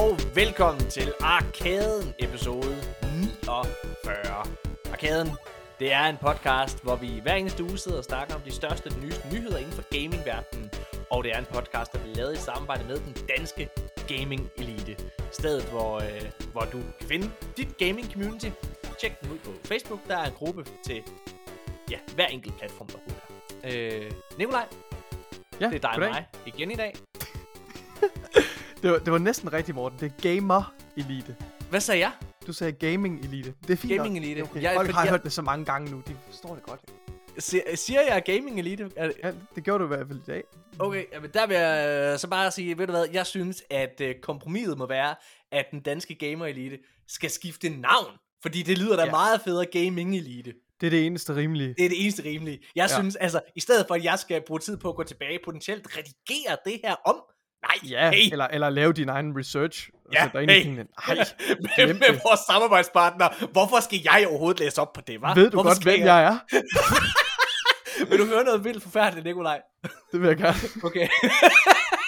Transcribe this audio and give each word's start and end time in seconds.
og 0.00 0.18
velkommen 0.34 0.90
til 0.90 1.12
Arkaden 1.20 2.14
episode 2.18 2.76
49. 3.44 4.44
Arkaden, 4.92 5.28
det 5.78 5.92
er 5.92 6.04
en 6.04 6.16
podcast, 6.16 6.82
hvor 6.82 6.96
vi 6.96 7.20
hver 7.22 7.34
eneste 7.34 7.64
uge 7.64 7.78
sidder 7.78 7.98
og 7.98 8.04
snakker 8.04 8.34
om 8.34 8.40
de 8.40 8.52
største 8.52 8.86
og 8.86 8.92
nyeste 9.02 9.28
nyheder 9.32 9.58
inden 9.58 9.72
for 9.72 9.82
gamingverdenen. 9.82 10.70
Og 11.10 11.24
det 11.24 11.32
er 11.34 11.38
en 11.38 11.46
podcast, 11.54 11.92
der 11.92 11.98
bliver 11.98 12.16
lavet 12.16 12.34
i 12.34 12.40
samarbejde 12.40 12.84
med 12.84 12.96
den 12.96 13.16
danske 13.28 13.68
gaming 14.08 14.50
elite. 14.56 14.96
Stedet, 15.32 15.64
hvor, 15.64 15.94
øh, 15.96 16.30
hvor 16.52 16.64
du 16.72 16.78
kan 16.98 17.08
finde 17.08 17.30
dit 17.56 17.78
gaming 17.78 18.12
community. 18.12 18.48
Tjek 19.00 19.20
den 19.20 19.30
ud 19.32 19.38
på 19.38 19.50
Facebook. 19.64 20.00
Der 20.08 20.16
er 20.16 20.24
en 20.24 20.32
gruppe 20.32 20.64
til 20.86 21.02
ja, 21.90 21.98
hver 22.14 22.26
enkelt 22.26 22.58
platform, 22.58 22.88
der 22.88 22.98
er. 23.62 23.70
Øh, 23.74 24.12
Nikolaj, 24.38 24.66
Ja, 25.60 25.66
det 25.66 25.74
er 25.74 25.78
dig 25.78 25.90
og 25.90 25.98
mig 25.98 26.26
igen 26.46 26.70
i 26.70 26.76
dag. 26.76 26.94
Det 28.84 28.92
var, 28.92 28.98
det 28.98 29.12
var 29.12 29.18
næsten 29.18 29.52
rigtigt, 29.52 29.74
Morten. 29.74 29.98
Det 29.98 30.06
er 30.06 30.22
gamer-elite. 30.22 31.34
Hvad 31.70 31.80
sagde 31.80 32.00
jeg? 32.00 32.12
Du 32.46 32.52
sagde 32.52 32.72
gaming-elite. 32.72 33.52
Det 33.66 33.70
er 33.70 33.76
fint. 33.76 33.92
Gaming-elite. 34.00 34.42
Okay. 34.42 34.62
Jeg- 34.62 34.72
Folk 34.76 34.90
har 34.90 35.02
jeg- 35.02 35.10
hørt 35.10 35.22
det 35.24 35.32
så 35.32 35.42
mange 35.42 35.64
gange 35.64 35.90
nu. 35.90 36.02
De 36.08 36.16
forstår 36.30 36.54
det 36.54 36.62
godt. 36.62 36.80
Si- 37.38 37.60
Siger 37.74 38.00
jeg 38.00 38.22
gaming 38.26 38.58
elite? 38.58 38.90
Er 38.96 39.06
det, 39.06 39.16
Ja, 39.24 39.32
det 39.54 39.64
gjorde 39.64 39.78
du 39.78 39.84
i 39.84 39.96
hvert 39.96 40.06
fald 40.08 40.18
i 40.18 40.22
dag. 40.26 40.42
Okay, 40.78 41.04
jamen 41.12 41.30
der 41.34 41.46
vil 41.46 41.56
jeg 41.56 42.10
øh, 42.12 42.18
så 42.18 42.28
bare 42.28 42.50
sige, 42.50 42.78
ved 42.78 42.86
du 42.86 42.92
hvad, 42.92 43.06
jeg 43.12 43.26
synes, 43.26 43.62
at 43.70 44.00
øh, 44.00 44.14
kompromiset 44.22 44.78
må 44.78 44.86
være, 44.86 45.14
at 45.52 45.64
den 45.70 45.80
danske 45.80 46.14
gamer 46.14 46.46
elite 46.46 46.78
skal 47.08 47.30
skifte 47.30 47.68
navn. 47.68 48.12
Fordi 48.42 48.62
det 48.62 48.78
lyder 48.78 48.96
da 48.96 49.04
ja. 49.04 49.10
Meget 49.10 49.40
federe 49.40 49.66
gaming 49.66 50.16
elite. 50.16 50.52
Det 50.80 50.86
er 50.86 50.90
det 50.90 51.06
eneste 51.06 51.36
rimelige. 51.36 51.74
Det 51.78 51.84
er 51.84 51.88
det 51.88 52.02
eneste 52.02 52.24
rimelige. 52.24 52.58
Jeg. 52.76 52.88
Ja. 52.90 52.96
synes, 52.96 53.16
altså, 53.16 53.40
i 53.56 53.60
stedet 53.60 53.84
for 53.88 53.94
at 53.94 54.04
jeg 54.04 54.18
skal 54.18 54.42
bruge 54.46 54.60
tid 54.60 54.76
på 54.76 54.88
at 54.88 54.96
gå 54.96 55.02
tilbage 55.02 55.38
potentielt 55.44 55.86
redigere 55.96 56.56
det 56.64 56.80
her 56.84 56.94
om, 57.06 57.16
nej, 57.66 57.90
Ja, 57.90 58.10
hey, 58.10 58.32
eller, 58.32 58.46
eller 58.46 58.70
lave 58.70 58.92
din 58.92 59.08
egen 59.08 59.38
research. 59.38 59.88
Ja, 60.12 60.28
dig 60.32 60.42
ind 60.42 60.50
i 60.50 60.54
hey. 60.54 60.62
tingene. 60.62 60.84
Ej, 61.08 61.14
med, 61.76 61.94
med 61.94 62.20
vores 62.26 62.40
samarbejdspartner. 62.46 63.46
Hvorfor 63.52 63.80
skal 63.80 64.00
jeg 64.04 64.26
overhovedet 64.28 64.60
læse 64.60 64.80
op 64.80 64.92
på 64.92 65.00
det, 65.00 65.18
hva'? 65.18 65.34
ved 65.34 65.50
du 65.50 65.56
Hvorfor 65.56 65.70
godt, 65.70 65.82
hvem 65.82 66.00
jeg 66.00 66.24
er? 66.24 66.38
Vil 68.10 68.18
du 68.18 68.26
høre 68.26 68.44
noget 68.44 68.64
vildt 68.64 68.82
forfærdeligt, 68.82 69.26
Nikolaj? 69.26 69.60
Det 70.12 70.20
vil 70.20 70.26
jeg 70.26 70.36
gerne. 70.36 70.58
Okay, 70.84 71.08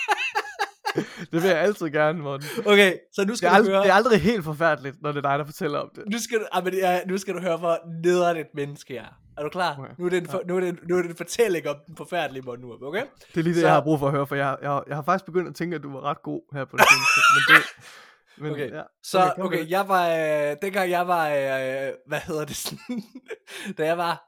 Det 1.32 1.42
vil 1.42 1.42
jeg 1.42 1.58
altid 1.58 1.90
gerne, 1.90 2.18
Morten. 2.22 2.46
okay, 2.66 2.96
så 3.14 3.22
nu 3.24 3.28
Det 3.30 3.38
skal 3.38 3.50
er, 3.52 3.58
du 3.58 3.64
høre... 3.64 3.82
det 3.82 3.90
er 3.90 3.94
aldrig 3.94 4.20
helt 4.20 4.44
forfærdeligt, 4.44 4.96
når 5.02 5.12
det 5.12 5.24
er 5.24 5.28
dig, 5.30 5.38
der 5.38 5.44
fortæller 5.44 5.78
om 5.78 5.90
det. 5.94 6.04
Nu 6.12 6.18
skal, 6.18 6.38
du, 6.38 6.44
ah, 6.52 6.64
men, 6.64 6.74
ja, 6.74 7.00
nu 7.08 7.18
skal 7.18 7.34
du 7.34 7.40
høre, 7.40 7.56
hvor 7.56 7.78
nederen 8.04 8.36
et 8.36 8.46
menneske 8.54 8.96
er. 8.96 9.18
Er 9.38 9.42
du 9.42 9.48
klar? 9.48 9.76
Okay. 9.78 9.90
Nu, 9.98 10.04
er 10.06 10.10
det 10.10 10.16
en 10.18 10.26
for, 10.28 10.42
nu, 10.48 10.56
er 10.56 10.60
det, 10.60 10.78
nu 10.88 10.98
er 10.98 11.02
det 11.02 11.10
en 11.10 11.16
fortælling 11.16 11.68
om 11.68 11.76
den 11.86 11.96
forfærdelige 11.96 12.42
Morten 12.42 12.64
Urup, 12.64 12.82
okay? 12.82 13.02
Det 13.34 13.40
er 13.40 13.42
lige 13.42 13.54
det, 13.54 13.60
Så- 13.60 13.66
jeg 13.66 13.74
har 13.74 13.80
brug 13.82 13.98
for 13.98 14.06
at 14.06 14.12
høre, 14.12 14.26
for 14.26 14.34
jeg, 14.34 14.56
jeg, 14.62 14.82
jeg 14.88 14.96
har 14.96 15.02
faktisk 15.02 15.24
begyndt 15.26 15.48
at 15.48 15.54
tænke, 15.54 15.76
at 15.76 15.82
du 15.82 15.92
var 15.92 16.00
ret 16.00 16.22
god 16.22 16.40
her 16.54 16.64
på 16.64 16.76
det 16.76 16.84
seneste. 16.90 17.20
Men 17.34 17.56
det, 17.56 17.64
men, 18.42 18.52
Okay, 18.52 18.76
ja. 18.76 18.82
Så, 19.02 19.32
okay, 19.38 19.58
det. 19.62 19.70
jeg 19.70 19.88
var, 19.88 20.08
øh, 20.08 20.56
dengang 20.62 20.90
jeg 20.90 21.08
var, 21.08 21.28
øh, 21.28 21.92
hvad 22.06 22.20
hedder 22.26 22.44
det 22.44 22.56
sådan, 22.56 23.02
da 23.78 23.84
jeg 23.86 23.98
var 23.98 24.22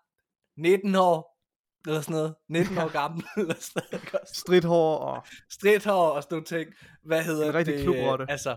19 0.60 0.94
år, 0.94 1.37
eller 1.86 2.00
sådan 2.00 2.16
noget, 2.16 2.34
19 2.48 2.78
år 2.78 2.88
gammel, 2.92 3.24
eller 3.36 3.54
sådan 3.58 3.82
noget? 3.92 4.28
Stridthår 4.34 4.98
og... 4.98 5.26
Strithår 5.50 6.08
og 6.08 6.22
sådan 6.22 6.34
nogle 6.34 6.46
ting, 6.46 6.72
hvad 7.04 7.22
hedder 7.24 7.48
En 7.48 7.54
rigtig 7.54 7.74
det? 7.74 7.82
klubrotte. 7.82 8.26
Altså, 8.28 8.56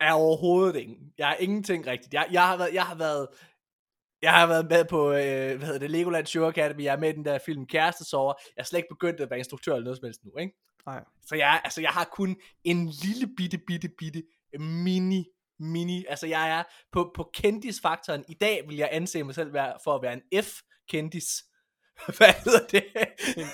er 0.00 0.12
overhovedet 0.12 0.76
ingen. 0.76 1.12
Jeg 1.18 1.30
er 1.30 1.36
ingenting 1.36 1.86
rigtigt. 1.86 2.14
Jeg, 2.14 2.26
jeg, 2.32 2.46
har 2.46 2.56
været, 2.56 2.74
jeg 2.74 2.84
har 2.84 2.94
været, 2.94 3.28
jeg 4.22 4.32
har 4.32 4.46
været 4.46 4.66
med 4.70 4.84
på, 4.84 5.10
øh, 5.10 5.56
hvad 5.56 5.66
hedder 5.66 5.78
det, 5.78 5.90
Legoland 5.90 6.26
Show 6.26 6.48
Academy, 6.48 6.82
jeg 6.84 6.94
er 6.94 6.98
med 6.98 7.08
i 7.08 7.12
den 7.12 7.24
der 7.24 7.38
film 7.46 7.66
Kærestesover, 7.66 8.34
jeg 8.56 8.62
er 8.62 8.64
slet 8.64 8.78
ikke 8.78 8.88
begyndt 8.90 9.20
at 9.20 9.30
være 9.30 9.38
instruktør 9.38 9.72
eller 9.72 9.84
noget 9.84 9.98
som 9.98 10.06
helst 10.06 10.24
nu, 10.24 10.36
ikke? 10.38 10.54
Nej. 10.86 11.04
Så 11.26 11.34
jeg, 11.34 11.60
altså, 11.64 11.80
jeg 11.80 11.90
har 11.90 12.04
kun 12.04 12.36
en 12.64 12.86
lille 12.86 13.28
bitte, 13.36 13.58
bitte, 13.58 13.88
bitte, 13.88 14.22
mini, 14.58 15.24
mini, 15.58 16.04
altså 16.08 16.26
jeg 16.26 16.50
er 16.58 16.62
på, 16.92 17.12
på 17.14 17.30
kendisfaktoren. 17.34 18.24
I 18.28 18.34
dag 18.34 18.62
vil 18.68 18.76
jeg 18.76 18.88
anse 18.92 19.22
mig 19.22 19.34
selv 19.34 19.52
for 19.84 19.94
at 19.94 20.02
være 20.02 20.12
en 20.12 20.44
F-kendis. 20.44 21.42
Hvad 22.18 22.32
hedder 22.44 22.66
det? 22.66 22.84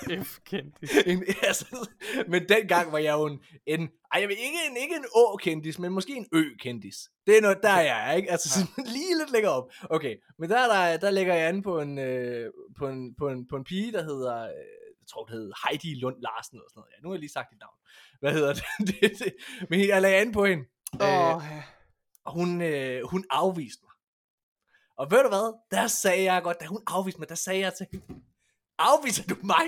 En 0.09 0.25
F-kendis. 0.25 0.91
en, 1.11 1.23
altså, 1.41 1.89
men 2.27 2.49
dengang 2.49 2.91
var 2.91 2.97
jeg 2.97 3.13
jo 3.13 3.25
en, 3.25 3.39
en 3.65 3.89
ej, 4.11 4.19
jeg 4.21 4.29
vil 4.29 4.37
ikke 4.39 4.59
en, 4.69 4.77
ikke 4.77 4.95
en 4.95 5.05
Å-kendis, 5.15 5.79
men 5.79 5.93
måske 5.93 6.15
en 6.15 6.27
Ø-kendis. 6.33 7.09
Det 7.27 7.37
er 7.37 7.41
noget, 7.41 7.59
der 7.63 7.79
jeg 7.79 8.09
er, 8.09 8.13
ikke? 8.13 8.31
Altså 8.31 8.49
sådan, 8.49 8.85
lige 8.95 9.17
lidt 9.17 9.31
længere 9.31 9.53
op. 9.53 9.71
Okay, 9.89 10.15
men 10.39 10.49
der, 10.49 10.67
der, 10.67 10.97
der 10.97 11.11
lægger 11.11 11.33
jeg 11.33 11.47
an 11.47 11.61
på 11.61 11.81
en, 11.81 11.99
øh, 11.99 12.51
på 12.77 12.87
en, 12.87 13.15
på 13.15 13.29
en, 13.29 13.47
på 13.47 13.55
en 13.55 13.63
pige, 13.63 13.91
der 13.91 14.03
hedder, 14.03 14.43
øh, 14.43 14.49
jeg 14.99 15.07
tror 15.09 15.25
det 15.25 15.33
hedder 15.33 15.67
Heidi 15.67 15.95
Lund 15.95 16.15
Larsen, 16.21 16.57
eller 16.57 16.69
sådan 16.69 16.79
noget. 16.79 16.91
Ja, 16.91 17.01
nu 17.01 17.09
har 17.09 17.15
jeg 17.15 17.19
lige 17.19 17.31
sagt 17.31 17.51
dit 17.51 17.59
navn. 17.59 17.77
Hvad 18.19 18.33
hedder 18.33 18.53
det? 18.53 18.63
det, 19.01 19.19
det 19.19 19.33
men 19.69 19.87
jeg 19.87 20.01
lagde 20.01 20.17
an 20.17 20.31
på 20.31 20.45
hende. 20.45 20.63
Øh, 21.01 21.35
Åh, 21.35 21.41
og 22.25 22.31
hun, 22.33 22.61
øh, 22.61 23.07
hun 23.07 23.25
afviste 23.29 23.81
mig. 23.83 23.93
Og 24.97 25.11
ved 25.11 25.23
du 25.23 25.29
hvad? 25.29 25.47
Der 25.71 25.87
sagde 25.87 26.23
jeg 26.23 26.43
godt, 26.43 26.59
da 26.59 26.65
hun 26.65 26.81
afviste 26.87 27.19
mig, 27.19 27.29
der 27.29 27.35
sagde 27.35 27.59
jeg 27.59 27.73
til 27.73 27.87
hende, 27.91 28.23
afviser 28.91 29.23
du 29.23 29.35
mig? 29.43 29.65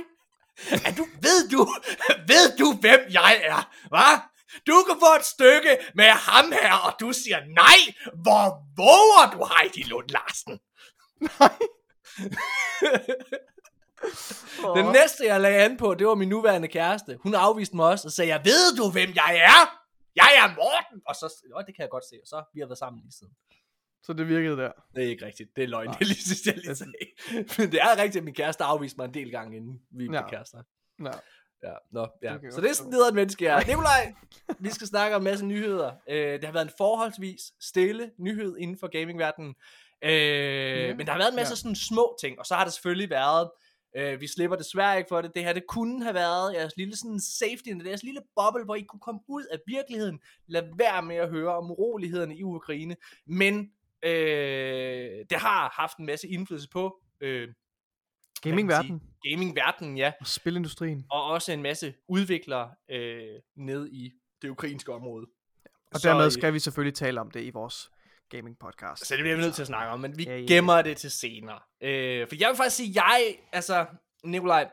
Er 0.86 0.94
du, 0.98 1.06
ved 1.22 1.50
du, 1.50 1.58
ved 2.28 2.58
du, 2.58 2.74
hvem 2.82 3.00
jeg 3.10 3.42
er? 3.44 3.70
Hvad? 3.90 4.20
Du 4.68 4.84
kan 4.88 4.96
få 5.00 5.16
et 5.20 5.26
stykke 5.26 5.78
med 5.96 6.06
ham 6.06 6.52
her, 6.52 6.74
og 6.74 6.94
du 7.00 7.14
siger 7.14 7.40
nej. 7.62 7.80
Hvor 8.24 8.46
våger 8.78 9.32
du, 9.34 9.40
Heidi 9.54 9.84
Lund 9.84 10.10
Larsen? 10.10 10.56
Den 14.78 14.86
næste, 14.86 15.26
jeg 15.26 15.42
lagde 15.42 15.64
an 15.64 15.78
på, 15.78 15.94
det 15.94 16.08
var 16.08 16.16
min 16.16 16.30
nuværende 16.30 16.68
kæreste. 16.68 17.18
Hun 17.24 17.36
afviste 17.36 17.76
mig 17.76 17.86
også 17.86 18.08
og 18.08 18.12
sagde, 18.12 18.30
jeg 18.30 18.42
ved 18.44 18.76
du, 18.78 18.92
hvem 18.92 19.10
jeg 19.16 19.36
er? 19.54 19.80
Jeg 20.16 20.32
er 20.42 20.48
Morten! 20.56 21.02
Og 21.08 21.16
så, 21.16 21.34
jo, 21.50 21.58
det 21.68 21.76
kan 21.76 21.82
jeg 21.82 21.90
godt 21.90 22.06
se. 22.10 22.16
Og 22.24 22.28
så 22.28 22.44
vi 22.54 22.60
har 22.60 22.68
været 22.68 22.78
sammen 22.78 23.02
lige 23.02 23.12
siden. 23.20 23.34
Så 24.06 24.14
det 24.14 24.28
virkede 24.28 24.58
der. 24.58 24.72
Det 24.96 25.04
er 25.04 25.08
ikke 25.10 25.26
rigtigt. 25.26 25.50
Det 25.56 25.64
er 25.64 25.68
løgn. 25.68 25.88
Nej. 25.88 25.96
Det 26.00 26.08
lige 26.08 26.22
sidst, 26.24 26.46
jeg 26.46 26.56
lige 26.58 26.76
sagde. 26.76 26.92
Men 27.58 27.72
det 27.72 27.80
er 27.82 27.98
rigtigt, 27.98 28.16
at 28.18 28.24
min 28.24 28.34
kæreste 28.34 28.64
afviste 28.64 28.98
mig 28.98 29.06
en 29.06 29.14
del 29.14 29.32
gange, 29.32 29.58
inden 29.58 29.82
vi 29.92 30.08
blev 30.08 30.14
Ja. 30.20 30.30
kærester. 30.30 30.58
Nå. 31.00 31.12
Ja, 31.64 31.74
nå, 31.92 32.08
ja. 32.24 32.32
Jeg 32.32 32.40
Så 32.54 32.62
det 32.62 32.70
er 32.70 32.74
sådan 32.74 32.94
et 32.94 33.16
menneske, 33.16 33.46
jeg 33.46 33.62
er. 33.62 33.68
Nikolaj, 33.68 34.14
vi 34.66 34.70
skal 34.70 34.88
snakke 34.88 35.16
om 35.16 35.22
en 35.22 35.24
masse 35.24 35.46
nyheder. 35.46 35.92
Øh, 36.10 36.34
det 36.34 36.44
har 36.44 36.52
været 36.52 36.66
en 36.66 36.72
forholdsvis 36.78 37.42
stille 37.62 38.12
nyhed 38.20 38.58
inden 38.58 38.78
for 38.80 38.88
gamingverdenen. 38.88 39.56
Øh, 40.04 40.12
Ja. 40.12 40.96
Men 40.96 41.06
der 41.06 41.12
har 41.12 41.20
været 41.20 41.30
en 41.32 41.36
masse 41.36 41.52
Ja. 41.52 41.56
sådan 41.56 41.76
små 41.76 42.18
ting, 42.22 42.40
og 42.40 42.46
så 42.46 42.56
har 42.56 42.64
det 42.64 42.74
selvfølgelig 42.74 43.10
været, 43.10 43.50
øh, 43.98 44.22
vi 44.22 44.28
slipper 44.28 44.58
desværre 44.58 44.98
ikke 44.98 45.08
for 45.10 45.22
det, 45.22 45.32
det 45.36 45.44
her, 45.44 45.54
det 45.54 45.68
kunne 45.68 46.04
have 46.04 46.14
været 46.16 46.54
jeres 46.54 46.78
lille 46.78 46.96
sådan 46.98 47.20
safety, 47.20 47.70
net, 47.70 47.86
jeres 47.88 48.04
lille 48.04 48.22
boble, 48.36 48.64
hvor 48.66 48.76
I 48.76 48.82
kunne 48.82 49.00
komme 49.00 49.22
ud 49.28 49.44
af 49.52 49.58
virkeligheden. 49.68 50.20
Lad 50.48 50.64
være 50.78 51.02
med 51.02 51.16
at 51.16 51.30
høre 51.30 51.56
om 51.58 51.72
urolighederne 51.72 52.36
i 52.38 52.44
Ukraine. 52.44 52.96
Men 53.28 53.70
øh, 54.06 55.26
det 55.30 55.38
har 55.38 55.74
haft 55.82 55.98
en 55.98 56.06
masse 56.06 56.28
indflydelse 56.28 56.70
på 56.70 57.00
øh, 57.22 57.48
Gamingverden 58.42 59.02
gamingverdenen, 59.30 59.98
ja 59.98 60.12
og 60.20 60.28
spilindustrien. 60.28 61.06
og 61.12 61.24
også 61.24 61.52
en 61.52 61.62
masse 61.62 61.94
udviklere 62.08 62.72
øh, 62.92 63.40
ned 63.56 63.90
i 63.92 64.12
det 64.42 64.50
ukrainske 64.50 64.94
område. 64.94 65.26
Og 65.94 66.00
Så, 66.00 66.10
dermed 66.10 66.26
øh, 66.26 66.32
skal 66.32 66.54
vi 66.54 66.60
selvfølgelig 66.60 66.96
tale 66.96 67.22
om 67.22 67.32
det 67.32 67.44
i 67.44 67.50
vores 67.50 67.92
gaming 68.30 68.60
podcast. 68.60 69.06
Så 69.08 69.16
det 69.16 69.24
bliver 69.24 69.36
vi 69.36 69.42
nødt 69.42 69.56
til 69.56 69.62
at 69.62 69.68
snakke 69.68 69.92
om, 69.92 70.00
men 70.00 70.18
vi 70.18 70.24
Ja, 70.24 70.32
ja, 70.32 70.40
ja. 70.40 70.46
gemmer 70.46 70.82
det 70.82 70.98
til 70.98 71.12
senere. 71.12 71.60
Øh, 71.82 72.28
for 72.28 72.36
jeg 72.40 72.50
vil 72.50 72.58
faktisk 72.58 72.76
sige, 72.76 72.92
jeg, 73.04 73.36
altså, 73.52 73.86
Nikolaj, 74.24 74.70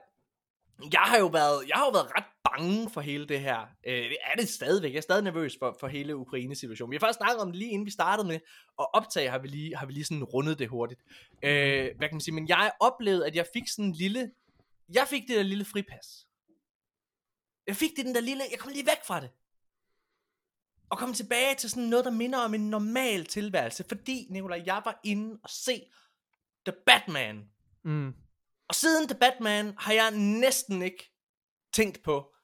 jeg 0.92 1.00
har 1.00 1.18
jo 1.18 1.26
været, 1.26 1.68
jeg 1.68 1.76
har 1.76 1.84
jo 1.84 1.90
været 1.90 2.10
ret 2.16 2.24
bange 2.44 2.90
for 2.90 3.00
hele 3.00 3.28
det 3.28 3.40
her. 3.40 3.60
Øh, 3.86 3.94
det 3.94 4.16
er 4.22 4.36
det 4.36 4.48
stadigvæk. 4.48 4.92
Jeg 4.92 4.96
er 4.96 5.02
stadig 5.02 5.24
nervøs 5.24 5.56
for, 5.58 5.76
for 5.80 5.88
hele 5.88 6.16
Ukraine-situationen. 6.16 6.90
Vi 6.90 6.96
har 6.96 7.00
faktisk 7.00 7.16
snakket 7.16 7.40
om 7.40 7.48
det 7.48 7.56
lige 7.56 7.70
inden 7.70 7.86
vi 7.86 7.90
startede 7.90 8.28
med 8.28 8.40
at 8.78 8.86
optage, 8.92 9.30
har 9.30 9.38
vi 9.38 9.48
lige, 9.48 9.76
har 9.76 9.86
vi 9.86 9.92
lige 9.92 10.04
sådan 10.04 10.24
rundet 10.24 10.58
det 10.58 10.68
hurtigt. 10.68 11.00
Øh, 11.42 11.90
hvad 11.96 12.08
kan 12.08 12.14
man 12.14 12.20
sige? 12.20 12.34
Men 12.34 12.48
jeg 12.48 12.72
oplevede, 12.80 13.26
at 13.26 13.36
jeg 13.36 13.46
fik 13.52 13.68
sådan 13.68 13.84
en 13.84 13.92
lille, 13.92 14.30
jeg 14.94 15.06
fik 15.08 15.22
det 15.28 15.36
der 15.36 15.42
lille 15.42 15.64
fripas. 15.64 16.26
Jeg 17.66 17.76
fik 17.76 17.90
det 17.96 18.06
den 18.06 18.14
der 18.14 18.20
lille, 18.20 18.42
jeg 18.50 18.58
kom 18.58 18.72
lige 18.72 18.86
væk 18.86 19.04
fra 19.06 19.20
det. 19.20 19.30
Og 20.90 20.98
kom 20.98 21.12
tilbage 21.12 21.54
til 21.54 21.70
sådan 21.70 21.82
noget, 21.82 22.04
der 22.04 22.10
minder 22.10 22.38
om 22.38 22.54
en 22.54 22.70
normal 22.70 23.24
tilværelse. 23.26 23.84
Fordi, 23.88 24.26
Nicolaj, 24.30 24.62
jeg 24.66 24.82
var 24.84 25.00
inde 25.04 25.40
og 25.42 25.50
se 25.50 25.82
The 26.66 26.76
Batman. 26.86 27.50
Mm. 27.84 28.14
Og 28.72 28.76
siden 28.76 29.08
The 29.08 29.18
Batman 29.18 29.74
har 29.78 29.92
jeg 29.92 30.10
næsten 30.10 30.82
ikke 30.82 31.12
tænkt 31.74 32.02
på 32.02 32.34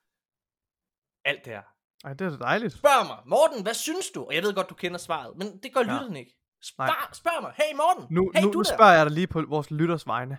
alt 1.24 1.44
det 1.44 1.52
her. 1.52 1.62
Ej, 2.04 2.12
det 2.12 2.26
er 2.26 2.30
da 2.30 2.36
dejligt. 2.36 2.74
Spørg 2.74 3.06
mig, 3.06 3.16
Morten, 3.26 3.62
hvad 3.62 3.74
synes 3.74 4.10
du? 4.10 4.24
Og 4.24 4.34
jeg 4.34 4.42
ved 4.42 4.54
godt, 4.54 4.70
du 4.70 4.74
kender 4.74 4.98
svaret, 4.98 5.36
men 5.36 5.58
det 5.62 5.72
gør 5.74 5.80
Ja. 5.80 5.86
lytterne 5.92 6.18
ikke. 6.18 6.34
Spørg, 6.62 7.16
spørg 7.16 7.42
mig, 7.42 7.52
hey 7.56 7.74
Morten, 7.76 8.06
Nu, 8.10 8.30
hey 8.34 8.42
nu, 8.42 8.48
du 8.48 8.52
nu 8.58 8.62
der. 8.62 8.74
spørger 8.74 8.92
jeg 8.92 9.06
dig 9.06 9.12
lige 9.14 9.26
på 9.26 9.42
vores 9.48 9.70
lytters 9.70 10.06
vegne. 10.06 10.38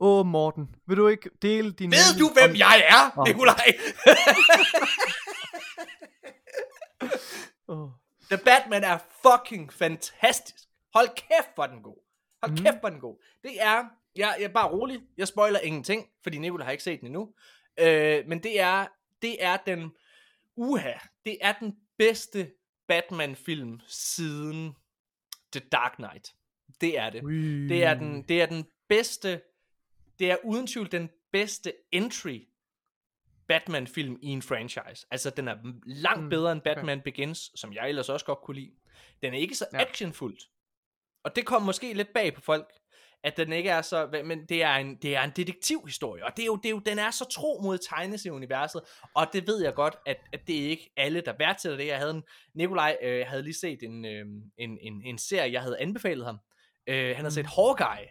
Åh, 0.00 0.26
Morten, 0.26 0.74
vil 0.86 0.96
du 0.96 1.08
ikke 1.08 1.30
dele 1.42 1.72
din... 1.72 1.90
Ved 1.90 2.18
du, 2.18 2.28
hvem 2.32 2.50
om- 2.50 2.56
jeg 2.56 2.84
er, 2.88 3.18
Åh. 3.20 3.24
Nikolaj? 3.26 3.66
Åh. 7.68 7.88
The 8.30 8.38
Batman 8.44 8.84
er 8.84 8.98
fucking 9.22 9.72
fantastisk. 9.72 10.64
Hold 10.94 11.08
kæft, 11.08 11.54
hvor 11.54 11.66
den 11.66 11.82
god. 11.82 12.04
Hold 12.42 12.52
Mhm. 12.52 12.62
kæft, 12.64 12.80
hvor 12.80 12.88
den 12.88 13.00
god. 13.00 13.24
Det 13.42 13.62
er, 13.62 13.84
jeg, 14.18 14.36
jeg 14.38 14.44
er 14.44 14.52
bare 14.52 14.70
rolig, 14.70 15.00
jeg 15.16 15.28
spoiler 15.28 15.60
ingenting, 15.60 16.06
fordi 16.22 16.38
Nicolaj 16.38 16.64
har 16.64 16.72
ikke 16.72 16.84
set 16.84 17.00
den 17.00 17.06
endnu. 17.06 17.34
Øh, 17.80 18.26
men 18.26 18.42
det 18.42 18.60
er, 18.60 18.86
det 19.22 19.44
er 19.44 19.56
den, 19.56 19.90
uha, 20.56 20.92
det 21.24 21.38
er 21.40 21.52
den 21.52 21.76
bedste 21.98 22.52
Batman-film 22.88 23.80
siden 23.86 24.74
The 25.52 25.60
Dark 25.72 25.92
Knight. 25.96 26.34
Det 26.80 26.98
er 26.98 27.10
det. 27.10 27.22
Det 27.68 27.84
er 27.84 27.94
den, 27.94 28.22
det 28.22 28.42
er 28.42 28.46
den 28.46 28.66
bedste, 28.88 29.40
det 30.18 30.30
er 30.30 30.36
uden 30.44 30.66
tvivl 30.66 30.92
den 30.92 31.10
bedste 31.32 31.72
entry 31.92 32.40
Batman-film 33.48 34.18
i 34.22 34.26
en 34.26 34.42
franchise. 34.42 35.06
Altså, 35.10 35.30
den 35.30 35.48
er 35.48 35.56
langt 35.86 36.22
Mm, 36.22 36.28
bedre 36.30 36.52
end 36.52 36.60
okay. 36.60 36.74
Batman 36.74 37.00
Begins, 37.00 37.50
som 37.54 37.72
jeg 37.72 37.88
ellers 37.88 38.08
også 38.08 38.26
godt 38.26 38.38
kunne 38.38 38.54
lide. 38.60 38.72
Den 39.22 39.34
er 39.34 39.38
ikke 39.38 39.54
så 39.54 39.66
Ja. 39.72 39.80
actionfuldt. 39.82 40.48
Og 41.22 41.36
det 41.36 41.46
kom 41.46 41.62
måske 41.62 41.92
lidt 41.94 42.12
bag 42.14 42.34
på 42.34 42.40
folk, 42.40 42.72
at 43.24 43.36
den 43.36 43.52
ikke 43.52 43.70
er 43.70 43.82
så, 43.82 44.22
men 44.24 44.46
det 44.48 44.62
er 44.62 44.74
en, 44.74 44.96
det 45.02 45.16
er 45.16 45.22
en 45.22 45.32
detektivhistorie, 45.36 46.24
og 46.24 46.32
det 46.36 46.42
er 46.42 46.46
jo, 46.46 46.56
det 46.56 46.66
er 46.66 46.70
jo, 46.70 46.78
den 46.78 46.98
er 46.98 47.10
så 47.10 47.24
tro 47.24 47.60
mod 47.62 47.78
tegneserieuniverset, 47.78 48.80
og 49.14 49.26
det 49.32 49.46
ved 49.46 49.62
jeg 49.62 49.74
godt, 49.74 49.96
at, 50.06 50.16
at 50.32 50.40
det 50.46 50.64
er 50.64 50.68
ikke 50.68 50.92
alle, 50.96 51.20
der 51.20 51.34
værdsætter 51.38 51.78
det. 51.78 51.86
Jeg 51.86 51.98
havde 51.98 52.10
en, 52.10 52.22
Nikolaj 52.54 52.96
øh, 53.02 53.26
havde 53.26 53.42
lige 53.42 53.54
set 53.54 53.82
en, 53.82 54.04
øh, 54.04 54.26
en, 54.58 54.78
en, 54.80 55.02
en 55.04 55.18
serie, 55.18 55.52
jeg 55.52 55.62
havde 55.62 55.78
anbefalet 55.80 56.26
ham. 56.26 56.38
Øh, 56.86 57.06
han 57.06 57.16
havde 57.16 57.34
set 57.34 57.46
Hawkeye, 57.46 58.08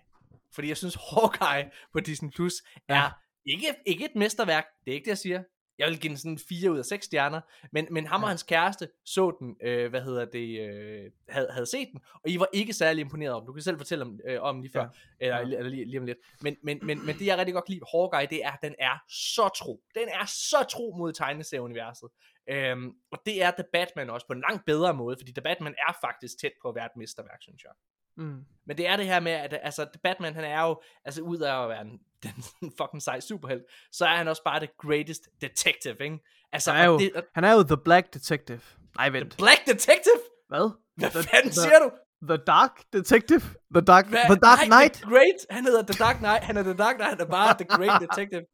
fordi 0.56 0.68
jeg 0.68 0.78
synes, 0.78 0.98
Hawkeye 1.12 1.72
på 1.94 2.00
Disney 2.00 2.30
Plus 2.36 2.54
er 2.90 3.12
ikke, 3.46 3.76
ikke 3.86 4.06
et 4.06 4.16
mesterværk, 4.16 4.66
det 4.86 4.92
er 4.92 4.96
ikke 4.96 5.06
det, 5.06 5.10
jeg 5.10 5.18
siger. 5.18 5.44
Jeg 5.78 5.88
vil 5.90 6.00
give 6.00 6.10
den 6.10 6.18
sådan 6.18 6.38
4 6.50 6.72
ud 6.72 6.78
af 6.78 6.86
6 6.86 7.06
stjerner, 7.06 7.42
men, 7.72 7.88
men 7.92 8.08
ham 8.08 8.24
og 8.24 8.28
Ja. 8.28 8.30
hans 8.30 8.44
kæreste 8.44 8.90
så 9.06 9.38
den, 9.40 9.56
øh, 9.64 9.90
hvad 9.90 10.02
hedder 10.02 10.26
det, 10.26 10.60
øh, 10.70 11.12
havde, 11.30 11.48
havde 11.52 11.66
set 11.66 11.88
den, 11.92 12.00
og 12.14 12.30
I 12.30 12.40
var 12.40 12.48
ikke 12.54 12.74
særlig 12.74 13.02
imponeret 13.02 13.34
om. 13.34 13.46
Du 13.46 13.54
kan 13.54 13.62
selv 13.62 13.78
fortælle 13.78 14.06
om, 14.06 14.20
øh, 14.28 14.42
om 14.42 14.62
lige 14.62 14.72
før, 14.72 14.82
Ja. 15.22 15.26
eller, 15.26 15.38
Ja. 15.52 15.58
eller 15.58 15.70
lige, 15.70 15.86
lige 15.86 16.00
om 16.00 16.06
lidt. 16.06 16.18
Men, 16.42 16.56
men, 16.64 16.80
men, 16.84 17.06
men 17.06 17.16
det 17.20 17.26
jeg 17.26 17.38
rigtig 17.38 17.54
godt 17.54 17.66
kan 17.66 17.74
lide 17.74 17.86
Hawkeye, 17.94 18.28
det 18.38 18.46
er, 18.46 18.52
at 18.52 18.60
den 18.64 18.76
er 18.80 19.04
så 19.10 19.50
tro. 19.56 19.84
Den 19.96 20.08
er 20.10 20.26
så 20.26 20.66
tro 20.72 20.96
mod 20.98 21.14
tegneserieuniverset. 21.14 22.10
Øhm, 22.50 22.94
og 23.12 23.22
det 23.26 23.44
er 23.44 23.52
The 23.52 23.64
Batman 23.74 24.10
også 24.10 24.28
på 24.28 24.34
en 24.34 24.42
langt 24.50 24.66
bedre 24.66 24.94
måde, 24.94 25.18
fordi 25.20 25.32
The 25.32 25.42
Batman 25.42 25.76
er 25.88 25.98
faktisk 26.02 26.40
tæt 26.42 26.52
på 26.62 26.70
at 26.70 26.76
være 26.76 26.86
et 26.86 26.96
mesterværk, 26.98 27.42
synes 27.42 27.64
jeg. 27.64 27.72
Mm. 28.18 28.40
Men 28.68 28.78
det 28.78 28.88
er 28.88 28.96
det 28.98 29.06
her 29.06 29.20
med, 29.20 29.32
at 29.32 29.60
altså, 29.64 29.88
Batman, 30.04 30.36
han 30.36 30.44
er 30.44 30.62
jo, 30.62 30.82
altså 31.06 31.22
ud 31.22 31.38
af 31.40 31.64
at 31.64 31.70
være 31.70 31.82
en, 31.82 32.00
den 32.24 32.72
fucking 32.82 33.02
sej 33.02 33.20
superhelt, 33.20 33.64
så 33.92 34.06
er 34.06 34.16
han 34.16 34.28
også 34.28 34.44
bare 34.44 34.60
the 34.60 34.70
greatest 34.78 35.22
detective, 35.42 35.96
ikke? 36.00 36.20
Altså, 36.52 36.72
Han 36.72 36.82
er 36.84 36.88
jo, 36.88 37.00
det, 37.00 37.12
og, 37.16 37.24
han 37.36 37.44
er 37.44 37.54
jo 37.54 37.64
The 37.64 37.78
Black 37.78 38.14
Detective. 38.14 38.60
Nej, 38.98 39.10
vent. 39.10 39.38
Black 39.38 39.66
Detective? 39.66 40.20
Hvad? 40.48 40.72
Hvad 40.96 41.10
The- 41.10 41.30
fanden 41.30 41.50
the- 41.52 41.62
siger 41.62 41.80
du? 41.80 41.92
The 42.28 42.38
Dark 42.48 42.72
Detective? 42.94 43.42
The 43.76 43.82
Dark, 43.82 44.08
Hvad? 44.08 44.20
the 44.26 44.36
dark 44.36 44.60
Nej, 44.60 44.66
Knight? 44.80 44.94
The 44.94 45.10
Great, 45.12 45.40
han 45.50 45.64
hedder 45.66 45.82
The 45.84 45.94
Dark 46.04 46.18
Knight, 46.18 46.44
han 46.44 46.58
er 46.58 46.64
The 46.64 46.74
Dark 46.74 46.96
Knight, 46.96 47.10
han 47.10 47.22
er 47.22 47.26
bare 47.32 47.56
The 47.58 47.66
Great 47.66 48.02
Detective. 48.06 48.46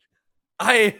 Ej, 0.59 0.93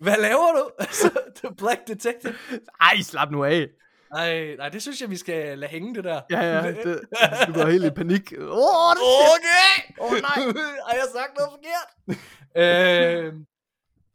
hvad 0.00 0.16
laver 0.18 0.52
du? 0.58 0.70
The 1.40 1.54
Black 1.56 1.80
Detective. 1.88 2.34
Ej, 2.80 2.96
slap 3.02 3.30
nu 3.30 3.44
af. 3.44 3.66
Ej, 4.14 4.56
nej, 4.58 4.68
det 4.68 4.82
synes 4.82 5.00
jeg, 5.00 5.10
vi 5.10 5.16
skal 5.16 5.58
lade 5.58 5.70
hænge 5.70 5.94
det 5.94 6.04
der. 6.04 6.20
Ja, 6.30 6.40
ja, 6.40 6.70
det, 6.84 7.00
du 7.46 7.52
går 7.52 7.66
helt 7.70 7.84
i 7.84 7.90
panik. 7.90 8.32
Åh, 8.38 8.48
oh, 8.48 8.94
det 8.94 9.02
Okay! 9.34 9.94
Åh, 10.00 10.12
nej. 10.12 10.52
Har 10.88 10.94
jeg 10.94 11.04
sagt 11.14 11.32
noget 11.38 11.50
forkert? 11.52 12.18
øh, 12.56 13.34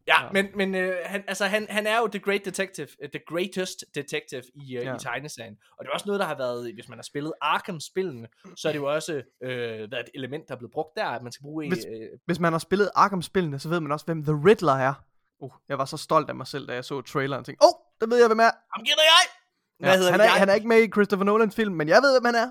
ja, 0.07 0.24
Ja. 0.24 0.30
men, 0.34 0.46
men 0.56 0.75
øh, 0.75 0.96
han, 1.06 1.24
altså, 1.28 1.46
han, 1.46 1.68
han 1.69 1.88
er 1.88 1.98
jo 2.00 2.07
the 2.07 2.19
great 2.19 2.46
detective, 2.46 2.88
uh, 3.04 3.10
the 3.10 3.22
greatest 3.28 3.84
detective 3.96 4.42
i, 4.56 4.78
uh, 4.78 4.84
Ja. 4.84 4.96
i 4.96 5.00
tegneserien. 5.00 5.57
Og 5.78 5.86
det 5.86 5.90
er 5.90 5.94
også 5.94 6.06
noget, 6.06 6.19
der 6.19 6.25
har 6.25 6.38
været, 6.38 6.74
hvis 6.74 6.90
man 6.90 6.98
har 6.98 7.04
spillet 7.04 7.34
Arkham-spillene, 7.42 8.28
så 8.57 8.68
er 8.68 8.72
det 8.72 8.80
jo 8.80 8.94
også 8.94 9.13
øh, 9.44 9.50
været 9.92 10.00
et 10.00 10.10
element, 10.16 10.48
der 10.48 10.54
er 10.54 10.57
blevet 10.57 10.72
brugt 10.72 10.90
der, 10.98 11.06
at 11.06 11.24
man 11.24 11.31
skal 11.31 11.44
bruge 11.44 11.68
Hvis- 11.68 11.86
øh, 11.86 12.19
Hvis 12.25 12.40
man 12.40 12.52
har 12.52 12.60
spillet 12.60 12.90
Arkham-spillene, 12.95 13.60
så 13.60 13.69
ved 13.69 13.80
man 13.80 13.92
også, 13.92 14.06
hvem 14.06 14.24
The 14.24 14.34
Riddler 14.45 14.74
er. 14.74 14.94
Uh, 15.40 15.52
jeg 15.69 15.78
var 15.78 15.86
så 15.86 15.98
stolt 15.98 16.30
af 16.30 16.36
mig 16.36 16.48
selv, 16.48 16.68
da 16.68 16.74
jeg 16.74 16.86
så 16.86 17.02
traileren 17.02 17.40
og 17.40 17.45
tænkte, 17.45 17.63
åh, 17.66 17.68
oh, 17.68 17.74
det 18.02 18.10
ved 18.10 18.18
jeg, 18.18 18.28
hvem 18.28 18.40
er. 18.40 18.52
Ham 18.75 18.86
kender 18.86 19.04
jeg! 19.04 19.39
Hvad 19.80 19.90
Ja, 19.92 19.98
hedder 19.98 20.12
han, 20.12 20.20
det? 20.20 20.26
er, 20.26 20.30
Jeg- 20.31 20.40
han 20.40 20.50
er 20.50 20.54
ikke 20.54 20.68
med 20.68 20.81
i 20.84 20.88
Christopher 20.92 21.26
Nolans 21.26 21.56
film, 21.56 21.74
men 21.76 21.88
jeg 21.88 22.02
ved, 22.02 22.14
hvem 22.22 22.26
han 22.26 22.36
er. 22.36 22.50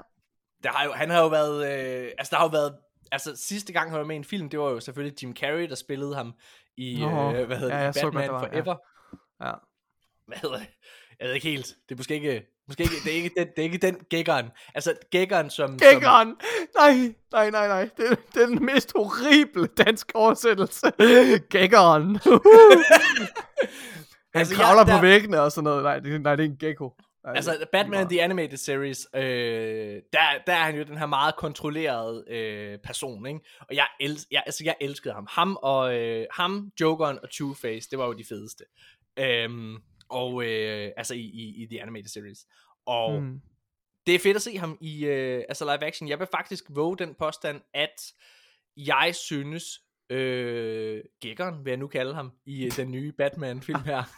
Der 0.62 0.70
har 0.70 0.84
jo, 0.84 0.92
han 0.92 1.10
har 1.10 1.20
jo 1.20 1.28
været, 1.28 1.56
øh, 1.72 2.10
altså 2.18 2.30
der 2.30 2.36
har 2.36 2.44
jo 2.44 2.50
været, 2.50 2.74
altså 3.12 3.36
sidste 3.48 3.72
gang 3.72 3.90
han 3.90 3.98
var 3.98 4.04
med 4.06 4.14
i 4.14 4.18
en 4.18 4.24
film, 4.24 4.48
det 4.50 4.58
var 4.60 4.70
jo 4.70 4.80
selvfølgelig 4.80 5.22
Jim 5.22 5.36
Carrey, 5.36 5.68
der 5.68 5.74
spillede 5.74 6.14
ham 6.14 6.32
i, 6.76 7.00
Nå, 7.00 7.32
øh, 7.34 7.46
hvad 7.46 7.56
hedder 7.56 7.74
ja, 7.74 7.80
det, 7.80 7.84
jeg 7.86 7.94
så 7.94 8.00
godt, 8.02 8.14
Batman 8.14 8.28
der 8.28 8.32
var, 8.32 8.40
ja. 8.52 8.60
Forever. 8.60 8.76
Ja. 9.44 9.52
hvad 10.26 10.38
hedder 10.38 10.56
det? 10.58 10.66
Jeg 11.20 11.26
ved 11.28 11.34
ikke 11.34 11.48
helt. 11.48 11.66
Det 11.66 11.94
er 11.94 11.96
måske 11.96 12.14
ikke, 12.14 12.42
måske 12.68 12.82
ikke, 12.82 12.94
det 13.04 13.12
er 13.12 13.16
ikke 13.16 13.30
den, 13.38 13.46
det 13.46 13.58
er 13.58 13.62
ikke 13.62 13.78
den 13.78 13.96
gækkeren. 14.10 14.46
Altså 14.74 14.94
gækkeren 15.10 15.50
som... 15.50 15.68
som 15.68 15.78
Gækkeren! 15.78 16.28
Nej, 16.78 17.14
nej, 17.32 17.50
nej, 17.50 17.68
nej. 17.68 17.88
Det, 17.96 18.10
er- 18.10 18.14
det 18.34 18.42
er 18.42 18.46
den 18.46 18.64
mest 18.64 18.92
horrible 18.96 19.66
danske 19.66 20.16
oversættelse. 20.16 20.86
Gækkeren. 21.50 22.04
han 24.34 24.40
Altså, 24.40 24.54
jeg- 24.54 24.62
kravler 24.64 24.84
der- 24.84 24.96
på 24.96 25.00
væggene 25.02 25.40
og 25.40 25.52
sådan 25.52 25.64
noget. 25.64 25.82
Nej, 25.82 25.98
det, 25.98 26.20
nej, 26.20 26.36
det 26.36 26.44
er 26.44 26.50
en 26.50 26.56
gecko. 26.56 26.92
Altså 27.24 27.66
Batman 27.72 28.08
The 28.08 28.22
Animated 28.22 28.56
Series, 28.56 29.06
øh, 29.14 29.22
der, 30.12 30.20
der 30.46 30.52
er 30.52 30.64
han 30.64 30.76
jo 30.76 30.82
den 30.82 30.98
her 30.98 31.06
meget 31.06 31.36
kontrollerede 31.36 32.24
øh, 32.28 32.78
person, 32.78 33.26
ikke? 33.26 33.40
Og 33.60 33.74
jeg, 33.74 33.86
els, 34.00 34.26
jeg, 34.30 34.42
altså, 34.46 34.64
jeg 34.64 34.76
elskede 34.80 35.14
ham. 35.14 35.26
Ham 35.30 35.58
og 35.62 35.94
øh, 35.94 36.26
ham, 36.32 36.72
Jokeren 36.80 37.18
og 37.22 37.28
Two-Face, 37.34 37.88
det 37.90 37.98
var 37.98 38.06
jo 38.06 38.12
de 38.12 38.24
fedeste. 38.24 38.64
Øhm, 39.18 39.76
og 40.08 40.44
øh, 40.44 40.92
altså 40.96 41.14
i, 41.14 41.20
i, 41.20 41.62
i 41.62 41.66
The 41.66 41.82
Animated 41.82 42.08
Series. 42.08 42.38
Og 42.86 43.22
Mm. 43.22 43.40
det 44.06 44.14
er 44.14 44.18
fedt 44.18 44.36
at 44.36 44.42
se 44.42 44.58
ham 44.58 44.78
i 44.80 45.04
øh, 45.06 45.44
altså 45.48 45.64
live 45.64 45.84
action. 45.84 46.08
Jeg 46.08 46.18
vil 46.18 46.28
faktisk 46.30 46.64
våge 46.70 46.96
den 46.98 47.14
påstand, 47.14 47.60
at 47.74 48.12
jeg 48.76 49.14
synes, 49.14 49.64
øh, 50.10 51.02
Gækkeren, 51.20 51.64
vil 51.64 51.70
jeg 51.70 51.78
nu 51.78 51.86
kalde 51.88 52.14
ham, 52.14 52.32
i 52.46 52.64
øh, 52.64 52.76
den 52.76 52.90
nye 52.90 53.12
Batman-film 53.12 53.80
her. 53.80 54.02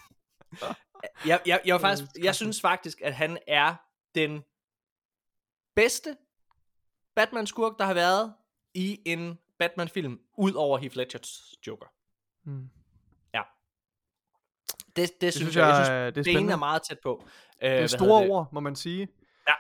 jeg, 1.27 1.41
jeg, 1.47 1.61
jeg, 1.65 1.75
var 1.75 1.81
faktisk, 1.81 2.05
jeg 2.23 2.35
synes 2.35 2.61
faktisk, 2.61 3.01
at 3.01 3.15
han 3.15 3.39
er 3.47 3.75
den 4.15 4.43
bedste 5.77 6.17
Batman-skurk, 7.17 7.79
der 7.79 7.85
har 7.85 7.95
været 7.95 8.35
i 8.75 9.01
en 9.07 9.39
Batman-film, 9.59 10.21
ud 10.39 10.53
over 10.53 10.79
Heath 10.79 10.97
Ledgers 10.97 11.55
Joker. 11.67 11.87
Mm. 12.45 12.71
Det, 14.97 15.09
det, 15.13 15.21
det 15.21 15.33
synes, 15.33 15.35
synes 15.35 15.57
jeg, 15.57 15.63
jeg 15.63 15.69
jeg, 15.69 15.77
synes, 15.77 15.89
det 15.89 16.07
er 16.07 16.11
det 16.11 16.25
spændende. 16.25 16.53
er 16.53 16.57
meget 16.57 16.83
tæt 16.83 16.99
på. 17.03 17.27
Øh, 17.63 17.71
Det 17.71 17.83
er 17.83 17.87
store 17.87 18.29
ord, 18.29 18.49
må 18.53 18.61
man 18.61 18.77
sige. 18.77 19.09
Ja. 19.49 19.53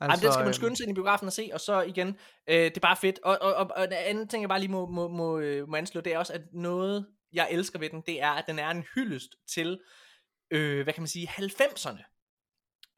Altså, 0.00 0.12
Altså, 0.12 0.24
den 0.26 0.32
skal 0.32 0.40
man 0.40 0.46
øhm, 0.46 0.52
skynde 0.52 0.76
sig 0.76 0.84
ind 0.84 0.90
i 0.90 0.94
biografen 0.94 1.26
og 1.26 1.32
se, 1.32 1.50
og 1.52 1.60
så 1.60 1.80
igen, 1.82 2.08
øh, 2.46 2.56
det 2.56 2.76
er 2.76 2.80
bare 2.80 2.96
fedt. 2.96 3.18
Og, 3.24 3.38
og, 3.40 3.54
og, 3.54 3.70
og 3.76 3.84
en 3.84 3.92
anden 3.92 4.28
ting, 4.28 4.40
jeg 4.42 4.48
bare 4.48 4.60
lige 4.60 4.70
må, 4.70 4.86
må, 4.86 5.08
må, 5.08 5.38
øh, 5.38 5.68
må 5.68 5.76
anslå, 5.76 6.00
det 6.00 6.14
er 6.14 6.18
også, 6.18 6.32
at 6.32 6.40
noget, 6.52 7.06
jeg 7.32 7.48
elsker 7.50 7.78
ved 7.78 7.90
den, 7.90 8.02
det 8.06 8.22
er, 8.22 8.30
at 8.30 8.44
den 8.46 8.58
er 8.58 8.70
en 8.70 8.84
hyldest 8.94 9.34
til, 9.54 9.80
øh, 10.50 10.82
hvad 10.82 10.94
kan 10.94 11.00
man 11.02 11.08
sige, 11.08 11.28
90'erne. 11.28 12.14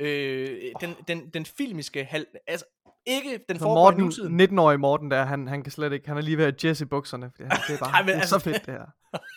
Øh, 0.01 0.73
den, 0.81 0.95
den, 1.09 1.31
den 1.35 1.45
filmiske, 1.47 2.05
hal, 2.05 2.27
altså 2.47 2.67
ikke 3.07 3.41
den 3.49 3.59
foregår 3.59 3.73
i 3.73 3.85
Morten, 3.85 4.05
nutiden. 4.05 4.41
19-årige 4.41 4.79
Morten 4.79 5.11
der, 5.11 5.25
han, 5.25 5.49
han 5.49 5.63
kan 5.63 5.73
slet 5.73 5.93
ikke, 5.93 6.09
han 6.09 6.17
er 6.17 6.21
lige 6.21 6.39
ved 6.39 6.45
at 6.45 6.65
Jesse 6.65 6.87
bukserne. 6.87 7.31
Det, 7.39 7.47
er- 7.47 7.49
det 7.69 7.75
er 7.75 7.79
bare, 7.79 7.91
Nej, 7.97 8.01
men 8.03 8.09
det 8.09 8.15
er 8.15 8.21
altså- 8.21 8.39
så 8.39 8.45
fedt 8.45 8.67
det 8.67 8.75
her. 8.75 8.87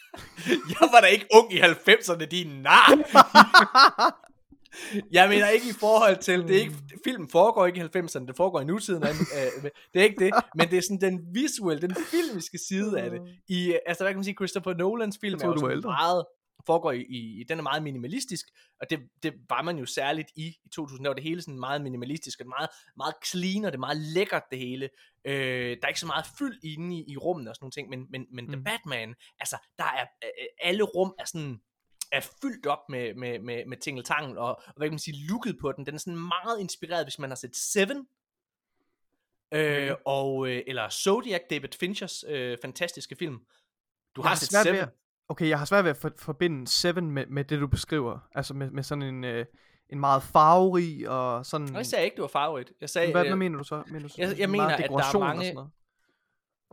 Jeg 0.79 0.89
var 0.93 0.99
da 1.01 1.07
ikke 1.07 1.25
ung 1.33 1.53
i 1.53 1.59
90'erne, 1.59 2.25
din 2.25 2.47
nar. 2.61 2.87
Jeg 5.11 5.29
mener 5.29 5.47
ikke 5.47 5.65
i 5.69 5.73
forhold 5.79 6.17
til, 6.17 6.39
det 6.47 6.55
er 6.55 6.59
ikke, 6.59 6.75
filmen 7.05 7.29
foregår 7.29 7.65
ikke 7.65 7.79
i 7.79 7.99
90'erne, 7.99 8.25
det 8.27 8.35
foregår 8.37 8.61
i 8.61 8.65
nutiden, 8.65 9.03
øh, 9.03 9.63
det 9.93 9.99
er 9.99 10.03
ikke 10.03 10.25
det, 10.25 10.33
men 10.55 10.69
det 10.69 10.77
er 10.77 10.81
sådan 10.81 11.01
den 11.11 11.19
visuelle, 11.33 11.81
den 11.87 11.95
filmiske 11.95 12.57
side 12.67 12.99
af 13.01 13.09
det. 13.09 13.19
I, 13.47 13.67
øh, 13.73 13.79
altså 13.85 14.03
hvad 14.03 14.11
kan 14.11 14.17
man 14.17 14.23
sige, 14.23 14.35
Christopher 14.39 14.73
Nolans 14.73 15.17
film 15.21 15.33
Jeg 15.33 15.39
troede, 15.41 15.51
er 15.51 15.55
jo 15.55 15.55
du 15.55 15.59
sådan 15.59 15.77
ældre. 15.77 15.89
meget, 15.89 16.25
foregår 16.65 16.91
i, 16.91 17.01
i, 17.01 17.43
den 17.49 17.57
er 17.59 17.63
meget 17.63 17.83
minimalistisk, 17.83 18.45
og 18.81 18.89
det, 18.89 18.99
det 19.23 19.33
var 19.49 19.61
man 19.61 19.77
jo 19.77 19.85
særligt 19.85 20.27
i, 20.35 20.45
i 20.65 20.69
2000, 20.75 21.03
der 21.05 21.09
var 21.09 21.13
det 21.15 21.23
hele 21.23 21.41
sådan 21.41 21.59
meget 21.59 21.81
minimalistisk, 21.81 22.39
og 22.39 22.43
det 22.45 22.51
er 22.51 22.55
meget, 22.59 22.69
meget 22.97 23.13
clean, 23.25 23.65
og 23.65 23.71
det 23.71 23.77
er 23.77 23.79
meget 23.79 23.97
lækkert 23.97 24.43
det 24.51 24.59
hele. 24.59 24.89
Øh, 25.25 25.33
der 25.77 25.83
er 25.83 25.87
ikke 25.87 25.99
så 25.99 26.05
meget 26.07 26.25
fyld 26.37 26.59
inde 26.63 26.95
i, 26.97 27.05
i 27.11 27.17
rummene 27.17 27.49
og 27.49 27.55
sådan 27.55 27.63
nogle 27.63 27.71
ting, 27.71 27.89
men, 27.89 28.07
men, 28.09 28.25
men 28.31 28.45
mm. 28.45 28.51
The 28.51 28.57
Mm. 28.57 28.63
Batman, 28.63 29.15
altså 29.39 29.57
der 29.77 29.83
er, 29.83 30.05
øh, 30.23 30.29
alle 30.61 30.83
rum 30.83 31.13
er 31.19 31.25
sådan, 31.25 31.61
er 32.11 32.21
fyldt 32.41 32.65
op 32.65 32.89
med, 32.89 33.13
med, 33.13 33.39
med, 33.39 33.65
med 33.65 33.77
tingeltangel, 33.77 34.37
og, 34.37 34.47
og 34.55 34.73
hvad 34.77 34.87
kan 34.87 34.93
man 34.93 34.99
sige, 34.99 35.27
looket 35.27 35.57
på 35.61 35.71
den, 35.71 35.85
den 35.85 35.95
er 35.95 35.99
sådan 35.99 36.17
meget 36.19 36.59
inspireret, 36.59 37.05
hvis 37.05 37.19
man 37.19 37.29
har 37.29 37.35
set 37.35 37.55
Seven, 37.55 38.07
øh, 39.53 39.83
Okay. 39.91 39.95
og, 40.05 40.47
øh, 40.49 40.63
eller 40.67 40.89
Zodiac, 40.89 41.41
David 41.49 41.69
Finchers 41.79 42.23
øh, 42.27 42.57
fantastiske 42.61 43.15
film. 43.15 43.39
Du 44.15 44.21
har 44.21 44.35
set 44.35 44.53
ved 44.57 44.63
Seven. 44.63 44.79
at- 44.79 44.89
Okay, 45.29 45.49
jeg 45.49 45.57
har 45.59 45.65
svært 45.65 45.83
ved 45.83 45.91
at 45.91 45.97
for, 45.97 46.11
forbinde 46.17 46.67
Seven 46.67 47.11
med, 47.11 47.25
med 47.27 47.43
det, 47.43 47.59
du 47.59 47.67
beskriver. 47.67 48.19
Altså 48.35 48.53
med, 48.53 48.69
med 48.71 48.83
sådan 48.83 49.01
en, 49.01 49.23
øh, 49.23 49.45
en 49.89 49.99
meget 49.99 50.23
farverig 50.23 51.09
og 51.09 51.45
sådan... 51.45 51.67
Nå, 51.67 51.77
jeg 51.77 51.85
sagde 51.85 52.05
ikke, 52.05 52.15
du 52.17 52.21
var 52.21 52.27
favorit. 52.27 52.71
Jeg 52.81 52.89
sagde, 52.89 53.11
hvad, 53.11 53.21
øh, 53.23 53.27
hvad 53.29 53.37
mener 53.37 53.57
du 53.57 53.63
så? 53.63 53.83
Mener 53.87 53.99
du 53.99 54.07
så 54.09 54.15
jeg- 54.17 54.39
jeg 54.39 54.49
mener, 54.49 54.65
at 54.65 54.77
der 54.89 55.03
er 55.03 55.19
mange-? 55.19 55.69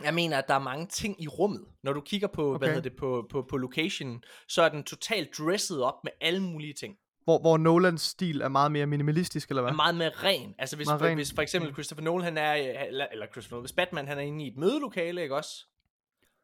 Jeg 0.04 0.14
mener, 0.14 0.38
at 0.38 0.48
der 0.48 0.54
er 0.54 0.58
mange 0.58 0.86
ting 0.86 1.22
i 1.22 1.28
rummet. 1.28 1.64
Når 1.82 1.92
du 1.92 2.00
kigger 2.00 2.28
på, 2.28 2.48
okay. 2.50 2.58
hvad 2.58 2.68
hedder 2.68 2.88
det, 2.90 2.98
på, 2.98 3.26
på, 3.30 3.46
på 3.50 3.56
location, 3.56 4.22
så 4.48 4.62
er 4.62 4.68
den 4.68 4.84
totalt 4.84 5.38
dresset 5.38 5.82
op 5.82 5.94
med 6.04 6.12
alle 6.20 6.42
mulige 6.42 6.74
ting. 6.74 6.94
Hvor, 7.24 7.38
hvor 7.40 7.56
Nolans 7.56 8.02
stil 8.02 8.40
er 8.40 8.48
meget 8.48 8.72
mere 8.72 8.86
minimalistisk, 8.86 9.48
eller 9.48 9.62
hvad? 9.62 9.72
er 9.72 9.76
meget 9.76 9.94
mere 9.94 10.08
ren. 10.10 10.54
Altså 10.58 10.76
hvis, 10.76 10.86
Meget 10.86 11.00
for, 11.00 11.06
ren. 11.06 11.16
hvis 11.16 11.32
for 11.34 11.42
eksempel 11.42 11.72
Christopher 11.72 12.04
Nolan, 12.04 12.24
han 12.24 12.38
er, 12.38 12.52
øh, 12.56 12.86
eller, 12.88 13.06
eller 13.12 13.26
Christopher 13.32 13.54
Nolan, 13.56 13.62
hvis 13.62 13.72
Batman, 13.72 14.08
han 14.08 14.18
er 14.18 14.22
inde 14.22 14.44
i 14.44 14.48
et 14.48 14.56
mødelokale, 14.56 15.22
ikke 15.22 15.36
også? 15.36 15.66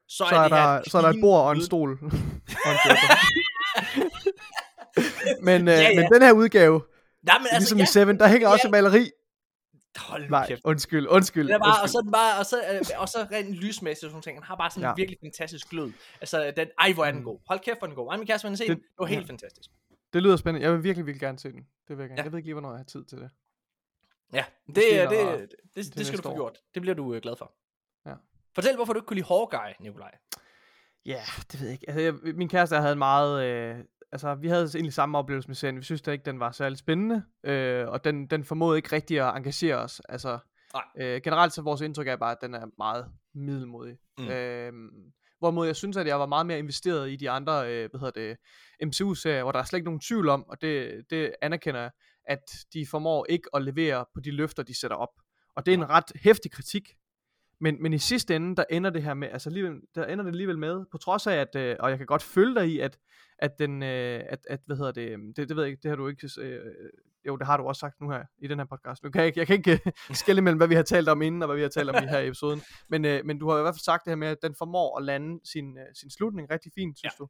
Så, 0.08 0.24
er 0.24 0.28
det 0.48 0.58
her 0.58 0.72
der, 0.72 0.82
så 0.90 0.98
er 0.98 1.02
der 1.02 1.08
et 1.08 1.20
bord 1.20 1.44
og 1.46 1.52
en 1.52 1.62
stol. 1.64 1.90
og 1.90 2.70
en 2.72 2.78
men, 5.48 5.68
øh, 5.68 5.74
Ja, 5.74 5.80
ja. 5.80 6.00
men 6.00 6.12
den 6.12 6.22
her 6.22 6.32
udgave, 6.32 6.82
Nej, 7.22 7.38
men 7.38 7.46
altså, 7.46 7.58
ligesom 7.60 7.78
ja. 7.78 7.84
i 7.84 7.86
Seven, 7.86 8.18
der 8.18 8.28
hænger 8.28 8.48
Ja. 8.48 8.52
også 8.52 8.66
et 8.66 8.70
maleri. 8.70 9.10
Hold 9.96 10.30
Nej, 10.30 10.46
kæft. 10.46 10.60
undskyld, 10.64 11.06
undskyld. 11.08 11.46
Den 11.46 11.54
er 11.54 11.58
bare, 11.58 11.72
og 11.74 11.82
undskyld. 11.82 11.92
så, 11.92 11.98
er 11.98 12.02
den 12.02 12.12
bare, 12.12 12.38
og 12.38 12.46
så, 12.46 12.56
øh, 12.72 13.00
og 13.02 13.08
så 13.08 13.26
rent 13.32 13.54
lysmæssigt 13.54 14.04
og 14.04 14.10
sådan 14.10 14.22
ting. 14.22 14.36
Den 14.36 14.44
har 14.44 14.56
bare 14.56 14.70
sådan 14.70 14.82
en 14.82 14.88
Ja. 14.88 14.94
virkelig 14.96 15.18
fantastisk 15.22 15.68
glød. 15.70 15.92
Altså, 16.20 16.52
den, 16.56 16.68
ej, 16.78 16.92
hvor 16.92 17.04
er 17.04 17.10
den 17.10 17.20
Mm. 17.20 17.24
god. 17.24 17.38
Hold 17.48 17.60
kæft, 17.60 17.78
hvor 17.78 17.86
er 17.86 17.90
den 17.90 17.96
god. 17.96 18.10
Ej, 18.10 18.16
min 18.16 18.26
kæreste, 18.26 18.56
se 18.56 18.64
Det- 18.64 18.68
den. 18.68 18.76
Det 18.76 18.84
var 18.98 19.06
helt 19.06 19.22
ja. 19.26 19.28
fantastisk. 19.30 19.70
Det 20.12 20.22
lyder 20.22 20.36
spændende. 20.36 20.64
Jeg 20.66 20.72
vil 20.74 20.82
virkelig, 20.82 21.06
virkelig 21.06 21.20
gerne 21.20 21.38
se 21.38 21.52
den. 21.52 21.60
Det 21.88 21.96
vil 21.96 22.02
jeg 22.02 22.08
gerne. 22.08 22.18
Ja. 22.20 22.22
Jeg 22.22 22.32
ved 22.32 22.38
ikke 22.38 22.46
lige, 22.46 22.54
hvornår 22.54 22.70
jeg 22.70 22.78
har 22.78 22.84
tid 22.84 23.04
til 23.04 23.18
det. 23.18 23.30
Ja, 24.32 24.44
det, 24.66 24.76
Måske 24.76 24.80
det, 24.90 25.24
når- 25.24 25.32
det, 25.36 25.54
det, 25.76 25.94
det 25.98 26.06
skal 26.06 26.18
du 26.18 26.22
få 26.22 26.34
gjort. 26.34 26.58
Det 26.74 26.82
bliver 26.82 26.94
du 26.94 27.14
øh, 27.14 27.22
glad 27.22 27.34
for. 27.38 27.52
Fortæl, 28.56 28.76
hvorfor 28.76 28.92
du 28.92 28.98
ikke 28.98 29.06
kunne 29.06 29.14
lide 29.14 29.26
Hawkeye, 29.26 29.74
Nikolaj. 29.80 30.10
Ja, 31.06 31.20
det 31.52 31.60
ved 31.60 31.68
jeg 31.68 31.72
ikke. 31.72 31.84
Altså, 31.88 32.00
jeg, 32.00 32.34
min 32.34 32.48
kæreste 32.48 32.76
havde 32.76 32.92
en 32.92 32.98
meget... 32.98 33.44
Øh, 33.44 33.84
altså, 34.12 34.34
vi 34.34 34.48
havde 34.48 34.64
egentlig 34.64 34.92
samme 34.92 35.18
oplevelse 35.18 35.48
med 35.48 35.54
serien. 35.54 35.78
Vi 35.78 35.82
synes 35.82 36.02
da 36.02 36.10
ikke, 36.10 36.24
den 36.24 36.40
var 36.40 36.50
særlig 36.50 36.78
spændende. 36.78 37.24
Øh, 37.44 37.88
og 37.88 38.04
den, 38.04 38.26
den 38.26 38.44
formåede 38.44 38.78
ikke 38.78 38.92
rigtig 38.92 39.20
at 39.20 39.36
engagere 39.36 39.76
os. 39.76 40.00
Altså, 40.08 40.38
Nej. 40.74 40.82
øh, 41.06 41.20
generelt 41.24 41.52
så 41.52 41.62
vores 41.62 41.80
indtryk 41.80 42.08
er 42.08 42.16
bare, 42.16 42.32
at 42.32 42.38
den 42.42 42.54
er 42.54 42.66
meget 42.78 43.06
middelmodig. 43.34 43.96
Mm. 44.18 44.28
Øh, 44.28 44.72
hvorimod 45.38 45.66
jeg 45.66 45.76
synes, 45.76 45.96
at 45.96 46.06
jeg 46.06 46.20
var 46.20 46.26
meget 46.26 46.46
mere 46.46 46.58
investeret 46.58 47.10
i 47.10 47.16
de 47.16 47.30
andre, 47.30 47.72
øh, 47.72 47.90
hvad 47.90 48.00
hedder 48.00 48.20
det, 48.20 48.36
MCU-serier, 48.86 49.42
hvor 49.42 49.52
der 49.52 49.58
er 49.58 49.64
slet 49.64 49.78
ikke 49.78 49.88
nogen 49.88 50.00
tvivl 50.00 50.28
om, 50.28 50.48
og 50.48 50.60
det, 50.60 51.04
det 51.10 51.34
anerkender 51.42 51.80
jeg, 51.80 51.90
at 52.24 52.42
de 52.72 52.86
formår 52.86 53.26
ikke 53.28 53.48
at 53.54 53.62
levere 53.62 54.04
på 54.14 54.20
de 54.20 54.30
løfter, 54.30 54.62
de 54.62 54.78
sætter 54.80 54.96
op. 54.96 55.12
Og 55.56 55.66
det 55.66 55.74
er 55.74 55.78
en 55.78 55.90
ret 55.90 56.12
hæftig 56.22 56.50
kritik, 56.50 56.94
men, 57.60 57.82
men 57.82 57.92
i 57.92 57.98
sidste 57.98 58.36
ende, 58.36 58.56
der 58.56 58.64
ender 58.70 58.90
det 58.90 59.02
her 59.02 59.14
med, 59.14 59.28
altså 59.28 59.48
alligevel, 59.48 59.80
der 59.94 60.04
ender 60.04 60.24
det 60.24 60.30
alligevel 60.30 60.58
med, 60.58 60.84
på 60.92 60.98
trods 60.98 61.26
af, 61.26 61.36
at, 61.36 61.56
øh, 61.56 61.76
og 61.80 61.90
jeg 61.90 61.98
kan 61.98 62.06
godt 62.06 62.22
følge 62.22 62.54
dig 62.54 62.68
i, 62.68 62.80
at, 62.80 62.98
at 63.38 63.58
den, 63.58 63.82
øh, 63.82 64.24
at, 64.28 64.38
at, 64.50 64.60
hvad 64.66 64.76
hedder 64.76 64.92
det, 64.92 65.10
øhm, 65.10 65.34
det, 65.34 65.48
det 65.48 65.56
ved 65.56 65.64
jeg 65.64 65.70
ikke, 65.70 65.82
det 65.82 65.88
har 65.88 65.96
du 65.96 66.08
ikke, 66.08 66.30
øh, 66.40 66.60
jo, 67.26 67.36
det 67.36 67.46
har 67.46 67.56
du 67.56 67.64
også 67.64 67.80
sagt 67.80 68.00
nu 68.00 68.10
her, 68.10 68.24
i 68.38 68.46
den 68.48 68.58
her 68.58 68.66
podcast. 68.66 69.02
Nu 69.02 69.10
kan 69.10 69.20
jeg 69.20 69.26
ikke, 69.26 69.38
jeg 69.38 69.46
kan 69.46 69.56
ikke 69.56 69.80
øh, 69.86 69.92
skille 70.22 70.42
mellem, 70.42 70.58
hvad 70.58 70.68
vi 70.68 70.74
har 70.74 70.82
talt 70.82 71.08
om 71.08 71.22
inden, 71.22 71.42
og 71.42 71.46
hvad 71.46 71.56
vi 71.56 71.62
har 71.62 71.68
talt 71.68 71.90
om 71.90 72.04
i 72.04 72.06
her 72.06 72.20
episoden, 72.20 72.62
men, 72.88 73.04
øh, 73.04 73.24
men 73.24 73.38
du 73.38 73.50
har 73.50 73.58
i 73.58 73.62
hvert 73.62 73.74
fald 73.74 73.84
sagt 73.84 74.04
det 74.04 74.10
her 74.10 74.16
med, 74.16 74.28
at 74.28 74.38
den 74.42 74.54
formår 74.58 74.98
at 74.98 75.04
lande 75.04 75.40
sin, 75.44 75.78
øh, 75.78 75.86
sin 75.94 76.10
slutning 76.10 76.50
rigtig 76.50 76.72
fint, 76.74 76.98
synes 76.98 77.14
ja. 77.20 77.24
du. 77.24 77.28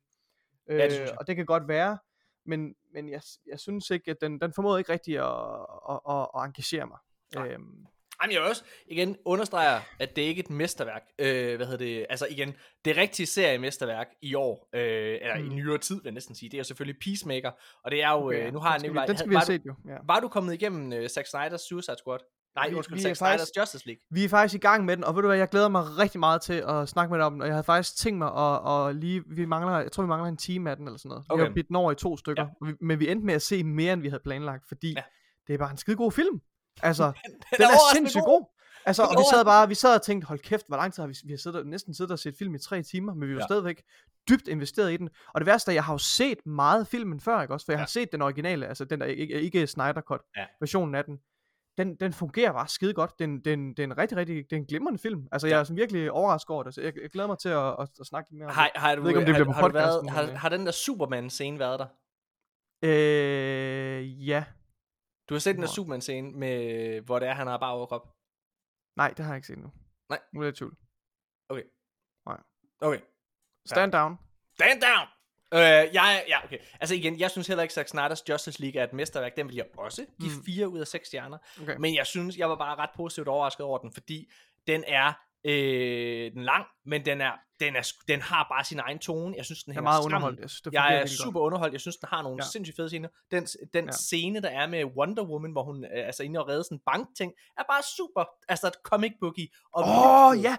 Øh, 0.70 0.82
det 0.82 0.92
synes 0.92 1.10
jeg. 1.10 1.18
og 1.18 1.26
det 1.26 1.36
kan 1.36 1.46
godt 1.46 1.68
være, 1.68 1.98
men, 2.46 2.74
men 2.94 3.10
jeg, 3.10 3.20
jeg 3.46 3.60
synes 3.60 3.90
ikke, 3.90 4.10
at 4.10 4.16
den, 4.20 4.40
den 4.40 4.52
formåede 4.52 4.80
ikke 4.80 4.92
rigtig 4.92 5.18
at, 5.18 5.66
at, 5.90 6.00
at, 6.10 6.28
at 6.36 6.46
engagere 6.46 6.86
mig. 6.86 6.98
Nej. 7.34 7.48
Øhm, 7.48 7.86
Jamen, 8.22 8.34
jeg 8.34 8.42
også 8.42 8.64
igen 8.88 9.16
understreger, 9.24 9.80
at 9.98 10.16
det 10.16 10.22
ikke 10.22 10.40
er 10.40 10.44
et 10.44 10.50
mesterværk. 10.50 11.02
Øh, 11.18 11.56
hvad 11.56 11.66
hedder 11.66 11.84
det? 11.84 12.06
Altså 12.10 12.26
igen, 12.30 12.54
det 12.84 12.96
rigtige 12.96 13.26
seriemesterværk 13.26 14.06
i 14.22 14.34
år, 14.34 14.68
øh, 14.74 14.80
eller 15.22 15.38
mm. 15.38 15.50
i 15.50 15.54
nyere 15.54 15.78
tid, 15.78 15.94
vil 15.94 16.02
jeg 16.04 16.12
næsten 16.12 16.34
sige, 16.34 16.48
det 16.50 16.54
er 16.54 16.58
jo 16.58 16.64
selvfølgelig 16.64 17.00
Peacemaker, 17.04 17.50
og 17.84 17.90
det 17.90 18.02
er 18.02 18.10
jo, 18.10 18.26
okay, 18.26 18.36
øh, 18.38 18.44
ja. 18.44 18.50
nu 18.50 18.58
har 18.58 18.78
Nikolaj, 18.78 19.04
vi, 19.04 19.08
den 19.08 19.16
skal 19.18 19.30
vi 19.30 19.34
var, 19.34 19.40
have 19.40 19.46
set 19.46 19.64
du, 19.64 19.68
jo. 19.68 19.90
Ja. 19.92 19.96
var 20.06 20.20
du 20.20 20.28
kommet 20.28 20.54
igennem 20.54 20.92
øh, 20.92 21.08
Zack 21.08 21.26
Snyder's 21.26 21.68
Suicide 21.68 21.96
Squad? 21.98 22.18
Nej, 22.56 22.68
Vi- 22.68 22.74
undskyld, 22.74 22.96
vi 22.96 23.02
Zack 23.02 23.20
er 23.22 23.26
Snyder's 23.36 23.60
Justice 23.60 23.86
League. 23.86 24.00
Vi 24.10 24.24
er 24.24 24.28
faktisk 24.28 24.54
i 24.54 24.58
gang 24.58 24.84
med 24.84 24.96
den, 24.96 25.04
og 25.04 25.14
ved 25.16 25.22
du 25.22 25.28
hvad, 25.28 25.38
jeg 25.38 25.48
glæder 25.48 25.68
mig 25.68 25.98
rigtig 25.98 26.20
meget 26.20 26.42
til 26.42 26.64
at 26.68 26.88
snakke 26.88 27.10
med 27.10 27.18
dig 27.18 27.26
om 27.26 27.32
den, 27.32 27.40
og 27.42 27.46
jeg 27.46 27.54
havde 27.54 27.64
faktisk 27.64 27.96
tænkt 27.96 28.18
mig 28.18 28.28
at, 28.28 28.60
og 28.62 28.94
lige, 28.94 29.22
vi 29.26 29.44
mangler, 29.44 29.78
jeg 29.80 29.92
tror 29.92 30.02
vi 30.02 30.08
mangler 30.08 30.28
en 30.28 30.36
time 30.36 30.70
af 30.70 30.76
den 30.76 30.86
eller 30.86 30.98
sådan 30.98 31.08
noget. 31.08 31.24
Okay. 31.28 31.42
Vi 31.42 31.46
har 31.48 31.54
bidt 31.54 31.68
den 31.68 31.76
over 31.76 31.92
i 31.92 31.94
to 31.94 32.16
stykker, 32.16 32.46
Ja. 32.66 32.72
men 32.80 33.00
vi 33.00 33.08
endte 33.10 33.26
med 33.26 33.34
at 33.34 33.42
se 33.42 33.64
mere, 33.64 33.92
end 33.92 34.02
vi 34.02 34.08
havde 34.08 34.22
planlagt, 34.22 34.68
fordi 34.68 34.92
ja. 34.92 35.02
det 35.46 35.54
er 35.54 35.58
bare 35.58 35.70
en 35.70 35.76
skide 35.76 35.96
god 35.96 36.12
film. 36.12 36.40
Altså, 36.82 37.04
Den, 37.04 37.12
den 37.32 37.40
er 37.60 37.66
overraskende 37.66 37.92
sindssygt 38.10 38.24
god. 38.24 38.44
Altså, 38.86 39.02
Den 39.02 39.08
og 39.08 39.14
er 39.14 39.18
vi 39.18 39.24
sad 39.30 39.44
bare, 39.44 39.68
vi 39.68 39.74
sad 39.74 39.94
og 39.94 40.02
tænkte, 40.02 40.26
hold 40.26 40.38
kæft, 40.38 40.66
hvor 40.68 40.76
lang 40.76 40.92
tid 40.94 41.02
har 41.02 41.08
vi, 41.08 41.16
vi 41.24 41.32
har 41.32 41.38
siddet, 41.38 41.66
næsten 41.66 41.94
siddet 41.94 42.12
og 42.12 42.18
set 42.18 42.34
film 42.38 42.54
i 42.54 42.58
tre 42.58 42.82
timer, 42.82 43.14
men 43.14 43.28
vi 43.28 43.34
var 43.34 43.38
Ja. 43.40 43.42
ja. 43.42 43.46
stadigvæk 43.46 43.82
dybt 44.28 44.48
investeret 44.48 44.92
i 44.92 44.96
den. 44.96 45.08
Og 45.34 45.40
det 45.40 45.46
værste 45.46 45.70
er, 45.70 45.74
jeg 45.74 45.84
har 45.84 45.94
jo 45.94 45.98
set 45.98 46.46
meget 46.46 46.86
filmen 46.88 47.20
før, 47.20 47.42
ikke 47.42 47.54
også? 47.54 47.66
For 47.66 47.72
jeg 47.72 47.76
Ja. 47.76 47.80
har 47.82 47.86
set 47.86 48.12
den 48.12 48.22
originale, 48.22 48.66
altså 48.66 48.84
den 48.84 49.00
der 49.00 49.06
ikke, 49.06 49.34
ikke 49.40 49.66
Snyder 49.66 50.00
Cut 50.00 50.20
Ja. 50.36 50.44
versionen 50.60 50.94
af 50.94 51.04
den. 51.04 51.18
Den, 51.78 51.96
den 51.96 52.12
fungerer 52.12 52.52
bare 52.52 52.68
skide 52.68 52.92
godt. 52.94 53.18
Den, 53.18 53.40
den, 53.40 53.68
det 53.70 53.78
er 53.78 53.84
en 53.84 53.98
rigtig, 53.98 54.18
rigtig, 54.18 54.36
det 54.50 54.56
er 54.56 54.60
en 54.60 54.66
glimrende 54.66 54.98
film. 54.98 55.26
Altså, 55.32 55.48
jeg 55.48 55.58
er 55.60 55.64
sådan 55.64 55.76
virkelig 55.76 56.10
overrasket 56.12 56.50
over 56.50 56.62
det, 56.62 56.74
så 56.74 56.80
jeg, 56.80 56.92
jeg 57.02 57.10
glæder 57.10 57.26
mig 57.28 57.38
til 57.38 57.48
at, 57.48 57.66
at, 57.80 57.88
at 58.00 58.06
snakke 58.06 58.28
mere 58.34 58.44
om 58.46 58.50
Har, 58.54 58.70
har, 58.74 58.94
du, 58.94 59.02
ved 59.02 59.10
ikke, 59.10 59.18
om 59.20 59.24
det 59.26 59.34
har, 59.34 59.42
bliver 59.44 59.54
på 59.54 59.60
har, 59.60 59.68
været, 59.68 60.00
podcasten, 60.00 60.08
har, 60.08 60.22
men, 60.22 60.30
øh. 60.30 60.36
har 60.36 60.48
den 60.48 60.66
der 60.66 60.72
Superman-scene 60.72 61.58
været 61.58 61.78
der? 61.78 61.86
det. 62.82 62.88
Øh, 62.88 64.28
ja. 64.28 64.44
Du 65.28 65.34
har 65.34 65.38
set 65.38 65.54
den 65.54 65.62
der? 65.62 65.68
Superman-scene, 65.68 66.30
med, 66.32 67.00
hvor 67.00 67.18
det 67.18 67.28
er, 67.28 67.34
han 67.34 67.46
har 67.46 67.56
bare 67.58 67.72
overkrop? 67.72 68.08
Nej, 68.96 69.08
det 69.16 69.24
har 69.24 69.32
jeg 69.32 69.36
ikke 69.36 69.46
set 69.46 69.58
nu. 69.58 69.72
Nej. 70.08 70.18
Nu 70.32 70.40
er 70.40 70.44
jeg 70.44 70.52
i 70.52 70.56
tvivl. 70.56 70.76
Okay. 71.48 71.62
Nej. 72.26 72.40
Okay. 72.80 73.00
Stand 73.66 73.92
down. 73.92 74.18
Stand 74.54 74.80
down! 74.80 75.08
Øh, 75.54 75.60
jeg, 75.94 76.24
ja, 76.28 76.44
okay. 76.44 76.58
Altså 76.80 76.94
igen, 76.94 77.20
jeg 77.20 77.30
synes 77.30 77.46
heller 77.46 77.62
ikke, 77.62 77.74
Zack 77.74 77.88
Snyder's 77.94 78.22
Justice 78.28 78.60
League 78.62 78.80
er 78.80 78.84
et 78.84 78.92
mesterværk. 78.92 79.36
Den 79.36 79.48
vil 79.48 79.54
jeg 79.56 79.66
også 79.78 80.06
give 80.20 80.30
Mm. 80.36 80.44
4 80.44 80.68
ud 80.68 80.80
af 80.80 80.86
6 80.86 81.06
stjerner. 81.08 81.38
Okay. 81.62 81.76
Men 81.76 81.94
jeg 81.94 82.06
synes, 82.06 82.36
jeg 82.36 82.48
var 82.50 82.56
bare 82.56 82.74
ret 82.76 82.90
positivt 82.96 83.28
overrasket 83.28 83.66
over 83.66 83.78
den, 83.78 83.92
fordi 83.92 84.30
den 84.66 84.84
er 84.86 85.12
øh, 85.46 86.32
den 86.32 86.42
lang, 86.42 86.64
men 86.86 87.04
den 87.04 87.20
er, 87.20 87.32
den 87.60 87.76
er, 87.76 87.92
den 88.08 88.20
har 88.20 88.46
bare 88.50 88.64
sin 88.64 88.78
egen 88.78 88.98
tone. 88.98 89.34
Jeg 89.36 89.44
synes, 89.44 89.64
den 89.64 89.72
Jeg 89.72 89.78
er 89.78 89.82
meget 89.82 90.02
sammen. 90.02 90.14
underholdt. 90.16 90.40
Jeg 90.40 90.50
synes, 90.50 90.62
det 90.62 90.72
Jeg 90.72 91.00
er 91.00 91.06
super 91.06 91.40
underholdt. 91.40 91.72
Jeg 91.72 91.80
synes, 91.80 91.96
den 91.96 92.08
har 92.12 92.22
nogle 92.22 92.38
ja. 92.42 92.48
Sindssygt 92.52 92.76
fede 92.76 92.88
scener. 92.88 93.08
Den, 93.30 93.46
den 93.74 93.84
ja. 93.84 93.90
Scene, 93.90 94.42
der 94.42 94.48
er 94.48 94.66
med 94.66 94.84
Wonder 94.84 95.24
Woman, 95.24 95.52
hvor 95.52 95.62
hun 95.64 95.84
øh, 95.84 96.06
altså 96.06 96.22
inde 96.22 96.40
og 96.40 96.48
redder 96.48 96.62
sådan 96.62 96.76
en 96.76 96.82
bankting, 96.86 97.32
er 97.58 97.62
bare 97.70 97.82
super. 97.96 98.24
Altså 98.48 98.66
et 98.66 98.74
comic 98.84 99.12
bookie. 99.20 99.48
Og 99.72 99.82
Åh, 99.84 100.26
oh, 100.26 100.42
ja! 100.42 100.56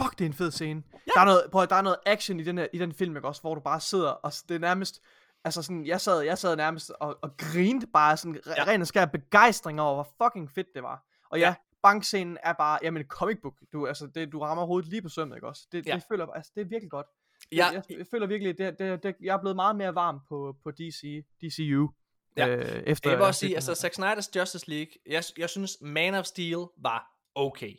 Fuck, 0.00 0.18
det 0.18 0.24
er 0.24 0.28
en 0.28 0.34
fed 0.34 0.50
scene. 0.50 0.82
Ja. 0.92 0.98
Der, 1.14 1.20
er 1.20 1.24
noget, 1.24 1.42
prøv, 1.52 1.66
der 1.68 1.76
er 1.76 1.82
noget 1.82 1.98
action 2.06 2.40
i 2.40 2.44
den, 2.44 2.58
her, 2.58 2.66
i 2.72 2.78
den 2.78 2.92
film, 2.94 3.16
ikke 3.16 3.28
også, 3.28 3.40
hvor 3.40 3.54
du 3.54 3.60
bare 3.60 3.80
sidder, 3.80 4.10
og 4.10 4.32
det 4.48 4.54
er 4.54 4.58
nærmest, 4.58 5.00
altså 5.44 5.62
sådan, 5.62 5.86
jeg 5.86 6.00
sad, 6.00 6.20
jeg 6.20 6.38
sad 6.38 6.56
nærmest 6.56 6.90
og, 7.00 7.18
og 7.22 7.36
grinte 7.36 7.86
bare 7.86 8.16
sådan, 8.16 8.40
ja. 8.46 8.64
ren 8.64 8.80
og 8.80 8.86
skær 8.86 9.04
begejstring 9.04 9.80
over, 9.80 9.94
hvor 9.94 10.08
fucking 10.22 10.50
fedt 10.50 10.66
det 10.74 10.82
var. 10.82 11.04
Og 11.30 11.38
ja, 11.38 11.46
Ja. 11.46 11.54
Bankscenen 11.84 12.38
er 12.42 12.52
bare, 12.52 12.78
jamen 12.82 13.04
comic 13.04 13.38
book, 13.42 13.54
du, 13.72 13.86
altså, 13.86 14.06
det, 14.14 14.32
du 14.32 14.38
rammer 14.38 14.64
hovedet 14.64 14.90
lige 14.90 15.02
på 15.02 15.08
sømmet, 15.08 15.36
ikke 15.36 15.48
også? 15.48 15.66
Det, 15.72 15.86
Ja. 15.86 15.94
det 15.94 16.04
føler, 16.08 16.26
altså, 16.26 16.52
det 16.54 16.60
er 16.60 16.64
virkelig 16.64 16.90
godt. 16.90 17.06
Ja. 17.52 17.66
Jeg, 17.66 17.82
jeg, 17.90 17.98
jeg 17.98 18.06
føler 18.10 18.26
virkelig, 18.26 18.58
det, 18.58 18.78
det, 18.78 19.02
det, 19.02 19.14
jeg 19.20 19.34
er 19.34 19.40
blevet 19.40 19.56
meget 19.56 19.76
mere 19.76 19.94
varm 19.94 20.20
på, 20.28 20.56
på 20.62 20.70
DC, 20.70 21.24
DCU. 21.40 21.88
Ja. 22.36 22.48
Øh, 22.48 22.82
efter 22.86 23.10
Jeg 23.10 23.18
vil 23.18 23.26
også 23.26 23.40
sige, 23.40 23.54
altså. 23.54 23.74
Zack 23.74 23.94
Snyder's 23.98 24.30
Justice 24.36 24.70
League, 24.70 24.92
jeg, 25.06 25.24
jeg 25.38 25.50
synes 25.50 25.78
Man 25.80 26.14
of 26.14 26.24
Steel 26.24 26.66
var 26.78 27.10
okay. 27.34 27.74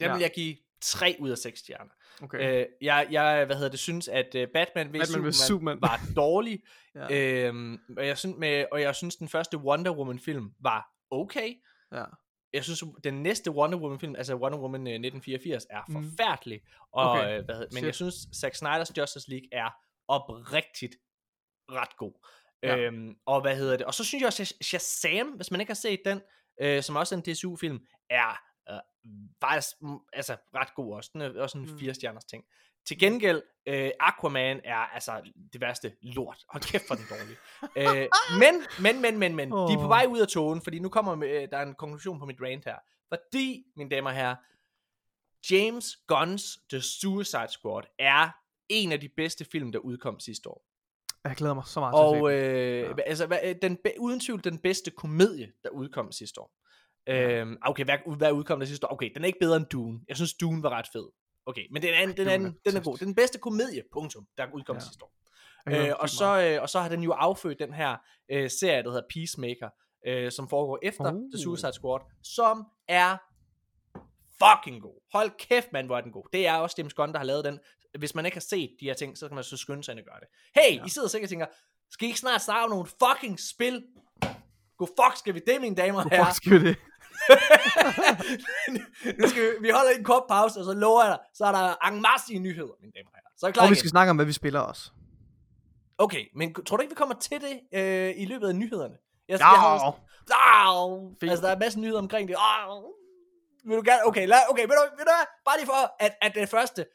Den 0.00 0.06
ja. 0.06 0.12
Vil 0.12 0.20
jeg 0.20 0.30
give 0.34 0.56
3 0.80 1.16
ud 1.20 1.30
af 1.30 1.38
6 1.38 1.60
stjerner. 1.60 1.90
okay. 2.22 2.60
Øh, 2.60 2.66
jeg, 2.80 3.06
jeg, 3.10 3.44
hvad 3.46 3.56
hedder 3.56 3.70
det, 3.70 3.78
synes, 3.78 4.08
at 4.08 4.34
uh, 4.34 4.42
Batman 4.54 4.86
vs. 4.86 4.92
Batman 4.92 5.06
Superman, 5.06 5.30
vs. 5.30 5.36
Superman. 5.36 5.82
var 5.82 6.00
dårlig. 6.16 6.62
ja. 6.94 7.46
øhm, 7.46 7.78
og, 7.96 8.06
jeg 8.06 8.18
synes, 8.18 8.36
med, 8.36 8.64
og 8.72 8.80
jeg 8.80 8.94
synes, 8.94 9.16
den 9.16 9.28
første 9.28 9.58
Wonder 9.58 9.92
Woman 9.96 10.18
film 10.18 10.50
var 10.60 10.90
okay. 11.10 11.54
ja. 11.92 12.04
Jeg 12.54 12.64
synes, 12.64 12.84
den 13.04 13.22
næste 13.22 13.50
Wonder 13.50 13.78
Woman 13.78 13.98
film, 13.98 14.16
altså 14.16 14.34
Wonder 14.34 14.58
Woman 14.58 14.80
øh, 14.86 14.92
1984, 14.92 15.66
er 15.70 15.82
Mm. 15.88 15.94
forfærdelig. 15.94 16.60
Og, 16.92 17.10
Okay. 17.10 17.38
øh, 17.38 17.44
hvad 17.44 17.54
hedder, 17.54 17.68
men 17.70 17.76
Shit. 17.76 17.84
jeg 17.84 17.94
synes, 17.94 18.14
Zack 18.40 18.54
Snyder's 18.54 18.92
Justice 18.98 19.30
League 19.30 19.48
er 19.52 19.70
oprigtigt 20.08 20.94
ret 21.70 21.96
god. 21.96 22.12
Ja. 22.62 22.76
Øhm, 22.76 23.14
og 23.26 23.40
hvad 23.40 23.56
hedder 23.56 23.76
det? 23.76 23.86
Og 23.86 23.94
så 23.94 24.04
synes 24.04 24.20
jeg 24.22 24.26
også, 24.26 24.42
at 24.60 24.66
Shazam, 24.66 25.26
hvis 25.28 25.50
man 25.50 25.60
ikke 25.60 25.70
har 25.70 25.74
set 25.74 26.00
den, 26.04 26.20
øh, 26.60 26.82
som 26.82 26.96
også 26.96 27.14
er 27.14 27.18
en 27.26 27.34
DSU-film, 27.34 27.78
er 28.10 28.28
øh, 28.30 28.36
faktisk 29.44 29.82
mm, 29.82 29.98
altså, 30.12 30.36
ret 30.54 30.74
god 30.74 30.94
også. 30.96 31.10
Den 31.12 31.20
er 31.20 31.42
også 31.42 31.58
en 31.58 31.64
Mm. 31.72 31.78
4 31.78 31.94
stjerners 31.94 32.24
ting. 32.24 32.44
Til 32.86 32.98
gengæld, 32.98 33.42
øh, 33.66 33.90
Aquaman 34.00 34.60
er 34.64 34.76
altså 34.76 35.22
det 35.52 35.60
værste 35.60 35.92
lort. 36.02 36.44
Hold 36.48 36.62
kæft 36.62 36.84
for 36.88 36.94
den 36.94 37.04
dårlige. 37.10 37.36
øh, 38.02 38.08
men, 38.38 38.54
men, 38.80 39.02
men, 39.02 39.18
men, 39.18 39.36
men, 39.36 39.52
oh. 39.52 39.68
de 39.68 39.74
er 39.74 39.78
på 39.78 39.88
vej 39.88 40.06
ud 40.08 40.18
af 40.20 40.28
togen, 40.28 40.62
fordi 40.62 40.78
nu 40.78 40.88
kommer 40.88 41.22
øh, 41.24 41.48
der 41.50 41.56
er 41.58 41.62
en 41.62 41.74
konklusion 41.74 42.18
på 42.18 42.26
mit 42.26 42.36
rant 42.42 42.64
her. 42.64 42.76
Fordi, 43.08 43.64
mine 43.76 43.90
damer 43.90 44.10
og 44.10 44.16
herrer, 44.16 44.36
James 45.50 45.98
Gunn's 46.12 46.66
The 46.70 46.80
Suicide 46.80 47.48
Squad 47.48 47.82
er 47.98 48.28
en 48.68 48.92
af 48.92 49.00
de 49.00 49.08
bedste 49.08 49.44
film, 49.52 49.72
der 49.72 49.78
udkom 49.78 50.20
sidste 50.20 50.48
år. 50.48 50.64
Jeg 51.24 51.36
glæder 51.36 51.54
mig 51.54 51.64
så 51.66 51.80
meget 51.80 51.92
til 51.94 52.16
at 52.16 52.20
se 52.20 52.22
Og 52.24 52.30
den. 52.30 52.40
øh, 52.40 52.98
Ja. 52.98 53.02
altså, 53.06 53.40
øh, 53.44 53.54
den, 53.62 53.78
uden 53.98 54.20
tvivl 54.20 54.44
den 54.44 54.58
bedste 54.58 54.90
komedie, 54.90 55.52
der 55.64 55.70
udkom 55.70 56.12
sidste 56.12 56.40
år. 56.40 56.50
Øhm, 57.06 57.56
okay, 57.62 57.84
hvad, 57.84 58.16
hvad 58.16 58.32
udkom 58.32 58.58
der 58.60 58.66
sidste 58.66 58.86
år? 58.86 58.92
Okay, 58.92 59.10
den 59.14 59.22
er 59.22 59.26
ikke 59.26 59.38
bedre 59.40 59.56
end 59.56 59.66
Dune. 59.66 60.00
Jeg 60.08 60.16
synes, 60.16 60.34
Dune 60.34 60.62
var 60.62 60.70
ret 60.70 60.86
fed. 60.92 61.08
Okay, 61.46 61.66
men 61.70 61.82
den 61.82 61.94
er, 61.94 62.12
den, 62.12 62.28
er, 62.28 62.32
er 62.32 62.38
den 62.38 62.76
er 62.76 62.80
god. 62.84 62.98
den 62.98 63.14
bedste 63.14 63.38
komedie, 63.38 63.82
punktum, 63.92 64.26
der 64.38 64.46
udkom 64.54 64.76
Ja. 64.76 64.80
sidste 64.80 65.04
år. 65.04 65.12
Øh, 65.68 65.92
og, 65.98 66.08
så, 66.08 66.40
øh, 66.40 66.62
og 66.62 66.68
så 66.70 66.80
har 66.80 66.88
den 66.88 67.02
jo 67.02 67.12
affødt 67.12 67.58
den 67.58 67.72
her 67.74 67.96
øh, 68.30 68.50
serie, 68.50 68.82
der 68.82 68.90
hedder 68.90 69.02
Peacemaker, 69.14 69.68
øh, 70.06 70.32
som 70.32 70.48
foregår 70.48 70.78
efter 70.82 71.04
Oh. 71.12 71.20
The 71.34 71.42
Suicide 71.42 71.72
Squad, 71.72 72.00
som 72.22 72.64
er 72.88 73.16
fucking 74.42 74.82
god. 74.82 75.00
Hold 75.12 75.30
kæft, 75.38 75.72
mand, 75.72 75.86
hvor 75.86 75.96
er 75.96 76.00
den 76.00 76.12
god. 76.12 76.24
Det 76.32 76.46
er 76.46 76.54
også 76.54 76.74
James 76.78 76.94
Gunn, 76.94 77.12
der 77.12 77.18
har 77.18 77.24
lavet 77.24 77.44
den. 77.44 77.58
Hvis 77.98 78.14
man 78.14 78.24
ikke 78.24 78.36
har 78.36 78.40
set 78.40 78.70
de 78.80 78.84
her 78.86 78.94
ting, 78.94 79.18
så 79.18 79.28
kan 79.28 79.34
man 79.34 79.44
så 79.44 79.56
skynde 79.56 79.84
sig 79.84 79.92
ind 79.92 79.98
og 80.00 80.04
gøre 80.06 80.20
det. 80.20 80.28
Hey, 80.62 80.76
ja. 80.78 80.84
I 80.84 80.88
sidder 80.88 81.08
sikkert 81.08 81.26
og 81.26 81.30
tænker, 81.30 81.46
skal 81.90 82.04
I 82.04 82.08
ikke 82.08 82.18
snart 82.20 82.42
starte 82.42 82.70
nogle 82.70 82.86
fucking 82.86 83.40
spil? 83.40 83.84
God 84.76 84.88
fuck 84.88 85.18
skal 85.18 85.34
vi 85.34 85.40
det, 85.46 85.60
mine 85.60 85.76
damer 85.76 86.04
og 86.04 86.10
herrer? 86.10 86.24
Fuck, 86.24 86.36
skal 86.36 86.52
vi 86.52 86.68
det? 86.68 86.76
nu 89.18 89.28
skal 89.28 89.42
vi, 89.42 89.48
vi 89.60 89.70
holder 89.70 89.90
en 89.98 90.04
kort 90.04 90.22
pause, 90.28 90.60
og 90.60 90.64
så 90.64 90.72
lover 90.72 91.02
jeg 91.04 91.10
dig, 91.12 91.18
så 91.34 91.44
er 91.44 91.52
der 91.52 91.86
en 91.88 92.02
masse 92.02 92.38
nyheder, 92.38 92.74
mine 92.80 92.92
damer 92.96 93.10
og 93.10 93.14
herrer. 93.16 93.32
Så 93.36 93.46
er 93.46 93.50
klar 93.50 93.62
Og 93.62 93.68
vi 93.68 93.72
igen? 93.72 93.78
skal 93.78 93.90
snakke 93.90 94.10
om, 94.10 94.16
hvad 94.16 94.26
vi 94.26 94.32
spiller 94.32 94.60
også. 94.60 94.90
Okay, 95.98 96.24
men 96.34 96.54
tror 96.54 96.76
du 96.76 96.80
ikke, 96.80 96.90
vi 96.94 96.96
kommer 96.96 97.14
til 97.14 97.40
det 97.40 97.60
øh, 97.80 98.12
i 98.16 98.24
løbet 98.24 98.48
af 98.48 98.54
nyhederne? 98.54 98.94
Jeg, 99.28 99.38
Ja, 99.40 99.46
jeg 99.50 99.60
har, 99.60 100.00
Au! 100.66 101.14
Fint. 101.20 101.30
Altså, 101.30 101.42
der 101.42 101.48
er 101.48 101.52
en 101.54 101.58
masse 101.58 101.80
nyheder 101.80 101.98
omkring 101.98 102.28
det. 102.28 102.36
Au! 102.38 102.84
Vil 103.66 103.76
du 103.76 103.82
gerne? 103.86 104.06
Okay, 104.06 104.26
lad, 104.26 104.38
okay, 104.50 104.62
ved 104.62 104.68
du, 104.68 104.96
ved 104.98 105.04
du? 105.04 105.12
Bare 105.44 105.56
lige 105.58 105.66
for, 105.66 105.94
at, 106.00 106.14
at 106.22 106.34
den 106.34 106.48
første, 106.48 106.86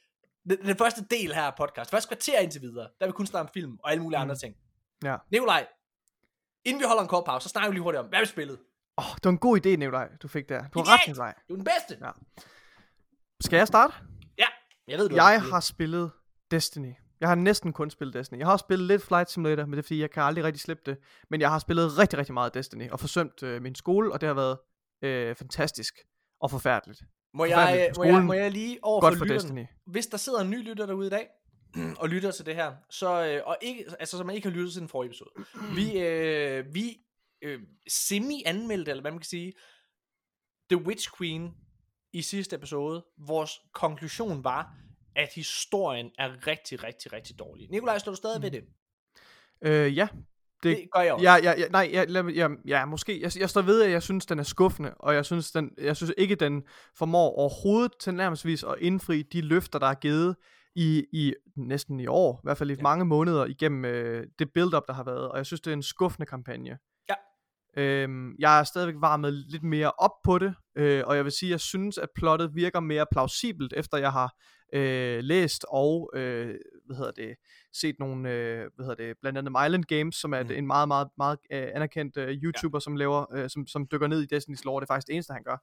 den, 0.49 0.57
den 0.65 0.77
første 0.77 1.05
del 1.11 1.33
her 1.35 1.41
af 1.43 1.55
podcast, 1.55 1.91
første 1.91 2.07
kvarter 2.07 2.39
indtil 2.39 2.61
videre, 2.61 2.83
der 2.99 3.05
vil 3.05 3.07
vi 3.07 3.11
kun 3.11 3.25
snakke 3.27 3.49
om 3.49 3.53
film 3.53 3.77
og 3.83 3.91
alle 3.91 4.03
mulige 4.03 4.17
Mm. 4.19 4.21
andre 4.21 4.35
ting. 4.35 4.55
Ja. 5.03 5.15
Nikolaj, 5.31 5.67
inden 6.65 6.79
vi 6.81 6.85
holder 6.85 7.01
en 7.01 7.07
kort 7.07 7.23
pause, 7.25 7.43
så 7.43 7.49
snakker 7.49 7.69
vi 7.69 7.75
lige 7.75 7.83
hurtigt 7.83 7.99
om, 7.99 8.05
hvad 8.07 8.19
vi 8.19 8.25
spillet. 8.25 8.59
Åh, 8.99 9.05
oh, 9.11 9.15
det 9.15 9.25
var 9.25 9.31
en 9.31 9.37
god 9.37 9.65
idé, 9.65 9.69
Nikolaj, 9.69 10.09
du 10.21 10.27
fik 10.27 10.49
der. 10.49 10.67
Du 10.73 10.79
har 10.79 10.93
ret, 10.93 11.07
Nikolaj. 11.07 11.33
Du 11.49 11.53
er 11.53 11.57
den 11.57 11.65
bedste. 11.65 12.05
Ja. 12.05 12.11
Skal 13.41 13.57
jeg 13.57 13.67
starte? 13.67 13.93
Jeg 14.89 14.99
ved, 14.99 15.09
du 15.09 15.15
Jeg 15.15 15.35
spillet. 15.39 15.51
har 15.53 15.59
spillet 15.59 16.11
Destiny. 16.51 16.93
Jeg 17.19 17.29
har 17.29 17.35
næsten 17.35 17.73
kun 17.73 17.89
spillet 17.89 18.13
Destiny. 18.13 18.39
Jeg 18.39 18.47
har 18.47 18.51
også 18.51 18.63
spillet 18.63 18.87
lidt 18.87 19.01
Flight 19.01 19.31
Simulator, 19.31 19.65
men 19.65 19.71
det 19.73 19.79
er 19.79 19.83
fordi, 19.83 20.01
jeg 20.01 20.11
kan 20.11 20.23
aldrig 20.23 20.43
rigtig 20.43 20.61
slippe 20.61 20.83
det. 20.85 20.97
Men 21.29 21.41
jeg 21.41 21.49
har 21.49 21.59
spillet 21.59 21.97
rigtig, 21.97 22.19
rigtig 22.19 22.33
meget 22.33 22.53
Destiny, 22.53 22.89
og 22.89 22.99
forsømt 22.99 23.43
øh, 23.43 23.61
min 23.61 23.75
skole, 23.75 24.13
og 24.13 24.21
det 24.21 24.27
har 24.27 24.33
været 24.33 24.57
øh, 25.01 25.35
fantastisk 25.35 25.93
og 26.41 26.51
forfærdeligt. 26.51 27.01
Må 27.33 27.45
forfærdeligt 27.45 27.83
jeg, 27.85 27.91
på 27.95 27.99
må, 27.99 28.03
jeg, 28.03 28.11
skolen. 28.13 28.27
må 28.27 28.33
jeg 28.33 28.51
lige 28.51 28.79
over 28.81 29.01
Godt 29.01 29.13
for 29.13 29.17
for 29.17 29.25
lytterne, 29.25 29.41
Destiny. 29.61 29.65
hvis 29.85 30.07
der 30.07 30.17
sidder 30.17 30.39
en 30.39 30.49
ny 30.49 30.63
lytter 30.69 30.85
derude 30.85 31.07
i 31.07 31.09
dag, 31.09 31.27
og 32.01 32.09
lytter 32.09 32.31
til 32.31 32.45
det 32.45 32.55
her, 32.55 32.73
så, 32.89 33.25
øh, 33.25 33.41
og 33.45 33.57
ikke, 33.61 33.85
altså, 33.99 34.17
som 34.17 34.25
man 34.25 34.35
ikke 34.35 34.47
har 34.47 34.55
lyttet 34.55 34.71
til 34.71 34.81
den 34.81 34.89
forrige 34.89 35.09
episode, 35.09 35.29
vi, 35.75 35.99
øh, 35.99 36.73
vi 36.73 36.97
øh, 37.41 37.59
semi-anmeldte, 37.89 38.91
eller 38.91 39.01
hvad 39.01 39.11
man 39.11 39.19
kan 39.19 39.25
sige, 39.27 39.53
The 40.71 40.85
Witch 40.85 41.09
Queen 41.17 41.51
i 42.13 42.21
sidste 42.21 42.55
episode. 42.55 43.05
Vores 43.17 43.51
konklusion 43.73 44.43
var, 44.43 44.73
at 45.15 45.29
historien 45.35 46.11
er 46.17 46.47
rigtig, 46.47 46.83
rigtig, 46.83 47.13
rigtig 47.13 47.39
dårlig. 47.39 47.69
Nikolaj, 47.69 47.97
står 47.97 48.11
du 48.11 48.15
stadig 48.15 48.41
ved 48.41 48.51
det? 48.51 48.63
Øh, 49.61 49.97
ja. 49.97 50.07
Det, 50.63 50.77
Det 50.77 50.89
gør 50.91 51.01
jeg 51.01 51.13
også. 51.13 51.23
Ja, 51.23 51.35
ja, 51.35 51.53
ja, 51.59 51.67
nej, 51.67 51.89
ja, 51.93 52.05
lad, 52.07 52.23
mig- 52.23 52.35
ja, 52.35 52.47
ja, 52.65 52.85
måske. 52.85 53.21
Jeg, 53.21 53.37
jeg 53.37 53.49
står 53.49 53.61
ved, 53.61 53.83
at 53.83 53.91
jeg 53.91 54.03
synes, 54.03 54.25
den 54.25 54.39
er 54.39 54.43
skuffende, 54.43 54.93
og 54.93 55.15
jeg 55.15 55.25
synes, 55.25 55.51
den, 55.51 55.71
jeg 55.77 55.95
synes 55.97 56.13
ikke, 56.17 56.35
den 56.35 56.63
formår 56.95 57.29
overhovedet 57.29 57.91
til 57.99 58.13
nærmest 58.13 58.45
at 58.45 58.75
indfri 58.79 59.21
de 59.21 59.41
løfter, 59.41 59.79
der 59.79 59.87
er 59.87 59.93
givet 59.93 60.35
i, 60.75 61.05
i 61.13 61.33
næsten 61.55 61.99
i 61.99 62.07
år, 62.07 62.35
i 62.37 62.43
hvert 62.43 62.57
fald 62.57 62.71
i 62.71 62.73
ja. 62.73 62.81
mange 62.81 63.05
måneder 63.05 63.45
igennem 63.45 63.85
øh, 63.85 64.27
det 64.39 64.53
build-up, 64.53 64.83
der 64.87 64.93
har 64.93 65.03
været, 65.03 65.29
og 65.31 65.37
jeg 65.37 65.45
synes, 65.45 65.61
det 65.61 65.71
er 65.71 65.75
en 65.75 65.83
skuffende 65.83 66.25
kampagne. 66.25 66.77
Øhm, 67.77 68.35
jeg 68.39 68.59
er 68.59 68.63
stadigvæk 68.63 68.95
varmet 68.97 69.33
lidt 69.33 69.63
mere 69.63 69.91
op 69.91 70.21
på 70.23 70.37
det, 70.39 70.55
øh, 70.75 71.03
og 71.05 71.15
jeg 71.15 71.23
vil 71.23 71.31
sige, 71.31 71.49
at 71.49 71.51
jeg 71.51 71.59
synes, 71.59 71.97
at 71.97 72.09
plottet 72.15 72.55
virker 72.55 72.79
mere 72.79 73.05
plausibelt, 73.11 73.73
efter 73.77 73.97
jeg 73.97 74.11
har 74.11 74.35
øh, 74.73 75.19
læst 75.23 75.65
og 75.69 76.11
øh, 76.13 76.55
hvad 76.85 76.97
hedder 76.97 77.11
det, 77.11 77.35
set 77.73 77.95
nogle, 77.99 78.31
øh, 78.31 78.69
hvad 78.75 78.85
hedder 78.85 79.05
det, 79.05 79.17
blandt 79.21 79.37
andet 79.37 79.51
Myland 79.51 79.83
Games, 79.83 80.15
som 80.15 80.33
er 80.33 80.43
mm. 80.43 80.51
en 80.51 80.67
meget, 80.67 80.87
meget, 80.87 81.07
meget 81.17 81.39
øh, 81.51 81.67
anerkendt 81.73 82.17
øh, 82.17 82.29
YouTuber, 82.29 82.77
ja. 82.77 82.79
som 82.79 82.95
laver, 82.95 83.33
øh, 83.33 83.49
som, 83.49 83.67
som 83.67 83.87
dykker 83.91 84.07
ned 84.07 84.21
i 84.31 84.35
Destiny's 84.35 84.61
lore. 84.65 84.81
Det 84.81 84.85
er 84.85 84.93
faktisk 84.93 85.07
det 85.07 85.13
eneste, 85.13 85.33
han 85.33 85.43
gør. 85.43 85.57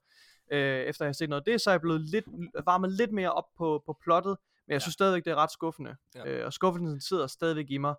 Øh, 0.53 0.81
efter 0.81 1.05
jeg 1.05 1.09
har 1.09 1.13
set 1.13 1.29
noget 1.29 1.41
af 1.47 1.53
det, 1.53 1.61
så 1.61 1.71
er 1.71 1.75
jeg 1.75 1.81
blevet 1.81 2.01
lidt, 2.01 2.25
varmet 2.65 2.93
lidt 2.93 3.13
mere 3.13 3.33
op 3.33 3.45
på, 3.59 3.83
på 3.87 3.99
plottet, 4.03 4.37
men 4.67 4.73
jeg 4.73 4.75
Ja. 4.75 4.79
synes 4.79 4.95
stadigvæk, 4.95 5.25
det 5.25 5.31
er 5.31 5.37
ret 5.37 5.53
skuffende. 5.53 5.97
Ja. 6.15 6.29
Øh, 6.31 6.47
og 6.47 6.53
skuffelsen 6.53 7.01
sidder 7.01 7.27
stadigvæk 7.27 7.67
i 7.69 7.79
mig. 7.79 7.95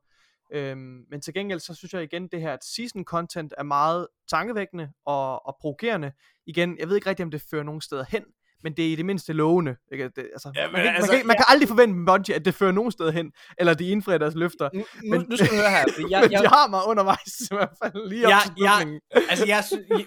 Øhm, 0.54 1.04
men 1.12 1.22
til 1.22 1.34
gengæld, 1.34 1.60
så 1.60 1.74
synes 1.76 1.94
jeg 1.94 2.04
igen, 2.04 2.28
det 2.28 2.42
her 2.42 2.54
at 2.54 2.64
season 2.76 3.04
content 3.04 3.54
er 3.58 3.64
meget 3.64 4.08
tankevækkende 4.30 4.90
og, 5.06 5.46
og 5.48 5.56
provokerende. 5.62 6.12
Igen, 6.48 6.78
jeg 6.80 6.88
ved 6.90 6.96
ikke 6.96 7.10
rigtig, 7.10 7.24
om 7.24 7.32
det 7.32 7.42
fører 7.52 7.64
nogen 7.64 7.82
steder 7.82 8.06
hen, 8.10 8.24
men 8.64 8.74
det 8.78 8.88
er 8.88 8.92
i 8.92 8.96
det 8.96 9.06
mindste 9.06 9.34
lovende. 9.34 9.76
Ikke? 9.92 10.04
Det, 10.04 10.18
altså, 10.34 10.52
Ja, 10.56 10.62
ja, 10.62 10.72
man, 10.72 10.82
kan, 10.84 10.96
altså, 10.96 11.12
man, 11.12 11.20
kan, 11.20 11.28
man 11.28 11.36
kan 11.36 11.46
aldrig 11.48 11.68
forvente 11.70 11.96
med 11.96 12.06
Bungie, 12.06 12.36
at 12.36 12.46
det 12.46 12.54
fører 12.56 12.72
nogen 12.72 12.92
steder 12.92 13.12
hen, 13.12 13.32
eller 13.58 13.74
de 13.74 13.90
indfrier 13.90 14.18
deres 14.18 14.36
løfter. 14.36 14.70
Nu, 14.74 14.86
Men- 15.10 15.26
nu 15.30 15.38
skal 15.38 15.50
du 15.50 15.56
høre 15.56 15.70
her. 15.70 15.86
Jeg, 16.12 16.22
men 16.22 16.32
jeg, 16.32 16.42
de 16.42 16.48
har 16.48 16.68
mig 16.70 16.82
undervejs 16.88 17.42
i 17.52 17.56
hvert 17.56 17.74
fald, 17.84 18.10
lige 18.10 18.26
op 18.26 18.30
Ja, 18.32 18.38
til 18.46 18.54
ja. 18.64 18.72
slutningen. 18.78 19.02
altså, 19.30 19.46
jeg, 19.46 19.64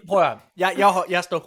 prøv 0.08 0.20
at 0.20 0.26
høre. 0.28 0.40
Jeg, 0.56 0.74
jeg, 0.78 1.04
jeg 1.08 1.24
står 1.24 1.38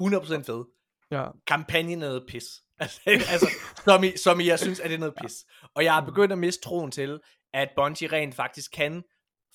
100% 0.50 0.54
ved. 0.54 0.64
Ja. 1.12 1.26
kampagnen 1.48 2.04
er 2.04 2.08
noget 2.08 2.24
pis. 2.30 2.44
Altså, 2.80 3.02
altså 3.06 3.48
som, 3.86 4.04
I, 4.04 4.18
som 4.18 4.40
I, 4.40 4.48
jeg 4.48 4.60
synes, 4.60 4.80
at 4.80 4.90
det 4.90 4.96
er 4.96 5.00
noget 5.00 5.14
pis. 5.22 5.34
Og 5.76 5.84
jeg 5.84 5.94
har 5.94 6.02
begyndt 6.06 6.32
at 6.32 6.38
miste 6.38 6.62
troen 6.64 6.92
til, 6.92 7.20
at 7.54 7.70
Bungie 7.76 8.08
rent 8.08 8.36
faktisk 8.36 8.72
kan 8.72 9.04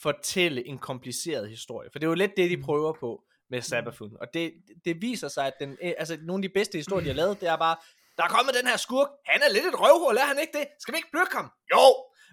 fortælle 0.02 0.66
en 0.66 0.78
kompliceret 0.78 1.50
historie. 1.50 1.88
For 1.92 1.98
det 1.98 2.06
er 2.06 2.10
jo 2.10 2.14
lidt 2.14 2.36
det, 2.36 2.50
de 2.50 2.62
prøver 2.62 2.92
på 3.00 3.22
med 3.50 3.62
Sabathun. 3.62 4.16
Og 4.20 4.26
det, 4.34 4.52
det 4.84 5.02
viser 5.02 5.28
sig, 5.28 5.46
at 5.46 5.54
den, 5.60 5.70
øh, 5.82 5.92
altså, 5.98 6.18
nogle 6.22 6.44
af 6.44 6.48
de 6.48 6.54
bedste 6.54 6.78
historier, 6.78 7.02
de 7.02 7.08
har 7.08 7.16
lavet, 7.16 7.40
det 7.40 7.48
er 7.48 7.56
bare, 7.56 7.76
der 8.16 8.24
er 8.24 8.28
kommet 8.28 8.54
den 8.54 8.66
her 8.66 8.76
skurk, 8.76 9.08
han 9.26 9.42
er 9.42 9.52
lidt 9.52 9.66
et 9.66 9.80
røvhul, 9.80 10.16
er 10.16 10.26
han 10.32 10.38
ikke 10.38 10.58
det? 10.58 10.66
Skal 10.80 10.94
vi 10.94 10.96
ikke 10.96 11.10
plukke 11.12 11.36
ham? 11.36 11.50
Jo! 11.74 11.86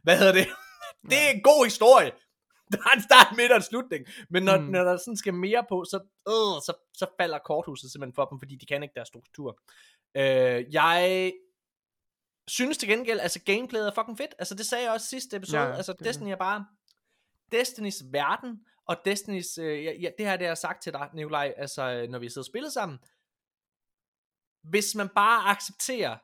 Hvad 0.04 0.18
hedder 0.18 0.34
det? 0.34 0.48
Det 1.10 1.18
er 1.26 1.30
en 1.30 1.42
god 1.42 1.66
historie. 1.66 2.12
Der 2.72 2.78
er 2.86 2.96
en 2.96 3.04
start, 3.04 3.28
midt 3.38 3.52
og 3.52 3.58
en 3.58 3.64
slutning. 3.64 4.06
Men 4.30 4.44
når, 4.44 4.58
mm. 4.58 4.64
Mm. 4.64 4.72
når 4.72 4.84
der 4.84 4.98
sådan 4.98 5.18
skal 5.18 5.34
mere 5.34 5.66
på, 5.70 5.86
så, 5.92 5.98
øh, 6.28 6.56
så, 6.68 6.74
så 6.94 7.06
falder 7.20 7.38
korthuset 7.38 7.92
simpelthen 7.92 8.16
for 8.16 8.26
dem, 8.26 8.40
fordi 8.40 8.56
de 8.56 8.66
kan 8.66 8.84
ikke 8.84 8.96
deres 8.96 9.08
struktur. 9.08 9.60
Øh, 10.18 10.74
jeg 10.74 11.32
synes 12.48 12.78
til 12.78 12.90
gengæld, 12.90 13.20
altså 13.20 13.40
gameplayet 13.46 13.88
er 13.88 13.92
fucking 13.96 14.18
fedt. 14.18 14.36
Altså 14.40 14.56
det 14.56 14.66
sagde 14.66 14.84
jeg 14.84 14.94
også 14.94 15.08
sidste 15.08 15.38
episode. 15.38 15.62
Ja, 15.62 15.68
Ja, 15.68 15.76
altså 15.76 15.94
det- 15.94 16.06
Destiny 16.06 16.30
er 16.30 16.36
bare 16.36 16.66
Destinys 17.52 18.04
verden, 18.12 18.60
og 18.88 18.96
Destinys, 19.06 19.58
øh, 19.58 19.84
ja, 19.84 19.92
ja, 19.94 20.10
det 20.18 20.26
her 20.26 20.38
det 20.38 20.46
har 20.46 20.50
jeg 20.50 20.58
sagt 20.58 20.84
til 20.84 20.94
dig, 20.94 21.10
Nikolaj, 21.14 21.54
altså 21.58 21.84
øh, 21.92 22.10
når 22.10 22.20
vi 22.20 22.30
sidder 22.30 22.42
og 22.42 22.46
spiller 22.46 22.70
sammen. 22.70 23.00
Hvis 24.64 24.96
man 24.96 25.10
bare 25.10 25.50
accepterer, 25.50 26.18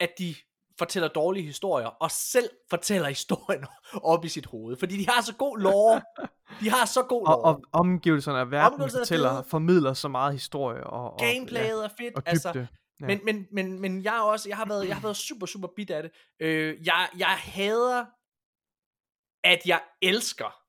at 0.00 0.10
de 0.18 0.34
fortæller 0.78 1.08
dårlige 1.08 1.44
historier, 1.46 1.86
og 1.86 2.10
selv 2.10 2.50
fortæller 2.70 3.08
historien 3.08 3.66
op 4.12 4.24
i 4.24 4.28
sit 4.28 4.46
hoved. 4.46 4.76
Fordi 4.76 4.96
de 4.96 5.06
har 5.08 5.22
så 5.22 5.34
god 5.34 5.58
lore. 5.58 6.02
De 6.60 6.70
har 6.70 6.84
så 6.86 7.02
god 7.02 7.26
lore. 7.26 7.36
Og, 7.36 7.42
og 7.44 7.62
omgivelserne 7.72 8.38
af 8.38 8.50
verden 8.50 8.72
Omgivelserne 8.72 9.00
er 9.00 9.04
fortæller, 9.04 9.32
fede. 9.32 9.44
formidler 9.44 9.92
så 9.94 10.08
meget 10.08 10.32
historie 10.32 10.84
og, 10.84 11.12
og, 11.12 11.18
Gameplayet 11.18 11.84
er 11.84 11.88
fedt. 11.88 12.00
ja, 12.14 12.16
og 12.16 12.22
altså, 12.26 12.52
dybde. 12.52 12.68
Ja. 13.00 13.06
Men, 13.06 13.20
men, 13.24 13.46
men, 13.50 13.80
men 13.80 14.04
jeg 14.04 14.20
også, 14.20 14.48
jeg 14.48 14.56
har 14.56 14.66
været, 14.66 14.88
jeg 14.88 14.96
har 14.96 15.02
været 15.02 15.16
super, 15.16 15.46
super 15.46 15.68
bit 15.76 15.90
af 15.90 16.02
det. 16.02 16.12
Øh, 16.40 16.86
jeg, 16.86 17.08
jeg 17.18 17.28
hader, 17.28 18.04
at 19.44 19.60
jeg 19.66 19.82
elsker 20.02 20.66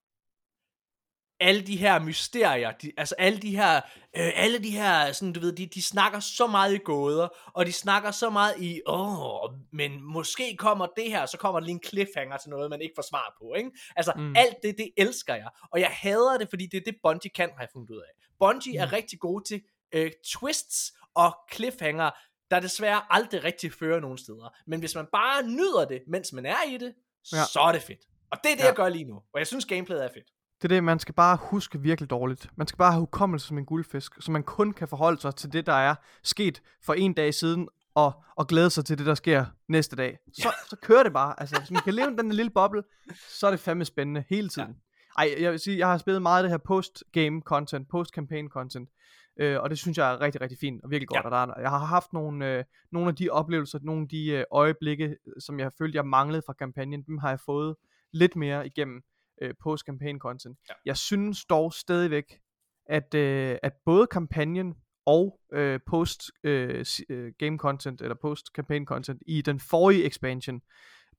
alle 1.40 1.62
de 1.62 1.78
her 1.78 2.00
mysterier, 2.00 2.72
de, 2.72 2.92
altså 2.98 3.16
alle 3.18 3.40
de 3.40 3.56
her, 3.56 3.76
øh, 4.18 4.32
alle 4.36 4.60
de 4.60 4.70
her, 4.70 5.12
sådan 5.12 5.34
du 5.34 5.40
ved, 5.40 5.54
de, 5.54 5.66
de 5.66 5.82
snakker 5.82 6.20
så 6.20 6.48
meget 6.48 6.74
i 6.76 6.78
gåder, 6.78 7.28
og 7.54 7.66
de 7.66 7.72
snakker 7.72 8.12
så 8.12 8.30
meget 8.30 8.56
i, 8.60 8.82
åh, 8.88 9.52
men 9.72 10.02
måske 10.02 10.56
kommer 10.58 10.88
det 10.98 11.12
her, 11.12 11.26
så 11.26 11.38
kommer 11.38 11.60
der 11.60 11.66
lige 11.66 11.74
en 11.74 11.84
cliffhanger 11.86 12.38
til 12.38 12.50
noget, 12.50 12.70
man 12.70 12.82
ikke 12.82 12.94
får 12.96 13.06
svar 13.10 13.36
på, 13.42 13.54
ikke? 13.54 13.72
Altså, 13.96 14.14
mm. 14.16 14.36
Alt 14.36 14.56
det, 14.64 14.76
det 14.78 14.92
elsker 14.98 15.36
jeg, 15.36 15.50
og 15.72 15.80
jeg 15.80 15.90
hader 15.92 16.38
det, 16.38 16.50
fordi 16.50 16.66
det 16.66 16.78
er 16.78 16.82
det, 16.86 16.96
Bungie 17.04 17.32
kan, 17.36 17.50
har 17.50 17.62
jeg 17.62 17.70
fundet 17.74 17.90
ud 17.90 17.98
af. 17.98 18.28
Bungie 18.40 18.74
mm. 18.74 18.84
er 18.84 18.94
rigtig 18.94 19.20
gode 19.20 19.44
til 19.44 19.62
øh, 19.92 20.12
twists 20.26 20.94
og 21.18 21.36
cliffhanger, 21.54 22.10
der 22.52 22.60
desværre 22.60 23.02
aldrig 23.10 23.44
rigtig 23.44 23.74
fører 23.74 24.00
nogen 24.00 24.18
steder. 24.18 24.56
Men 24.68 24.80
hvis 24.80 24.96
man 24.96 25.06
bare 25.12 25.44
nyder 25.48 25.86
det, 25.90 26.02
mens 26.08 26.34
man 26.34 26.46
er 26.46 26.64
i 26.70 26.78
det, 26.78 26.94
ja. 27.32 27.38
Ja. 27.38 27.44
så 27.54 27.60
er 27.60 27.72
det 27.72 27.82
fedt. 27.82 28.00
Og 28.32 28.38
det 28.44 28.52
er 28.52 28.56
det, 28.56 28.60
ja. 28.60 28.64
Ja. 28.64 28.68
jeg 28.70 28.76
gør 28.76 28.90
lige 28.90 29.06
nu. 29.06 29.16
Og 29.16 29.40
jeg 29.40 29.48
synes, 29.48 29.66
gameplayet 29.66 30.04
er 30.04 30.10
fedt. 30.14 30.28
Det 30.62 30.64
er 30.64 30.68
det, 30.68 30.84
man 30.84 31.00
skal 31.00 31.14
bare 31.14 31.38
huske 31.42 31.80
virkelig 31.82 32.10
dårligt. 32.10 32.50
Man 32.56 32.68
skal 32.68 32.78
bare 32.78 32.92
have 32.92 33.00
hukommelse 33.00 33.48
som 33.48 33.58
en 33.58 33.66
guldfisk, 33.66 34.12
så 34.20 34.32
man 34.32 34.44
kun 34.44 34.74
kan 34.74 34.88
forholde 34.88 35.22
sig 35.22 35.36
til 35.36 35.54
det, 35.54 35.66
der 35.66 35.74
er 35.74 35.96
sket 36.24 36.62
for 36.84 36.94
en 36.94 37.14
dag 37.14 37.34
siden, 37.34 37.68
og, 37.96 38.24
og 38.36 38.48
glæde 38.48 38.70
sig 38.70 38.86
til 38.86 38.98
det, 38.98 39.06
der 39.06 39.16
sker 39.16 39.46
næste 39.70 39.96
dag. 39.96 40.18
Så, 40.34 40.54
så 40.70 40.76
kører 40.82 41.04
det 41.04 41.14
bare. 41.14 41.40
Altså, 41.40 41.60
hvis 41.60 41.72
man 41.72 41.82
kan 41.82 41.94
leve 41.94 42.12
i 42.12 42.16
den 42.16 42.32
lille 42.32 42.50
boble, 42.50 42.84
så 43.30 43.48
er 43.48 43.52
det 43.52 43.60
fandme 43.60 43.86
spændende 43.86 44.24
hele 44.30 44.50
tiden. 44.50 44.76
Ej, 45.18 45.36
jeg 45.40 45.52
vil 45.52 45.60
sige, 45.60 45.78
jeg 45.78 45.88
har 45.88 45.98
spillet 45.98 46.22
meget 46.22 46.38
af 46.38 46.44
det 46.44 46.52
her 46.52 46.58
post-game 46.58 47.42
content, 47.42 47.90
post-campaign 47.90 48.50
content, 48.50 48.90
øh, 49.40 49.62
og 49.62 49.70
det 49.70 49.80
synes 49.80 49.98
jeg 49.98 50.14
er 50.14 50.22
rigtig, 50.22 50.42
rigtig 50.42 50.58
fint 50.58 50.84
og 50.84 50.90
virkelig 50.90 51.08
godt. 51.08 51.18
Ja. 51.18 51.26
Og 51.26 51.32
der 51.32 51.38
er, 51.38 51.62
jeg 51.62 51.70
har 51.70 51.86
haft 51.86 52.14
nogle, 52.14 52.58
øh, 52.58 52.64
nogle 52.92 53.10
af 53.10 53.16
de 53.16 53.30
oplevelser, 53.30 53.80
nogle 53.82 54.02
af 54.02 54.08
de 54.08 54.32
øh, 54.32 54.44
øjeblikke, 54.52 55.18
som 55.40 55.60
jeg 55.60 55.72
følte, 55.78 55.96
jeg 55.96 56.06
manglede 56.06 56.42
fra 56.46 56.54
kampagnen, 56.54 57.02
dem 57.02 57.18
har 57.18 57.30
jeg 57.30 57.40
fået 57.40 57.76
lidt 58.14 58.36
mere 58.36 58.68
igennem 58.68 59.02
øh, 59.42 59.54
post-campaign 59.64 60.20
content. 60.20 60.58
Ja. 60.70 60.74
Jeg 60.86 60.98
synes 60.98 61.46
dog 61.46 61.74
stadigvæk, 61.74 62.40
at, 62.86 63.14
øh, 63.14 63.58
at 63.64 63.74
både 63.86 64.08
kampagnen 64.08 64.76
og 65.06 65.40
øh, 65.54 65.80
post 65.88 66.32
øh, 66.44 66.86
øh, 67.10 67.34
game 67.40 67.58
content 67.58 68.02
eller 68.02 68.16
post 68.22 68.48
campaign 68.56 68.86
content 68.86 69.22
i 69.28 69.42
den 69.42 69.60
forrige 69.60 70.06
expansion 70.06 70.62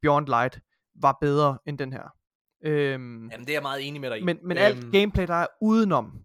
Beyond 0.02 0.26
Light 0.26 0.60
var 0.94 1.18
bedre 1.20 1.58
end 1.66 1.78
den 1.78 1.92
her. 1.92 2.14
Øhm, 2.64 3.28
Jamen, 3.30 3.46
det 3.46 3.48
er 3.48 3.54
jeg 3.54 3.62
meget 3.62 3.88
enig 3.88 4.00
med 4.00 4.10
dig 4.10 4.18
i. 4.18 4.24
men, 4.24 4.38
men 4.42 4.56
alt 4.56 4.92
gameplay 4.92 5.26
der 5.26 5.34
er 5.34 5.46
udenom 5.62 6.22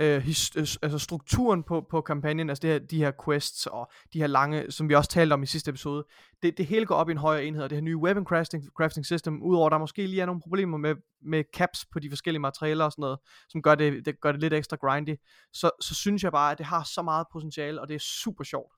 øh, 0.00 0.22
his, 0.22 0.56
øh, 0.56 0.66
altså 0.82 0.98
strukturen 0.98 1.62
på, 1.62 1.86
på 1.90 2.00
kampagnen, 2.00 2.48
altså 2.48 2.62
det 2.62 2.70
her, 2.70 2.78
de 2.78 2.98
her 2.98 3.12
quests 3.24 3.66
og 3.66 3.90
de 4.12 4.18
her 4.18 4.26
lange, 4.26 4.70
som 4.70 4.88
vi 4.88 4.94
også 4.94 5.10
talte 5.10 5.34
om 5.34 5.42
i 5.42 5.46
sidste 5.46 5.68
episode, 5.68 6.04
det, 6.42 6.58
det 6.58 6.66
hele 6.66 6.86
går 6.86 6.94
op 6.94 7.08
i 7.08 7.12
en 7.12 7.18
højere 7.18 7.44
enhed, 7.44 7.62
og 7.62 7.70
det 7.70 7.76
her 7.76 7.82
nye 7.82 7.96
weapon 7.96 8.24
crafting, 8.24 8.64
crafting 8.76 9.06
system, 9.06 9.42
udover 9.42 9.70
der 9.70 9.78
måske 9.78 10.06
lige 10.06 10.22
er 10.22 10.26
nogle 10.26 10.40
problemer 10.40 10.78
med, 10.78 10.94
med 11.22 11.44
caps 11.56 11.86
på 11.92 11.98
de 11.98 12.10
forskellige 12.10 12.40
materialer 12.40 12.84
og 12.84 12.92
sådan 12.92 13.02
noget, 13.02 13.18
som 13.48 13.62
gør 13.62 13.74
det, 13.74 14.06
det 14.06 14.20
gør 14.20 14.32
det 14.32 14.40
lidt 14.40 14.52
ekstra 14.52 14.76
grindy, 14.76 15.16
så, 15.52 15.70
så 15.80 15.94
synes 15.94 16.24
jeg 16.24 16.32
bare, 16.32 16.52
at 16.52 16.58
det 16.58 16.66
har 16.66 16.82
så 16.82 17.02
meget 17.02 17.26
potentiale, 17.32 17.80
og 17.80 17.88
det 17.88 17.94
er 17.94 18.04
super 18.24 18.44
sjovt. 18.44 18.72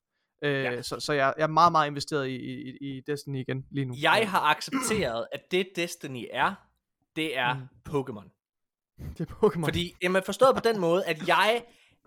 Øh, 0.45 0.65
Ja. 0.65 0.83
Så, 0.83 1.01
så 1.01 1.13
jeg, 1.13 1.35
jeg 1.37 1.43
er 1.43 1.49
meget, 1.49 1.73
meget 1.73 1.91
investeret 1.91 2.29
i, 2.29 2.37
i, 2.37 2.77
i 2.81 3.01
Destiny 3.07 3.41
igen 3.41 3.67
lige 3.71 3.85
nu. 3.85 3.95
Jeg 4.01 4.31
har 4.31 4.41
accepteret, 4.41 5.27
at 5.33 5.41
det 5.51 5.69
Destiny 5.77 6.25
er, 6.31 6.55
det 7.17 7.39
er 7.39 7.55
mm. 7.55 7.61
Mm. 7.61 7.67
Pokémon. 7.89 8.36
Det 9.19 9.31
er 9.31 9.35
Pokémon. 9.35 9.65
Fordi, 9.65 9.95
jamen 10.03 10.23
forstået 10.23 10.55
på 10.55 10.61
den 10.61 10.81
måde, 10.81 11.05
at 11.05 11.29
jeg 11.29 11.63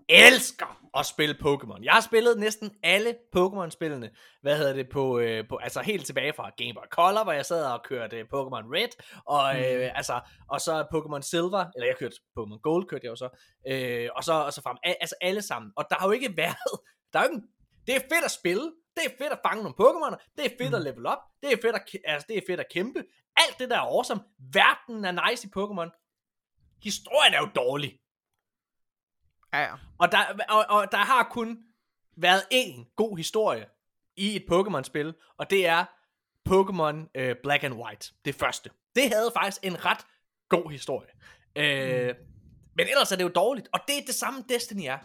elsker 0.10 0.80
at 0.98 1.06
spille 1.06 1.36
Pokémon. 1.36 1.84
Jeg 1.84 1.94
har 1.94 2.02
spillet 2.02 2.40
næsten 2.40 2.72
alle 2.84 3.16
Pokémon-spillene, 3.36 4.10
hvad 4.42 4.58
hedder 4.58 4.74
det, 4.74 4.90
på, 4.90 5.20
øh, 5.20 5.48
på, 5.50 5.56
altså 5.56 5.82
helt 5.82 6.06
tilbage 6.06 6.34
fra 6.34 6.52
Game 6.58 6.74
Boy 6.74 6.88
Color, 6.92 7.24
hvor 7.24 7.32
jeg 7.32 7.46
sad 7.46 7.66
og 7.66 7.84
kørte 7.84 8.18
øh, 8.18 8.26
Pokémon 8.34 8.66
Red, 8.76 8.90
og, 9.26 9.56
mm. 9.56 9.60
øh, 9.60 9.92
altså, 9.96 10.20
og 10.50 10.62
så 10.62 10.82
Pokémon 10.82 11.22
Silver, 11.22 11.66
eller 11.76 11.88
jeg 11.88 11.96
kørte 12.00 12.16
Pokémon 12.40 12.60
Gold, 12.62 12.88
kørte 12.88 13.06
jeg 13.06 13.12
jo 13.12 13.16
så, 13.16 13.30
øh, 13.68 14.10
og 14.16 14.24
så, 14.24 14.34
og 14.34 14.54
så 14.54 14.62
frem, 14.62 14.78
Al, 14.84 14.96
altså 15.02 15.16
alle 15.22 15.42
sammen. 15.42 15.72
Og 15.76 15.86
der 15.90 15.96
har 16.00 16.08
jo 16.08 16.12
ikke 16.12 16.38
været, 16.38 16.80
der 17.14 17.20
er 17.20 17.24
jo 17.24 17.30
ikke, 17.30 17.48
det 17.88 17.96
er 17.96 18.00
fedt 18.00 18.26
at 18.26 18.32
spille, 18.32 18.72
det 18.96 19.04
er 19.06 19.24
fedt 19.24 19.32
at 19.32 19.40
fange 19.48 19.64
nogle 19.64 19.80
Pokémoner, 19.82 20.18
det 20.38 20.46
er 20.46 20.50
fedt 20.60 20.70
mm. 20.70 20.76
at 20.76 20.82
level 20.82 21.08
up, 21.08 21.22
det 21.42 21.54
er 21.54 21.58
fedt 21.62 21.76
at, 21.76 21.84
altså, 22.06 22.26
det 22.30 22.38
er 22.38 22.42
fedt 22.48 22.60
at 22.60 22.72
kæmpe, 22.74 23.04
alt 23.38 23.60
det 23.60 23.70
der 23.70 23.76
er 23.76 23.88
awesome, 23.96 24.22
verden 24.54 25.06
er 25.06 25.30
nice 25.30 25.48
i 25.48 25.52
Pokémon, 25.58 25.90
historien 26.84 27.34
er 27.34 27.40
jo 27.40 27.50
dårlig. 27.56 28.00
Ja, 29.54 29.60
ja. 29.60 29.76
Og 29.98 30.12
der, 30.12 30.20
og, 30.50 30.66
og 30.70 30.92
der 30.92 30.98
har 30.98 31.24
kun 31.32 31.58
været 32.18 32.42
én 32.54 32.94
god 32.96 33.18
historie 33.18 33.66
i 34.18 34.36
et 34.36 34.46
Pokémon-spil, 34.52 35.14
og 35.38 35.50
det 35.50 35.66
er 35.66 35.86
Pokémon 36.50 37.12
øh, 37.16 37.36
Black 37.44 37.64
and 37.64 37.74
White, 37.74 38.14
det 38.26 38.36
første. 38.36 38.70
Det 38.96 39.14
havde 39.14 39.32
faktisk 39.36 39.66
en 39.66 39.86
ret 39.86 40.06
god 40.50 40.72
historie. 40.72 41.10
Øh, 41.56 42.08
mm. 42.08 42.26
Men 42.76 42.88
ellers 42.88 43.12
er 43.12 43.16
det 43.16 43.24
jo 43.24 43.30
dårligt, 43.30 43.68
og 43.74 43.80
det 43.88 43.98
er 43.98 44.06
det 44.06 44.16
samme 44.16 44.44
Destiny 44.50 44.86
er. 44.86 44.98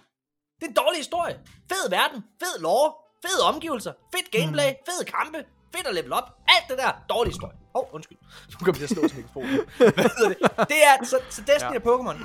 Det 0.61 0.63
er 0.63 0.69
en 0.69 0.75
dårlig 0.75 0.99
historie. 0.99 1.41
Fed 1.69 1.91
verden, 1.91 2.25
fed 2.41 2.61
lore, 2.61 2.95
fede 3.23 3.43
omgivelser, 3.49 3.93
fedt 4.15 4.31
gameplay, 4.31 4.71
mm. 4.71 4.77
fede 4.87 5.05
kampe, 5.05 5.45
fedt 5.75 5.87
at 5.91 5.95
level 5.95 6.13
up, 6.19 6.27
alt 6.55 6.67
det 6.71 6.77
der, 6.83 6.91
dårlig 7.15 7.31
historie. 7.35 7.57
Åh, 7.75 7.83
oh, 7.83 7.87
undskyld. 7.97 8.19
Nu 8.51 8.65
kommer 8.65 8.73
vi 8.73 8.79
til 8.79 8.89
at 8.89 8.91
slå 8.97 9.03
til 9.09 9.17
mikrofonen. 9.21 9.51
Hvad 9.97 10.11
hedder 10.19 10.29
det? 10.29 10.69
Det 10.73 10.81
er, 10.91 10.95
så, 11.13 11.17
så 11.37 11.41
Destiny 11.49 11.77
ja. 11.77 11.81
er 11.83 11.85
Pokémon. 11.91 12.17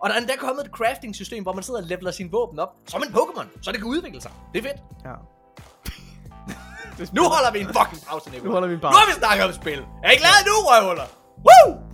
Og 0.00 0.04
der 0.08 0.14
er 0.16 0.20
endda 0.20 0.36
kommet 0.36 0.62
et 0.66 0.70
crafting 0.78 1.14
system, 1.14 1.42
hvor 1.42 1.52
man 1.52 1.62
sidder 1.62 1.80
og 1.80 1.86
leveler 1.86 2.10
sine 2.10 2.30
våben 2.30 2.58
op, 2.58 2.68
som 2.88 3.02
en 3.06 3.12
Pokémon, 3.18 3.46
så 3.62 3.72
det 3.72 3.78
kan 3.80 3.88
udvikle 3.88 4.20
sig. 4.20 4.30
Det 4.52 4.58
er 4.58 4.68
fedt. 4.70 4.80
ja. 5.08 5.14
Nu 7.18 7.22
holder 7.34 7.50
vi 7.52 7.60
en 7.60 7.66
fucking 7.66 8.02
pause, 8.08 8.30
Nico. 8.30 8.44
Nu 8.44 8.50
holder 8.50 8.68
vi 8.68 8.74
en 8.74 8.78
Nu 8.78 8.82
pause. 8.82 8.98
har 8.98 9.06
vi 9.06 9.12
snakket 9.12 9.46
om 9.46 9.52
spil. 9.52 9.78
Er 10.04 10.10
I 10.10 10.16
glade 10.22 10.42
nu, 10.46 10.54
røvhuller? 10.70 11.06
Woo! 11.46 11.91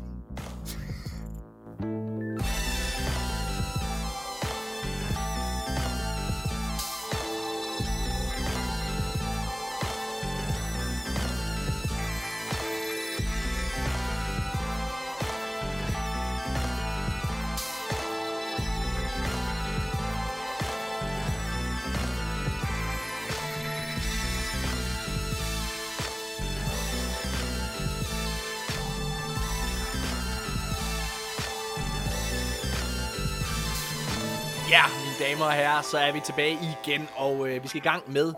Damer 35.39 35.51
og 35.51 35.53
herrer, 35.53 35.83
så 35.83 35.99
er 35.99 36.13
vi 36.13 36.21
tilbage 36.21 36.53
igen, 36.53 37.09
og 37.17 37.49
øh, 37.49 37.63
vi 37.63 37.69
skal 37.69 37.81
i 37.81 37.85
gang 37.85 38.13
med 38.13 38.35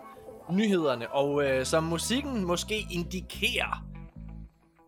nyhederne. 0.49 1.11
Og 1.11 1.43
øh, 1.43 1.65
som 1.65 1.83
musikken 1.83 2.45
måske 2.45 2.87
indikerer, 2.91 3.85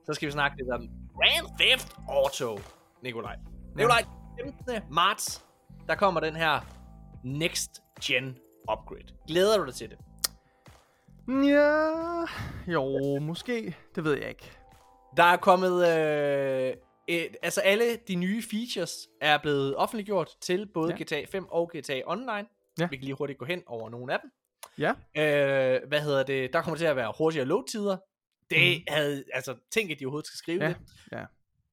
så 0.06 0.14
skal 0.14 0.26
vi 0.26 0.32
snakke 0.32 0.58
lidt 0.58 0.70
om 0.70 0.90
Grand 1.16 1.60
Theft 1.60 1.96
Auto, 2.10 2.60
Nikolaj. 3.04 3.36
Nikolaj, 3.76 4.04
15. 4.44 4.94
marts, 4.94 5.46
der 5.88 5.96
kommer 5.96 6.20
den 6.20 6.36
her 6.36 6.60
Next 7.24 7.72
Gen 8.04 8.38
Upgrade. 8.72 9.14
Glæder 9.28 9.58
du 9.58 9.66
dig 9.66 9.74
til 9.74 9.90
det? 9.90 9.98
Ja, 11.48 12.26
jo, 12.68 13.20
måske. 13.20 13.76
Det 13.96 14.04
ved 14.04 14.14
jeg 14.14 14.30
ikke. 14.30 14.52
Der 15.18 15.24
er 15.24 15.38
kommet... 15.38 15.88
Øh, 15.98 16.74
et, 17.08 17.36
altså 17.44 17.62
alle 17.62 17.98
de 18.08 18.16
nye 18.16 18.44
features 18.52 18.92
er 19.22 19.38
blevet 19.38 19.76
offentliggjort 19.76 20.30
til 20.42 20.68
både 20.74 20.92
Ja. 20.92 20.98
ja. 21.00 21.04
GTA 21.04 21.26
5 21.32 21.46
og 21.50 21.72
GTA 21.76 22.02
Online. 22.06 22.46
Ja. 22.80 22.88
Vi 22.88 22.96
kan 22.98 23.04
lige 23.04 23.14
hurtigt 23.14 23.40
gå 23.40 23.46
hen 23.46 23.64
over 23.68 23.90
nogle 23.90 24.14
af 24.14 24.20
dem. 24.20 24.32
Ja, 24.78 24.90
Øh, 24.92 25.88
hvad 25.88 26.02
hedder 26.02 26.24
det? 26.24 26.54
Der 26.54 26.62
kommer 26.62 26.78
til 26.78 26.86
at 26.86 26.96
være 26.96 27.14
hurtigere 27.18 27.46
load-tider. 27.46 27.98
Det 28.50 28.78
mm. 28.78 28.84
havde, 28.94 29.24
altså, 29.34 29.56
tænk 29.74 29.92
at 29.92 30.00
de 30.00 30.06
overhovedet 30.06 30.28
skal 30.28 30.38
skrive 30.38 30.64
Ja, 30.64 30.68
det. 30.70 30.78
ja. 31.12 31.24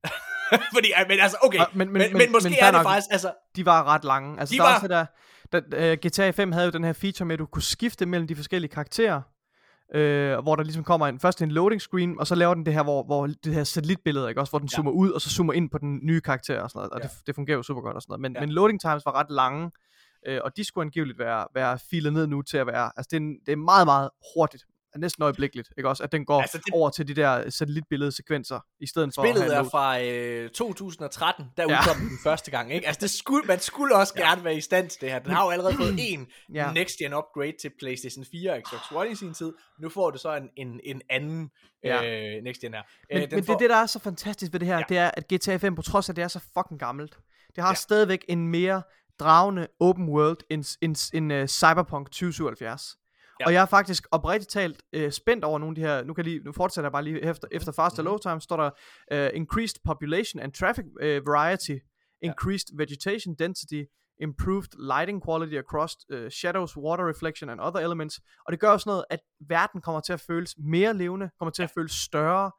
Fordi, 0.74 0.88
men 1.08 1.20
altså, 1.20 1.36
okay. 1.42 1.58
Ah, 1.58 1.66
Men, 1.72 1.92
men, 1.92 2.02
men, 2.02 2.12
men 2.18 2.32
måske 2.32 2.48
men 2.50 2.58
er 2.60 2.64
det 2.64 2.72
nok. 2.72 2.82
faktisk, 2.82 3.08
altså, 3.12 3.32
de 3.56 3.66
var 3.66 3.84
ret 3.84 4.04
lange. 4.04 4.40
Altså, 4.40 4.52
De 4.52 4.58
der 4.58 4.64
var... 4.64 4.74
også 4.74 4.88
der, 4.88 5.06
der 5.52 5.92
uh, 5.92 5.98
GTA 5.98 6.30
5 6.30 6.52
havde 6.52 6.64
jo 6.64 6.70
den 6.70 6.84
her 6.84 6.92
feature 6.92 7.26
med, 7.26 7.34
at 7.34 7.38
du 7.38 7.46
kunne 7.46 7.62
skifte 7.62 8.06
mellem 8.06 8.26
de 8.28 8.36
forskellige 8.36 8.70
karakterer. 8.72 9.22
Øh, 9.94 10.38
hvor 10.38 10.56
der 10.56 10.62
ligesom 10.62 10.84
kommer 10.84 11.06
en, 11.06 11.20
først 11.20 11.42
en 11.42 11.50
loading 11.50 11.80
screen, 11.80 12.18
og 12.20 12.26
så 12.26 12.34
laver 12.34 12.54
den 12.54 12.66
det 12.66 12.74
her, 12.74 12.82
hvor, 12.82 13.02
hvor 13.02 13.26
det 13.26 13.54
her 13.54 13.64
satellitbillede, 13.64 14.28
ikke 14.28 14.40
også, 14.40 14.50
hvor 14.50 14.58
den 14.58 14.68
Ja. 14.72 14.76
zoomer 14.76 14.90
ud, 14.90 15.10
og 15.10 15.20
så 15.20 15.30
zoomer 15.30 15.52
ind 15.52 15.70
på 15.70 15.78
den 15.78 16.00
nye 16.02 16.20
karakter 16.20 16.60
og 16.62 16.70
sådan 16.70 16.78
noget, 16.78 16.90
og 16.92 17.00
Ja. 17.00 17.06
det, 17.08 17.26
det 17.26 17.34
fungerer 17.34 17.56
jo 17.56 17.62
super 17.62 17.80
godt 17.80 17.96
og 17.96 18.02
sådan 18.02 18.10
noget. 18.12 18.20
Men, 18.20 18.32
Ja. 18.34 18.40
men 18.40 18.48
loading 18.50 18.80
times 18.80 19.02
var 19.06 19.12
ret 19.20 19.30
lange, 19.30 19.70
øh, 20.26 20.40
og 20.44 20.56
de 20.56 20.64
skulle 20.64 20.84
angiveligt 20.84 21.18
være, 21.18 21.46
være 21.54 21.78
filet 21.90 22.12
ned 22.12 22.26
nu 22.26 22.42
til 22.42 22.56
at 22.56 22.66
være, 22.66 22.90
altså 22.96 23.08
det 23.10 23.16
er, 23.16 23.20
en, 23.20 23.34
det 23.46 23.52
er 23.52 23.56
meget, 23.56 23.86
meget 23.86 24.10
hurtigt, 24.34 24.64
næsten 24.98 25.22
øjeblikkeligt, 25.22 25.68
ikke 25.78 25.88
også, 25.88 26.02
at 26.02 26.12
den 26.12 26.24
går 26.24 26.40
Altså, 26.42 26.58
det- 26.58 26.66
det... 26.66 26.74
over 26.74 26.90
til 26.90 27.08
de 27.08 27.14
der 27.14 27.50
satellitbilledesekvenser, 27.50 28.60
i 28.80 28.86
stedet 28.86 29.10
for 29.14 29.22
spillet 29.22 29.56
er 29.56 29.62
fra 29.62 30.02
øh, 30.02 30.50
2013, 30.50 31.44
der 31.56 31.62
Ja. 31.68 31.80
udkom 31.80 31.96
den 31.96 32.18
første 32.24 32.50
gang, 32.50 32.72
ikke? 32.72 32.86
Altså, 32.86 33.00
det 33.00 33.10
skulle, 33.10 33.46
man 33.46 33.60
skulle 33.60 33.96
også 33.96 34.14
gerne 34.24 34.44
være 34.44 34.54
i 34.56 34.60
stand 34.60 34.88
til 34.90 35.00
det 35.00 35.10
her. 35.10 35.18
Den 35.18 35.30
har 35.32 35.44
jo 35.44 35.50
allerede 35.50 35.74
fået 35.76 35.94
en 36.12 36.26
Ja. 36.54 36.72
next 36.72 36.96
gen 36.98 37.14
upgrade 37.14 37.52
til 37.62 37.70
PlayStation 37.80 38.24
4 38.32 38.52
og 38.52 38.60
Xbox 38.68 38.80
One 38.92 39.10
i 39.10 39.14
sin 39.14 39.34
tid. 39.34 39.52
Nu 39.80 39.88
får 39.88 40.10
du 40.10 40.18
så 40.18 40.34
en, 40.36 40.48
en, 40.56 40.80
en 40.84 41.00
anden 41.10 41.50
øh, 41.86 41.92
next 42.44 42.60
gen 42.60 42.74
her. 42.74 42.82
Men, 43.12 43.22
Øh, 43.22 43.28
men 43.32 43.42
det 43.42 43.48
er 43.50 43.56
det, 43.58 43.70
der 43.70 43.76
er 43.76 43.86
så 43.86 43.98
fantastisk 43.98 44.52
ved 44.52 44.60
det 44.60 44.68
her, 44.68 44.74
Ja. 44.74 44.78
ja. 44.78 44.84
det 44.88 44.98
er, 44.98 45.10
at 45.14 45.24
GTA 45.34 45.56
5, 45.56 45.74
på 45.74 45.82
trods 45.82 46.08
af, 46.08 46.12
at 46.12 46.16
det 46.16 46.22
er 46.24 46.28
så 46.28 46.40
fucking 46.58 46.80
gammelt, 46.80 47.16
det 47.56 47.58
har 47.58 47.68
Ja. 47.68 47.70
ja. 47.70 47.74
stadigvæk 47.74 48.24
en 48.28 48.48
mere 48.48 48.82
dragende 49.20 49.66
open 49.80 50.08
world 50.08 50.36
end, 50.50 50.64
end, 50.82 51.10
end 51.14 51.32
uh, 51.32 51.46
Cyberpunk 51.46 52.06
2077. 52.06 52.96
Ja. 53.40 53.44
Ja. 53.44 53.46
Og 53.46 53.52
jeg 53.52 53.62
er 53.62 53.66
faktisk 53.66 54.06
oprigtigt 54.10 54.50
talt 54.50 54.82
uh, 54.96 55.10
spændt 55.10 55.44
over 55.44 55.58
nogle 55.58 55.70
af 55.72 55.74
de 55.74 55.80
her, 55.80 56.04
nu, 56.04 56.14
kan 56.14 56.24
lige, 56.24 56.40
nu 56.44 56.52
fortsætter 56.52 56.86
jeg 56.86 56.92
bare 56.92 57.04
lige 57.04 57.20
efter, 57.22 57.48
efter 57.50 57.72
faster 57.72 58.02
Mhm. 58.02 58.06
load 58.08 58.18
time, 58.18 58.40
står 58.40 58.56
der 58.56 58.70
uh, 59.30 59.36
increased 59.36 59.80
population 59.84 60.40
and 60.42 60.52
traffic 60.52 60.84
uh, 60.86 61.06
variety, 61.32 61.76
increased 62.22 62.76
vegetation 62.76 63.34
density, 63.34 63.82
improved 64.20 64.68
lighting 64.96 65.22
quality 65.28 65.54
across 65.54 65.96
uh, 66.14 66.28
shadows, 66.28 66.76
water 66.76 67.08
reflection 67.08 67.50
and 67.50 67.60
other 67.60 67.80
elements. 67.80 68.20
Og 68.46 68.52
det 68.52 68.60
gør 68.60 68.76
sådan 68.76 68.90
noget, 68.90 69.04
at 69.10 69.20
verden 69.48 69.80
kommer 69.80 70.00
til 70.00 70.12
at 70.12 70.20
føles 70.20 70.54
mere 70.58 70.94
levende, 70.94 71.30
kommer 71.38 71.50
til 71.52 71.62
at 71.62 71.70
føles 71.70 71.92
større, 71.92 72.50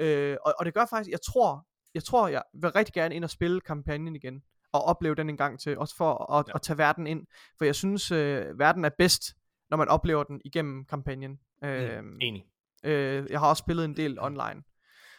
Øh, 0.00 0.36
og, 0.46 0.54
og 0.58 0.64
det 0.66 0.74
gør 0.74 0.86
faktisk, 0.90 1.10
jeg 1.10 1.20
tror, 1.22 1.66
jeg 1.94 2.04
tror, 2.04 2.28
jeg 2.28 2.42
vil 2.60 2.70
rigtig 2.70 2.94
gerne 2.94 3.14
ind 3.14 3.24
og 3.24 3.30
spille 3.30 3.60
kampagnen 3.60 4.16
igen, 4.16 4.42
og 4.72 4.84
opleve 4.84 5.14
den 5.14 5.30
en 5.30 5.36
gang 5.36 5.60
til, 5.60 5.78
også 5.78 5.96
for 5.96 6.32
at, 6.32 6.46
Ja. 6.46 6.50
ja. 6.52 6.54
at 6.54 6.62
tage 6.62 6.78
verden 6.78 7.06
ind, 7.06 7.26
for 7.58 7.64
jeg 7.64 7.74
synes, 7.74 8.10
øh, 8.10 8.58
verden 8.58 8.84
er 8.84 8.90
bedst, 8.98 9.22
når 9.70 9.76
man 9.76 9.88
oplever 9.88 10.22
den 10.24 10.40
igennem 10.44 10.84
kampagnen. 10.84 11.38
Øh, 11.64 12.04
Mm, 12.04 12.18
enig. 12.20 12.44
øh, 12.84 13.26
jeg 13.30 13.40
har 13.40 13.48
også 13.48 13.60
spillet 13.60 13.84
en 13.84 13.96
del 13.96 14.20
online. 14.20 14.62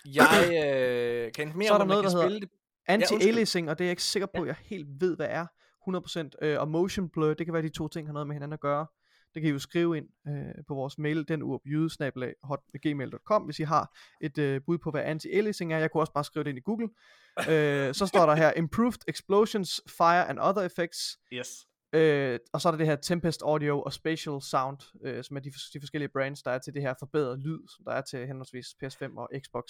Jeg 0.06 0.26
øh, 0.48 1.32
kan 1.34 1.52
mere 1.58 1.68
Så 1.68 1.74
er 1.74 1.80
om, 1.80 1.88
der 1.88 1.96
noget, 1.96 2.04
der 2.04 2.10
hedder- 2.10 2.26
spille 2.26 2.40
det. 2.40 2.50
Anti-aliasing, 2.90 3.70
og 3.70 3.78
det 3.80 3.84
er 3.84 3.88
jeg 3.88 3.92
ikke 3.92 4.04
sikker 4.04 4.28
på, 4.38 4.46
jeg 4.46 4.56
helt 4.64 4.88
ved, 5.00 5.16
hvad 5.16 5.28
er. 5.30 5.46
100%. 5.82 6.30
Øh, 6.42 6.60
og 6.60 6.68
motion 6.68 7.10
blur, 7.10 7.34
det 7.34 7.46
kan 7.48 7.54
være, 7.54 7.62
de 7.64 7.70
to 7.70 7.88
ting 7.88 8.08
har 8.08 8.14
noget 8.14 8.28
med 8.28 8.36
hinanden 8.36 8.54
at 8.54 8.60
gøre. 8.60 8.86
Det 9.34 9.42
kan 9.42 9.50
I 9.50 9.52
jo 9.52 9.60
skrive 9.60 9.98
ind 9.98 10.06
øh, 10.28 10.64
på 10.68 10.74
vores 10.76 10.98
mail, 10.98 11.28
den 11.28 11.42
hotgmail.com, 12.44 13.42
hvis 13.44 13.60
I 13.60 13.64
har 13.64 13.98
et 14.22 14.38
øh, 14.38 14.62
bud 14.66 14.78
på, 14.78 14.92
hvad 14.92 15.02
anti-aliasing 15.06 15.74
er. 15.74 15.78
Jeg 15.78 15.92
kunne 15.92 16.02
også 16.02 16.14
bare 16.14 16.24
skrive 16.24 16.44
det 16.44 16.50
ind 16.50 16.58
i 16.58 16.62
Google. 16.62 16.90
øh, 17.50 17.94
så 17.94 18.06
står 18.08 18.26
der 18.26 18.36
her, 18.36 18.52
improved 18.64 19.00
explosions, 19.08 19.82
fire 19.98 20.30
and 20.30 20.40
other 20.42 20.62
effects. 20.62 21.18
Yes. 21.34 21.68
Øh, 21.94 22.40
og 22.54 22.62
så 22.62 22.70
er 22.70 22.72
der 22.72 22.78
det 22.78 22.88
her 22.88 22.96
Tempest 22.96 23.42
Audio 23.42 23.82
og 23.82 23.94
Spatial 23.94 24.42
Sound, 24.42 24.78
øh, 25.04 25.24
som 25.24 25.38
er 25.38 25.42
de, 25.42 25.52
de 25.74 25.80
forskellige 25.80 26.10
brands, 26.10 26.44
der 26.44 26.52
er 26.52 26.60
til 26.60 26.74
det 26.74 26.82
her 26.82 26.94
forbedrede 27.00 27.38
lyd, 27.38 27.60
som 27.76 27.86
der 27.86 27.92
er 27.92 28.02
til 28.02 28.28
henholdsvis 28.28 28.68
PS5 28.84 29.18
og 29.18 29.30
Xbox. 29.46 29.64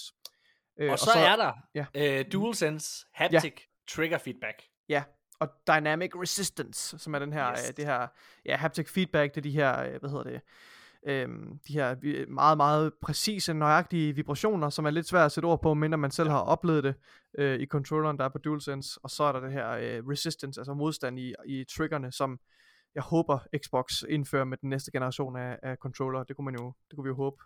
Øh, 0.79 0.91
Og 0.91 0.99
så, 0.99 1.12
er 1.15 1.36
der 1.36 1.53
ja. 1.75 1.86
øh, 2.19 2.25
DualSense 2.31 3.05
Haptic 3.13 3.53
Trigger 3.89 4.17
Feedback. 4.17 4.63
Ja, 4.89 5.03
og 5.39 5.49
Dynamic 5.67 6.12
Resistance, 6.15 6.99
som 6.99 7.13
er 7.15 7.19
den 7.19 7.34
her, 7.34 7.51
Yes. 7.51 7.60
yes. 7.60 7.69
øh, 7.69 7.77
det 7.77 7.86
her 7.86 8.07
ja, 8.45 8.55
haptic 8.55 8.89
feedback, 8.89 9.36
det 9.36 9.38
er 9.38 9.41
de 9.41 9.51
her, 9.51 9.79
øh, 9.84 9.99
hvad 9.99 10.10
hedder 10.10 10.23
det, 10.23 10.41
øhm, 11.08 11.60
de 11.68 11.74
her 11.74 11.96
meget, 12.30 12.58
meget 12.58 12.92
præcise, 13.02 13.54
nøjagtige 13.54 14.16
vibrationer, 14.16 14.70
som 14.70 14.86
er 14.86 14.90
lidt 14.90 15.08
svært 15.08 15.26
at 15.26 15.32
sætte 15.32 15.46
ord 15.48 15.62
på, 15.62 15.74
mindre 15.74 15.98
man 15.98 16.12
selv 16.12 16.30
har 16.30 16.40
oplevet 16.40 16.84
det 16.84 16.96
øh, 17.38 17.60
i 17.60 17.66
controlleren, 17.66 18.18
der 18.18 18.24
er 18.26 18.30
på 18.30 18.38
DualSense, 18.38 19.00
og 19.04 19.10
så 19.10 19.24
er 19.24 19.32
der 19.32 19.40
det 19.40 19.52
her 19.52 19.70
øh, 19.72 20.08
resistance, 20.08 20.60
altså 20.60 20.74
modstand 20.74 21.20
i, 21.20 21.34
i 21.46 21.64
triggerne, 21.76 22.12
som 22.12 22.40
jeg 22.96 23.04
håber 23.04 23.40
Xbox 23.66 24.04
indfører 24.10 24.44
med 24.46 24.58
den 24.58 24.70
næste 24.70 24.92
generation 24.92 25.36
af, 25.36 25.58
af 25.64 25.76
controller, 25.78 26.24
det 26.24 26.36
kunne 26.36 26.46
man 26.46 26.56
jo, 26.56 26.74
det 26.90 26.96
kunne 26.96 27.04
vi 27.04 27.10
jo 27.10 27.16
håbe. 27.16 27.38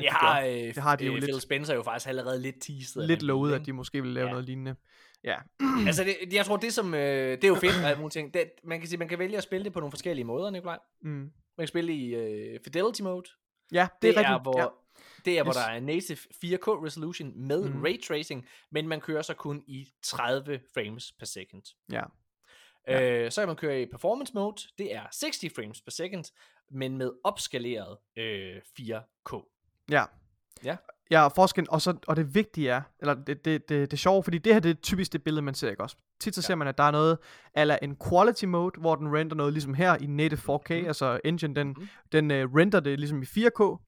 Det 0.00 0.08
har, 0.10 0.40
øh, 0.40 0.46
Det 0.48 0.76
har 0.76 0.96
de 0.96 1.04
jo 1.04 1.10
øh, 1.12 1.14
lidt. 1.14 1.24
Phil 1.24 1.40
Spencer 1.40 1.74
jo 1.74 1.82
faktisk 1.82 2.08
allerede 2.08 2.40
lidt 2.42 2.56
teaset. 2.60 3.06
Lidt 3.06 3.22
lovet, 3.22 3.52
at 3.52 3.66
de 3.66 3.72
måske 3.72 4.02
vil 4.02 4.10
lave 4.10 4.24
Ja. 4.26 4.30
noget 4.30 4.44
lignende. 4.46 4.76
Ja. 5.24 5.36
Altså, 5.86 6.04
det, 6.04 6.32
jeg 6.34 6.46
tror, 6.46 6.56
det 6.56 6.72
som... 6.74 6.94
Øh, 6.94 7.00
det 7.36 7.44
er 7.44 7.48
jo 7.48 7.54
fedt, 7.54 7.76
og 7.84 7.88
alle 7.90 8.00
mulige 8.00 8.10
ting. 8.10 8.34
Det, 8.34 8.50
man 8.64 8.78
kan 8.80 8.88
sige, 8.88 8.98
man 8.98 9.08
kan 9.08 9.18
vælge 9.18 9.36
at 9.36 9.42
spille 9.42 9.64
det 9.64 9.72
på 9.72 9.80
nogle 9.80 9.92
forskellige 9.92 10.24
måder, 10.24 10.50
Nikolaj. 10.50 10.78
Mm. 11.02 11.10
Man 11.10 11.30
kan 11.58 11.66
spille 11.66 11.92
i 11.94 12.14
øh, 12.14 12.60
Fidelity 12.64 13.02
Mode. 13.02 13.28
Ja, 13.72 13.88
det, 14.02 14.02
Det, 14.02 14.08
er 14.18 14.22
er, 14.22 14.32
rigtigt. 14.34 14.42
hvor, 14.42 14.60
ja. 14.60 14.66
det 15.24 15.38
er, 15.38 15.42
hvor 15.42 15.50
Yes. 15.52 15.56
der 15.56 15.62
er 15.62 15.80
native 15.80 16.16
4K 16.16 16.84
resolution 16.86 17.32
med 17.36 17.70
Mhm. 17.70 17.82
ray 17.82 18.00
tracing, 18.02 18.46
men 18.70 18.88
man 18.88 19.00
kører 19.00 19.22
så 19.22 19.34
kun 19.34 19.62
i 19.66 19.88
30 20.02 20.60
frames 20.74 21.12
per 21.18 21.26
second. 21.26 21.62
Ja. 21.92 22.02
Øh, 22.88 23.30
så 23.30 23.40
kan 23.40 23.48
man 23.48 23.56
køre 23.56 23.82
i 23.82 23.86
performance 23.86 24.32
mode, 24.34 24.62
det 24.78 24.94
er 24.94 25.02
60 25.12 25.44
frames 25.56 25.80
per 25.82 25.90
second, 25.90 26.24
men 26.70 26.98
med 26.98 27.10
opskaleret 27.24 27.96
øh, 28.16 28.56
4K. 28.80 29.36
Ja. 29.90 30.04
Ja. 30.64 30.76
Ja, 31.10 31.28
forskellen, 31.28 31.70
og, 31.70 31.82
så, 31.82 31.94
og 32.08 32.16
det 32.16 32.34
vigtige 32.34 32.70
er, 32.70 32.82
eller 33.00 33.14
det, 33.14 33.44
det, 33.44 33.68
det, 33.68 33.90
det 33.90 33.98
sjove, 33.98 34.22
fordi 34.22 34.38
det 34.38 34.52
her 34.52 34.60
det 34.60 34.70
er 34.70 34.74
typisk 34.74 35.12
det 35.12 35.22
billede, 35.24 35.42
man 35.42 35.54
ser, 35.54 35.70
ikke 35.70 35.82
også? 35.82 35.96
Tit 36.20 36.34
så 36.34 36.38
Ja. 36.40 36.42
ser 36.46 36.54
man, 36.54 36.68
at 36.68 36.78
der 36.78 36.84
er 36.84 36.90
noget, 36.90 37.18
eller 37.56 37.78
en 37.82 37.96
quality 38.08 38.44
mode, 38.44 38.80
hvor 38.80 38.94
den 38.94 39.16
render 39.16 39.36
noget 39.36 39.52
ligesom 39.52 39.74
her 39.74 39.96
i 39.96 40.06
native 40.06 40.38
4K, 40.40 40.70
Mhm. 40.70 40.86
altså 40.86 41.20
engine, 41.24 41.54
den, 41.54 41.68
Mhm. 41.68 41.88
den 42.12 42.30
uh, 42.30 42.36
render 42.36 42.80
det 42.80 42.98
ligesom 42.98 43.22
i 43.22 43.24
4K, 43.26 43.78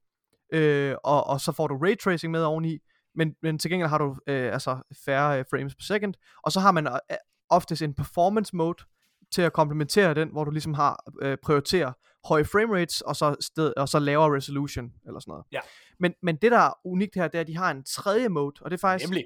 øh, 0.52 0.94
og, 1.04 1.26
og 1.26 1.40
så 1.40 1.52
får 1.52 1.66
du 1.66 1.76
ray 1.76 1.98
tracing 1.98 2.30
med 2.30 2.42
oveni, 2.42 2.78
men, 3.14 3.34
men 3.42 3.58
til 3.58 3.70
gengæld 3.70 3.88
har 3.88 3.98
du 3.98 4.16
øh, 4.26 4.52
altså 4.52 4.78
færre 5.06 5.38
øh, 5.38 5.44
frames 5.50 5.74
per 5.74 5.82
second, 5.82 6.14
og 6.42 6.52
så 6.52 6.60
har 6.60 6.72
man 6.72 6.86
øh, 6.86 7.16
oftest 7.50 7.82
en 7.82 7.94
performance 7.94 8.56
mode 8.56 8.84
til 9.32 9.42
at 9.42 9.52
komplementere 9.52 10.14
den, 10.14 10.28
hvor 10.28 10.44
du 10.44 10.50
ligesom 10.50 10.74
har 10.74 11.04
øh, 11.22 11.36
prioriterer 11.42 11.92
høje 12.28 12.44
frame 12.44 12.74
rates, 12.80 13.00
og 13.00 13.16
så, 13.16 13.36
sted, 13.40 13.72
og 13.76 13.88
så 13.88 13.98
lavere 13.98 14.36
resolution, 14.36 14.92
eller 15.06 15.20
sådan 15.20 15.30
noget. 15.32 15.44
Ja. 15.52 15.60
Men, 16.00 16.14
men 16.22 16.36
det, 16.36 16.52
der 16.52 16.58
er 16.58 16.72
unikt 16.84 17.14
her, 17.14 17.28
det 17.28 17.34
er, 17.38 17.40
at 17.40 17.46
de 17.46 17.56
har 17.56 17.70
en 17.70 17.84
tredje 17.84 18.28
mode, 18.28 18.54
og 18.60 18.70
det 18.70 18.76
er 18.76 18.80
faktisk, 18.80 19.10
Nemlig. 19.10 19.24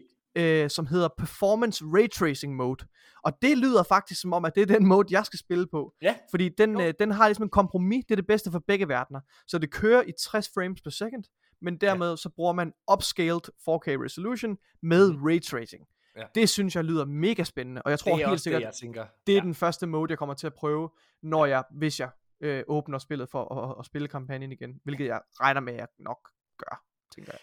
øh, 0.65 0.71
som 0.71 0.87
hedder 0.87 1.09
Performance 1.19 1.85
Ray 1.85 2.09
Tracing 2.11 2.57
Mode. 2.57 2.85
Og 3.25 3.33
det 3.43 3.59
lyder 3.59 3.83
faktisk 3.83 4.21
som 4.21 4.33
om, 4.33 4.45
at 4.45 4.55
det 4.55 4.63
er 4.63 4.67
den 4.79 4.87
mode, 4.87 5.09
jeg 5.11 5.27
skal 5.27 5.39
spille 5.39 5.67
på. 5.67 5.93
Ja. 6.03 6.15
Fordi 6.31 6.49
den, 6.59 6.73
Jo. 6.81 6.87
øh, 6.87 6.95
den 7.01 7.11
har 7.11 7.29
ligesom 7.29 7.43
en 7.43 7.51
kompromis, 7.51 8.05
det 8.05 8.11
er 8.15 8.17
det 8.17 8.27
bedste 8.27 8.51
for 8.51 8.59
begge 8.69 8.89
verdener. 8.89 9.21
Så 9.47 9.59
det 9.59 9.71
kører 9.71 10.03
i 10.07 10.13
60 10.21 10.51
frames 10.55 10.81
per 10.83 10.91
second, 10.91 11.25
men 11.63 11.77
dermed 11.77 12.17
så 12.17 12.29
bruger 12.37 12.53
man 12.53 12.73
upscaled 12.93 13.41
4K 13.69 14.05
resolution 14.05 14.57
med 14.83 15.13
Mhm. 15.13 15.25
ray 15.25 15.41
tracing. 15.43 15.85
Ja. 16.17 16.23
Det 16.35 16.49
synes 16.49 16.77
jeg 16.77 16.85
lyder 16.85 17.05
mega 17.05 17.45
spændende, 17.45 17.83
og 17.83 17.91
jeg 17.91 17.99
tror 17.99 18.17
helt 18.17 18.41
sikkert, 18.41 18.61
det, 18.61 18.67
jeg 18.67 18.75
tænker. 18.75 19.07
det 19.27 19.33
er 19.33 19.37
ja. 19.37 19.43
den 19.43 19.55
første 19.55 19.87
mode, 19.87 20.11
jeg 20.11 20.19
kommer 20.19 20.35
til 20.35 20.47
at 20.47 20.55
prøve, 20.55 20.91
når 21.23 21.47
jeg, 21.47 21.65
hvis 21.71 22.01
jeg 22.01 22.11
øh, 22.41 22.63
åbner 22.69 22.99
spillet 22.99 23.29
for 23.31 23.45
at, 23.65 23.71
at, 23.71 23.77
at 23.79 23.87
spille 23.87 24.09
kampagnen 24.09 24.53
igen, 24.53 24.81
hvilket 24.85 25.07
jeg 25.07 25.21
regner 25.41 25.61
med, 25.61 25.73
at 25.73 25.79
jeg 25.79 25.89
nok 25.99 26.19
gør, 26.59 26.85
tænker 27.15 27.33
jeg. 27.33 27.41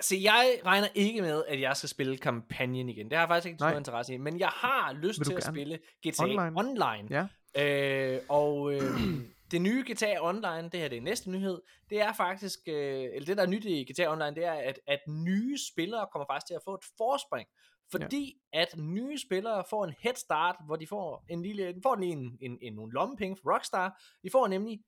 Så 0.00 0.16
jeg 0.16 0.60
regner 0.66 0.88
ikke 0.94 1.22
med, 1.22 1.44
at 1.48 1.60
jeg 1.60 1.76
skal 1.76 1.88
spille 1.88 2.18
kampagnen 2.18 2.88
igen. 2.88 3.10
Det 3.10 3.12
har 3.12 3.22
jeg 3.22 3.28
faktisk 3.28 3.46
ikke 3.46 3.58
meget 3.60 3.78
interesse 3.78 4.14
i. 4.14 4.16
Men 4.16 4.40
jeg 4.40 4.48
har 4.48 4.92
lyst 4.92 5.24
til 5.24 5.32
at 5.32 5.42
gerne? 5.42 5.54
spille 5.54 5.78
GTA 6.06 6.22
Online? 6.22 6.58
Online. 6.58 7.08
Ja. 7.10 7.26
Øh, 7.56 8.20
og 8.28 8.72
øh, 8.74 8.80
det 9.50 9.62
nye 9.62 9.84
GTA 9.90 10.16
Online, 10.20 10.68
det 10.72 10.80
her 10.80 10.88
det 10.88 10.98
er 10.98 11.02
næste 11.02 11.30
nyhed, 11.30 11.60
det 11.90 12.00
er 12.00 12.12
faktisk, 12.12 12.58
øh, 12.66 13.08
eller 13.14 13.26
det 13.26 13.36
der 13.36 13.42
er 13.42 13.46
nyt 13.46 13.64
i 13.64 13.92
GTA 13.92 14.12
Online, 14.12 14.34
det 14.34 14.44
er, 14.44 14.52
at, 14.52 14.80
at 14.86 15.00
nye 15.08 15.58
spillere 15.72 16.06
kommer 16.12 16.26
faktisk 16.30 16.46
til 16.46 16.54
at 16.54 16.62
få 16.64 16.74
et 16.74 16.84
forspring. 16.98 17.48
Fordi 17.90 18.40
ja. 18.54 18.60
at 18.60 18.78
nye 18.78 19.18
spillere 19.18 19.64
får 19.70 19.84
en 19.84 19.94
head 20.00 20.14
start, 20.14 20.56
hvor 20.66 20.76
de 20.76 20.86
får 20.86 21.24
en 21.28 21.42
lille, 21.42 21.72
de 21.72 21.80
får 21.82 21.96
lige 21.96 22.12
en, 22.12 22.38
en, 22.40 22.58
en, 22.62 22.72
nogle 22.72 22.92
lommepenge 22.92 23.36
fra 23.36 23.54
Rockstar. 23.54 24.02
De 24.22 24.30
får 24.32 24.48
nemlig 24.48 24.80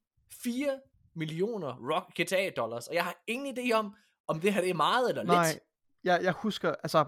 4 0.43 0.81
millioner 1.15 1.75
rock, 1.93 2.21
GTA 2.21 2.51
dollars, 2.57 2.89
og 2.89 2.95
jeg 2.95 3.05
har 3.05 3.15
ingen 3.27 3.59
idé 3.59 3.73
om, 3.75 3.95
om 4.29 4.41
det 4.41 4.55
her 4.55 4.61
det 4.61 4.71
er 4.71 4.75
meget 4.75 5.09
eller 5.11 5.23
Nej, 5.23 5.47
lidt. 5.47 5.59
jeg, 6.05 6.21
jeg 6.23 6.33
husker, 6.33 6.75
altså, 6.83 7.05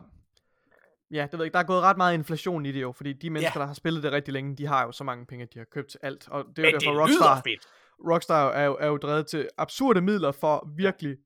ja, 1.10 1.22
det 1.22 1.32
ved 1.32 1.38
jeg 1.38 1.44
ikke, 1.44 1.52
der 1.54 1.58
er 1.60 1.64
gået 1.66 1.82
ret 1.82 1.96
meget 1.96 2.14
inflation 2.14 2.66
i 2.66 2.72
det 2.72 2.82
jo, 2.82 2.92
fordi 2.92 3.12
de 3.12 3.30
mennesker, 3.30 3.52
Ja. 3.54 3.60
der 3.60 3.66
har 3.66 3.74
spillet 3.74 4.02
det 4.02 4.12
rigtig 4.12 4.34
længe, 4.34 4.56
de 4.56 4.66
har 4.66 4.84
jo 4.86 4.92
så 4.92 5.04
mange 5.04 5.26
penge, 5.26 5.42
at 5.42 5.54
de 5.54 5.58
har 5.58 5.66
købt 5.66 5.96
alt, 6.02 6.28
og 6.28 6.44
det 6.56 6.64
er 6.66 6.70
jo 6.70 6.78
derfor, 6.78 7.00
Rockstar. 7.00 7.42
Rockstar 8.10 8.50
er 8.50 8.64
jo, 8.64 8.76
er 8.80 8.86
jo 8.86 8.96
drevet 8.96 9.26
til 9.26 9.48
absurde 9.58 10.00
midler 10.00 10.32
for 10.32 10.68
virkelig, 10.76 11.16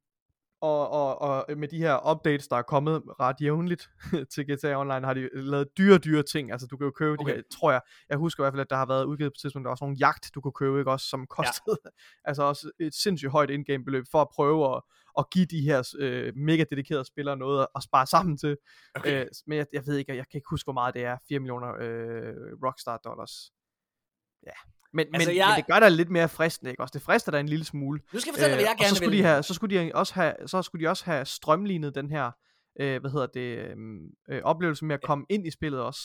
og, 0.66 1.18
og, 1.20 1.46
og 1.48 1.58
med 1.58 1.68
de 1.68 1.78
her 1.78 2.10
updates, 2.10 2.48
der 2.48 2.56
er 2.56 2.62
kommet 2.62 3.02
ret 3.20 3.36
jævnligt 3.40 3.90
til 4.32 4.44
GTA 4.44 4.74
Online, 4.80 5.06
har 5.06 5.14
de 5.14 5.28
lavet 5.32 5.68
dyre, 5.78 5.98
dyre 5.98 6.22
ting, 6.22 6.52
altså 6.52 6.66
du 6.66 6.76
kan 6.76 6.84
jo 6.84 6.90
købe 6.90 7.16
okay. 7.20 7.32
De 7.32 7.36
her, 7.36 7.42
tror 7.52 7.72
jeg, 7.72 7.80
jeg 8.08 8.18
husker 8.18 8.42
i 8.42 8.44
hvert 8.44 8.52
fald, 8.52 8.60
at 8.60 8.70
der 8.70 8.76
har 8.76 8.86
været 8.86 9.04
udgivet 9.04 9.30
på 9.32 9.34
et 9.36 9.40
tidspunkt, 9.40 9.66
der 9.66 9.70
også 9.70 9.84
nogle 9.84 9.96
jagt, 9.96 10.30
du 10.34 10.40
kunne 10.40 10.52
købe, 10.52 10.78
ikke 10.78 10.90
også, 10.90 11.06
som 11.08 11.26
kostede, 11.26 11.78
ja. 11.84 11.90
altså 12.28 12.42
også 12.42 12.70
et 12.80 12.94
sindssygt 12.94 13.32
højt 13.32 13.50
indgame 13.50 13.84
beløb, 13.84 14.04
for 14.10 14.20
at 14.20 14.28
prøve 14.34 14.76
at, 14.76 14.82
at 15.18 15.30
give 15.30 15.46
de 15.46 15.60
her 15.60 15.94
øh, 15.98 16.32
mega 16.36 16.64
dedikerede 16.70 17.04
spillere 17.04 17.36
noget 17.36 17.60
at, 17.62 17.68
at 17.76 17.82
spare 17.82 18.06
sammen 18.06 18.38
til, 18.38 18.56
Okay. 18.96 19.20
øh, 19.20 19.26
men 19.46 19.58
jeg, 19.58 19.66
jeg 19.72 19.82
ved 19.86 19.96
ikke, 19.96 20.16
jeg 20.16 20.24
kan 20.30 20.38
ikke 20.38 20.50
huske, 20.50 20.66
hvor 20.66 20.72
meget 20.72 20.94
det 20.94 21.04
er, 21.04 21.16
4 21.28 21.38
millioner 21.38 21.68
øh, 21.80 22.34
Rockstar 22.64 22.96
dollars, 22.96 23.52
ja, 24.46 24.58
men, 24.92 25.06
Altså, 25.14 25.28
men, 25.30 25.36
jeg- 25.36 25.48
men 25.48 25.56
det 25.56 25.66
gør 25.66 25.80
da 25.80 25.88
lidt 25.88 26.10
mere 26.10 26.28
fristende, 26.28 26.70
ikke 26.70 26.82
også? 26.82 26.92
Det 26.92 27.02
frister 27.02 27.32
da 27.32 27.40
en 27.40 27.48
lille 27.48 27.64
smule. 27.64 28.00
Nu 28.12 28.20
skal 28.20 28.30
jeg 28.30 28.34
fortælle 28.34 28.50
dig, 28.50 28.56
hvad 28.56 28.64
jeg 28.64 28.72
Øh, 28.74 28.78
gerne 28.80 28.88
så 28.88 28.94
skulle 28.94 29.10
vil. 29.10 29.18
de 29.18 29.24
have, 29.24 29.42
så 29.42 29.54
skulle 29.54 29.76
de 29.76 29.90
også 29.94 30.14
have, 30.14 30.34
så 30.46 30.62
skulle 30.62 30.84
de 30.84 30.90
også 30.90 31.04
have 31.04 31.24
strømlignet 31.24 31.94
den 31.94 32.10
her, 32.10 32.30
øh, 32.80 33.00
hvad 33.00 33.10
hedder 33.10 33.26
det, 33.26 33.58
øhm, 33.58 33.98
øh, 34.30 34.42
oplevelse 34.44 34.84
med 34.84 34.94
at 34.94 35.02
komme 35.02 35.26
ind 35.28 35.46
i 35.46 35.50
spillet 35.50 35.80
også. 35.80 36.00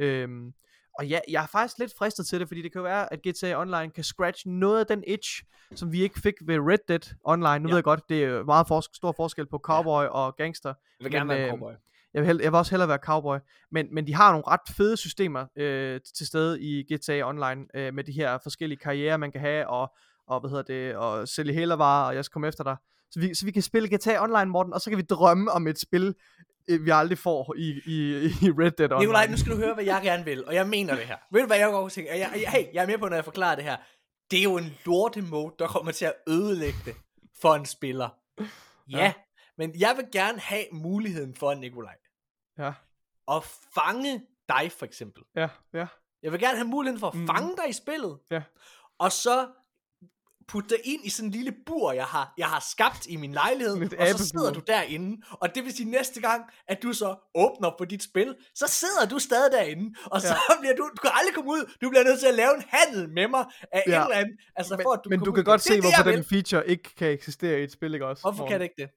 Øhm, 0.00 0.52
og 0.98 1.06
ja, 1.06 1.18
jeg 1.28 1.42
er 1.42 1.46
faktisk 1.46 1.78
lidt 1.78 1.92
fristet 1.98 2.26
til 2.26 2.40
det, 2.40 2.48
fordi 2.48 2.62
det 2.62 2.72
kan 2.72 2.78
jo 2.78 2.82
være, 2.82 3.12
at 3.12 3.20
GTA 3.28 3.60
Online 3.60 3.90
kan 3.90 4.04
scratch 4.04 4.46
noget 4.48 4.80
af 4.80 4.86
den 4.86 5.04
itch, 5.06 5.42
som 5.74 5.92
vi 5.92 6.02
ikke 6.02 6.20
fik 6.20 6.34
ved 6.46 6.58
Red 6.58 6.78
Dead 6.88 7.14
Online. 7.24 7.58
Nu 7.58 7.68
Ja. 7.68 7.72
ved 7.72 7.76
jeg 7.76 7.84
godt, 7.84 8.08
det 8.08 8.24
er 8.24 8.44
meget 8.44 8.66
fors- 8.66 8.90
stor 8.96 9.12
forskel 9.12 9.46
på 9.46 9.58
cowboy 9.58 10.02
ja. 10.02 10.08
og 10.08 10.36
gangster. 10.36 10.68
Jeg 10.68 11.04
vil 11.04 11.12
gerne 11.12 11.24
men, 11.24 11.36
være 11.36 11.38
en 11.38 11.44
øh, 11.44 11.50
cowboy. 11.50 11.72
Jeg 12.14 12.22
vil, 12.22 12.26
hellere, 12.26 12.44
jeg 12.44 12.52
vil 12.52 12.58
også 12.58 12.70
hellere 12.70 12.88
være 12.88 12.98
cowboy, 12.98 13.38
men, 13.72 13.94
men 13.94 14.06
de 14.06 14.14
har 14.14 14.30
nogle 14.30 14.46
ret 14.46 14.60
fede 14.76 14.96
systemer 14.96 15.46
øh, 15.56 16.00
til 16.16 16.26
stede 16.26 16.60
i 16.60 16.94
GTA 16.94 17.22
Online, 17.28 17.66
øh, 17.74 17.94
med 17.94 18.04
de 18.04 18.12
her 18.12 18.38
forskellige 18.42 18.78
karriere, 18.78 19.18
man 19.18 19.32
kan 19.32 19.40
have, 19.40 19.68
og, 19.68 19.94
og 20.28 20.40
hvad 20.40 20.50
hedder 20.50 20.62
det, 20.62 20.96
og 20.96 21.28
sælge 21.28 21.52
hælervarer, 21.54 22.08
og 22.08 22.14
jeg 22.14 22.24
skal 22.24 22.32
komme 22.32 22.48
efter 22.48 22.64
dig. 22.64 22.76
Så 23.10 23.20
vi, 23.20 23.34
så 23.34 23.44
vi 23.44 23.50
kan 23.50 23.62
spille 23.62 23.96
GTA 23.96 24.22
Online, 24.22 24.44
Morten, 24.50 24.72
og 24.72 24.80
så 24.80 24.90
kan 24.90 24.96
vi 24.96 25.02
drømme 25.02 25.50
om 25.50 25.66
et 25.66 25.78
spil, 25.80 26.14
øh, 26.68 26.84
vi 26.84 26.90
aldrig 26.90 27.18
får 27.18 27.54
i, 27.56 27.80
i, 27.86 28.24
i 28.46 28.50
Red 28.50 28.70
Dead 28.70 28.92
Online. 28.92 28.98
Nikolaj, 28.98 29.26
nu 29.26 29.36
skal 29.36 29.52
du 29.52 29.56
høre, 29.56 29.74
hvad 29.74 29.84
jeg 29.84 30.00
gerne 30.02 30.24
vil, 30.24 30.46
og 30.46 30.54
jeg 30.54 30.68
mener 30.68 30.96
det 30.96 31.04
her. 31.04 31.16
Ved 31.32 31.40
du, 31.40 31.46
hvad 31.46 31.58
jeg 31.58 31.70
går 31.70 31.88
tænker? 31.88 32.14
Jeg, 32.14 32.30
jeg, 32.42 32.50
hey, 32.52 32.64
jeg 32.74 32.82
er 32.82 32.86
med 32.86 32.98
på, 32.98 33.08
når 33.08 33.16
jeg 33.16 33.24
forklarer 33.24 33.54
det 33.54 33.64
her. 33.64 33.76
Det 34.30 34.38
er 34.38 34.42
jo 34.42 34.56
en 34.56 34.74
lortemode, 34.86 35.54
der 35.58 35.66
kommer 35.66 35.92
til 35.92 36.04
at 36.04 36.14
ødelægge 36.28 36.78
det 36.84 36.94
for 37.40 37.54
en 37.54 37.66
spiller. 37.66 38.08
Ja, 38.90 38.98
Ja 38.98 39.12
men 39.58 39.80
jeg 39.80 39.96
vil 39.96 40.04
gerne 40.12 40.40
have 40.40 40.64
muligheden 40.72 41.34
for, 41.34 41.54
Nikolaj, 41.54 41.94
Ja, 42.58 42.72
at 43.30 43.42
fange 43.74 44.22
dig 44.48 44.72
for 44.72 44.86
eksempel. 44.86 45.22
ja, 45.36 45.48
ja. 45.74 45.86
Jeg 46.22 46.32
vil 46.32 46.40
gerne 46.40 46.56
have 46.56 46.68
muligheden 46.68 47.00
for 47.00 47.06
at 47.08 47.14
Mhm. 47.14 47.26
fange 47.26 47.56
dig 47.56 47.68
i 47.68 47.72
spillet. 47.72 48.18
Ja. 48.30 48.42
Og 48.98 49.12
så 49.12 49.48
putte 50.48 50.68
dig 50.68 50.78
ind 50.84 51.04
i 51.06 51.10
sådan 51.10 51.28
en 51.28 51.32
lille 51.32 51.52
bur, 51.66 51.92
jeg 51.92 52.04
har, 52.04 52.34
jeg 52.38 52.46
har 52.48 52.60
skabt 52.70 53.06
i 53.06 53.16
min 53.16 53.32
lejlighed, 53.32 53.76
et 53.76 53.94
og 53.94 54.18
så 54.18 54.28
sidder 54.28 54.52
du 54.52 54.60
derinde, 54.66 55.22
og 55.30 55.54
det 55.54 55.64
vil 55.64 55.72
sige 55.76 55.90
næste 55.90 56.20
gang, 56.20 56.44
at 56.68 56.82
du 56.82 56.92
så 56.92 57.16
åbner 57.34 57.70
på 57.78 57.84
dit 57.84 58.02
spil, 58.02 58.36
så 58.54 58.66
sidder 58.66 59.06
du 59.10 59.18
stadig 59.18 59.52
derinde, 59.52 59.94
og 60.06 60.20
så 60.20 60.28
ja. 60.48 60.54
bliver 60.60 60.74
du, 60.76 60.82
du 60.96 61.00
kan 61.02 61.10
aldrig 61.14 61.34
komme 61.34 61.50
ud, 61.50 61.72
du 61.82 61.88
bliver 61.90 62.04
nødt 62.04 62.20
til 62.20 62.26
at 62.26 62.34
lave 62.34 62.54
en 62.56 62.62
handel 62.68 63.10
med 63.10 63.28
mig 63.28 63.44
af 63.72 63.82
Ja. 63.86 63.98
et 63.98 64.02
eller 64.04 64.16
andet, 64.16 64.36
altså 64.56 64.76
Men, 64.76 64.82
for 64.84 64.92
at 64.92 65.00
du 65.04 65.08
men 65.10 65.18
du 65.20 65.32
kan 65.32 65.40
ud. 65.40 65.44
godt 65.44 65.64
Det 65.64 65.72
se, 65.72 65.80
hvorfor 65.80 66.10
den 66.10 66.24
feature 66.24 66.68
ikke 66.68 66.94
kan 66.96 67.08
eksistere 67.08 67.60
i 67.60 67.62
et 67.64 67.72
spil, 67.72 67.94
ikke 67.94 68.06
også? 68.06 68.22
Hvorfor 68.22 68.46
kan 68.48 68.60
det 68.60 68.64
ikke 68.64 68.82
det? 68.82 68.90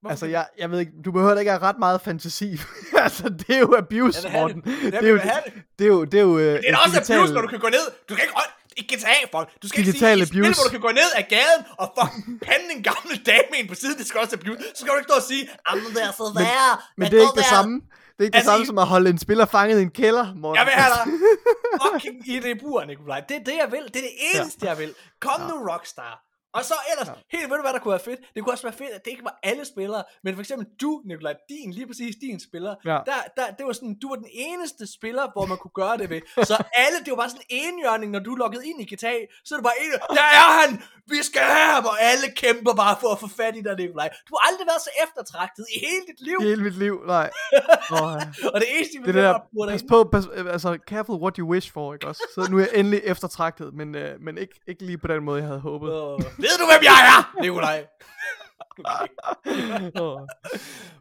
Hvorfor 0.00 0.10
Altså, 0.12 0.26
jeg, 0.26 0.46
jeg 0.58 0.70
ved 0.70 0.78
ikke, 0.80 0.92
du 1.04 1.12
behøver 1.12 1.38
ikke 1.38 1.50
have 1.50 1.62
ret 1.62 1.78
meget 1.78 2.00
fantasi. 2.00 2.48
altså, 3.06 3.28
det 3.28 3.50
er 3.56 3.58
jo 3.58 3.74
abuse, 3.78 4.28
have 4.28 4.40
Morten. 4.40 4.60
det. 4.60 4.92
Det, 4.92 5.04
er 5.04 5.08
jo, 5.08 5.16
det. 5.16 5.32
det 5.78 5.84
er 5.84 5.88
jo, 5.88 6.04
det 6.04 6.18
er 6.18 6.22
jo, 6.22 6.38
øh, 6.38 6.44
Det 6.62 6.70
er 6.70 6.76
også 6.76 6.96
digital- 7.00 7.18
abuse, 7.18 7.32
når 7.34 7.40
du 7.40 7.48
kan 7.48 7.58
gå 7.58 7.68
ned. 7.68 7.84
Du 8.08 8.14
kan 8.14 8.22
ikke 8.24 8.34
rø- 8.38 8.56
ikke 8.76 8.96
GTA, 8.96 9.16
folk. 9.32 9.48
Du 9.62 9.68
skal 9.68 9.84
Digital 9.84 10.08
ikke 10.08 10.14
sige, 10.16 10.22
et 10.22 10.28
spil, 10.28 10.40
abuse. 10.44 10.58
hvor 10.60 10.64
du 10.68 10.70
kan 10.70 10.80
gå 10.88 10.92
ned 11.00 11.08
ad 11.20 11.24
gaden 11.34 11.62
og 11.78 11.86
fucking 11.98 12.40
pande 12.48 12.66
en 12.76 12.82
gammel 12.82 13.14
dame 13.26 13.52
ind 13.58 13.68
på 13.68 13.74
siden, 13.74 13.98
det 13.98 14.06
skal 14.06 14.20
også 14.20 14.34
abuse. 14.40 14.62
Så 14.74 14.80
skal 14.80 14.88
du 14.92 14.96
ikke 15.00 15.08
stå 15.12 15.16
og 15.22 15.26
sige, 15.32 15.42
jamen 15.70 15.84
det 15.94 16.02
er 16.08 16.12
så 16.20 16.26
værre. 16.38 16.72
Men 16.98 17.10
det 17.10 17.16
er 17.18 17.22
ikke 17.28 17.38
det 17.42 17.50
samme. 17.56 17.74
Det 17.74 18.24
er 18.24 18.28
ikke 18.28 18.32
det 18.32 18.38
Altså, 18.38 18.50
samme 18.50 18.62
I- 18.62 18.66
som 18.66 18.78
at 18.78 18.86
holde 18.94 19.10
en 19.10 19.18
spiller 19.26 19.46
fanget 19.56 19.78
i 19.78 19.82
en 19.82 19.90
kælder, 20.00 20.26
Morten. 20.42 20.56
Jeg 20.58 20.64
vil 20.68 20.74
have 20.82 20.92
dig 20.98 21.04
fucking 21.84 22.28
i 22.28 22.36
det 22.46 22.54
bur, 22.62 22.84
Nikolaj. 22.84 23.20
Det 23.28 23.36
er 23.40 23.44
det, 23.50 23.56
jeg 23.62 23.68
vil. 23.74 23.84
Det 23.94 23.96
er 23.96 24.06
det 24.10 24.14
eneste, 24.34 24.66
jeg 24.66 24.78
vil. 24.78 24.90
Kom 25.26 25.40
nu, 25.50 25.54
Rockstar. 25.70 26.14
Og 26.54 26.64
så 26.64 26.74
ellers, 26.92 27.08
Ja. 27.08 27.38
helt 27.38 27.50
ved 27.50 27.56
du 27.56 27.62
hvad 27.62 27.72
der 27.72 27.78
kunne 27.78 27.92
være 27.98 28.06
fedt? 28.10 28.20
Det 28.34 28.38
kunne 28.42 28.52
også 28.52 28.62
være 28.70 28.78
fedt, 28.82 28.90
at 28.90 29.04
det 29.04 29.10
ikke 29.10 29.24
var 29.24 29.38
alle 29.42 29.64
spillere, 29.64 30.02
men 30.24 30.34
for 30.34 30.40
eksempel 30.40 30.66
du, 30.80 31.02
Nikolaj, 31.04 31.34
din, 31.48 31.72
lige 31.72 31.86
præcis 31.86 32.14
din 32.26 32.40
spiller, 32.48 32.74
Ja. 32.84 32.90
der, 33.10 33.18
der, 33.36 33.46
det 33.58 33.66
var 33.66 33.72
sådan, 33.72 33.94
du 34.02 34.08
var 34.08 34.16
den 34.16 34.30
eneste 34.32 34.92
spiller, 34.96 35.24
hvor 35.34 35.46
man 35.46 35.58
kunne 35.62 35.76
gøre 35.82 35.96
det 35.98 36.10
ved. 36.10 36.20
Så 36.50 36.56
alle, 36.84 36.98
det 37.04 37.10
var 37.10 37.16
bare 37.16 37.30
sådan 37.30 37.46
en 37.50 37.68
enhjørning, 37.74 38.12
når 38.12 38.18
du 38.28 38.34
loggede 38.34 38.66
ind 38.70 38.78
i 38.84 38.86
GTA, 38.94 39.14
så 39.44 39.50
er 39.54 39.56
det 39.58 39.64
bare 39.70 39.78
en, 39.84 39.90
der 40.18 40.26
er 40.40 40.48
han, 40.60 40.82
vi 41.06 41.18
skal 41.22 41.42
have 41.42 41.70
ham, 41.74 41.84
og 41.84 41.96
alle 42.02 42.26
kæmper 42.36 42.74
bare 42.74 42.96
for 43.00 43.08
at 43.14 43.18
få 43.20 43.28
fat 43.40 43.56
i 43.56 43.60
dig, 43.66 43.76
Nikolaj. 43.76 44.08
Du 44.28 44.32
har 44.38 44.42
aldrig 44.50 44.66
været 44.72 44.82
så 44.88 44.90
eftertragtet 45.04 45.64
i 45.74 45.78
hele 45.86 46.02
dit 46.10 46.20
liv, 46.28 46.36
I 46.40 46.44
hele 46.44 46.62
mit 46.62 46.78
liv, 46.84 46.94
nej. 47.06 47.30
Oh, 48.00 48.12
og 48.54 48.60
det 48.60 48.68
eneste, 48.76 48.94
vi 49.00 49.06
det 49.06 49.14
der, 49.14 49.32
på 49.38 49.66
pas 49.68 49.82
på, 49.88 50.04
pas, 50.12 50.24
altså, 50.54 50.78
careful 50.88 51.16
what 51.24 51.36
you 51.36 51.46
wish 51.52 51.72
for, 51.72 51.94
ikke 51.94 52.06
også? 52.06 52.22
Så 52.34 52.46
nu 52.50 52.56
er 52.56 52.60
jeg 52.60 52.70
endelig 52.74 53.00
eftertragtet, 53.04 53.74
men, 53.74 53.94
øh, 53.94 54.20
men 54.20 54.38
ikke, 54.38 54.60
ikke 54.68 54.82
lige 54.84 54.98
på 54.98 55.06
den 55.06 55.24
måde, 55.24 55.38
jeg 55.38 55.46
havde 55.46 55.60
håbet. 55.60 55.90
Ved 56.40 56.58
du, 56.58 56.64
hvem 56.66 56.82
jeg 56.82 56.98
er, 57.14 57.40
Nikolaj? 57.42 57.86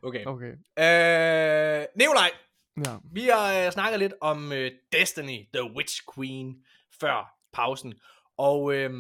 Okay. 0.03 0.25
okay. 0.25 0.51
Øh, 0.79 1.85
Nikolaj, 1.95 2.31
Ja. 2.85 2.95
vi 3.11 3.21
har 3.21 3.65
øh, 3.65 3.71
snakket 3.71 3.99
lidt 3.99 4.13
om 4.21 4.51
øh, 4.51 4.71
Destiny, 4.91 5.45
The 5.53 5.63
Witch 5.75 6.01
Queen, 6.15 6.63
før 6.99 7.35
pausen. 7.53 7.93
Og 8.37 8.73
øh, 8.75 8.91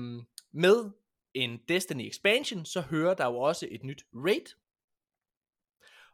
med 0.53 0.91
en 1.33 1.59
Destiny 1.69 2.07
expansion, 2.07 2.65
så 2.65 2.81
hører 2.81 3.13
der 3.13 3.25
jo 3.25 3.39
også 3.39 3.67
et 3.71 3.83
nyt 3.83 4.03
raid. 4.13 4.55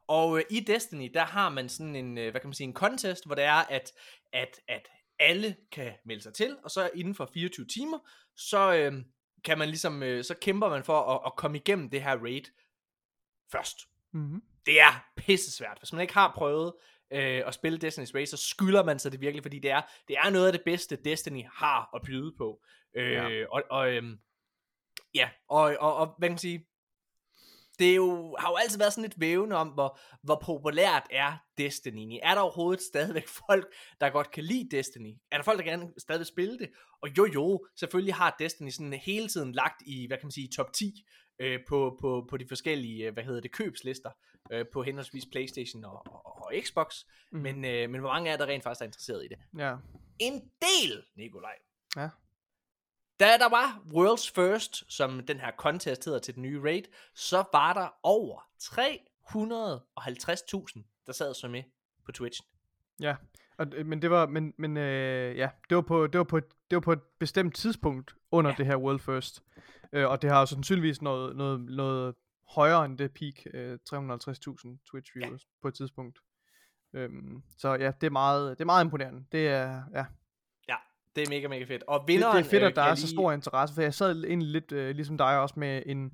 Og 0.07 0.37
øh, 0.37 0.43
i 0.49 0.59
Destiny, 0.59 1.11
der 1.13 1.23
har 1.25 1.49
man 1.49 1.69
sådan 1.69 1.95
en, 1.95 2.17
øh, 2.17 2.31
hvad 2.31 2.41
kan 2.41 2.47
man 2.47 2.53
sige, 2.53 2.67
en 2.67 2.73
contest, 2.73 3.25
hvor 3.25 3.35
det 3.35 3.43
er, 3.43 3.53
at, 3.69 3.91
at, 4.33 4.59
at 4.67 4.87
alle 5.19 5.55
kan 5.71 5.93
melde 6.05 6.21
sig 6.23 6.33
til, 6.33 6.57
og 6.63 6.71
så 6.71 6.89
inden 6.95 7.15
for 7.15 7.29
24 7.33 7.65
timer, 7.65 7.99
så 8.35 8.73
øh, 8.75 8.93
kan 9.45 9.57
man 9.57 9.67
ligesom, 9.67 10.03
øh, 10.03 10.23
så 10.23 10.35
kæmper 10.41 10.69
man 10.69 10.83
for 10.83 11.01
at, 11.01 11.21
at 11.25 11.35
komme 11.35 11.57
igennem 11.57 11.89
det 11.89 12.01
her 12.01 12.17
raid 12.17 12.43
først. 13.51 13.77
Mm-hmm. 14.13 14.41
Det 14.65 14.81
er 14.81 15.05
pisse 15.17 15.51
svært. 15.51 15.77
Hvis 15.79 15.93
man 15.93 16.01
ikke 16.01 16.13
har 16.13 16.33
prøvet 16.35 16.73
øh, 17.11 17.43
at 17.47 17.53
spille 17.53 17.87
Destiny's 17.87 18.15
Race, 18.15 18.37
så 18.37 18.37
skylder 18.37 18.83
man 18.83 18.99
sig 18.99 19.11
det 19.11 19.21
virkelig, 19.21 19.43
fordi 19.43 19.59
det 19.59 19.71
er, 19.71 19.81
det 20.07 20.17
er 20.17 20.29
noget 20.29 20.47
af 20.47 20.53
det 20.53 20.61
bedste, 20.65 20.95
Destiny 20.95 21.43
har 21.53 21.89
at 21.95 22.01
byde 22.05 22.33
på. 22.37 22.61
Øh, 22.95 23.11
Ja. 23.11 23.45
Og, 23.51 23.63
og 23.69 23.93
øhm, 23.93 24.19
ja, 25.15 25.29
og, 25.49 25.75
og, 25.79 25.95
og 25.95 26.15
hvad 26.17 26.29
kan 26.29 26.33
man 26.33 26.37
sige, 26.37 26.67
det 27.75 27.91
er 27.91 27.95
jo, 27.95 28.35
har 28.39 28.49
jo 28.49 28.55
altid 28.55 28.77
været 28.77 28.93
sådan 28.93 29.01
lidt 29.01 29.19
vævende 29.19 29.55
om, 29.55 29.67
hvor, 29.67 29.99
hvor 30.23 30.41
populært 30.43 31.07
er 31.11 31.37
Destiny. 31.57 32.19
Er 32.23 32.35
der 32.35 32.41
overhovedet 32.41 32.83
stadigvæk 32.83 33.27
folk, 33.47 33.73
der 34.01 34.09
godt 34.09 34.31
kan 34.31 34.43
lide 34.43 34.77
Destiny? 34.77 35.13
Er 35.31 35.37
der 35.37 35.43
folk, 35.43 35.57
der 35.57 35.65
gerne 35.65 35.93
stadig 35.97 36.19
vil 36.19 36.25
spille 36.25 36.59
det? 36.59 36.69
Og 37.01 37.17
jo 37.17 37.25
jo, 37.25 37.65
selvfølgelig 37.79 38.15
har 38.15 38.35
Destiny 38.39 38.69
sådan 38.69 38.93
hele 38.93 39.27
tiden 39.27 39.51
lagt 39.51 39.81
i, 39.85 40.07
hvad 40.07 40.17
kan 40.17 40.25
man 40.25 40.31
sige, 40.31 40.49
top 40.55 40.73
10 40.73 41.05
øh, 41.39 41.59
på, 41.67 41.97
på, 42.01 42.27
på 42.29 42.37
de 42.37 42.45
forskellige, 42.47 43.07
øh, 43.07 43.13
hvad 43.13 43.23
hedder 43.23 43.41
det, 43.41 43.51
købslister 43.51 44.11
øh, 44.51 44.65
på 44.73 44.83
henholdsvis 44.83 45.25
Playstation 45.31 45.85
og, 45.85 46.03
og, 46.05 46.45
og 46.45 46.53
Xbox. 46.63 46.95
Mm. 47.31 47.39
Men, 47.39 47.65
øh, 47.65 47.89
men 47.89 48.01
hvor 48.01 48.09
mange 48.09 48.29
er 48.29 48.37
der 48.37 48.45
rent 48.45 48.63
faktisk 48.63 48.81
er 48.81 48.85
interesseret 48.85 49.25
i 49.25 49.27
det? 49.27 49.37
Ja. 49.57 49.75
En 50.19 50.33
del, 50.61 51.03
Nikolaj. 51.15 51.55
Ja. 51.95 52.09
Da 53.19 53.25
der 53.25 53.49
var 53.49 53.81
World's 53.85 54.31
First, 54.35 54.93
som 54.93 55.25
den 55.25 55.39
her 55.39 55.51
contest 55.57 56.05
hedder 56.05 56.19
til 56.19 56.35
den 56.35 56.43
nye 56.43 56.61
raid, 56.61 56.83
så 57.15 57.43
var 57.53 57.73
der 57.73 57.87
over 58.03 58.39
350.000, 58.63 61.03
der 61.07 61.13
sad 61.13 61.33
så 61.33 61.47
med 61.47 61.63
på 62.05 62.11
Twitch. 62.11 62.41
Ja, 62.99 63.15
og, 63.57 63.67
men 63.85 64.01
det 64.01 64.11
var, 64.11 64.25
men, 64.25 64.53
men 64.57 64.77
øh, 64.77 65.37
ja, 65.37 65.49
det 65.69 65.75
var 65.75 65.81
på, 65.81 66.07
det 66.07 66.17
var 66.17 66.23
på, 66.23 66.37
et, 66.37 66.43
det 66.69 66.75
var 66.75 66.79
på 66.81 66.93
et 66.93 67.01
bestemt 67.19 67.55
tidspunkt 67.55 68.15
under 68.31 68.51
Ja. 68.51 68.55
det 68.57 68.65
her 68.65 68.75
World 68.77 68.99
First, 68.99 69.43
øh, 69.93 70.09
og 70.09 70.21
det 70.21 70.29
har 70.29 70.39
jo 70.39 70.45
sandsynligvis 70.45 71.01
noget, 71.01 71.35
noget, 71.35 71.61
noget 71.61 72.15
højere 72.49 72.85
end 72.85 72.97
det 72.97 73.13
peak, 73.13 73.33
øh, 73.53 73.79
350.000 73.89 74.77
Twitch 74.91 75.11
viewers 75.15 75.43
ja. 75.43 75.47
på 75.61 75.67
et 75.67 75.73
tidspunkt. 75.73 76.19
Øhm, 76.93 77.43
så 77.57 77.69
ja, 77.69 77.91
det 78.01 78.07
er 78.07 78.11
meget, 78.11 78.57
det 78.57 78.63
er 78.63 78.65
meget 78.65 78.83
imponerende. 78.85 79.25
Det 79.31 79.47
er, 79.47 79.83
Ja, 79.93 80.05
det 81.15 81.23
er 81.23 81.29
mega, 81.29 81.47
mega 81.47 81.63
fedt. 81.65 81.83
Og 81.87 81.99
det, 81.99 82.07
vinderen, 82.07 82.37
det 82.37 82.45
er 82.45 82.49
fedt, 82.49 82.61
øh, 82.63 82.67
at 82.69 82.75
der 82.75 82.83
kan 82.83 82.91
er 82.91 82.95
så 82.95 83.07
stor 83.07 83.31
interesse, 83.31 83.75
for 83.75 83.81
jeg 83.81 83.93
sad 83.93 84.23
egentlig 84.23 84.49
lidt, 84.49 84.71
øh, 84.71 84.95
ligesom 84.95 85.17
dig 85.17 85.39
også, 85.39 85.55
med 85.57 85.83
en, 85.85 86.11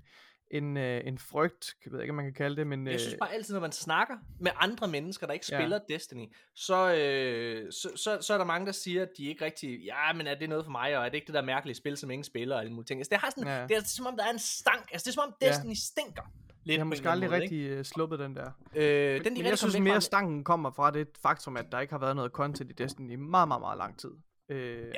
en, 0.52 0.78
øh, 0.78 1.02
en 1.08 1.18
frygt, 1.18 1.76
jeg 1.86 1.94
ved 1.94 2.02
ikke, 2.02 2.12
om 2.12 2.16
man 2.16 2.26
kan 2.26 2.34
kalde 2.34 2.56
det, 2.56 2.68
men 2.68 2.88
Jeg 2.88 3.00
synes 3.00 3.14
øh, 3.14 3.20
bare 3.20 3.34
altid, 3.34 3.54
når 3.54 3.62
man 3.62 3.72
snakker 3.72 4.16
med 4.40 4.52
andre 4.56 4.88
mennesker, 4.88 5.28
der 5.28 5.34
ikke 5.34 5.46
Ja. 5.52 5.58
spiller 5.60 5.80
Destiny, 5.90 6.26
så, 6.56 6.94
øh, 6.96 7.72
så, 7.72 7.90
så, 7.96 8.18
så 8.22 8.34
er 8.34 8.38
der 8.38 8.46
mange, 8.46 8.66
der 8.66 8.72
siger, 8.72 9.02
at 9.02 9.10
de 9.18 9.26
ikke 9.26 9.46
rigtig, 9.46 9.80
ja, 9.86 10.14
men 10.16 10.28
er 10.28 10.36
det 10.36 10.50
noget 10.50 10.66
for 10.66 10.72
mig, 10.72 10.98
og 10.98 11.06
er 11.06 11.10
det 11.10 11.16
ikke 11.16 11.28
det 11.28 11.34
der 11.36 11.42
mærkelige 11.42 11.76
spil, 11.76 11.98
som 11.98 12.12
ingen 12.12 12.24
spiller, 12.24 12.56
og 12.56 12.62
alle 12.62 12.74
mulige 12.74 12.86
ting. 12.88 13.00
Altså, 13.00 13.10
det, 13.10 13.18
har 13.20 13.30
sådan, 13.30 13.48
Ja. 13.48 13.68
det 13.68 13.78
er 13.78 13.82
som 13.86 14.06
om, 14.06 14.16
der 14.18 14.24
er 14.26 14.30
en 14.32 14.40
stank. 14.40 14.90
Altså, 14.92 15.06
det 15.06 15.12
er 15.12 15.14
som 15.14 15.24
om 15.28 15.34
Ja. 15.42 15.48
Destiny 15.48 15.74
stinker. 15.74 16.22
Lidt 16.64 16.76
jeg 16.76 16.80
har 16.80 16.86
måske 16.86 17.10
aldrig 17.10 17.30
måde, 17.30 17.42
rigtig 17.42 17.60
øh, 17.70 17.84
sluppet 17.86 18.20
den 18.20 18.36
der. 18.36 18.52
ikke? 18.76 19.16
Øh, 19.16 19.24
den, 19.24 19.36
de 19.36 19.42
Men 19.42 19.46
jeg 19.50 19.58
synes 19.58 19.80
mere, 19.80 19.94
fra- 19.94 20.00
stanken 20.02 20.44
kommer 20.44 20.72
fra 20.72 20.92
det 20.92 21.08
faktum, 21.22 21.58
at 21.58 21.66
der 21.72 21.80
ikke 21.80 21.94
har 21.94 22.00
været 22.00 22.16
noget 22.16 22.32
content 22.32 22.70
i 22.72 22.74
Destiny 22.74 23.12
i 23.12 23.16
meget, 23.16 23.48
meget, 23.48 23.62
meget 23.62 23.78
lang 23.78 24.00
tid. 24.00 24.10
Øh, 24.52 24.94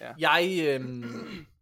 Ja. 0.00 0.12
Jeg, 0.18 0.58
øh, 0.60 1.04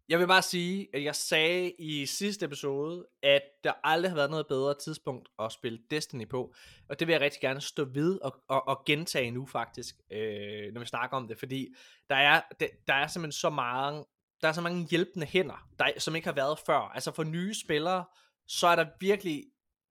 jeg 0.09 0.19
vil 0.19 0.27
bare 0.27 0.41
sige, 0.41 0.87
at 0.93 1.03
jeg 1.03 1.15
sagde 1.15 1.71
i 1.79 2.05
sidste 2.05 2.45
episode, 2.45 3.05
at 3.23 3.41
der 3.63 3.73
aldrig 3.83 4.11
har 4.11 4.15
været 4.15 4.29
noget 4.29 4.47
bedre 4.47 4.75
tidspunkt 4.83 5.29
at 5.39 5.51
spille 5.51 5.79
Destiny 5.91 6.27
på. 6.29 6.53
Og 6.89 6.99
det 6.99 7.07
vil 7.07 7.13
jeg 7.13 7.21
rigtig 7.21 7.41
gerne 7.41 7.61
stå 7.61 7.85
ved 7.85 8.19
og, 8.21 8.35
og, 8.47 8.67
og 8.67 8.83
gentage 8.85 9.31
nu 9.31 9.45
faktisk, 9.45 9.95
øh, 10.11 10.73
når 10.73 10.79
vi 10.79 10.85
snakker 10.85 11.17
om 11.17 11.27
det. 11.27 11.39
Fordi 11.39 11.67
der 12.09 12.15
er, 12.15 12.41
der, 12.59 12.67
der 12.87 12.93
er 12.93 13.07
simpelthen 13.07 13.31
så 13.31 13.49
mange, 13.49 14.05
der 14.41 14.47
er 14.47 14.51
så 14.51 14.61
mange 14.61 14.87
hjælpende 14.87 15.25
hænder, 15.27 15.67
der, 15.79 15.85
som 15.97 16.15
ikke 16.15 16.27
har 16.27 16.35
været 16.35 16.59
før. 16.65 16.79
Altså 16.79 17.11
for 17.11 17.23
nye 17.23 17.53
spillere, 17.53 18.05
så 18.47 18.67
er 18.67 18.75
der 18.75 18.85
virkelig, 18.99 19.43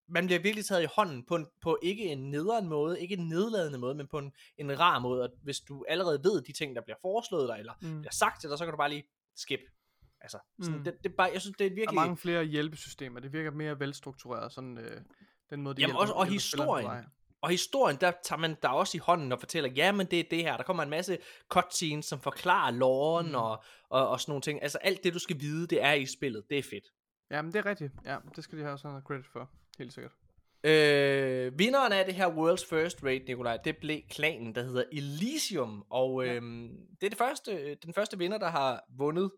man 0.09 0.25
bliver 0.25 0.39
virkelig 0.39 0.65
taget 0.65 0.83
i 0.83 0.87
hånden 0.95 1.23
på, 1.23 1.35
en, 1.35 1.47
på 1.61 1.77
ikke 1.81 2.03
en 2.03 2.31
nederen 2.31 2.67
måde, 2.67 3.01
ikke 3.01 3.13
en 3.15 3.27
nedladende 3.27 3.77
måde, 3.77 3.95
men 3.95 4.07
på 4.07 4.17
en, 4.17 4.31
en 4.57 4.79
rar 4.79 4.99
måde. 4.99 5.23
Og 5.23 5.29
hvis 5.43 5.59
du 5.59 5.85
allerede 5.87 6.23
ved 6.23 6.41
de 6.41 6.51
ting, 6.51 6.75
der 6.75 6.81
bliver 6.81 6.97
foreslået 7.01 7.49
dig, 7.49 7.59
eller 7.59 7.73
Mm. 7.81 7.99
bliver 8.01 8.11
sagt 8.11 8.41
til 8.41 8.49
dig, 8.49 8.57
så 8.57 8.65
kan 8.65 8.71
du 8.71 8.77
bare 8.77 8.89
lige 8.89 9.03
skip. 9.35 9.59
Altså, 10.21 10.37
sådan, 10.61 10.77
Mm. 10.77 10.83
det, 10.83 10.93
det 11.03 11.09
er 11.11 11.15
bare, 11.15 11.29
jeg 11.33 11.41
synes, 11.41 11.57
det 11.57 11.65
er 11.65 11.69
Der 11.69 11.73
er 11.73 11.79
virkelig... 11.79 11.95
mange 11.95 12.17
flere 12.17 12.43
hjælpesystemer. 12.43 13.19
Det 13.19 13.33
virker 13.33 13.51
mere 13.51 13.79
velstruktureret, 13.79 14.51
sådan 14.51 14.77
øh, 14.77 15.01
den 15.49 15.61
måde, 15.61 15.75
de 15.75 15.81
Jamen 15.81 15.95
hjælper- 15.95 16.01
også- 16.01 16.13
og 16.13 16.25
hjælper 16.25 16.33
historien. 16.33 16.85
Og 17.41 17.49
historien, 17.49 17.97
der 18.01 18.11
tager 18.23 18.39
man 18.39 18.57
der 18.61 18.69
også 18.69 18.97
i 18.97 18.99
hånden 18.99 19.31
og 19.31 19.39
fortæller, 19.39 19.69
ja, 19.69 19.91
men 19.91 20.07
det 20.07 20.19
er 20.19 20.23
det 20.31 20.43
her. 20.43 20.57
Der 20.57 20.63
kommer 20.63 20.83
en 20.83 20.89
masse 20.89 21.17
cutscenes, 21.49 22.05
som 22.05 22.19
forklarer 22.19 22.71
loven 22.71 23.27
mm. 23.29 23.35
og, 23.35 23.63
og, 23.89 24.07
og 24.09 24.21
sådan 24.21 24.31
nogle 24.31 24.41
ting. 24.41 24.63
Altså 24.63 24.77
alt 24.77 25.03
det, 25.03 25.13
du 25.13 25.19
skal 25.19 25.39
vide, 25.39 25.67
det 25.67 25.83
er 25.83 25.93
i 25.93 26.05
spillet. 26.05 26.43
Det 26.49 26.57
er 26.57 26.63
fedt. 26.63 26.85
Jamen, 27.31 27.53
det 27.53 27.59
er 27.59 27.65
rigtigt. 27.65 27.93
Ja, 28.05 28.17
det 28.35 28.43
skal 28.43 28.57
de 28.57 28.63
have 28.63 28.77
sådan 28.77 28.91
noget 28.91 29.03
credit 29.05 29.25
for. 29.27 29.51
Helt 29.77 29.93
sikkert. 29.93 30.11
Øh, 30.63 31.59
vinderen 31.59 31.93
af 31.93 32.05
det 32.05 32.15
her 32.15 32.27
World's 32.29 32.69
First 32.69 33.03
Raid, 33.03 33.21
Nikolaj, 33.27 33.57
det 33.57 33.77
blev 33.77 34.01
klanen, 34.09 34.55
der 34.55 34.63
hedder 34.63 34.83
Elysium. 34.91 35.85
Og 35.89 36.25
Ja. 36.25 36.33
øh, 36.33 36.41
det 37.01 37.03
er 37.03 37.09
det 37.09 37.17
første, 37.17 37.75
den 37.75 37.93
første 37.93 38.17
vinder, 38.17 38.37
der 38.37 38.49
har 38.49 38.83
vundet 38.89 39.31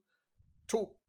to 0.69 0.99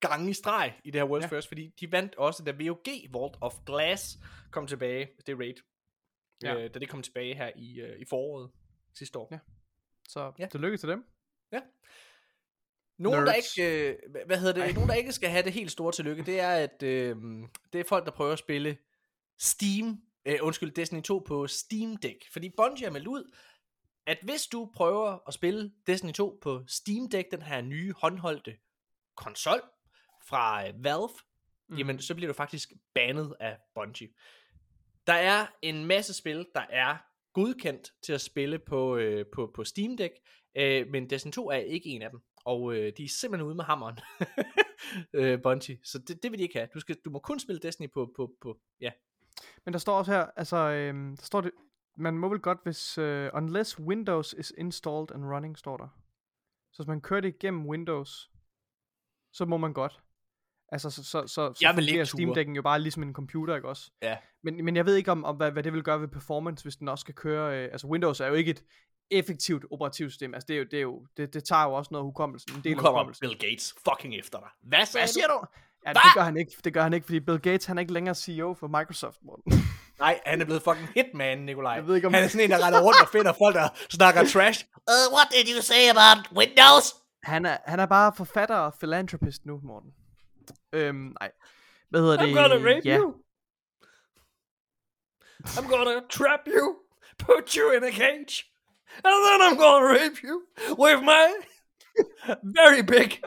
gange 0.00 0.30
i 0.30 0.32
streg 0.32 0.74
i 0.84 0.90
det 0.90 1.00
her 1.00 1.08
World's 1.08 1.20
Ja. 1.20 1.28
ja. 1.30 1.36
First, 1.36 1.48
fordi 1.48 1.74
de 1.80 1.92
vandt 1.92 2.14
også, 2.14 2.42
da 2.44 2.52
VOG 2.64 2.84
Vault 3.10 3.36
of 3.40 3.54
Glass 3.66 4.18
kom 4.50 4.66
tilbage, 4.66 5.08
det 5.26 5.38
raid, 5.38 5.54
Ja. 6.42 6.52
ja. 6.54 6.64
øh, 6.64 6.74
da 6.74 6.78
det 6.78 6.88
kom 6.88 7.02
tilbage 7.02 7.34
her 7.34 7.50
i, 7.56 7.80
øh, 7.80 8.00
i 8.00 8.04
foråret 8.04 8.50
sidste 8.94 9.18
år. 9.18 9.28
Ja. 9.32 9.38
Så 10.08 10.20
ja. 10.20 10.30
Ja. 10.38 10.46
tillykke 10.46 10.76
til 10.76 10.88
dem. 10.88 11.04
Nogen, 12.98 13.18
der 13.26 13.32
Nerds. 13.32 13.56
ikke, 13.56 13.88
øh, 13.90 13.96
hva- 14.10 14.26
hvad 14.26 14.38
hedder 14.38 14.52
det, 14.52 14.62
Ej. 14.62 14.72
nogen, 14.72 14.88
der 14.88 14.94
ikke 14.94 15.12
skal 15.12 15.30
have 15.30 15.42
det 15.44 15.52
helt 15.52 15.70
store 15.70 15.92
tillykke, 15.92 16.22
det 16.22 16.40
er, 16.40 16.50
at 16.50 16.82
øh, 16.82 17.16
det 17.72 17.80
er 17.80 17.84
folk, 17.88 18.04
der 18.04 18.10
prøver 18.12 18.32
at 18.32 18.38
spille 18.38 18.76
Steam, 19.38 20.00
øh, 20.26 20.38
undskyld, 20.42 20.70
Destiny 20.70 21.02
2 21.02 21.18
på 21.26 21.46
Steam 21.46 21.96
Deck. 21.96 22.32
Fordi 22.32 22.50
Bungie 22.56 22.86
har 22.86 22.92
meldt 22.92 23.06
ud, 23.08 23.34
at 24.06 24.18
hvis 24.22 24.46
du 24.46 24.70
prøver 24.74 25.28
at 25.28 25.34
spille 25.34 25.72
Destiny 25.86 26.12
2 26.12 26.38
på 26.42 26.64
Steam 26.66 27.08
Deck, 27.10 27.30
den 27.30 27.42
her 27.42 27.60
nye 27.60 27.92
håndholdte 27.92 28.56
konsol 29.16 29.60
fra 30.28 30.68
øh, 30.68 30.84
Valve, 30.84 31.08
mm. 31.68 31.76
jamen 31.76 31.98
så 32.00 32.14
bliver 32.14 32.28
du 32.32 32.34
faktisk 32.36 32.72
bandet 32.94 33.34
af 33.40 33.56
Bungie. 33.74 34.08
Der 35.06 35.12
er 35.12 35.46
en 35.62 35.84
masse 35.84 36.14
spil, 36.14 36.46
der 36.54 36.64
er 36.70 36.96
godkendt 37.32 37.92
til 38.02 38.12
at 38.12 38.20
spille 38.20 38.58
på, 38.58 38.96
øh, 38.96 39.26
på, 39.34 39.50
på 39.54 39.64
Steam 39.64 39.96
Deck, 39.96 40.14
øh, 40.56 40.86
men 40.90 41.10
Destiny 41.10 41.32
2 41.32 41.50
er 41.50 41.56
ikke 41.56 41.88
en 41.88 42.02
af 42.02 42.10
dem. 42.10 42.20
Og 42.44 42.76
øh, 42.76 42.92
de 42.96 43.04
er 43.04 43.08
simpelthen 43.08 43.46
ude 43.46 43.54
med 43.54 43.64
hammeren, 43.64 43.98
øh, 45.18 45.42
Bungie. 45.42 45.78
Så 45.82 45.98
det, 45.98 46.22
det 46.22 46.30
vil 46.30 46.38
de 46.38 46.44
ikke 46.44 46.58
have. 46.58 46.68
Du, 46.74 46.80
skal, 46.80 46.96
du 47.04 47.10
må 47.10 47.18
kun 47.18 47.40
spille 47.40 47.60
Destiny 47.60 47.90
på, 47.90 48.12
på, 48.16 48.32
på 48.40 48.58
ja. 48.80 48.90
Men 49.64 49.72
der 49.72 49.78
står 49.78 49.98
også 49.98 50.12
her, 50.12 50.26
altså, 50.36 50.56
øhm, 50.56 51.16
der 51.16 51.24
står 51.24 51.40
det, 51.40 51.50
man 51.96 52.18
må 52.18 52.28
vel 52.28 52.40
godt, 52.40 52.58
hvis, 52.62 52.98
øh, 52.98 53.30
unless 53.34 53.80
Windows 53.80 54.34
is 54.38 54.52
installed 54.58 55.12
and 55.14 55.24
running, 55.24 55.58
står 55.58 55.76
der. 55.76 55.88
Så 56.72 56.82
hvis 56.82 56.88
man 56.88 57.00
kører 57.00 57.20
det 57.20 57.28
igennem 57.28 57.66
Windows, 57.66 58.30
så 59.32 59.44
må 59.44 59.56
man 59.56 59.72
godt. 59.72 60.02
Altså, 60.68 60.90
så, 60.90 61.04
så, 61.04 61.26
så, 61.26 61.26
så 61.26 61.58
Jeg 61.60 61.76
vil 61.76 61.88
ikke. 61.88 62.06
Steam 62.06 62.30
Deck'en 62.30 62.54
jo 62.56 62.62
bare 62.62 62.80
ligesom 62.80 63.02
en 63.02 63.12
computer, 63.12 63.56
ikke 63.56 63.68
også? 63.68 63.90
Ja. 64.02 64.18
Men, 64.42 64.64
men 64.64 64.76
jeg 64.76 64.86
ved 64.86 64.96
ikke, 64.96 65.12
om, 65.12 65.24
om 65.24 65.36
hvad, 65.36 65.50
hvad 65.50 65.62
det 65.62 65.72
vil 65.72 65.82
gøre 65.82 66.00
ved 66.00 66.08
performance, 66.08 66.64
hvis 66.64 66.76
den 66.76 66.88
også 66.88 67.00
skal 67.00 67.14
køre, 67.14 67.58
øh, 67.58 67.72
altså 67.72 67.86
Windows 67.86 68.20
er 68.20 68.26
jo 68.26 68.34
ikke 68.34 68.50
et 68.50 68.64
effektivt 69.10 69.64
operativsystem, 69.70 70.34
altså 70.34 70.46
det, 70.46 70.54
er 70.54 70.58
jo, 70.58 70.64
det, 70.70 70.76
er 70.78 70.82
jo, 70.82 71.06
det, 71.16 71.34
det 71.34 71.44
tager 71.44 71.64
jo 71.64 71.72
også 71.72 71.88
noget 71.92 72.02
af 72.02 72.06
hukommelsen, 72.06 72.56
en 72.56 72.60
del 72.64 72.72
Nu 72.72 72.78
kommer 72.78 73.00
hukommelsen. 73.00 73.28
Bill 73.28 73.38
Gates 73.38 73.74
fucking 73.88 74.14
efter 74.14 74.38
dig. 74.38 74.48
Hvad 74.62 74.92
Hvad 74.92 75.06
siger 75.06 75.26
du? 75.26 75.46
Ja, 75.86 75.92
det 75.92 76.00
gør 76.14 76.22
han 76.22 76.36
ikke, 76.36 76.52
det 76.64 76.74
gør 76.74 76.82
han 76.82 76.92
ikke, 76.92 77.04
fordi 77.04 77.20
Bill 77.20 77.38
Gates, 77.38 77.64
han 77.66 77.78
er 77.78 77.80
ikke 77.80 77.92
længere 77.92 78.14
CEO 78.14 78.54
for 78.54 78.66
Microsoft, 78.78 79.18
Morten. 79.22 79.52
Nej, 79.98 80.20
han 80.26 80.40
er 80.40 80.44
blevet 80.44 80.62
fucking 80.62 80.88
hitman, 80.94 81.38
Nikolaj. 81.38 81.72
Jeg 81.72 81.86
ved 81.86 81.94
ikke, 81.96 82.06
om- 82.06 82.14
Han 82.14 82.24
er 82.24 82.28
sådan 82.28 82.44
en, 82.44 82.50
der 82.50 82.66
render 82.66 82.80
rundt 82.82 83.00
og 83.02 83.08
finder 83.08 83.32
folk, 83.32 83.54
der 83.54 83.68
snakker 83.90 84.24
trash. 84.24 84.64
Uh, 84.76 85.14
what 85.16 85.26
did 85.30 85.54
you 85.56 85.62
say 85.62 85.82
about 85.90 86.18
Windows? 86.36 86.94
Han 87.22 87.46
er, 87.46 87.56
han 87.66 87.80
er 87.80 87.86
bare 87.86 88.12
forfatter 88.16 88.56
og 88.56 88.74
philanthropist 88.78 89.46
nu, 89.46 89.60
Morten. 89.62 89.90
Øhm, 90.72 91.14
nej. 91.20 91.30
Hvad 91.90 92.00
hedder 92.00 92.16
det? 92.16 92.32
I'm 92.32 92.36
gonna 92.40 92.54
rape 92.74 92.80
ja. 92.84 92.96
you. 92.98 93.14
I'm 95.44 95.68
gonna 95.68 96.00
trap 96.10 96.40
you, 96.46 96.76
put 97.18 97.52
you 97.52 97.70
in 97.76 97.84
a 97.84 97.90
cage, 97.90 98.44
and 99.02 99.24
then 99.24 99.42
I'm 99.42 99.56
gonna 99.56 99.86
rape 99.86 100.22
you 100.22 100.42
with 100.76 101.02
my 101.02 101.38
very 102.42 102.82
big, 102.82 103.24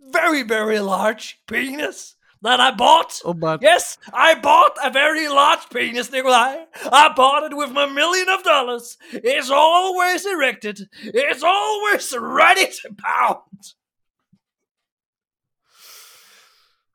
very, 0.00 0.42
very 0.42 0.78
large 0.80 1.40
penis 1.46 2.16
that 2.42 2.60
I 2.60 2.70
bought. 2.70 3.20
Åbenbart. 3.24 3.62
Yes, 3.62 3.98
I 4.12 4.34
bought 4.34 4.76
a 4.84 4.90
very 4.90 5.28
large 5.28 5.68
penis, 5.70 6.10
Nikolai. 6.10 6.64
I 6.92 7.12
bought 7.16 7.44
it 7.44 7.56
with 7.56 7.70
my 7.72 7.86
million 7.86 8.28
of 8.28 8.42
dollars. 8.42 8.98
It's 9.12 9.50
always 9.50 10.26
erected. 10.26 10.88
It's 11.02 11.42
always 11.42 12.14
ready 12.18 12.66
to 12.66 12.94
pound. 12.98 13.74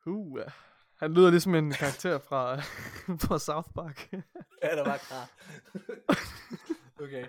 Uh, 0.06 0.50
han 1.00 1.14
lyder 1.14 1.30
ligesom 1.30 1.54
en 1.54 1.72
karakter 1.72 2.18
fra, 2.18 2.56
fra 3.26 3.38
South 3.38 3.68
Park. 3.74 4.08
Ja, 4.62 4.76
der 4.76 4.84
var 4.84 4.96
klar. 4.96 5.28
Okay. 7.02 7.24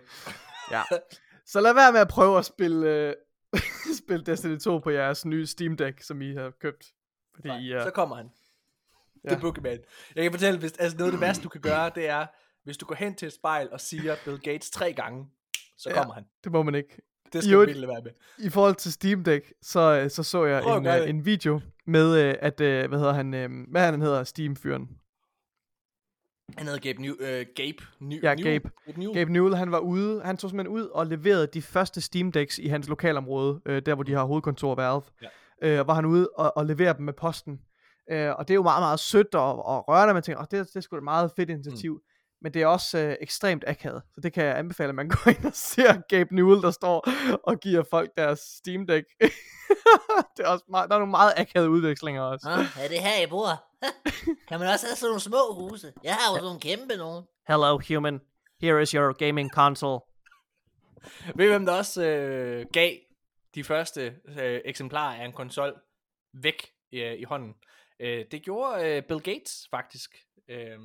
ja. 0.71 0.81
Så 1.45 1.61
lad 1.61 1.73
være 1.73 1.91
med 1.91 1.99
at 1.99 2.07
prøve 2.07 2.37
at 2.37 2.45
spille, 2.45 2.87
øh, 2.89 3.13
spille 4.03 4.25
Destiny 4.25 4.57
2 4.57 4.79
på 4.79 4.89
jeres 4.89 5.25
nye 5.25 5.45
Steam 5.47 5.77
Deck, 5.77 6.01
som 6.01 6.21
I 6.21 6.33
har 6.35 6.51
købt. 6.61 6.85
Fordi 7.35 7.47
Nej, 7.47 7.57
I 7.59 7.71
er... 7.71 7.83
Så 7.83 7.91
kommer 7.91 8.15
han. 8.15 8.29
Ja. 9.23 9.29
The 9.29 9.39
Boogeyman. 9.41 9.79
Jeg 10.15 10.23
kan 10.23 10.31
fortælle, 10.31 10.59
hvis, 10.59 10.71
altså 10.71 10.97
noget 10.97 11.11
af 11.11 11.13
det 11.17 11.21
værste, 11.21 11.43
du 11.43 11.49
kan 11.49 11.61
gøre, 11.61 11.91
det 11.95 12.09
er, 12.09 12.25
hvis 12.63 12.77
du 12.77 12.85
går 12.85 12.95
hen 12.95 13.15
til 13.15 13.25
et 13.25 13.33
spejl 13.33 13.69
og 13.71 13.81
siger 13.81 14.15
Bill 14.25 14.39
Gates 14.39 14.71
tre 14.71 14.93
gange, 14.93 15.27
så 15.77 15.89
Ja. 15.89 15.95
kommer 15.95 16.13
han. 16.13 16.23
Det 16.43 16.51
må 16.51 16.63
man 16.63 16.75
ikke. 16.75 17.01
Det 17.33 17.43
skal 17.43 17.51
Jo, 17.53 17.59
virkelig 17.59 17.87
være 17.87 18.01
med. 18.03 18.11
I 18.37 18.49
forhold 18.49 18.75
til 18.75 18.93
Steam 18.93 19.23
Deck, 19.23 19.53
så, 19.61 19.79
øh, 20.03 20.09
så 20.09 20.23
så 20.23 20.45
jeg 20.45 20.63
Prøv 20.63 20.77
en, 20.77 20.85
det. 20.85 21.09
en 21.09 21.25
video 21.25 21.61
med, 21.85 22.17
øh, 22.19 22.35
at, 22.39 22.61
øh, 22.61 22.89
hvad 22.89 22.99
hedder 22.99 23.13
han, 23.13 23.33
øh, 23.33 23.49
hvad 23.71 23.87
er 23.87 23.91
han 23.91 24.01
hedder, 24.01 24.23
Steam-fyren. 24.23 24.89
Han 26.57 26.65
hedder 26.65 26.79
Gabe 26.79 27.01
New, 27.01 27.13
øh, 27.19 27.45
Gabe 27.55 27.83
New, 27.99 28.19
Ja, 28.23 28.35
New, 28.35 28.43
Gabe. 28.43 28.69
New. 28.97 29.13
Gabe 29.13 29.33
Newell, 29.33 29.55
han 29.55 29.71
var 29.71 29.79
ude, 29.79 30.21
han 30.25 30.37
tog 30.37 30.49
simpelthen 30.49 30.75
ud 30.75 30.87
og 30.87 31.07
leverede 31.07 31.47
de 31.47 31.61
første 31.61 32.01
Steam 32.01 32.31
Decks 32.31 32.59
i 32.59 32.67
hans 32.67 32.89
lokalområde, 32.89 33.61
øh, 33.65 33.81
der 33.85 33.95
hvor 33.95 34.03
de 34.03 34.13
har 34.13 34.23
hovedkontor 34.23 34.75
Valve. 34.75 35.01
Ja. 35.61 35.79
Øh, 35.79 35.87
var 35.87 35.93
han 35.93 36.05
ude 36.05 36.29
og, 36.35 36.57
og 36.57 36.65
leverede 36.65 36.97
dem 36.97 37.05
med 37.05 37.13
posten. 37.13 37.59
Øh, 38.11 38.29
og 38.29 38.47
det 38.47 38.53
er 38.53 38.55
jo 38.55 38.63
meget, 38.63 38.81
meget 38.81 38.99
sødt 38.99 39.35
og, 39.35 39.65
og 39.65 39.87
rørende, 39.87 40.13
man 40.13 40.23
tænker, 40.23 40.39
oh, 40.39 40.45
det, 40.51 40.67
det 40.67 40.75
er 40.75 40.79
sgu 40.81 40.97
et 40.97 41.03
meget 41.03 41.31
fedt 41.35 41.49
initiativ. 41.49 41.93
Mm. 41.93 41.99
Men 42.41 42.53
det 42.53 42.61
er 42.61 42.67
også 42.67 42.99
øh, 42.99 43.15
ekstremt 43.21 43.63
akavet, 43.67 44.01
så 44.15 44.21
det 44.21 44.33
kan 44.33 44.45
jeg 44.45 44.57
anbefale, 44.57 44.89
at 44.89 44.95
man 44.95 45.09
går 45.15 45.27
ind 45.29 45.45
og 45.45 45.53
ser 45.53 46.01
Gabe 46.09 46.35
Newell, 46.35 46.61
der 46.61 46.71
står 46.71 47.09
og 47.43 47.59
giver 47.59 47.83
folk 47.89 48.09
deres 48.17 48.39
Steam 48.39 48.87
Deck. 48.87 49.07
det 50.37 50.45
er 50.45 50.49
også 50.49 50.65
meget, 50.69 50.89
der 50.89 50.95
er 50.95 50.99
nogle 50.99 51.11
meget 51.11 51.33
akavede 51.37 51.69
udvekslinger 51.69 52.21
også. 52.21 52.49
Nå, 52.49 52.83
er 52.83 52.87
det 52.87 52.99
her, 52.99 53.23
I 53.23 53.27
bor? 53.27 53.47
kan 54.47 54.59
man 54.59 54.67
også 54.67 54.85
have 54.85 54.95
sådan 54.95 55.09
nogle 55.09 55.19
små 55.19 55.53
huse? 55.53 55.93
Jeg 56.03 56.13
har 56.13 56.31
jo 56.31 56.35
sådan 56.35 56.43
nogle 56.43 56.59
kæmpe 56.59 56.95
nogen. 56.95 57.25
Hello 57.47 57.79
human, 57.87 58.21
here 58.61 58.81
is 58.81 58.91
your 58.91 59.13
gaming 59.13 59.49
console. 59.49 59.99
Ved 61.35 61.45
I, 61.45 61.49
hvem 61.49 61.65
der 61.65 61.73
også 61.73 62.03
øh, 62.03 62.65
gav 62.73 62.91
de 63.55 63.63
første 63.63 64.15
øh, 64.39 64.61
eksemplarer 64.65 65.21
af 65.21 65.25
en 65.25 65.33
konsol 65.33 65.73
væk 66.33 66.71
øh, 66.93 67.13
i 67.19 67.23
hånden? 67.23 67.53
Øh, 67.99 68.25
det 68.31 68.43
gjorde 68.43 68.87
øh, 68.87 69.03
Bill 69.03 69.21
Gates 69.21 69.67
faktisk. 69.71 70.15
Øh, 70.49 70.79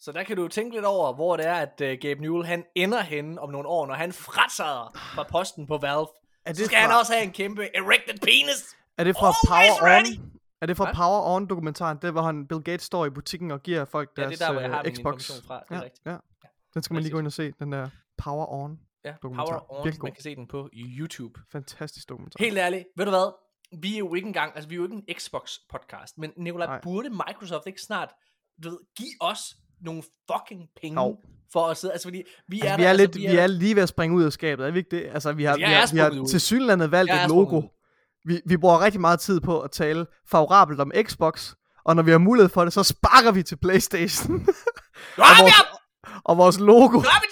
så 0.00 0.12
der 0.12 0.22
kan 0.22 0.36
du 0.36 0.48
tænke 0.48 0.76
lidt 0.76 0.84
over, 0.84 1.14
hvor 1.14 1.36
det 1.36 1.46
er, 1.46 1.54
at 1.54 1.80
øh, 1.80 1.98
Gabe 2.00 2.22
Newell 2.22 2.46
han 2.46 2.64
ender 2.74 3.00
henne 3.00 3.40
om 3.40 3.50
nogle 3.50 3.68
år, 3.68 3.86
når 3.86 3.94
han 3.94 4.12
fratræder 4.12 4.90
fra 5.14 5.22
posten 5.22 5.66
på 5.66 5.78
Valve. 5.78 6.06
Er 6.46 6.52
Så 6.52 6.64
skal 6.64 6.78
han 6.78 6.90
også 6.98 7.12
have 7.12 7.24
en 7.24 7.32
kæmpe 7.32 7.76
erected 7.76 8.18
penis. 8.22 8.76
Er 8.98 9.04
det 9.04 9.16
fra 9.16 9.26
Always 9.26 9.78
Power 9.80 9.88
ready. 9.90 10.18
On? 10.18 10.32
Er 10.60 10.66
det 10.66 10.76
fra 10.76 10.84
Hvad? 10.84 10.94
Power 10.94 11.34
On 11.36 11.46
dokumentaren? 11.46 11.96
Det 11.96 12.04
er, 12.04 12.10
hvor 12.10 12.22
han, 12.22 12.46
Bill 12.46 12.62
Gates 12.62 12.82
står 12.82 13.06
i 13.06 13.10
butikken 13.10 13.50
og 13.50 13.62
giver 13.62 13.84
folk 13.84 14.10
Ja, 14.16 14.22
deres 14.22 14.38
det 14.38 14.42
er 14.42 14.46
der, 14.46 14.52
hvor 14.52 14.60
jeg 14.60 14.70
øh, 14.70 14.74
har 14.76 14.82
min 14.82 14.94
Xbox. 14.96 15.00
information 15.12 15.46
fra. 15.46 15.60
Det 15.60 15.70
er 15.70 15.76
ja, 15.76 15.82
rigtigt. 15.82 16.06
ja. 16.06 16.16
Den 16.74 16.82
skal 16.82 16.94
man 16.94 17.02
lige 17.02 17.12
gå 17.12 17.18
ind 17.18 17.26
og 17.26 17.32
se, 17.32 17.52
den 17.58 17.72
der 17.72 17.88
Power 18.18 18.52
On. 18.52 18.78
Ja, 19.04 19.14
Dokumentar. 19.22 19.44
Power 19.46 19.72
On, 19.80 19.84
Virkelig 19.84 20.02
man 20.02 20.10
god. 20.10 20.14
kan 20.14 20.22
se 20.22 20.36
den 20.36 20.46
på 20.46 20.68
YouTube. 20.72 21.40
Fantastisk 21.52 22.08
dokumentar. 22.08 22.44
Helt 22.44 22.58
ærligt, 22.58 22.84
ved 22.96 23.04
du 23.04 23.10
hvad? 23.10 23.32
Vi 23.82 23.94
er 23.94 23.98
jo 23.98 24.14
ikke 24.14 24.26
engang, 24.26 24.52
altså 24.54 24.68
vi 24.68 24.74
er 24.74 24.76
jo 24.76 24.82
ikke 24.84 24.94
en 24.96 25.04
Xbox 25.18 25.52
podcast, 25.70 26.18
men 26.18 26.32
Nicolai, 26.36 26.66
Nej. 26.66 26.80
burde 26.80 27.10
Microsoft 27.10 27.66
ikke 27.66 27.80
snart, 27.82 28.10
du 28.64 28.70
ved, 28.70 28.78
give 28.96 29.14
os 29.20 29.56
nogle 29.80 30.02
fucking 30.32 30.68
penge 30.82 31.02
Jo. 31.02 31.20
For 31.54 31.66
at 31.66 31.76
sidde, 31.76 31.92
altså 31.92 32.06
fordi 32.08 32.22
vi 32.48 32.60
er 32.60 32.64
Altså, 32.64 32.70
der, 32.72 32.76
vi 32.76 32.84
er, 32.84 32.88
altså, 32.88 33.06
lidt, 33.06 33.16
vi 33.32 33.36
er 33.36 33.46
lige 33.46 33.76
ved 33.76 33.82
at 33.82 33.88
springe 33.88 34.16
ud 34.16 34.24
af 34.24 34.32
skabet, 34.32 34.66
er 34.66 34.70
vi 34.70 34.78
ikke 34.78 34.96
det? 34.96 35.04
Altså, 35.14 35.32
vi 35.32 35.44
har, 35.44 35.52
Altså, 35.52 35.66
vi 35.66 35.70
jeg 35.70 35.76
er 35.76 35.80
har, 36.02 36.10
vi 36.10 36.16
har 36.16 36.22
ud. 36.22 36.26
til 36.28 36.40
synlandet 36.40 36.90
valgt 36.90 37.10
Jeg 37.10 37.18
er 37.20 37.24
et 37.24 37.28
logo. 37.28 37.58
ud. 37.58 37.62
Vi, 38.26 38.40
vi 38.46 38.56
bruger 38.56 38.80
rigtig 38.80 39.00
meget 39.00 39.20
tid 39.20 39.40
på 39.40 39.60
at 39.60 39.70
tale 39.70 40.06
favorabelt 40.30 40.80
om 40.80 40.92
Xbox, 41.02 41.54
og 41.84 41.96
når 41.96 42.02
vi 42.02 42.10
har 42.10 42.18
mulighed 42.18 42.48
for 42.48 42.64
det, 42.64 42.72
så 42.72 42.82
sparker 42.82 43.32
vi 43.32 43.42
til 43.42 43.56
Playstation. 43.56 44.38
Har 45.16 45.34
vi 45.34 45.42
vores, 45.42 45.54
og 46.24 46.36
vores 46.36 46.60
logo, 46.60 46.98
har 47.00 47.20
vi 47.20 47.28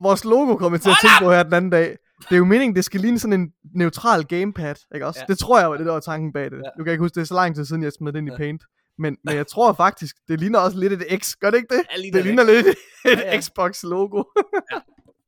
vores 0.00 0.24
logo 0.24 0.56
kommer 0.56 0.78
til 0.78 0.90
at 0.90 0.96
tænke 1.00 1.14
på 1.24 1.30
her 1.32 1.42
den 1.42 1.52
anden 1.52 1.70
dag. 1.70 1.96
Det 2.28 2.32
er 2.32 2.36
jo 2.36 2.44
meningen, 2.44 2.76
det 2.76 2.84
skal 2.84 3.00
ligne 3.00 3.18
sådan 3.18 3.40
en 3.40 3.48
neutral 3.74 4.24
gamepad, 4.24 4.74
ikke 4.94 5.06
også? 5.06 5.20
Ja. 5.20 5.32
Det 5.32 5.38
tror 5.38 5.58
jeg 5.58 5.70
var 5.70 5.76
det, 5.76 5.86
der 5.86 5.92
var 5.92 6.00
tanken 6.00 6.32
bag 6.32 6.44
det. 6.44 6.56
Ja. 6.56 6.70
Nu 6.78 6.84
kan 6.84 6.86
jeg 6.86 6.92
ikke 6.92 7.02
huske, 7.04 7.14
det 7.14 7.20
er 7.20 7.24
så 7.24 7.34
lang 7.34 7.54
tid 7.54 7.64
siden, 7.64 7.82
jeg 7.82 7.92
smed 7.92 8.12
det 8.12 8.18
ind 8.18 8.28
i. 8.28 8.36
Paint. 8.36 8.62
Men, 8.98 9.16
men 9.24 9.36
jeg 9.36 9.46
tror 9.46 9.72
faktisk, 9.72 10.16
det 10.28 10.40
ligner 10.40 10.58
også 10.58 10.78
lidt 10.78 10.92
et 10.92 11.22
X. 11.22 11.36
Gør 11.40 11.50
det 11.50 11.58
ikke 11.58 11.74
det? 11.74 11.82
Ja, 11.90 11.96
ligner 11.96 12.12
det 12.12 12.20
et 12.20 12.26
ligner 12.26 12.44
lidt 12.44 12.66
et 12.72 12.74
Ja, 13.04 13.10
ja. 13.10 13.40
Xbox-logo. 13.40 14.22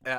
Ja, 0.07 0.19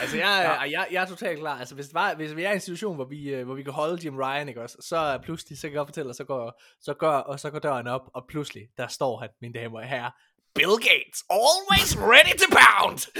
altså 0.00 0.16
jeg, 0.16 0.42
ja. 0.44 0.60
jeg, 0.80 0.86
jeg 0.90 1.02
er 1.02 1.06
totalt 1.06 1.38
klar. 1.38 1.58
Altså 1.58 1.74
hvis, 1.74 1.86
det 1.86 1.94
var, 1.94 2.14
hvis 2.14 2.36
vi 2.36 2.44
er 2.44 2.50
i 2.50 2.54
en 2.54 2.60
situation, 2.60 2.94
hvor 2.94 3.04
vi, 3.04 3.28
øh, 3.28 3.44
hvor 3.44 3.54
vi 3.54 3.62
kan 3.62 3.72
holde 3.72 4.04
Jim 4.04 4.16
Ryan, 4.16 4.48
ikke 4.48 4.62
også, 4.62 4.76
så 4.80 5.18
pludselig, 5.22 5.58
så 5.58 5.62
kan 5.62 5.70
jeg 5.70 5.78
godt 5.78 5.88
fortælle, 5.88 6.10
og 6.10 6.14
så 6.14 6.24
går, 6.24 6.62
så 6.80 6.94
går, 6.94 7.08
og 7.08 7.40
så 7.40 7.50
går 7.50 7.58
døren 7.58 7.86
op, 7.86 8.10
og 8.14 8.24
pludselig, 8.28 8.68
der 8.76 8.86
står 8.86 9.20
han, 9.20 9.28
mine 9.40 9.54
damer 9.54 9.78
og 9.78 9.86
herrer, 9.86 10.10
Bill 10.54 10.76
Gates, 10.80 11.24
always 11.30 11.98
ready 11.98 12.38
to 12.38 12.46
pound! 12.50 13.06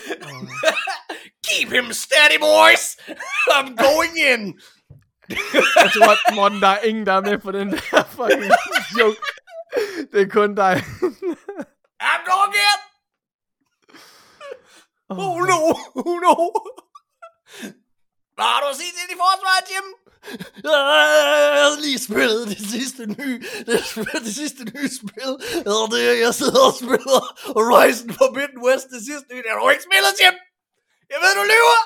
Keep 1.46 1.72
him 1.72 1.92
steady, 1.92 2.38
boys! 2.38 2.96
I'm 3.50 3.76
going 3.76 4.16
in! 4.16 4.58
Jeg 5.82 5.90
tror, 5.94 6.34
Morten, 6.34 6.60
der 6.60 6.68
er 6.68 6.80
ingen, 6.80 7.06
der 7.06 7.12
er 7.12 7.20
med 7.20 7.38
på 7.38 7.52
den 7.52 7.68
der 7.72 8.04
fucking 8.16 8.52
joke. 8.98 9.20
Det 10.12 10.20
er 10.22 10.28
kun 10.38 10.54
dig. 10.54 10.74
I'm 12.08 12.22
going 12.32 12.54
in! 12.70 12.80
Oh 15.08 15.38
no, 15.50 15.60
oh 16.06 16.16
no! 16.26 16.34
Hvad 18.34 18.48
har 18.52 18.60
du 18.62 18.66
at 18.72 18.76
sige 18.76 18.92
til 18.96 19.04
dit 19.10 19.18
forsvar, 19.26 19.56
Jim? 19.70 19.86
Jeg 20.64 21.62
har 21.64 21.80
lige 21.86 21.98
spillet 22.08 22.42
det 22.52 22.60
sidste 22.74 23.02
nye, 23.18 23.38
det, 23.66 23.76
det 24.26 24.34
sidste 24.40 24.62
nye 24.74 24.88
spil. 25.00 25.30
Og 25.74 25.84
det 25.92 26.00
er, 26.10 26.14
jeg 26.26 26.34
sidder 26.40 26.62
og 26.70 26.74
spiller 26.82 27.20
Horizon 27.58 28.10
Forbidden 28.20 28.58
West 28.66 28.86
det 28.94 29.00
sidste 29.08 29.26
nye. 29.30 29.42
Det 29.42 29.50
har 29.52 29.58
du 29.60 29.68
ikke 29.74 29.86
spillet, 29.90 30.12
Jim! 30.20 30.34
Jeg 31.12 31.18
ved, 31.22 31.32
du 31.40 31.44
lyver! 31.52 31.80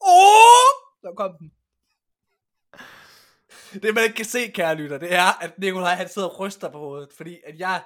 Åh! 0.00 0.14
Oh! 0.14 0.68
Så 1.02 1.08
kom 1.20 1.30
den. 1.40 1.48
Det 3.72 3.94
man 3.94 4.04
ikke 4.04 4.16
kan 4.16 4.24
se, 4.24 4.48
kære 4.48 4.74
lytter, 4.74 4.98
det 4.98 5.14
er, 5.14 5.42
at 5.44 5.58
Nikolaj 5.58 5.94
han 5.94 6.08
sidder 6.08 6.28
og 6.28 6.40
ryster 6.40 6.70
på 6.70 6.78
hovedet, 6.78 7.08
fordi 7.16 7.38
at 7.46 7.58
jeg, 7.58 7.82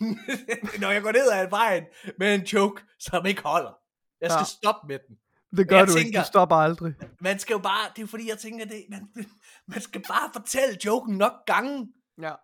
når 0.80 0.90
jeg 0.90 1.02
går 1.02 1.12
ned 1.12 1.30
ad 1.32 1.50
vejen 1.50 1.84
med 2.18 2.34
en 2.34 2.40
joke, 2.42 2.82
som 2.98 3.26
ikke 3.26 3.42
holder. 3.42 3.78
Jeg 4.20 4.30
skal 4.30 4.40
Ja. 4.40 4.44
stoppe 4.44 4.88
med 4.88 4.98
den. 5.08 5.16
Det 5.56 5.68
gør 5.68 5.76
Jeg 5.76 5.86
du 5.86 5.92
ikke. 5.96 6.06
tænker- 6.06 6.20
Du 6.22 6.26
stopper 6.26 6.56
aldrig. 6.56 6.94
Man 7.20 7.38
skal 7.38 7.54
jo 7.54 7.58
bare, 7.58 7.88
det 7.90 7.98
er 7.98 8.02
jo 8.02 8.06
fordi, 8.06 8.28
jeg 8.28 8.38
tænker, 8.38 8.64
det, 8.64 8.84
man, 8.90 9.08
man 9.72 9.80
skal 9.80 10.02
bare 10.08 10.30
fortælle 10.32 10.78
joken 10.86 11.16
nok 11.16 11.32
gange. 11.46 11.92
Ja. 12.22 12.34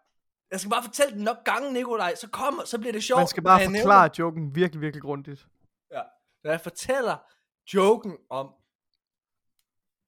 Jeg 0.50 0.60
skal 0.60 0.70
bare 0.70 0.82
fortælle 0.82 1.14
den 1.14 1.24
nok 1.24 1.36
gange, 1.44 1.72
Nikolaj, 1.72 2.14
så 2.14 2.28
kommer, 2.28 2.64
så 2.64 2.78
bliver 2.78 2.92
det 2.92 3.04
sjovt. 3.04 3.18
Man 3.20 3.28
skal 3.28 3.42
bare 3.42 3.56
jeg 3.56 3.66
nævner 3.68 3.80
forklare 3.82 4.10
joken 4.18 4.54
virkelig, 4.54 4.80
virkelig 4.80 5.02
grundigt. 5.02 5.46
Ja. 5.92 6.00
Når 6.44 6.50
jeg 6.50 6.60
fortæller 6.60 7.16
joken 7.74 8.16
om 8.30 8.50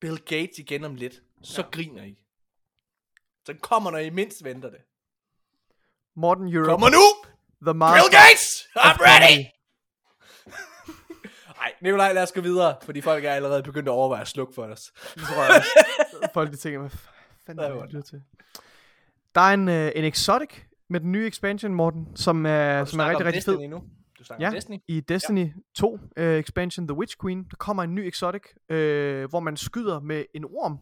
Bill 0.00 0.18
Gates 0.18 0.58
igen 0.58 0.84
om 0.84 0.94
lidt, 0.94 1.22
så 1.42 1.62
ja. 1.62 1.68
griner 1.70 2.02
I. 2.02 2.18
Så 3.44 3.52
den 3.52 3.60
kommer, 3.60 3.90
når 3.90 3.98
I 3.98 4.10
mindst 4.10 4.44
venter 4.44 4.70
det. 4.70 4.80
Morten 6.16 6.54
Europe, 6.54 6.70
Kommer 6.70 6.88
nu! 6.90 7.30
The 7.62 7.72
Bill 7.72 7.76
Master 7.76 8.10
Gates! 8.10 8.68
of 8.76 8.82
I'm 8.82 8.98
ready! 9.00 9.44
Nej, 11.58 11.72
Nikolaj, 11.82 12.12
lad 12.12 12.22
os 12.22 12.32
gå 12.32 12.40
videre, 12.40 12.76
fordi 12.82 13.00
folk 13.00 13.24
er 13.24 13.32
allerede 13.32 13.62
begyndt 13.62 13.88
at 13.88 13.92
overveje 13.92 14.20
at 14.20 14.28
slukke 14.28 14.54
for 14.54 14.62
os. 14.64 14.92
Det 15.14 15.22
tror 15.22 15.44
jeg 15.44 15.56
også. 15.56 15.68
Folk 16.34 16.50
de 16.50 16.56
tænker, 16.56 16.80
hvad 16.80 16.90
fanden 17.46 17.64
er 17.64 17.74
det, 17.74 17.92
lytter 17.92 18.02
til? 18.02 18.22
Der 19.34 19.40
er 19.40 19.54
en, 19.54 19.68
øh, 19.68 19.92
en 19.94 20.04
Exotic 20.04 20.50
med 20.88 21.00
den 21.00 21.12
nye 21.12 21.26
expansion, 21.26 21.74
Morten, 21.74 22.16
som 22.16 22.46
er, 22.46 22.80
Du 22.84 22.90
som 22.90 23.00
er 23.00 23.08
rigtig, 23.08 23.26
rigtig 23.26 23.42
fed. 23.44 23.68
Nu. 23.68 23.82
Du 24.18 24.24
snakker 24.24 24.46
Ja. 24.46 24.54
Destiny. 24.54 24.78
I 24.88 25.00
Destiny 25.00 25.46
ja. 25.46 25.52
2 25.74 25.92
uh, 25.92 26.24
expansion, 26.24 26.88
The 26.88 26.96
Witch 26.96 27.16
Queen, 27.22 27.44
der 27.50 27.56
kommer 27.56 27.82
en 27.82 27.94
ny 27.94 28.00
Exotic, 28.00 28.42
øh, 28.68 29.28
hvor 29.28 29.40
man 29.40 29.56
skyder 29.56 30.00
med 30.00 30.24
en 30.34 30.44
orm. 30.44 30.78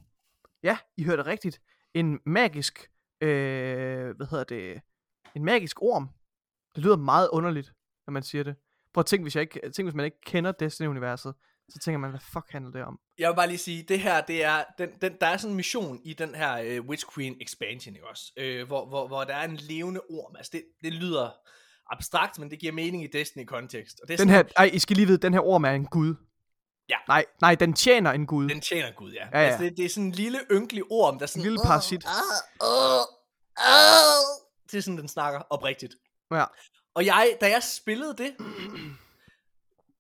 Ja, 0.65 0.79
I 0.97 1.05
hørte 1.05 1.27
rigtigt. 1.27 1.61
En 1.95 2.21
magisk, 2.27 2.91
øh, 3.21 4.17
hvad 4.17 4.31
hedder 4.31 4.45
det, 4.45 4.81
en 5.37 5.45
magisk 5.45 5.83
orm. 5.83 6.09
Det 6.75 6.85
lyder 6.85 6.97
meget 6.97 7.29
underligt, 7.33 7.73
når 8.07 8.13
man 8.13 8.23
siger 8.23 8.45
det. 8.45 8.57
Prøv 8.95 9.01
at 9.01 9.07
tænke, 9.07 9.23
hvis, 9.23 9.37
jeg 9.37 9.43
ikke, 9.43 9.71
tænk, 9.71 9.87
hvis 9.87 9.95
man 9.95 10.05
ikke 10.05 10.21
kender 10.27 10.53
Destiny-universet, 10.53 11.35
så 11.69 11.79
tænker 11.79 11.99
man, 11.99 12.11
hvad 12.11 12.21
fuck 12.21 12.51
handler 12.51 12.71
det 12.71 12.83
om? 12.83 12.99
Jeg 13.19 13.29
vil 13.29 13.37
bare 13.37 13.47
lige 13.49 13.59
sige, 13.59 13.83
det 13.83 14.01
her, 14.01 14.21
det 14.21 14.45
er, 14.45 14.65
den, 14.79 14.89
den, 15.03 15.17
der 15.21 15.27
er 15.27 15.37
sådan 15.37 15.53
en 15.53 15.57
mission 15.57 16.01
i 16.05 16.13
den 16.13 16.35
her 16.35 16.81
uh, 16.81 16.87
Witch 16.87 17.07
Queen 17.15 17.37
expansion, 17.41 17.95
ikke 17.95 18.09
også? 18.09 18.33
Uh, 18.41 18.67
hvor, 18.67 18.89
hvor, 18.89 19.07
hvor 19.07 19.25
der 19.25 19.35
er 19.35 19.49
en 19.49 19.57
levende 19.57 20.01
orm. 20.11 20.37
Altså, 20.37 20.51
det, 20.53 20.63
det 20.83 20.93
lyder 20.93 21.31
abstrakt, 21.91 22.39
men 22.39 22.51
det 22.51 22.59
giver 22.59 22.73
mening 22.73 23.05
i 23.05 23.07
Destiny-kontekst. 23.07 24.01
Og 24.01 24.09
det 24.09 24.15
er 24.15 24.17
Den 24.17 24.29
sådan, 24.29 24.47
her, 24.47 24.53
ej, 24.57 24.71
I 24.73 24.79
skal 24.79 24.97
lige 24.97 25.07
vide, 25.07 25.19
den 25.19 25.33
her 25.33 25.41
orm 25.41 25.65
er 25.65 25.71
en 25.71 25.87
gud. 25.87 26.15
Ja. 26.89 26.97
Nej, 27.09 27.25
nej, 27.41 27.55
den 27.55 27.73
tjener 27.75 28.13
en 28.13 28.27
gud. 28.27 28.49
Den 28.49 28.61
tjener 28.61 28.93
Gud, 28.93 29.13
ja. 29.13 29.27
Ja, 29.33 29.41
ja. 29.41 29.47
Altså, 29.47 29.65
det, 29.65 29.77
det 29.77 29.85
er 29.85 29.89
sådan 29.89 30.05
en 30.05 30.13
lille 30.13 30.41
ynkelig 30.51 30.83
orm, 30.91 31.15
der 31.15 31.23
er 31.23 31.25
En 31.25 31.29
sådan... 31.29 31.43
lille 31.43 31.59
parasit. 31.65 32.05
Åh, 32.05 32.69
åh, 32.69 33.01
åh. 33.59 34.25
Det 34.71 34.79
er 34.79 34.83
sådan, 34.83 34.99
den 34.99 35.09
snakker 35.09 35.41
oprigtigt. 35.51 35.95
Ja. 36.33 36.45
Og 36.95 37.07
jeg, 37.07 37.37
da 37.41 37.51
jeg 37.51 37.63
spillede 37.63 38.15
det, 38.19 38.35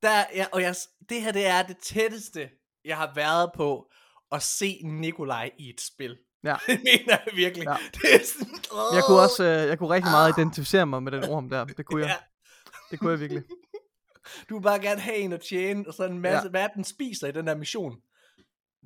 der, 0.03 0.24
ja, 0.35 0.47
og 0.53 0.62
jeg, 0.62 0.74
det 1.09 1.22
her, 1.22 1.32
det 1.32 1.47
er 1.47 1.62
det 1.62 1.76
tætteste, 1.78 2.51
jeg 2.85 2.97
har 2.97 3.12
været 3.14 3.51
på 3.57 3.91
at 4.32 4.43
se 4.43 4.80
Nikolaj 4.85 5.51
i 5.59 5.70
et 5.70 5.80
spil. 5.80 6.16
Ja. 6.45 6.57
Det 6.66 6.80
mener 6.85 7.16
jeg 7.26 7.32
virkelig. 7.35 7.64
Ja. 7.66 7.76
Det 7.93 8.14
er 8.14 8.18
sådan, 8.26 8.95
Jeg 8.95 9.03
kunne 9.07 9.20
også, 9.20 9.45
øh, 9.45 9.68
jeg 9.68 9.78
kunne 9.78 9.91
rigtig 9.91 10.11
meget 10.11 10.39
identificere 10.39 10.87
mig 10.87 11.03
med 11.03 11.12
den 11.12 11.24
orm 11.24 11.51
der. 11.51 11.64
Det 11.64 11.87
kunne 11.87 12.01
jeg. 12.01 12.09
Ja. 12.09 12.16
Det 12.91 12.99
kunne 12.99 13.11
jeg 13.11 13.20
virkelig. 13.20 13.43
Du 14.48 14.54
vil 14.54 14.62
bare 14.62 14.80
gerne 14.80 15.00
have 15.00 15.16
en 15.16 15.32
at 15.32 15.40
tjene, 15.40 15.84
og 15.88 15.94
så 15.94 16.04
en 16.04 16.18
masse, 16.18 16.44
ja. 16.46 16.50
hvad 16.50 16.62
er 16.62 16.68
den 16.68 16.84
spiser 16.84 17.26
i 17.28 17.32
den 17.32 17.46
der 17.46 17.54
mission? 17.56 17.96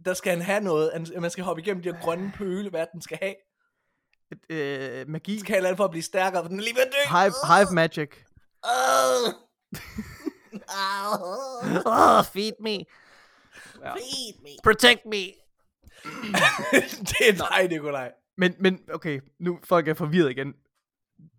Der 0.05 0.15
skal 0.15 0.33
han 0.33 0.43
have 0.43 0.61
noget, 0.61 0.91
han- 0.93 1.21
man 1.23 1.31
skal 1.31 1.45
hoppe 1.45 1.63
igennem 1.63 1.83
de 1.83 1.93
her 1.93 2.01
grønne 2.01 2.33
pøle, 2.37 2.71
hvad 2.71 2.87
den 2.93 3.03
skal 3.03 3.19
have? 3.23 3.35
Et, 4.33 4.57
øh, 4.57 5.09
magi. 5.09 5.33
Den 5.33 5.41
skal 5.41 5.57
eller 5.57 5.69
andet 5.69 5.77
for 5.77 5.85
at 5.85 5.91
blive 5.91 6.03
stærkere, 6.03 6.43
for 6.45 6.49
den 6.49 6.59
er 6.59 6.63
lige 6.63 6.75
ved 6.75 6.83
at 6.83 6.93
dø. 6.93 7.17
Hive, 7.19 7.33
hive 7.57 7.75
magic. 7.75 8.11
Au. 10.69 11.35
Oh, 11.87 12.25
feed 12.25 12.53
me. 12.61 12.71
Ja. 12.71 13.93
Feed 13.95 14.43
me. 14.43 14.49
Protect 14.65 15.01
me. 15.05 15.17
det 17.09 17.29
er 17.29 17.33
dig, 17.59 17.69
Nikolaj. 17.71 18.13
Men, 18.37 18.55
men 18.59 18.81
okay, 18.93 19.21
nu 19.39 19.59
folk 19.65 19.89
er 19.89 19.95
forvirret 19.95 20.31
igen. 20.31 20.55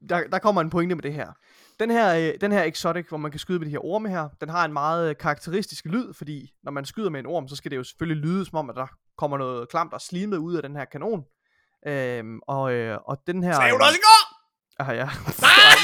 Der, 0.10 0.28
der 0.28 0.40
kommer 0.40 0.62
en 0.62 0.70
pointe 0.70 0.96
med 0.96 1.04
det 1.04 1.14
her. 1.14 1.32
Den 1.80 1.92
her, 1.92 2.16
øh, 2.16 2.42
den 2.42 2.52
her 2.52 2.64
exotic, 2.64 3.06
hvor 3.10 3.18
man 3.18 3.32
kan 3.32 3.40
skyde 3.40 3.60
med 3.60 3.66
de 3.66 3.72
her 3.72 3.86
orme 3.86 4.10
her, 4.10 4.30
den 4.42 4.50
har 4.50 4.66
en 4.66 4.74
meget 4.74 5.10
øh, 5.10 5.16
karakteristisk 5.18 5.86
lyd, 5.86 6.14
fordi 6.14 6.54
når 6.64 6.72
man 6.72 6.86
skyder 6.86 7.10
med 7.10 7.20
en 7.20 7.26
orm, 7.26 7.48
så 7.48 7.56
skal 7.56 7.72
det 7.72 7.78
jo 7.78 7.84
selvfølgelig 7.84 8.24
lyde 8.24 8.46
som 8.46 8.58
om, 8.58 8.70
at 8.70 8.76
der 8.76 8.88
kommer 9.18 9.38
noget 9.38 9.70
klamt 9.70 9.94
og 9.94 10.02
slimet 10.02 10.38
ud 10.38 10.56
af 10.56 10.64
den 10.64 10.76
her 10.76 10.86
kanon. 10.86 11.24
Øhm, 11.88 12.40
og, 12.48 12.74
øh, 12.74 12.98
og 13.06 13.18
den 13.28 13.44
her... 13.44 13.54
Sagde 13.54 13.72
hun 13.72 13.82
også 13.82 13.98
i 13.98 14.02
går? 14.02 14.40
Ah, 14.80 14.98
ja. 14.98 15.06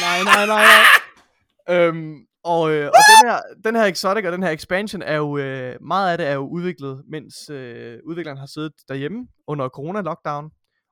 nej, 0.05 0.23
nej, 0.23 0.45
nej, 0.45 0.45
nej. 0.45 1.85
øhm, 1.87 2.15
og 2.43 2.61
og, 2.61 2.71
øh, 2.71 2.87
og 2.87 3.01
den, 3.11 3.29
her, 3.29 3.41
den 3.63 3.75
her 3.75 3.83
exotic 3.83 4.25
og 4.25 4.31
den 4.31 4.43
her 4.43 4.49
expansion 4.49 5.01
er 5.01 5.15
jo, 5.15 5.37
øh, 5.37 5.75
meget 5.81 6.11
af 6.11 6.17
det 6.17 6.27
er 6.27 6.33
jo 6.33 6.47
udviklet, 6.47 7.03
mens 7.07 7.49
øh, 7.49 7.99
udvikleren 8.05 8.37
har 8.37 8.45
siddet 8.45 8.73
derhjemme 8.87 9.27
under 9.47 9.69
corona-lockdown. 9.69 10.49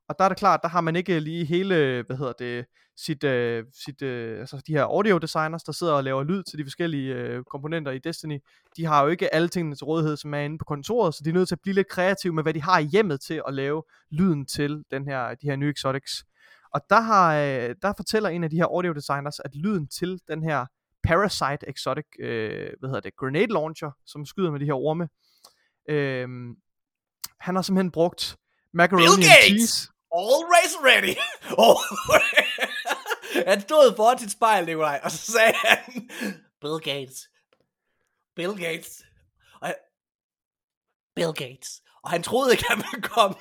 Og 0.09 0.15
der 0.19 0.25
er 0.25 0.29
det 0.29 0.37
klart, 0.37 0.59
der 0.63 0.69
har 0.69 0.81
man 0.81 0.95
ikke 0.95 1.19
lige 1.19 1.45
hele, 1.45 2.03
hvad 2.07 2.17
hedder 2.17 2.33
det, 2.39 2.65
sit, 2.97 3.23
øh, 3.23 3.65
sit 3.85 4.01
øh, 4.01 4.39
altså 4.39 4.61
de 4.67 4.73
her 4.73 4.83
audio 4.83 5.17
designers, 5.17 5.63
der 5.63 5.71
sidder 5.71 5.93
og 5.93 6.03
laver 6.03 6.23
lyd 6.23 6.43
til 6.43 6.59
de 6.59 6.63
forskellige 6.63 7.13
øh, 7.13 7.43
komponenter 7.43 7.91
i 7.91 7.99
Destiny. 7.99 8.39
De 8.77 8.85
har 8.85 9.03
jo 9.03 9.07
ikke 9.09 9.33
alle 9.33 9.47
tingene 9.47 9.75
til 9.75 9.85
rådighed, 9.85 10.17
som 10.17 10.33
er 10.33 10.39
inde 10.39 10.57
på 10.57 10.65
kontoret, 10.65 11.15
så 11.15 11.21
de 11.23 11.29
er 11.29 11.33
nødt 11.33 11.47
til 11.47 11.55
at 11.55 11.61
blive 11.61 11.73
lidt 11.73 11.87
kreative 11.87 12.33
med, 12.33 12.43
hvad 12.43 12.53
de 12.53 12.61
har 12.61 12.79
i 12.79 12.83
hjemmet 12.83 13.21
til 13.21 13.41
at 13.47 13.53
lave 13.53 13.83
lyden 14.11 14.45
til 14.45 14.83
den 14.91 15.07
her, 15.07 15.35
de 15.35 15.47
her 15.47 15.55
nye 15.55 15.69
exotics. 15.69 16.25
Og 16.73 16.81
der, 16.89 17.01
har, 17.01 17.35
øh, 17.35 17.75
der 17.81 17.93
fortæller 17.97 18.29
en 18.29 18.43
af 18.43 18.49
de 18.49 18.55
her 18.55 18.65
audio 18.65 18.93
designers, 18.93 19.39
at 19.39 19.55
lyden 19.55 19.87
til 19.87 20.19
den 20.27 20.43
her 20.43 20.65
Parasite 21.03 21.69
Exotic, 21.69 22.05
øh, 22.19 22.69
hvad 22.79 22.89
hedder 22.89 22.99
det, 22.99 23.15
grenade 23.15 23.47
launcher, 23.47 23.91
som 24.05 24.25
skyder 24.25 24.51
med 24.51 24.59
de 24.59 24.65
her 24.65 24.73
orme, 24.73 25.07
øh, 25.89 26.27
han 27.39 27.55
har 27.55 27.61
simpelthen 27.61 27.91
brugt 27.91 28.37
macaroni 28.73 29.05
and 29.05 29.23
cheese. 29.43 29.92
Always 30.13 30.73
ready. 30.81 31.15
Han 33.49 33.61
stod 33.61 33.95
foran 33.95 34.19
sit 34.19 34.31
spejl, 34.31 34.65
Nikolaj, 34.65 34.99
og 35.03 35.11
så 35.11 35.31
sagde 35.31 35.53
han, 35.53 36.09
Bill 36.61 36.79
Gates. 36.83 37.29
Bill 38.35 38.57
Gates. 38.59 39.03
Og 39.61 39.67
han, 39.67 39.75
Bill 41.15 41.33
Gates. 41.33 41.81
og 42.03 42.09
han 42.09 42.23
troede 42.23 42.51
ikke, 42.51 42.65
han 42.67 42.77
ville 42.77 43.07
komme, 43.07 43.35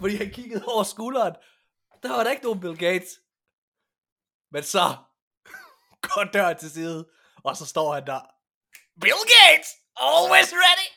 fordi 0.00 0.16
han 0.16 0.30
kiggede 0.30 0.64
over 0.66 0.82
skulderen. 0.82 1.34
Der 2.02 2.12
var 2.12 2.24
der 2.24 2.30
ikke 2.30 2.42
nogen 2.42 2.60
Bill 2.60 2.78
Gates. 2.78 3.20
Men 4.50 4.62
så 4.62 4.96
går 6.06 6.24
døren 6.32 6.58
til 6.58 6.70
side, 6.70 7.08
og 7.44 7.56
så 7.56 7.66
står 7.66 7.94
han 7.94 8.06
der. 8.06 8.20
Bill 9.00 9.22
Gates! 9.34 9.68
Always 9.96 10.52
ready! 10.52 10.88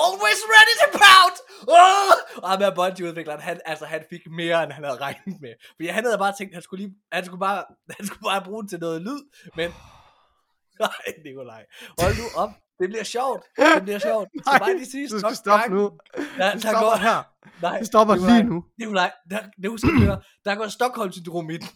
Always 0.00 0.40
ready 0.54 0.74
to 0.82 0.86
pout! 1.04 1.36
Oh! 1.68 2.42
Og 2.42 2.50
ham 2.50 2.60
her 2.60 2.74
Bungie-udvikleren, 2.74 3.40
han, 3.40 3.60
altså, 3.64 3.84
han 3.84 4.04
fik 4.10 4.20
mere, 4.30 4.64
end 4.64 4.72
han 4.72 4.84
havde 4.84 4.98
regnet 4.98 5.40
med. 5.40 5.54
Fordi 5.76 5.88
han 5.88 6.04
havde 6.04 6.18
bare 6.18 6.34
tænkt, 6.38 6.54
han 6.54 6.62
skulle, 6.62 6.84
lige, 6.84 6.94
han 7.12 7.24
skulle, 7.24 7.40
bare, 7.40 7.64
han 7.98 8.06
skulle 8.06 8.24
bare 8.30 8.42
bruge 8.44 8.62
den 8.62 8.68
til 8.68 8.78
noget 8.80 9.02
lyd, 9.02 9.20
men... 9.56 9.70
Nej, 10.80 11.22
Nikolaj. 11.24 11.64
Hold 12.00 12.16
nu 12.16 12.24
op. 12.42 12.50
Det 12.80 12.88
bliver 12.88 13.04
sjovt. 13.04 13.42
Det 13.74 13.82
bliver 13.82 13.98
sjovt. 13.98 14.28
Du 14.34 14.42
skal 14.46 14.60
bare 14.60 14.76
lige 14.76 14.90
sige 14.90 15.08
du 15.08 15.18
skal 15.18 15.36
stop 15.36 15.54
stoppe 15.58 15.74
nu. 15.74 15.90
Der, 16.38 16.54
Du 16.54 16.58
der 16.60 16.72
går, 16.80 16.96
her. 16.96 17.22
Nej, 17.62 17.78
Du 17.78 17.84
stopper 17.84 18.14
Nikolaj, 18.14 18.36
lige 18.36 18.48
nu. 18.48 18.64
Nikolaj, 18.78 19.10
der, 19.30 19.38
det 19.62 19.64
du 19.64 20.00
høre. 20.04 20.20
Der 20.44 20.54
går 20.54 20.68
Stockholm-syndrom 20.68 21.50
i 21.50 21.56
den. 21.56 21.68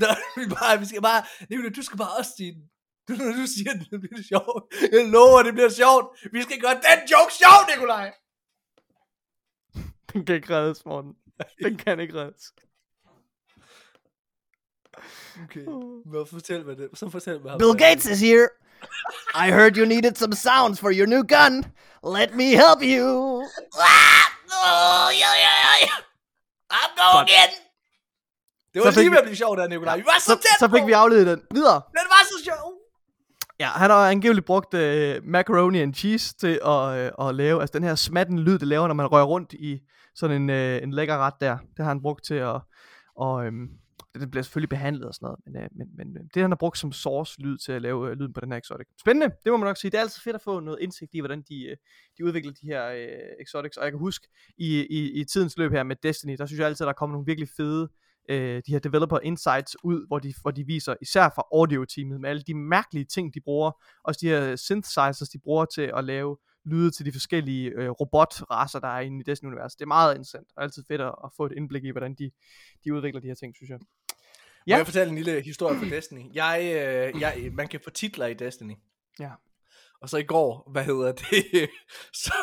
Der, 0.00 0.40
vi, 0.40 0.48
bare, 0.54 0.78
vi 0.78 0.86
skal 0.86 1.02
bare, 1.02 1.22
Nikolaj, 1.50 1.72
du 1.76 1.82
skal 1.82 1.98
bare 1.98 2.12
også 2.18 2.30
sige 2.36 2.52
den. 2.52 2.62
Du, 3.08 3.12
når 3.12 3.32
du 3.32 3.46
siger 3.46 3.72
den, 3.72 3.86
det 3.90 4.00
bliver 4.00 4.22
sjovt. 4.28 4.74
Jeg 4.92 5.08
lover, 5.08 5.42
det 5.42 5.52
bliver 5.54 5.68
sjovt. 5.68 6.06
Vi 6.32 6.42
skal 6.42 6.60
gøre 6.60 6.74
den 6.74 6.98
joke 7.12 7.32
sjov, 7.34 7.58
Nikolaj. 7.74 8.12
Den 10.12 10.26
kan 10.26 10.34
ikke 10.34 10.54
reddes, 10.56 10.84
Morten. 10.84 11.12
Den 11.64 11.76
kan 11.76 12.00
ikke 12.00 12.14
reddes. 12.20 12.52
Okay, 15.44 15.64
men 16.12 16.26
fortæl 16.26 16.64
mig 16.66 16.76
det. 16.76 16.88
Så 16.94 17.10
fortæl 17.10 17.40
mig. 17.44 17.58
Bill 17.58 17.76
Gates 17.78 18.06
is 18.06 18.20
here. 18.20 18.48
I 19.34 19.46
heard 19.58 19.76
you 19.76 19.84
needed 19.86 20.14
some 20.16 20.34
sounds 20.34 20.80
for 20.80 20.90
your 20.98 21.06
new 21.06 21.22
gun. 21.34 21.54
Let 22.18 22.30
me 22.40 22.48
help 22.64 22.80
you. 22.94 23.06
Ah, 23.90 24.24
oh, 24.62 25.08
yeah, 25.22 25.34
yeah, 25.44 25.58
yeah. 25.82 25.98
I'm 26.78 26.92
going 27.04 27.28
in. 27.42 27.50
Det 28.74 28.78
var 28.84 28.90
Så 28.90 29.00
lige 29.00 29.10
vi- 29.10 29.14
ved 29.14 29.18
at 29.18 29.24
blive 29.24 29.36
sjovt 29.36 29.58
der, 29.58 29.68
Nikolaj. 29.68 29.96
Vi 29.96 30.04
var 30.12 30.18
så 30.18 30.24
Så, 30.24 30.36
tæt 30.44 30.58
så 30.58 30.68
fik 30.74 30.86
vi 30.86 30.92
afledet 30.92 31.26
den. 31.26 31.40
Videre. 31.56 31.80
Den 31.98 32.06
var. 32.14 32.15
Ja, 33.60 33.66
han 33.66 33.90
har 33.90 34.10
angiveligt 34.10 34.46
brugt 34.46 34.74
øh, 34.74 35.24
macaroni 35.24 35.80
and 35.80 35.94
cheese 35.94 36.34
til 36.36 36.60
at, 36.66 36.98
øh, 36.98 37.28
at 37.28 37.34
lave, 37.34 37.60
altså 37.60 37.78
den 37.78 37.84
her 37.84 37.94
smatten 37.94 38.38
lyd, 38.38 38.58
det 38.58 38.68
laver, 38.68 38.86
når 38.86 38.94
man 38.94 39.06
rører 39.06 39.24
rundt 39.24 39.52
i 39.52 39.80
sådan 40.14 40.42
en, 40.42 40.50
øh, 40.50 40.82
en 40.82 40.92
lækker 40.92 41.18
ret 41.18 41.34
der. 41.40 41.58
Det 41.58 41.84
har 41.84 41.88
han 41.88 42.02
brugt 42.02 42.24
til 42.24 42.34
at, 42.34 42.60
og, 43.16 43.46
øh, 43.46 43.52
den 44.20 44.30
bliver 44.30 44.42
selvfølgelig 44.42 44.68
behandlet 44.68 45.04
og 45.08 45.14
sådan 45.14 45.26
noget, 45.26 45.40
men, 45.46 45.56
øh, 45.56 45.68
men, 45.78 45.88
men 45.96 46.16
øh, 46.16 46.24
det 46.34 46.42
han 46.42 46.50
har 46.50 46.56
brugt 46.56 46.78
som 46.78 46.92
source 46.92 47.40
lyd 47.40 47.58
til 47.58 47.72
at 47.72 47.82
lave 47.82 48.10
øh, 48.10 48.16
lyden 48.18 48.32
på 48.32 48.40
den 48.40 48.52
her 48.52 48.58
exotic. 48.58 48.86
Spændende, 49.00 49.34
det 49.44 49.52
må 49.52 49.56
man 49.56 49.66
nok 49.66 49.76
sige. 49.76 49.90
Det 49.90 49.98
er 49.98 50.02
altid 50.02 50.20
fedt 50.22 50.36
at 50.36 50.42
få 50.42 50.60
noget 50.60 50.78
indsigt 50.80 51.10
i, 51.14 51.20
hvordan 51.20 51.42
de, 51.48 51.64
øh, 51.64 51.76
de 52.18 52.24
udvikler 52.24 52.52
de 52.52 52.66
her 52.66 52.86
øh, 52.88 53.42
exotics, 53.42 53.76
og 53.76 53.84
jeg 53.84 53.92
kan 53.92 53.98
huske 53.98 54.28
i, 54.58 54.86
i, 54.90 55.20
i 55.20 55.24
tidens 55.24 55.58
løb 55.58 55.72
her 55.72 55.82
med 55.82 55.96
Destiny, 56.02 56.36
der 56.38 56.46
synes 56.46 56.58
jeg 56.58 56.66
altid, 56.66 56.86
at 56.86 56.88
der 56.88 56.92
kommer 56.92 57.14
nogle 57.14 57.26
virkelig 57.26 57.48
fede 57.56 57.82
øh, 57.82 58.05
de 58.28 58.62
her 58.68 58.78
developer 58.78 59.18
insights 59.22 59.76
ud, 59.84 60.06
hvor 60.06 60.18
de, 60.18 60.34
hvor 60.42 60.50
de 60.50 60.64
viser, 60.66 60.94
især 61.02 61.28
fra 61.34 61.42
audio-teamet, 61.52 62.20
med 62.20 62.30
alle 62.30 62.42
de 62.42 62.54
mærkelige 62.54 63.04
ting, 63.04 63.34
de 63.34 63.40
bruger, 63.40 63.70
også 64.04 64.18
de 64.22 64.28
her 64.28 64.56
synthesizers, 64.56 65.28
de 65.28 65.38
bruger 65.38 65.64
til 65.64 65.92
at 65.96 66.04
lave 66.04 66.36
lyde 66.64 66.90
til 66.90 67.06
de 67.06 67.12
forskellige 67.12 67.70
øh, 67.70 67.90
robotraser, 67.90 68.78
der 68.80 68.88
er 68.88 69.00
inde 69.00 69.20
i 69.20 69.22
Destiny-universet. 69.22 69.78
Det 69.78 69.84
er 69.84 69.88
meget 69.88 70.14
interessant, 70.14 70.46
og 70.56 70.62
altid 70.62 70.84
fedt 70.88 71.00
at, 71.00 71.14
at 71.24 71.30
få 71.36 71.46
et 71.46 71.52
indblik 71.56 71.84
i, 71.84 71.90
hvordan 71.90 72.14
de, 72.14 72.30
de 72.84 72.94
udvikler 72.94 73.20
de 73.20 73.26
her 73.26 73.34
ting, 73.34 73.56
synes 73.56 73.70
jeg. 73.70 73.78
Ja. 74.66 74.74
Må 74.74 74.78
jeg 74.78 74.86
fortælle 74.86 75.10
en 75.10 75.16
lille 75.16 75.42
historie 75.42 75.78
fra 75.78 75.86
Destiny? 75.96 76.22
Jeg, 76.34 76.60
øh, 76.62 77.20
jeg, 77.20 77.50
man 77.52 77.68
kan 77.68 77.80
få 77.84 77.90
titler 77.90 78.26
i 78.26 78.34
Destiny. 78.34 78.74
Ja. 79.20 79.30
Og 80.00 80.08
så 80.08 80.16
i 80.16 80.22
går, 80.22 80.70
hvad 80.72 80.84
hedder 80.84 81.12
det, 81.12 81.70
så, 82.24 82.34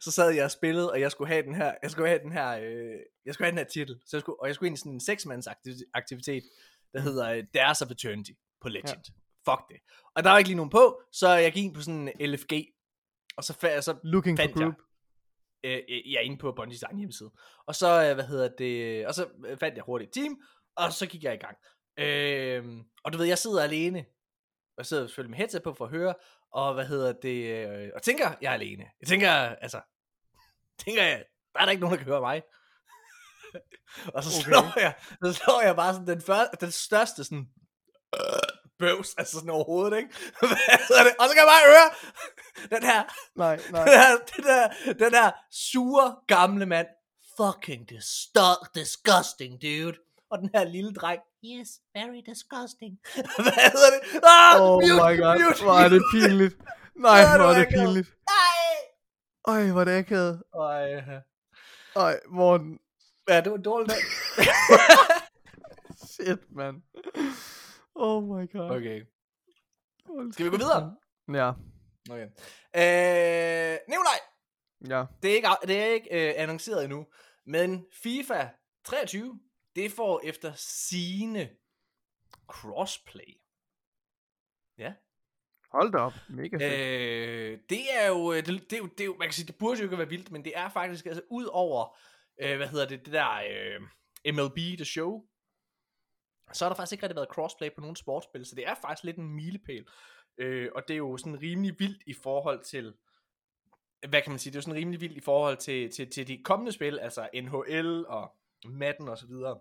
så 0.00 0.10
sad 0.10 0.30
jeg 0.30 0.44
og 0.44 0.50
spillede, 0.50 0.90
og 0.92 1.00
jeg 1.00 1.10
skulle 1.10 1.28
have 1.28 1.42
den 1.42 1.54
her, 1.54 1.74
jeg 1.82 1.90
skulle 1.90 2.08
have 2.08 2.20
den 2.22 2.32
her, 2.32 2.48
øh, 2.58 2.98
jeg 3.26 3.34
skulle 3.34 3.44
have 3.46 3.50
den 3.50 3.58
her 3.58 3.64
titel, 3.64 4.00
så 4.06 4.16
jeg 4.16 4.20
skulle, 4.20 4.40
og 4.40 4.46
jeg 4.46 4.54
skulle 4.54 4.68
ind 4.68 4.76
i 4.76 4.80
sådan 4.80 4.92
en 4.92 5.00
seksmands 5.00 5.46
aktiv- 5.46 5.90
aktivitet, 5.94 6.42
der 6.92 7.00
hedder 7.00 7.30
øh, 7.32 7.44
Dares 7.54 7.82
of 7.82 7.90
Eternity 7.90 8.30
på 8.60 8.68
Legend. 8.68 9.04
Ja. 9.08 9.52
Fuck 9.52 9.68
det. 9.68 9.76
Og 10.16 10.24
der 10.24 10.30
var 10.30 10.38
ikke 10.38 10.48
lige 10.48 10.56
nogen 10.56 10.70
på, 10.70 11.02
så 11.12 11.28
jeg 11.28 11.52
gik 11.52 11.64
ind 11.64 11.74
på 11.74 11.80
sådan 11.80 12.12
en 12.20 12.30
LFG, 12.30 12.52
og 13.36 13.44
så, 13.44 13.52
fa- 13.64 13.80
så 13.80 13.96
Looking 14.04 14.38
for 14.38 14.42
fandt 14.42 14.56
jeg, 14.56 14.64
group. 14.64 14.74
øh, 15.64 15.76
øh, 15.88 16.12
jeg 16.12 16.16
er 16.18 16.20
inde 16.24 16.38
på 16.38 16.56
Bungie's 16.60 16.82
egen 16.86 16.98
hjemmeside. 16.98 17.30
Og 17.66 17.74
så, 17.74 18.08
øh, 18.08 18.14
hvad 18.14 18.24
hedder 18.24 18.48
det, 18.58 19.06
og 19.06 19.14
så 19.14 19.26
øh, 19.46 19.58
fandt 19.58 19.76
jeg 19.76 19.84
hurtigt 19.84 20.16
et 20.16 20.22
team, 20.22 20.36
og 20.76 20.92
så 20.92 21.06
gik 21.06 21.24
jeg 21.24 21.34
i 21.34 21.36
gang. 21.36 21.56
Øh, 21.98 22.64
og 23.04 23.12
du 23.12 23.18
ved, 23.18 23.26
jeg 23.26 23.38
sidder 23.38 23.62
alene, 23.62 23.98
og 24.76 24.78
jeg 24.78 24.86
sidder 24.86 25.06
selvfølgelig 25.06 25.30
med 25.30 25.38
headset 25.38 25.62
på 25.62 25.74
for 25.74 25.84
at 25.84 25.90
høre, 25.90 26.14
og 26.52 26.74
hvad 26.74 26.86
hedder 26.86 27.12
det, 27.22 27.66
øh, 27.68 27.90
og 27.94 28.02
tænker, 28.02 28.32
jeg 28.40 28.50
er 28.50 28.54
alene. 28.54 28.84
Jeg 29.00 29.08
tænker, 29.08 29.30
altså, 29.32 29.80
tænker 30.84 31.02
jeg, 31.02 31.24
der 31.54 31.60
er 31.60 31.64
der 31.64 31.70
ikke 31.70 31.80
nogen, 31.80 31.98
der 31.98 32.04
kan 32.04 32.12
høre 32.12 32.20
mig. 32.20 32.42
og 34.14 34.24
så 34.24 34.30
Okay. 34.40 34.42
slår 34.44 34.80
jeg, 34.80 34.94
så 35.24 35.32
slår 35.32 35.60
jeg 35.62 35.76
bare 35.76 35.92
sådan 35.92 36.06
den, 36.06 36.22
første, 36.22 36.56
den 36.60 36.72
største 36.72 37.24
sådan, 37.24 37.46
øh, 38.14 38.20
bøvs, 38.78 39.14
altså 39.18 39.32
sådan 39.32 39.50
overhovedet, 39.50 39.96
ikke? 39.96 40.08
Hvad 40.40 41.04
det? 41.04 41.14
Og 41.20 41.28
så 41.28 41.34
kan 41.34 41.42
jeg 41.44 41.52
bare 41.54 41.68
høre, 41.72 41.88
den 42.78 42.82
her, 42.90 43.02
Nej, 43.36 43.60
nej. 43.70 43.84
den 43.84 43.92
her, 44.00 44.16
den 44.36 44.44
der, 44.44 44.94
den 45.04 45.12
der 45.12 45.30
sure 45.52 46.16
gamle 46.28 46.66
mand, 46.66 46.86
fucking 47.40 47.92
disgu- 47.92 48.70
disgusting, 48.74 49.62
dude. 49.62 49.96
Og 50.30 50.38
den 50.38 50.50
her 50.54 50.64
lille 50.64 50.92
dreng, 50.94 51.20
Yes, 51.44 51.68
very 51.94 52.20
disgusting. 52.30 52.98
hvad 53.44 53.70
hedder 53.72 53.90
det? 53.94 54.20
Ah, 54.24 54.62
Oh 54.62 54.74
mute, 54.82 54.94
my 54.94 55.20
god, 55.22 55.44
mute, 55.44 55.62
hvor 55.64 55.72
er 55.84 55.88
det 55.88 56.02
pinligt. 56.12 56.54
Nej, 56.94 57.20
hvor 57.36 57.46
er 57.52 57.58
det 57.58 57.68
pinligt. 57.68 58.08
Nej, 58.34 58.64
Øj, 59.54 59.70
hvor 59.70 59.80
er 59.80 59.84
det 59.84 59.98
akavet. 59.98 60.42
Ej, 60.54 61.20
Øj, 61.96 62.20
Morten. 62.28 62.78
ja, 63.28 63.40
det 63.40 63.52
var 63.52 63.58
dårligt. 63.58 63.92
Shit, 66.12 66.38
man. 66.56 66.82
Oh 67.94 68.22
my 68.24 68.52
god. 68.52 68.70
okay. 68.76 69.02
Skal 70.32 70.44
vi 70.44 70.50
gå 70.50 70.56
videre? 70.56 70.94
Ja. 71.34 71.50
okay. 72.10 72.26
Øh, 72.76 73.78
Nikolaj, 73.88 74.18
Ja. 74.88 75.04
det 75.22 75.30
er 75.30 75.34
ikke, 75.34 75.48
det 75.66 75.82
er 75.82 75.86
ikke 75.86 76.28
øh, 76.28 76.34
annonceret 76.36 76.84
endnu, 76.84 77.06
men 77.46 77.84
FIFA 78.02 78.48
23, 78.84 79.40
det 79.76 79.92
får 79.92 80.20
efter 80.24 80.52
sine 80.56 81.50
crossplay. 82.46 83.40
Ja. 84.78 84.94
Hold 85.72 85.92
da 85.92 85.98
op. 85.98 86.12
Mega 86.28 86.56
fedt. 86.56 86.72
Øh, 86.72 87.58
det 87.70 87.94
er 87.94 88.08
jo, 88.08 88.32
øh, 88.32 88.46
det, 88.46 88.70
det, 88.70 88.72
er 88.72 88.78
jo, 88.78 88.86
det 88.86 89.00
er 89.00 89.04
jo, 89.04 89.16
man 89.18 89.28
kan 89.28 89.32
sige, 89.32 89.46
det 89.46 89.58
burde 89.58 89.78
jo 89.78 89.84
ikke 89.84 89.98
være 89.98 90.08
vildt, 90.08 90.30
men 90.30 90.44
det 90.44 90.52
er 90.56 90.68
faktisk, 90.68 91.06
altså 91.06 91.22
ud 91.30 91.44
over, 91.44 91.98
øh, 92.42 92.56
hvad 92.56 92.68
hedder 92.68 92.88
det, 92.88 93.04
det 93.04 93.12
der 93.12 93.30
øh, 93.30 93.80
MLB 94.34 94.56
The 94.56 94.84
Show, 94.84 95.22
så 96.52 96.64
har 96.64 96.70
der 96.70 96.76
faktisk 96.76 96.92
ikke 96.92 97.02
rigtig 97.02 97.16
været 97.16 97.28
crossplay 97.28 97.72
på 97.74 97.80
nogen 97.80 97.96
sportsspil, 97.96 98.46
så 98.46 98.54
det 98.54 98.66
er 98.66 98.74
faktisk 98.74 99.04
lidt 99.04 99.16
en 99.16 99.34
milepæl. 99.34 99.86
Øh, 100.38 100.70
og 100.74 100.88
det 100.88 100.94
er 100.94 100.98
jo 100.98 101.16
sådan 101.16 101.42
rimelig 101.42 101.78
vildt 101.78 102.02
i 102.06 102.14
forhold 102.14 102.64
til, 102.64 102.94
hvad 104.08 104.22
kan 104.22 104.32
man 104.32 104.38
sige, 104.38 104.50
det 104.50 104.56
er 104.56 104.58
jo 104.58 104.62
sådan 104.62 104.80
rimelig 104.80 105.00
vildt 105.00 105.16
i 105.16 105.20
forhold 105.20 105.56
til, 105.56 105.90
til, 105.90 106.10
til 106.10 106.28
de 106.28 106.42
kommende 106.42 106.72
spil, 106.72 106.98
altså 106.98 107.28
NHL 107.34 108.06
og 108.08 108.36
Madden 108.68 109.08
og 109.08 109.18
så 109.18 109.26
videre, 109.26 109.60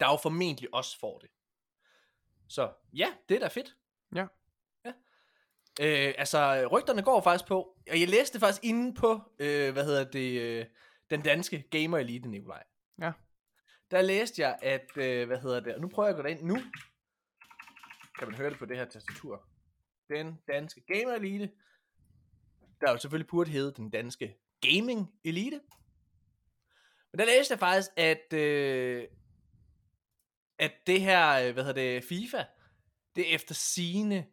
der 0.00 0.06
jo 0.06 0.16
formentlig 0.22 0.74
også 0.74 0.98
får 1.00 1.18
det. 1.18 1.30
Så 2.48 2.72
ja, 2.92 3.08
det 3.28 3.34
er 3.34 3.40
da 3.40 3.48
fedt. 3.48 3.76
Ja. 4.14 4.26
Ja. 4.84 4.92
Øh, 5.80 6.14
altså, 6.18 6.66
rygterne 6.72 7.02
går 7.02 7.20
faktisk 7.20 7.48
på, 7.48 7.76
og 7.90 8.00
jeg 8.00 8.08
læste 8.08 8.40
faktisk 8.40 8.64
inde 8.64 8.94
på, 8.94 9.20
øh, 9.38 9.72
hvad 9.72 9.84
hedder 9.84 10.04
det, 10.04 10.40
øh, 10.40 10.66
den 11.10 11.22
danske 11.22 11.62
gamer 11.70 11.98
elite, 11.98 12.28
Nikolaj. 12.28 12.64
Ja. 13.00 13.12
Der 13.90 14.02
læste 14.02 14.42
jeg, 14.42 14.58
at, 14.62 14.96
øh, 14.96 15.26
hvad 15.26 15.38
hedder 15.38 15.60
det, 15.60 15.74
og 15.74 15.80
nu 15.80 15.88
prøver 15.88 16.08
jeg 16.08 16.16
at 16.18 16.22
gå 16.22 16.28
derind 16.28 16.42
nu, 16.42 16.58
kan 18.18 18.28
man 18.28 18.34
høre 18.34 18.50
det 18.50 18.58
på 18.58 18.66
det 18.66 18.76
her 18.76 18.84
tastatur. 18.84 19.48
Den 20.08 20.40
danske 20.48 20.80
gamer 20.80 21.12
elite, 21.12 21.50
der 22.80 22.90
jo 22.90 22.98
selvfølgelig 22.98 23.28
burde 23.28 23.50
hedde 23.50 23.72
den 23.76 23.90
danske 23.90 24.36
gaming 24.60 25.12
elite. 25.24 25.60
Men 27.12 27.18
der 27.18 27.26
læste 27.26 27.52
jeg 27.52 27.58
faktisk, 27.58 27.90
at, 27.96 28.32
øh, 28.32 29.04
at 30.58 30.72
det 30.86 31.00
her, 31.00 31.48
øh, 31.48 31.52
hvad 31.52 31.64
hedder 31.64 31.82
det, 31.82 32.04
FIFA, 32.04 32.44
det 33.16 33.34
efter 33.34 33.54
sine 33.54 34.26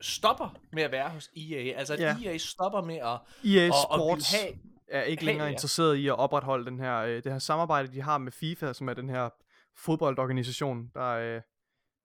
stopper 0.00 0.60
med 0.72 0.82
at 0.82 0.92
være 0.92 1.10
hos 1.10 1.30
EA. 1.36 1.78
Altså 1.78 1.92
at 1.94 2.00
Ja. 2.00 2.16
EA 2.24 2.38
stopper 2.38 2.80
med 2.80 2.96
at, 2.96 3.20
EA 3.44 3.70
Sports 3.70 4.32
have, 4.32 4.52
er 4.88 5.02
ikke 5.02 5.22
have 5.22 5.26
længere 5.26 5.46
det, 5.46 5.50
ja. 5.50 5.54
interesseret 5.54 5.96
i 5.96 6.08
at 6.08 6.18
opretholde 6.18 6.66
den 6.70 6.80
her, 6.80 6.96
øh, 6.96 7.24
det 7.24 7.32
her 7.32 7.38
samarbejde, 7.38 7.92
de 7.92 8.00
har 8.02 8.18
med 8.18 8.32
FIFA, 8.32 8.72
som 8.72 8.88
er 8.88 8.94
den 8.94 9.08
her 9.08 9.28
fodboldorganisation, 9.76 10.90
der, 10.94 11.06
øh, 11.06 11.42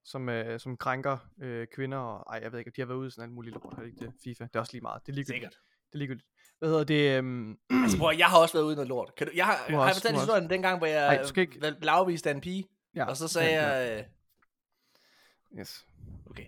som, 0.05 0.29
øh, 0.29 0.59
som 0.59 0.77
krænker 0.77 1.17
øh, 1.41 1.67
kvinder, 1.67 1.97
og 1.97 2.33
ej, 2.33 2.39
jeg 2.43 2.51
ved 2.51 2.59
ikke, 2.59 2.71
de 2.75 2.81
har 2.81 2.85
været 2.85 2.97
ude 2.97 3.07
i 3.07 3.11
sådan 3.11 3.23
alt 3.23 3.33
muligt 3.33 3.53
lort, 3.53 3.75
det 3.79 3.85
ikke 3.85 4.05
det? 4.05 4.13
FIFA, 4.23 4.43
det 4.43 4.55
er 4.55 4.59
også 4.59 4.73
lige 4.73 4.81
meget, 4.81 5.01
det 5.05 5.11
er 5.11 5.15
ligegyldigt. 5.15 5.35
sikkert. 5.35 5.53
Det 5.87 5.93
er 5.93 5.97
ligegyldigt. 5.97 6.27
Hvad 6.59 6.69
hedder 6.69 6.83
det? 6.83 7.17
Øhm, 7.17 7.57
Altså 7.83 7.97
prøv, 7.97 8.13
jeg 8.17 8.27
har 8.27 8.37
også 8.39 8.53
været 8.53 8.63
ude 8.65 8.73
i 8.73 8.75
noget 8.75 8.87
lort. 8.89 9.15
Kan 9.17 9.27
du, 9.27 9.33
jeg 9.35 9.45
har, 9.45 9.55
Du 9.55 9.59
har, 9.59 9.65
har 9.71 9.85
jeg 9.85 9.89
også- 9.89 10.01
fortalt 10.01 10.19
historien 10.19 10.49
dengang, 10.49 10.77
hvor 10.77 10.87
jeg 10.87 11.05
Ej, 11.07 11.23
ikke- 11.37 11.59
blev 11.79 11.89
afvist 11.91 12.27
af 12.27 12.31
en 12.31 12.41
pige, 12.41 12.67
ja, 12.95 13.05
og 13.05 13.17
så 13.17 13.27
sagde 13.27 13.49
ja, 13.53 13.67
jeg, 13.69 13.97
øh, 13.99 14.03
Yes. 15.59 15.85
okay. 16.29 16.45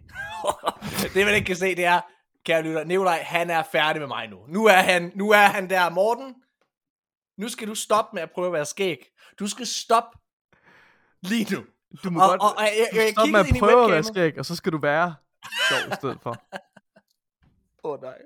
det 1.14 1.26
man 1.26 1.36
ikke 1.36 1.46
kan 1.46 1.56
se, 1.56 1.76
det 1.76 1.86
er, 1.86 2.02
kære 2.46 2.62
lytter, 2.62 2.84
Nikolaj, 2.84 3.22
han 3.24 3.50
er 3.50 3.64
færdig 3.72 4.00
med 4.00 4.08
mig 4.08 4.28
nu. 4.30 4.40
Nu 4.48 4.66
er 4.66 4.72
han, 4.72 5.12
nu 5.16 5.30
er 5.32 5.38
han 5.48 5.70
der, 5.70 5.90
Morten. 5.90 6.36
Nu 7.38 7.50
skal 7.50 7.68
du 7.68 7.76
stoppe 7.76 8.10
med 8.16 8.22
at 8.22 8.32
prøve 8.32 8.48
at 8.48 8.54
være 8.54 8.66
skæg. 8.66 8.98
Du 9.40 9.48
skal 9.48 9.66
stoppe 9.68 10.18
lige 11.22 11.56
nu. 11.56 11.64
Du 12.04 12.10
må 12.10 12.22
Og- 12.22 12.30
godt 12.30 12.42
og- 12.42 12.56
og 12.58 12.64
jeg- 12.64 12.88
du 12.94 12.98
jeg 13.00 13.10
stop 13.12 13.30
med 13.30 13.40
at 13.40 13.46
prøve 13.60 13.86
at 13.86 13.92
være 13.92 14.04
skæg, 14.04 14.40
og 14.40 14.46
så 14.46 14.56
skal 14.56 14.72
du 14.72 14.78
være 14.78 15.16
sjov 15.70 15.80
i 15.92 15.96
stedet 15.96 16.20
for. 16.22 16.36
Åh 17.84 17.92
oh, 17.92 18.02
nej. 18.02 18.18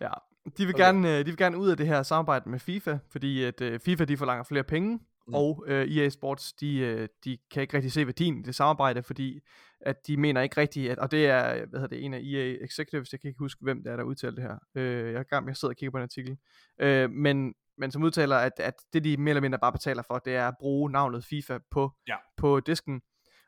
Ja, 0.00 0.10
de 0.44 0.66
vil, 0.66 0.74
Okay. 0.74 0.84
gerne, 0.84 1.12
øh, 1.12 1.18
de 1.18 1.24
vil 1.24 1.36
gerne 1.36 1.58
ud 1.58 1.70
af 1.70 1.76
det 1.76 1.86
her 1.86 2.02
samarbejde 2.02 2.50
med 2.50 2.58
FIFA, 2.58 2.98
fordi 3.10 3.44
at 3.44 3.60
øh, 3.60 3.80
FIFA 3.80 4.04
de 4.04 4.16
forlanger 4.16 4.44
flere 4.44 4.64
penge, 4.64 4.98
Mm. 5.26 5.34
og 5.34 5.64
øh, 5.66 5.96
EA 5.96 6.08
Sports 6.08 6.52
de, 6.52 6.78
øh, 6.78 7.08
de 7.24 7.38
kan 7.50 7.62
ikke 7.62 7.74
rigtig 7.76 7.92
se 7.92 8.06
værdien 8.06 8.38
i 8.38 8.42
det 8.42 8.54
samarbejde, 8.54 9.02
fordi 9.02 9.40
at 9.80 10.06
de 10.06 10.16
mener 10.16 10.40
ikke 10.40 10.60
rigtigt, 10.60 10.90
at, 10.90 10.98
og 10.98 11.10
det 11.10 11.26
er 11.26 11.52
hvad 11.54 11.80
hedder 11.80 11.86
det, 11.86 12.04
en 12.04 12.14
af 12.14 12.18
EA 12.18 12.56
Executives, 12.64 13.12
jeg 13.12 13.20
kan 13.20 13.28
ikke 13.28 13.38
huske 13.38 13.58
hvem 13.62 13.82
det 13.84 13.92
er, 13.92 13.96
der 13.96 14.02
udtaler 14.04 14.34
det 14.34 14.42
her. 14.44 14.56
Øh, 14.74 15.12
jeg, 15.12 15.18
er 15.18 15.22
gang, 15.22 15.48
jeg 15.48 15.56
sidder 15.56 15.72
og 15.72 15.76
kigger 15.76 15.90
på 15.90 15.96
en 15.96 16.02
artikel. 16.02 16.36
Øh, 16.80 17.10
men, 17.10 17.54
men 17.78 17.90
som 17.90 18.02
udtaler, 18.02 18.36
at, 18.36 18.52
at 18.56 18.74
det 18.92 19.04
de 19.04 19.16
mere 19.16 19.30
eller 19.30 19.40
mindre 19.40 19.58
bare 19.58 19.72
betaler 19.72 20.02
for, 20.02 20.18
det 20.18 20.34
er 20.36 20.48
at 20.48 20.54
bruge 20.60 20.90
navnet 20.92 21.24
FIFA 21.24 21.58
på, 21.70 21.92
Ja. 22.08 22.16
på 22.36 22.60
disken. 22.60 23.00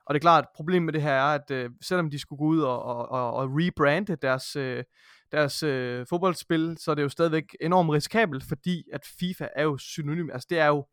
Og 0.06 0.14
det 0.14 0.18
er 0.18 0.22
klart, 0.22 0.44
at 0.44 0.48
problemet 0.56 0.84
med 0.84 0.92
det 0.92 1.02
her 1.02 1.12
er, 1.12 1.34
at 1.34 1.50
øh, 1.50 1.70
selvom 1.82 2.10
de 2.10 2.18
skulle 2.18 2.38
gå 2.38 2.44
ud 2.44 2.60
og, 2.60 2.82
og, 2.82 3.08
og, 3.10 3.32
og 3.34 3.48
rebrande 3.52 4.16
deres, 4.16 4.56
øh, 4.56 4.84
deres 5.32 5.62
øh, 5.62 6.06
fodboldspil, 6.06 6.76
så 6.80 6.90
er 6.90 6.94
det 6.94 7.02
jo 7.02 7.08
stadigvæk 7.08 7.56
enormt 7.60 7.90
risikabelt, 7.90 8.44
fordi 8.48 8.84
at 8.92 9.04
FIFA 9.18 9.48
er 9.56 9.62
jo 9.62 9.78
synonym, 9.78 10.30
altså 10.30 10.46
det 10.50 10.58
er 10.58 10.66
jo 10.66 10.86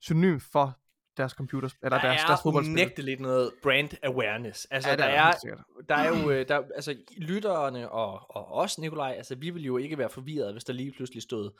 synonym 0.00 0.38
for 0.52 0.78
deres 1.16 1.32
computer, 1.32 1.68
eller 1.82 1.98
Der 1.98 2.04
deres, 2.08 2.22
er 2.22 2.26
deres 2.26 2.40
fodboldspil. 2.42 2.72
unægteligt 2.72 3.06
lidt 3.06 3.20
noget 3.20 3.52
brand 3.62 3.90
awareness. 4.02 4.64
Altså, 4.70 4.90
Ja, 4.90 4.96
der, 4.96 5.06
det 5.06 5.14
er, 5.50 5.62
der 5.88 5.94
er 5.94 6.08
jo, 6.22 6.30
øh, 6.30 6.48
der, 6.48 6.62
altså 6.74 6.96
lytterne 7.16 7.90
og, 7.90 8.36
og 8.36 8.52
os, 8.52 8.78
Nikolaj, 8.78 9.14
altså 9.16 9.34
vi 9.34 9.50
vil 9.50 9.64
jo 9.64 9.76
ikke 9.76 9.98
være 9.98 10.10
forvirret, 10.10 10.52
hvis 10.52 10.64
der 10.64 10.72
lige 10.72 10.92
pludselig 10.92 11.22
stod 11.22 11.50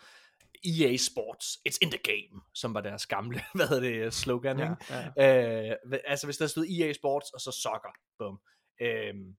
EA 0.64 0.97
Sports, 0.97 1.59
it's 1.68 1.79
in 1.83 1.91
the 1.91 1.99
game, 2.05 2.41
som 2.55 2.74
var 2.74 2.81
deres 2.81 3.07
gamle, 3.07 3.41
hvad 3.55 3.68
hedder 3.68 4.03
det, 4.03 4.14
slogan, 4.14 4.59
Ja, 4.59 4.70
ikke? 4.70 5.22
ja. 5.22 5.70
Øh, 5.70 5.76
altså 6.05 6.26
hvis 6.26 6.37
der 6.37 6.47
stod 6.47 6.66
EA 6.66 6.93
Sports, 6.93 7.31
og 7.31 7.41
så 7.41 7.51
soccer, 7.62 7.95
bum. 8.18 8.41
Øhm, 8.81 9.37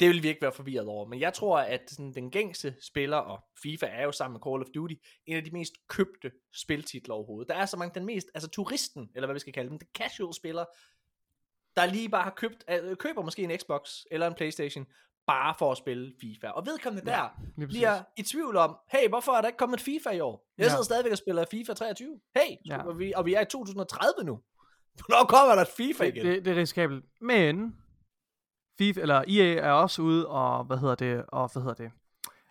det 0.00 0.08
vil 0.08 0.22
vi 0.22 0.28
ikke 0.28 0.42
være 0.42 0.52
forvirret 0.52 0.86
over, 0.86 1.06
men 1.06 1.20
jeg 1.20 1.34
tror, 1.34 1.58
at 1.58 1.90
sådan, 1.90 2.14
den 2.14 2.30
gængse 2.30 2.74
spiller, 2.80 3.16
og 3.16 3.40
FIFA 3.62 3.86
er 3.86 4.02
jo 4.04 4.12
sammen 4.12 4.32
med 4.34 4.40
Call 4.52 4.62
of 4.62 4.68
Duty, 4.74 4.94
en 5.26 5.36
af 5.36 5.44
de 5.44 5.50
mest 5.50 5.72
købte 5.88 6.30
spiltitler 6.54 7.14
overhovedet. 7.14 7.48
Der 7.48 7.54
er 7.54 7.66
så 7.66 7.76
mange, 7.76 7.94
den 7.94 8.06
mest, 8.06 8.26
altså 8.34 8.50
turisten, 8.50 9.10
eller 9.14 9.26
hvad 9.26 9.34
vi 9.34 9.40
skal 9.40 9.52
kalde 9.52 9.70
dem, 9.70 9.78
den 9.78 9.88
casual 9.94 10.34
spiller, 10.34 10.64
der 11.76 11.86
lige 11.86 12.08
bare 12.08 12.22
har 12.22 12.30
købt, 12.36 12.64
øh, 12.70 12.96
køber 12.96 13.22
måske 13.22 13.42
en 13.42 13.58
Xbox 13.58 13.90
eller 14.10 14.26
en 14.26 14.34
Playstation, 14.34 14.86
bare 15.26 15.54
for 15.58 15.72
at 15.72 15.78
spille 15.78 16.12
FIFA. 16.20 16.48
Og 16.48 16.66
vedkommende 16.66 17.06
der 17.10 17.28
lige 17.56 17.66
bliver 17.68 18.02
i 18.16 18.22
tvivl 18.22 18.56
om, 18.56 18.76
hey, 18.92 19.08
hvorfor 19.08 19.32
er 19.32 19.40
der 19.40 19.48
ikke 19.48 19.56
kommet 19.58 19.76
et 19.76 19.84
FIFA 19.84 20.10
i 20.10 20.20
år? 20.20 20.46
Jeg 20.58 20.64
Ja. 20.64 20.68
sidder 20.70 20.84
stadigvæk 20.84 21.12
og 21.12 21.18
spiller 21.18 21.44
FIFA 21.50 21.72
23. 21.74 22.20
Hey, 22.36 22.56
Ja. 22.66 22.82
og, 22.82 22.98
vi, 22.98 23.12
og 23.16 23.26
vi 23.26 23.34
er 23.34 23.40
i 23.40 23.44
2030 23.44 24.24
nu. 24.24 24.40
Hvornår 25.06 25.24
kommer 25.28 25.54
der 25.54 25.62
et 25.62 25.68
FIFA 25.68 26.04
det, 26.04 26.14
igen? 26.16 26.26
det, 26.26 26.44
det 26.44 26.50
er 26.50 26.56
risikabelt. 26.56 27.04
Men 27.20 27.76
FIFA, 28.80 29.00
eller 29.00 29.24
EA 29.28 29.54
er 29.54 29.70
også 29.70 30.02
ude 30.02 30.28
og, 30.28 30.64
hvad 30.64 30.78
hedder 30.78 30.94
det, 30.94 31.24
og 31.28 31.50
hvad 31.52 31.62
hedder 31.62 31.74
det, 31.74 31.90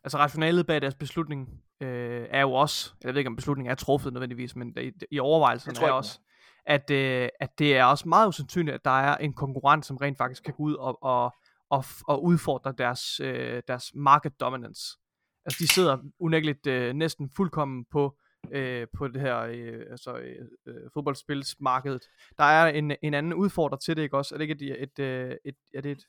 altså 0.04 0.18
rationalet 0.18 0.68
bag 0.68 0.82
deres 0.82 0.96
beslutning 0.96 1.50
øh, 1.82 2.28
er 2.30 2.42
jo 2.42 2.54
også, 2.54 2.94
jeg 3.04 3.14
ved 3.14 3.18
ikke 3.18 3.28
om 3.28 3.36
beslutningen 3.36 3.72
er 3.72 3.76
truffet 3.76 4.14
nødvendigvis, 4.14 4.56
men 4.56 4.78
i, 4.82 4.92
i 5.12 5.20
overvejelserne 5.20 5.76
tror 5.76 5.88
er 5.88 5.92
også, 5.92 6.20
at, 6.66 6.92
øh, 6.92 7.30
at 7.40 7.60
det 7.60 7.78
er 7.78 7.84
også 7.84 8.10
meget 8.10 8.28
usandsynligt, 8.28 8.76
at 8.76 8.86
der 8.86 9.00
er 9.02 9.18
en 9.18 9.34
konkurrent, 9.34 9.86
som 9.86 9.98
rent 9.98 10.18
faktisk 10.18 10.44
kan 10.44 10.54
gå 10.54 10.64
ud 10.64 10.74
og, 10.74 11.04
og, 11.04 11.34
og, 11.70 11.86
og 12.08 12.24
udfordre 12.24 12.74
deres, 12.78 13.20
øh, 13.20 13.62
deres 13.68 13.92
market 13.96 14.40
dominance. 14.40 14.98
Altså 15.46 15.58
de 15.60 15.68
sidder 15.68 15.98
unægteligt 16.20 16.68
øh, 16.68 16.94
næsten 16.94 17.30
fuldkommen 17.36 17.86
på, 17.92 18.18
øh, 18.52 18.88
på 18.98 19.08
det 19.08 19.22
her 19.22 19.40
øh, 19.40 19.86
altså, 19.92 20.18
øh, 20.18 20.46
øh, 20.68 20.90
fodboldspilsmarkedet. 20.94 22.02
Der 22.38 22.44
er 22.44 22.68
en, 22.68 22.92
en 23.02 23.14
anden 23.14 23.34
udfordrer 23.34 23.78
til 23.78 23.96
det, 23.96 24.04
ikke 24.04 24.18
også? 24.18 24.36
Er 24.36 24.38
det 24.38 24.50
ikke 24.50 24.66
et, 24.66 24.84
et, 24.84 25.00
et, 25.00 25.38
et, 25.46 25.56
er 25.74 25.82
det 25.82 25.92
et 25.92 26.06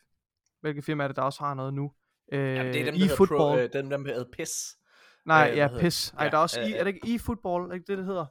hvilket 0.60 0.84
firma 0.84 1.04
er 1.04 1.08
det, 1.08 1.16
der 1.16 1.22
også 1.22 1.40
har 1.40 1.54
noget 1.54 1.74
nu? 1.74 1.92
Øh, 2.32 2.54
Jamen, 2.56 2.72
det 2.72 2.80
er 2.80 2.84
dem, 2.90 2.94
der 3.00 3.06
eFootball. 3.14 3.38
pro, 3.38 3.56
øh, 3.56 3.68
dem, 3.72 3.90
dem, 3.90 4.04
der 4.04 4.12
hedder 4.14 4.30
PIS. 4.32 4.76
Nej, 5.26 5.48
øh, 5.50 5.56
ja, 5.56 5.68
PIS. 5.80 6.10
Ej, 6.18 6.24
Ja, 6.24 6.30
der 6.30 6.36
er 6.36 6.42
også, 6.42 6.60
øh, 6.60 6.66
e, 6.66 6.74
er 6.74 6.84
det 6.84 6.94
ikke 6.94 7.14
eFootball, 7.14 7.62
er 7.62 7.66
det 7.66 7.74
ikke 7.74 7.86
det, 7.86 7.98
det 7.98 8.06
hedder? 8.06 8.26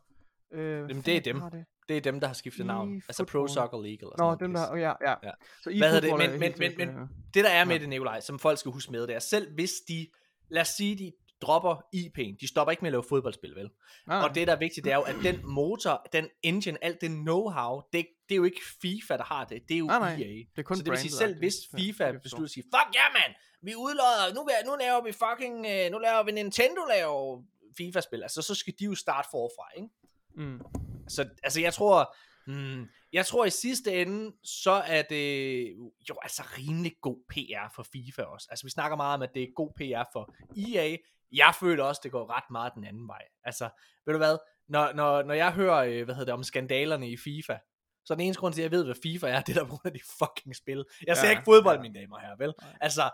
Øh, 0.54 0.62
Jamen, 0.90 1.02
det 1.02 1.16
er 1.18 1.22
dem. 1.22 1.42
Det? 1.42 1.66
Det 1.90 1.98
er 1.98 2.02
dem, 2.02 2.20
der 2.20 2.28
har 2.28 2.34
skiftet 2.34 2.66
navn. 2.66 2.96
Altså 2.96 3.24
Pro 3.24 3.30
eFootball. 3.30 3.50
Soccer 3.50 3.78
League 3.82 3.90
eller 4.02 4.12
sådan 4.18 4.24
Nå, 4.24 4.26
noget 4.26 4.40
dem 4.40 4.52
pis. 4.52 4.60
der, 4.60 4.72
oh, 4.72 4.80
ja, 4.80 4.94
ja. 5.10 5.16
Ja. 5.24 5.32
Så 5.64 5.78
Hvad 5.78 5.90
hedder 5.92 6.02
det? 6.02 6.08
eFootball 6.08 6.30
Men- 6.32 6.40
men- 6.40 6.54
men- 6.60 6.74
men- 6.78 6.90
øh, 7.02 7.08
Det 7.34 7.44
der 7.44 7.50
er 7.50 7.66
med 7.66 7.76
Ja. 7.76 7.82
det, 7.82 7.90
Nikolaj, 7.90 8.20
som 8.20 8.40
folk 8.40 8.60
skal 8.60 8.72
huske 8.72 8.92
med, 8.92 9.08
det 9.08 9.16
er 9.16 9.20
selv 9.20 9.54
hvis 9.54 9.72
de, 9.88 10.08
lad 10.50 10.62
os 10.62 10.68
sige, 10.68 10.98
de 10.98 11.12
dropper 11.42 11.76
IP'en, 11.96 12.38
de 12.42 12.48
stopper 12.48 12.72
ikke 12.72 12.82
med 12.82 12.90
at 12.90 12.92
lave 12.92 13.04
fodboldspil, 13.10 13.56
vel? 13.56 13.70
nej, 14.08 14.22
Og 14.22 14.36
det, 14.36 14.48
der 14.48 14.54
er 14.56 14.60
vigtigt, 14.60 14.84
det 14.84 14.92
er 14.92 14.96
jo, 14.96 15.02
at 15.02 15.16
den 15.24 15.40
motor, 15.44 16.08
den 16.14 16.30
engine, 16.44 16.84
alt 16.84 17.02
det 17.02 17.10
know-how, 17.10 17.90
det, 17.94 18.08
det 18.30 18.36
er 18.36 18.38
jo 18.38 18.44
ikke 18.44 18.62
FIFA, 18.82 19.18
der 19.18 19.24
har 19.24 19.46
det. 19.46 19.62
Det 19.68 19.76
er 19.76 19.80
jo 19.80 19.86
Nej, 19.86 20.00
nej. 20.00 20.12
EA. 20.12 20.18
det 20.18 20.58
er 20.58 20.64
kun 20.64 20.78
så 20.78 20.84
det 20.84 20.92
vil 20.92 21.00
sige, 21.00 21.12
selv 21.12 21.38
hvis 21.38 21.56
FIFA 21.76 22.12
beslutter 22.24 22.46
at 22.46 22.52
sige, 22.52 22.64
fuck 22.64 22.96
ja, 22.96 23.04
mand, 23.14 23.34
vi 23.62 23.76
udlodder, 23.76 24.34
nu, 24.34 24.72
nu 24.72 24.78
laver 24.80 25.04
vi 25.04 25.12
fucking, 25.12 25.66
øh, 25.66 25.92
nu 25.92 25.98
laver 25.98 26.24
vi 26.24 26.32
Nintendo 26.32 26.82
laver 26.90 27.44
FIFA-spil, 27.78 28.24
altså 28.24 28.42
så 28.42 28.56
skal 28.56 28.74
de 28.80 28.86
jo 28.86 28.96
starte 28.96 29.28
forfra, 29.32 29.68
ikke? 29.78 29.90
Mm. 30.36 30.60
Så 31.08 31.30
altså, 31.44 31.62
jeg 31.62 31.74
tror, 31.74 32.16
hmm, 32.46 32.86
jeg 33.14 33.26
tror 33.26 33.46
i 33.46 33.50
sidste 33.50 34.02
ende, 34.02 34.36
så 34.44 34.72
er 34.72 35.02
det 35.02 35.68
jo 36.10 36.16
altså 36.24 36.44
rimelig 36.58 36.94
god 37.02 37.18
PR 37.30 37.74
for 37.76 37.84
FIFA 37.84 38.22
også. 38.24 38.48
Altså 38.50 38.66
vi 38.66 38.70
snakker 38.70 38.98
meget 38.98 39.14
om, 39.14 39.22
at 39.22 39.30
det 39.34 39.44
er 39.44 39.48
god 39.56 39.72
PR 39.78 40.10
for 40.14 40.36
EA. 40.58 40.98
Jeg 41.32 41.54
føler 41.60 41.84
også, 41.84 42.02
det 42.04 42.12
går 42.12 42.38
ret 42.38 42.50
meget 42.52 42.72
den 42.76 42.84
anden 42.84 43.08
vej. 43.08 43.22
Altså, 43.44 43.70
ved 44.06 44.14
du 44.14 44.18
hvad, 44.18 44.38
når, 44.68 44.94
når, 44.94 45.24
når 45.24 45.34
jeg 45.34 45.52
hører, 45.52 45.76
øh, 45.84 46.06
hvad 46.06 46.16
hedder 46.16 46.26
det, 46.26 46.34
om 46.34 46.44
skandalerne 46.44 47.10
i 47.10 47.18
FIFA, 47.18 47.58
så 48.06 48.14
er 48.14 48.16
den 48.16 48.26
eneste 48.26 48.40
grund 48.40 48.54
til, 48.54 48.62
at 48.62 48.64
jeg 48.64 48.72
ved, 48.72 48.86
hvad 48.86 48.96
FIFA 49.04 49.28
er, 49.30 49.42
det 49.48 49.56
er 49.58 49.60
der 49.60 49.66
på 49.68 49.70
grund 49.70 49.86
af 49.86 49.94
de 49.94 50.00
fucking 50.20 50.56
spil. 50.56 50.86
Jeg 51.08 51.18
ser 51.18 51.26
Ja, 51.28 51.32
ikke 51.32 51.44
fodbold, 51.46 51.76
ja. 51.76 51.82
mine 51.82 52.00
damer 52.00 52.16
og 52.16 52.22
herrer, 52.22 52.36
vel? 52.38 52.54
Altså, 52.82 53.10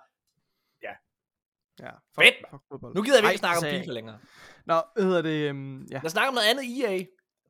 Ja, 1.80 1.90
Fedt, 2.16 2.36
fuck 2.50 2.64
fodbold. 2.72 2.96
nu 2.96 3.02
gider 3.04 3.22
vi 3.22 3.26
Ej, 3.26 3.32
ikke 3.32 3.40
snakke 3.40 3.58
om 3.58 3.64
FIFA 3.80 3.92
længere. 3.92 4.20
Nå, 4.66 4.82
hvad 4.96 5.04
hedder 5.04 5.22
det? 5.22 5.50
Um, 5.52 5.86
ja. 5.92 5.96
Lad 5.96 6.06
os 6.06 6.12
snakke 6.12 6.28
om 6.28 6.34
noget 6.34 6.48
andet 6.48 6.66
EA. 6.84 7.06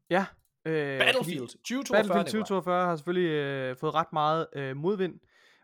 ja 0.10 0.26
øh, 0.66 1.00
Battlefield 1.00 1.48
2042. 1.48 1.98
Battlefield 1.98 2.26
Nikolaj. 2.26 2.42
2042 2.42 2.86
har 2.86 2.96
selvfølgelig 2.96 3.30
øh, 3.30 3.78
fået 3.78 3.94
ret 3.94 4.14
meget 4.14 4.48
øh, 4.56 4.78
modvind, 4.78 5.20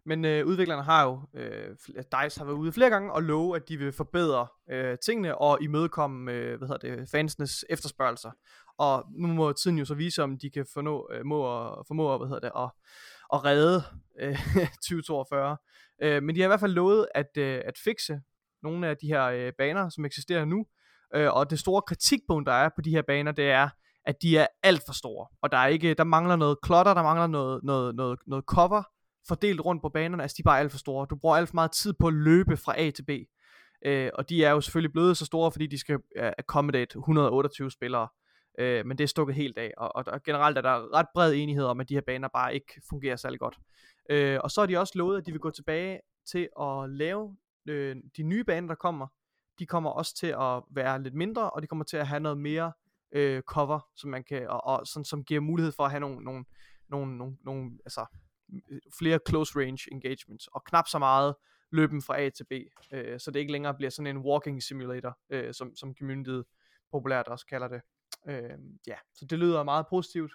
men 0.05 0.25
øh, 0.25 0.45
udviklerne 0.47 0.83
har 0.83 1.03
jo, 1.03 1.21
øh, 1.33 1.69
DICE 1.95 2.39
har 2.39 2.45
været 2.45 2.55
ude 2.57 2.71
flere 2.71 2.89
gange 2.89 3.13
og 3.13 3.23
love, 3.23 3.55
at 3.55 3.69
de 3.69 3.77
vil 3.77 3.91
forbedre 3.91 4.47
øh, 4.71 4.97
tingene 5.05 5.37
og 5.37 5.61
imødekomme 5.61 6.31
øh, 6.31 6.57
hvad 6.57 6.67
hedder 6.67 6.95
det, 6.95 7.09
fansenes 7.09 7.65
efterspørgelser. 7.69 8.31
Og 8.77 9.05
nu 9.11 9.27
må 9.27 9.51
tiden 9.53 9.77
jo 9.77 9.85
så 9.85 9.93
vise, 9.93 10.23
om 10.23 10.37
de 10.37 10.49
kan 10.49 10.65
fornå, 10.73 11.09
øh, 11.13 11.25
må, 11.25 11.67
at- 11.69 11.87
formå 11.87 12.17
hvad 12.17 12.27
hedder 12.27 12.39
det, 12.49 12.51
at, 12.57 12.69
at 13.33 13.45
redde 13.45 13.83
øh, 14.21 14.37
2042. 14.89 15.57
Øh, 16.03 16.23
men 16.23 16.35
de 16.35 16.41
har 16.41 16.45
i 16.45 16.47
hvert 16.47 16.59
fald 16.59 16.73
lovet 16.73 17.07
at, 17.15 17.37
øh, 17.37 17.61
at 17.65 17.73
fikse 17.83 18.19
nogle 18.63 18.87
af 18.87 18.97
de 18.97 19.07
her 19.07 19.23
øh, 19.25 19.51
baner, 19.57 19.89
som 19.89 20.05
eksisterer 20.05 20.45
nu. 20.45 20.65
Øh, 21.15 21.33
og 21.33 21.49
det 21.49 21.59
store 21.59 21.81
kritikpunkt, 21.81 22.47
der 22.47 22.53
er 22.53 22.69
på 22.75 22.81
de 22.81 22.89
her 22.91 23.01
baner, 23.07 23.31
det 23.31 23.51
er, 23.51 23.69
at 24.05 24.15
de 24.21 24.37
er 24.37 24.47
alt 24.63 24.81
for 24.85 24.93
store. 24.93 25.27
Og 25.41 25.51
der 25.51 25.57
er 25.57 25.67
ikke, 25.67 25.93
der 25.93 26.03
mangler 26.03 26.35
noget 26.35 26.57
klotter, 26.63 26.93
der 26.93 27.03
mangler 27.03 27.27
noget, 27.27 27.63
noget, 27.63 27.95
noget, 27.95 28.19
noget 28.27 28.45
cover 28.45 28.83
fordelt 29.27 29.61
rundt 29.65 29.81
på 29.81 29.89
banerne. 29.89 30.23
Altså 30.23 30.35
de 30.37 30.41
er 30.41 30.49
bare 30.49 30.59
alt 30.59 30.71
for 30.71 30.77
store. 30.77 31.07
Du 31.09 31.15
bruger 31.15 31.35
alt 31.35 31.49
for 31.49 31.55
meget 31.55 31.71
tid 31.71 31.93
på 31.99 32.07
at 32.07 32.13
løbe 32.13 32.57
fra 32.57 32.79
A 32.79 32.89
til 32.89 33.03
B. 33.03 33.09
Øh, 33.85 34.09
og 34.13 34.29
de 34.29 34.43
er 34.43 34.51
jo 34.51 34.61
selvfølgelig 34.61 34.91
blevet 34.91 35.17
så 35.17 35.25
store, 35.25 35.51
fordi 35.51 35.67
de 35.67 35.79
skal 35.79 35.95
uh, 35.95 36.25
accommodate 36.37 36.97
128 36.97 37.71
spillere. 37.71 38.07
Øh, 38.59 38.85
men 38.85 38.97
det 38.97 39.03
er 39.03 39.07
stukket 39.07 39.35
helt 39.35 39.57
af. 39.57 39.71
Og, 39.77 39.95
og 39.95 40.05
der, 40.05 40.19
generelt 40.19 40.57
er 40.57 40.61
der 40.61 40.93
ret 40.93 41.05
bred 41.13 41.33
enighed 41.33 41.65
om, 41.65 41.79
at 41.79 41.89
de 41.89 41.93
her 41.93 42.01
baner 42.01 42.27
bare 42.33 42.53
ikke 42.53 42.81
fungerer 42.89 43.15
særlig 43.15 43.39
godt. 43.39 43.57
Øh, 44.09 44.39
og 44.43 44.51
så 44.51 44.61
har 44.61 44.65
de 44.65 44.77
også 44.77 44.93
lovet, 44.95 45.17
at 45.17 45.25
de 45.25 45.31
vil 45.31 45.41
gå 45.41 45.49
tilbage 45.49 45.99
til 46.31 46.49
at 46.61 46.89
lave 46.89 47.37
øh, 47.69 47.95
de 48.17 48.23
nye 48.23 48.43
baner, 48.43 48.67
der 48.67 48.75
kommer. 48.75 49.07
De 49.59 49.65
kommer 49.65 49.89
også 49.89 50.15
til 50.15 50.27
at 50.27 50.63
være 50.71 51.03
lidt 51.03 51.13
mindre, 51.13 51.49
og 51.49 51.61
de 51.61 51.67
kommer 51.67 51.85
til 51.85 51.97
at 51.97 52.07
have 52.07 52.19
noget 52.19 52.37
mere 52.37 52.71
øh, 53.11 53.41
cover, 53.41 53.79
som 53.95 54.09
man 54.09 54.23
kan, 54.23 54.47
og, 54.47 54.65
og 54.65 54.87
sådan, 54.87 55.05
som 55.05 55.23
giver 55.23 55.39
mulighed 55.39 55.71
for 55.71 55.83
at 55.83 55.91
have 55.91 55.99
nogle, 55.99 56.23
nogle, 56.23 56.45
nogle, 56.89 57.17
nogle, 57.17 57.37
nogle 57.45 57.71
altså, 57.85 58.05
flere 58.99 59.19
close 59.29 59.59
range 59.59 59.91
engagements, 59.91 60.47
og 60.47 60.63
knap 60.63 60.87
så 60.87 60.99
meget 60.99 61.35
løben 61.71 62.01
fra 62.01 62.21
A 62.21 62.29
til 62.29 62.43
B, 62.43 62.51
øh, 62.93 63.19
så 63.19 63.31
det 63.31 63.39
ikke 63.39 63.51
længere 63.51 63.73
bliver 63.73 63.89
sådan 63.89 64.15
en 64.17 64.23
walking 64.25 64.63
simulator, 64.63 65.17
øh, 65.29 65.53
som, 65.53 65.75
som 65.75 65.95
communityet 65.95 66.45
populært 66.91 67.27
også 67.27 67.45
kalder 67.45 67.67
det. 67.67 67.81
Øh, 68.27 68.57
ja, 68.87 68.95
så 69.13 69.25
det 69.25 69.39
lyder 69.39 69.63
meget 69.63 69.85
positivt, 69.89 70.31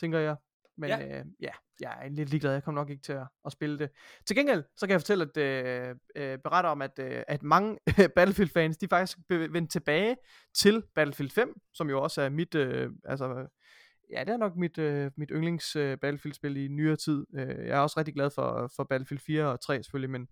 tænker 0.00 0.18
jeg. 0.18 0.36
Men 0.76 0.88
Ja. 0.90 1.18
øh, 1.20 1.24
ja 1.40 1.50
jeg 1.80 1.98
er 2.04 2.08
lidt 2.08 2.30
ligeglad. 2.30 2.52
Jeg 2.52 2.62
kommer 2.62 2.80
nok 2.80 2.90
ikke 2.90 3.02
til 3.02 3.12
at, 3.12 3.26
at 3.44 3.52
spille 3.52 3.78
det. 3.78 3.90
Til 4.26 4.36
gengæld, 4.36 4.64
så 4.76 4.86
kan 4.86 4.92
jeg 4.92 5.00
fortælle, 5.00 5.28
at 5.34 5.36
øh, 5.36 5.96
øh, 6.16 6.38
berette 6.38 6.66
om, 6.66 6.82
at, 6.82 6.98
øh, 6.98 7.22
at 7.28 7.42
mange 7.42 7.78
Battlefield-fans, 8.16 8.76
de 8.76 8.88
faktisk 8.88 9.18
be- 9.28 9.52
vendt 9.52 9.70
tilbage 9.70 10.16
til 10.54 10.82
Battlefield 10.94 11.30
5, 11.30 11.60
som 11.74 11.90
jo 11.90 12.02
også 12.02 12.22
er 12.22 12.28
mit, 12.28 12.54
øh, 12.54 12.90
altså, 13.04 13.46
ja, 14.12 14.20
det 14.20 14.28
er 14.28 14.36
nok 14.36 14.56
mit, 14.56 14.78
øh, 14.78 15.10
mit 15.16 15.30
yndlings 15.34 15.76
øh, 15.76 15.98
Battlefield-spil 15.98 16.56
i 16.56 16.68
nyere 16.68 16.96
tid. 16.96 17.26
Øh, 17.34 17.66
jeg 17.66 17.76
er 17.76 17.80
også 17.80 17.98
rigtig 17.98 18.14
glad 18.14 18.30
for, 18.34 18.72
for 18.76 18.84
Battlefield 18.84 19.20
4 19.26 19.44
og 19.44 19.60
3 19.60 19.82
selvfølgelig, 19.82 20.10
men 20.10 20.28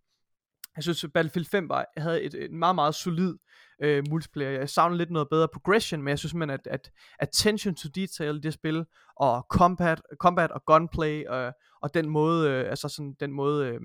jeg 0.76 0.82
synes, 0.82 1.04
at 1.04 1.12
Battlefield 1.12 1.46
5 1.46 1.68
var, 1.68 1.86
havde 1.96 2.22
et, 2.22 2.34
et 2.34 2.52
meget, 2.52 2.74
meget 2.74 2.94
solid 2.94 3.34
øh, 3.82 4.04
multiplayer. 4.10 4.50
Jeg 4.50 4.68
savner 4.68 4.96
lidt 4.96 5.10
noget 5.10 5.28
bedre 5.30 5.48
progression, 5.52 6.02
men 6.02 6.08
jeg 6.08 6.18
synes 6.18 6.30
simpelthen, 6.30 6.60
at, 6.60 6.66
at 6.66 6.90
attention 7.18 7.74
to 7.74 7.88
detail 7.94 8.36
i 8.36 8.40
det 8.40 8.52
spil, 8.52 8.84
og 9.16 9.46
combat, 9.50 10.02
combat 10.20 10.50
og 10.50 10.64
gunplay, 10.64 11.24
øh, 11.34 11.52
og 11.82 11.94
den 11.94 12.08
måde, 12.08 12.50
øh, 12.50 12.70
altså 12.70 12.88
sådan 12.88 13.16
den 13.20 13.32
måde, 13.32 13.68
øh, 13.68 13.80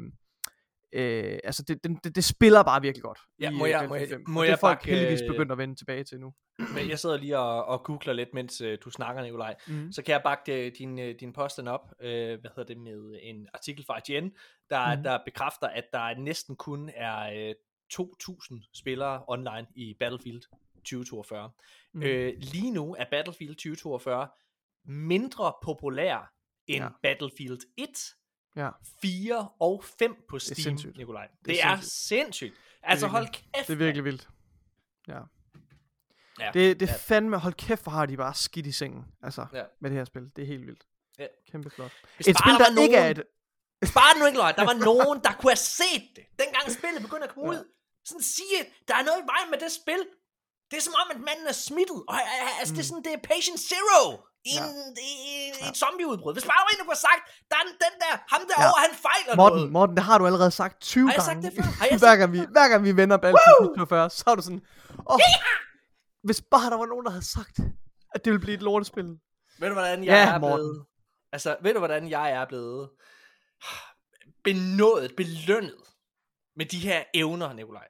øh, 0.94 1.40
altså 1.44 1.64
det, 1.68 1.84
det, 1.84 2.04
det, 2.04 2.16
det 2.16 2.24
spiller 2.24 2.64
bare 2.64 2.82
virkelig 2.82 3.04
godt. 3.04 3.20
Ja, 3.40 3.50
i, 3.50 3.54
må 3.54 3.66
øh, 3.66 3.72
jeg- 3.72 3.90
må 3.90 3.96
jeg- 3.96 4.10
5. 4.10 4.24
må 4.28 4.40
og 4.40 4.44
det 4.44 4.48
jeg 4.50 4.54
er 4.54 4.58
folk 4.60 4.78
bakke, 4.80 4.92
heldigvis 4.92 5.22
øh, 5.22 5.28
begyndt 5.28 5.52
at 5.52 5.58
vende 5.58 5.76
tilbage 5.76 6.04
til 6.04 6.20
nu. 6.20 6.34
Men 6.60 6.90
jeg 6.90 7.00
sidder 7.00 7.18
lige 7.18 7.40
og, 7.40 7.66
og 7.66 7.84
googler 7.84 8.14
lidt, 8.14 8.34
mens 8.34 8.62
øh, 8.62 8.78
du 8.84 8.90
snakker, 8.90 9.24
Nikolaj. 9.24 9.56
Mm. 9.68 9.92
Så 9.92 10.02
kan 10.02 10.14
jeg 10.14 10.22
bakke 10.24 10.66
øh, 10.66 10.72
din, 10.78 11.18
din 11.18 11.34
påstand 11.34 11.68
op, 11.68 11.92
øh, 12.02 12.40
hvad 12.40 12.50
hedder 12.56 12.64
det, 12.74 12.78
med 12.78 13.20
en 13.22 13.48
artikel 13.54 13.86
fra 13.86 13.98
IGN, 14.10 14.30
der, 14.70 14.96
Mhm. 14.96 15.04
der 15.04 15.20
bekræfter, 15.26 15.68
at 15.68 15.84
der 15.94 16.18
næsten 16.20 16.56
kun 16.56 16.90
er 16.96 17.48
øh, 17.50 17.56
2.000 17.94 18.70
spillere 18.74 19.24
online 19.28 19.68
i 19.76 19.96
Battlefield 20.00 20.42
2042. 20.76 21.50
Mm. 21.94 22.04
Øh, 22.04 22.34
lige 22.38 22.72
nu 22.72 22.96
er 23.00 23.06
Battlefield 23.12 23.56
2042 23.56 24.28
mindre 24.86 25.54
populær 25.64 26.34
end 26.68 26.84
Ja. 26.84 26.90
Battlefield 27.04 27.60
1, 27.78 27.88
Ja. 28.56 28.70
4 29.02 29.50
og 29.60 29.84
5 30.00 30.16
på 30.30 30.40
Steam, 30.40 30.56
sindssygt. 30.56 30.98
Nikolaj. 30.98 31.28
Det, 31.28 31.46
Det 31.46 31.64
er 31.64 31.68
er 31.70 31.80
sindssygt. 31.82 32.54
Altså 32.84 33.08
hold 33.08 33.28
kæft. 33.28 33.68
Det 33.68 33.74
er 33.74 33.78
virkelig 33.78 34.04
vildt. 34.04 34.28
Ja. 35.08 35.20
Ja. 36.40 36.52
Det, 36.54 36.80
det 36.80 36.90
er 36.90 36.92
Ja. 36.94 36.98
fandme, 36.98 37.38
hold 37.38 37.54
kæft, 37.54 37.84
hvor 37.84 37.92
har 37.92 38.06
de 38.06 38.18
bare 38.18 38.34
skidt 38.34 38.66
i 38.68 38.72
sengen, 38.72 39.06
altså, 39.24 39.46
Ja. 39.54 39.64
med 39.82 39.90
det 39.90 39.98
her 39.98 40.06
spil. 40.06 40.24
Det 40.36 40.42
er 40.42 40.46
helt 40.48 40.66
vildt. 40.68 40.84
Ja. 41.20 41.28
Kæmpe 41.52 41.70
flot. 41.70 41.92
Hvis 42.16 42.28
Et 42.28 42.38
spil, 42.40 42.52
der 42.52 42.58
der 42.58 42.74
var 42.76 42.82
ikke 42.82 42.96
er 42.96 43.02
nogen- 43.14 43.18
et... 43.82 43.94
Bare 43.94 44.20
nu 44.20 44.26
ikke 44.26 44.38
løgn. 44.38 44.56
Der 44.56 44.66
var 44.72 44.78
nogen, 44.92 45.18
der 45.26 45.34
kunne 45.40 45.52
have 45.52 45.66
set 45.82 46.04
det, 46.16 46.24
dengang 46.42 46.72
spillet 46.80 47.02
begyndte 47.02 47.28
at 47.28 47.34
komme 47.34 47.50
ud. 47.50 47.62
Sådan 48.06 48.22
sige, 48.22 48.58
der 48.88 48.96
er 49.00 49.04
noget 49.10 49.20
i 49.24 49.28
vejen 49.34 49.48
med 49.52 49.60
det 49.64 49.72
spil. 49.82 50.02
Det 50.72 50.78
er 50.78 50.82
som 50.82 50.94
om, 51.02 51.08
at 51.16 51.20
manden 51.28 51.48
er 51.48 51.58
smittet. 51.70 52.00
Og 52.08 52.16
altså, 52.60 52.72
mm. 52.74 52.76
det 52.76 52.84
er 52.84 52.88
sådan, 52.92 53.04
det 53.08 53.14
er 53.14 53.22
patient 53.34 53.60
zero 53.72 54.04
i, 54.46 54.54
en, 54.58 54.98
i, 55.08 55.10
i, 55.30 55.66
i 55.66 55.70
et 55.70 55.78
zombieudbrud. 55.78 56.34
Hvis 56.34 56.44
bare 56.52 56.62
der 56.70 56.78
der 56.78 56.84
kunne 56.84 56.98
have 57.00 57.08
sagt, 57.12 57.24
der 57.50 57.56
er 57.62 57.66
den 57.86 57.94
der, 58.04 58.14
ham 58.34 58.42
derovre, 58.52 58.82
han 58.88 58.96
fejler 59.08 59.36
Morten, 59.36 59.58
noget. 59.58 59.72
Morten, 59.72 59.96
det 59.98 60.04
har 60.04 60.18
du 60.18 60.26
allerede 60.26 60.52
sagt 60.52 60.82
20 60.82 61.08
Har 61.08 61.14
jeg 61.14 61.24
gange. 61.26 61.44
sagt 61.44 61.56
det 61.56 61.64
før? 61.64 61.72
Har 61.80 61.86
jeg 61.92 61.98
hver, 62.06 62.16
gang 62.16 62.32
vi, 62.34 62.40
hver 62.56 62.68
gang 62.72 62.84
vi 62.84 62.92
vender 63.02 63.18
Battlefield 63.18 63.76
42, 63.76 64.10
så 64.10 64.24
er 64.28 64.36
du 64.36 64.42
sådan, 64.42 64.62
oh, 65.06 65.20
hvis 66.24 66.42
bare 66.52 66.70
der 66.70 66.78
var 66.78 66.86
nogen, 66.86 67.06
der 67.06 67.12
havde 67.12 67.26
sagt, 67.38 67.60
at 68.16 68.26
det 68.26 68.32
ville 68.32 68.42
blive 68.46 68.56
et 68.56 68.62
lortespil. 68.62 69.06
Ved 69.60 69.68
du, 69.70 69.74
hvordan 69.74 70.04
jeg 70.04 70.12
Ja, 70.12 70.34
er 70.34 70.40
Morten. 70.40 70.58
blevet... 70.58 70.86
Altså, 71.32 71.56
ved 71.64 71.74
du, 71.74 71.80
hvordan 71.80 72.10
jeg 72.10 72.32
er 72.32 72.46
blevet 72.46 72.90
benådet, 74.44 75.12
belønnet 75.18 75.76
med 76.56 76.66
de 76.66 76.80
her 76.80 77.04
evner, 77.14 77.54
Nikolaj? 77.54 77.88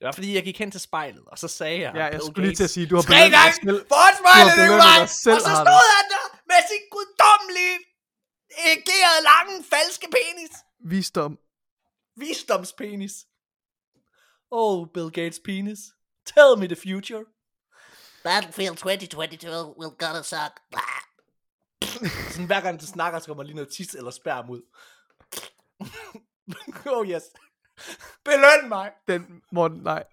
Det 0.00 0.06
var 0.06 0.12
fordi, 0.12 0.34
jeg 0.34 0.44
gik 0.44 0.58
hen 0.58 0.70
til 0.70 0.80
spejlet, 0.80 1.24
og 1.26 1.38
så 1.38 1.48
sagde 1.48 1.80
jeg... 1.80 1.92
Ja, 1.94 2.02
jeg 2.04 2.10
Bill 2.12 2.22
skulle 2.26 2.46
lige 2.46 2.56
til 2.56 2.64
at 2.64 2.74
sige, 2.76 2.86
du 2.90 2.94
har 2.94 3.02
tre 3.02 3.08
belønnet 3.08 3.32
dig 3.32 3.38
gange 3.38 3.54
selv. 3.66 3.80
foran 3.92 4.14
spejlet, 4.22 4.44
Du 4.44 4.50
har 4.50 4.56
belønnet 4.56 4.76
Nikolaj! 4.76 4.98
dig 5.00 5.08
selv, 5.24 5.34
Og 5.34 5.40
så 5.48 5.54
stod 5.64 5.84
han 5.96 6.04
der 6.14 6.24
med 6.50 6.60
sin 6.70 6.82
guddommelige, 6.94 7.76
erigerede, 8.66 9.20
lange, 9.32 9.54
falske 9.74 10.06
penis. 10.16 10.52
Visdom. 10.92 11.32
Visdomspenis. 12.22 13.14
Oh, 14.50 14.78
Bill 14.94 15.10
Gates 15.18 15.40
penis. 15.48 15.80
Tell 16.32 16.52
me 16.60 16.66
the 16.72 16.80
future. 16.86 17.24
Battlefield 18.24 18.76
2022 18.76 19.78
will 19.80 19.94
gonna 20.02 20.22
suck. 20.32 20.54
Sådan 22.32 22.46
hver 22.46 22.60
gang 22.60 22.80
du 22.80 22.86
snakker, 22.86 23.18
så 23.18 23.26
kommer 23.26 23.42
lige 23.42 23.54
noget 23.60 23.72
tis 23.76 23.94
eller 23.94 24.10
sperm 24.10 24.50
ud. 24.50 24.62
oh 26.96 27.08
yes. 27.08 27.22
Beløn 28.24 28.68
mig. 28.68 28.90
Den, 29.08 29.42
Morten, 29.52 29.78
nej. 29.82 30.04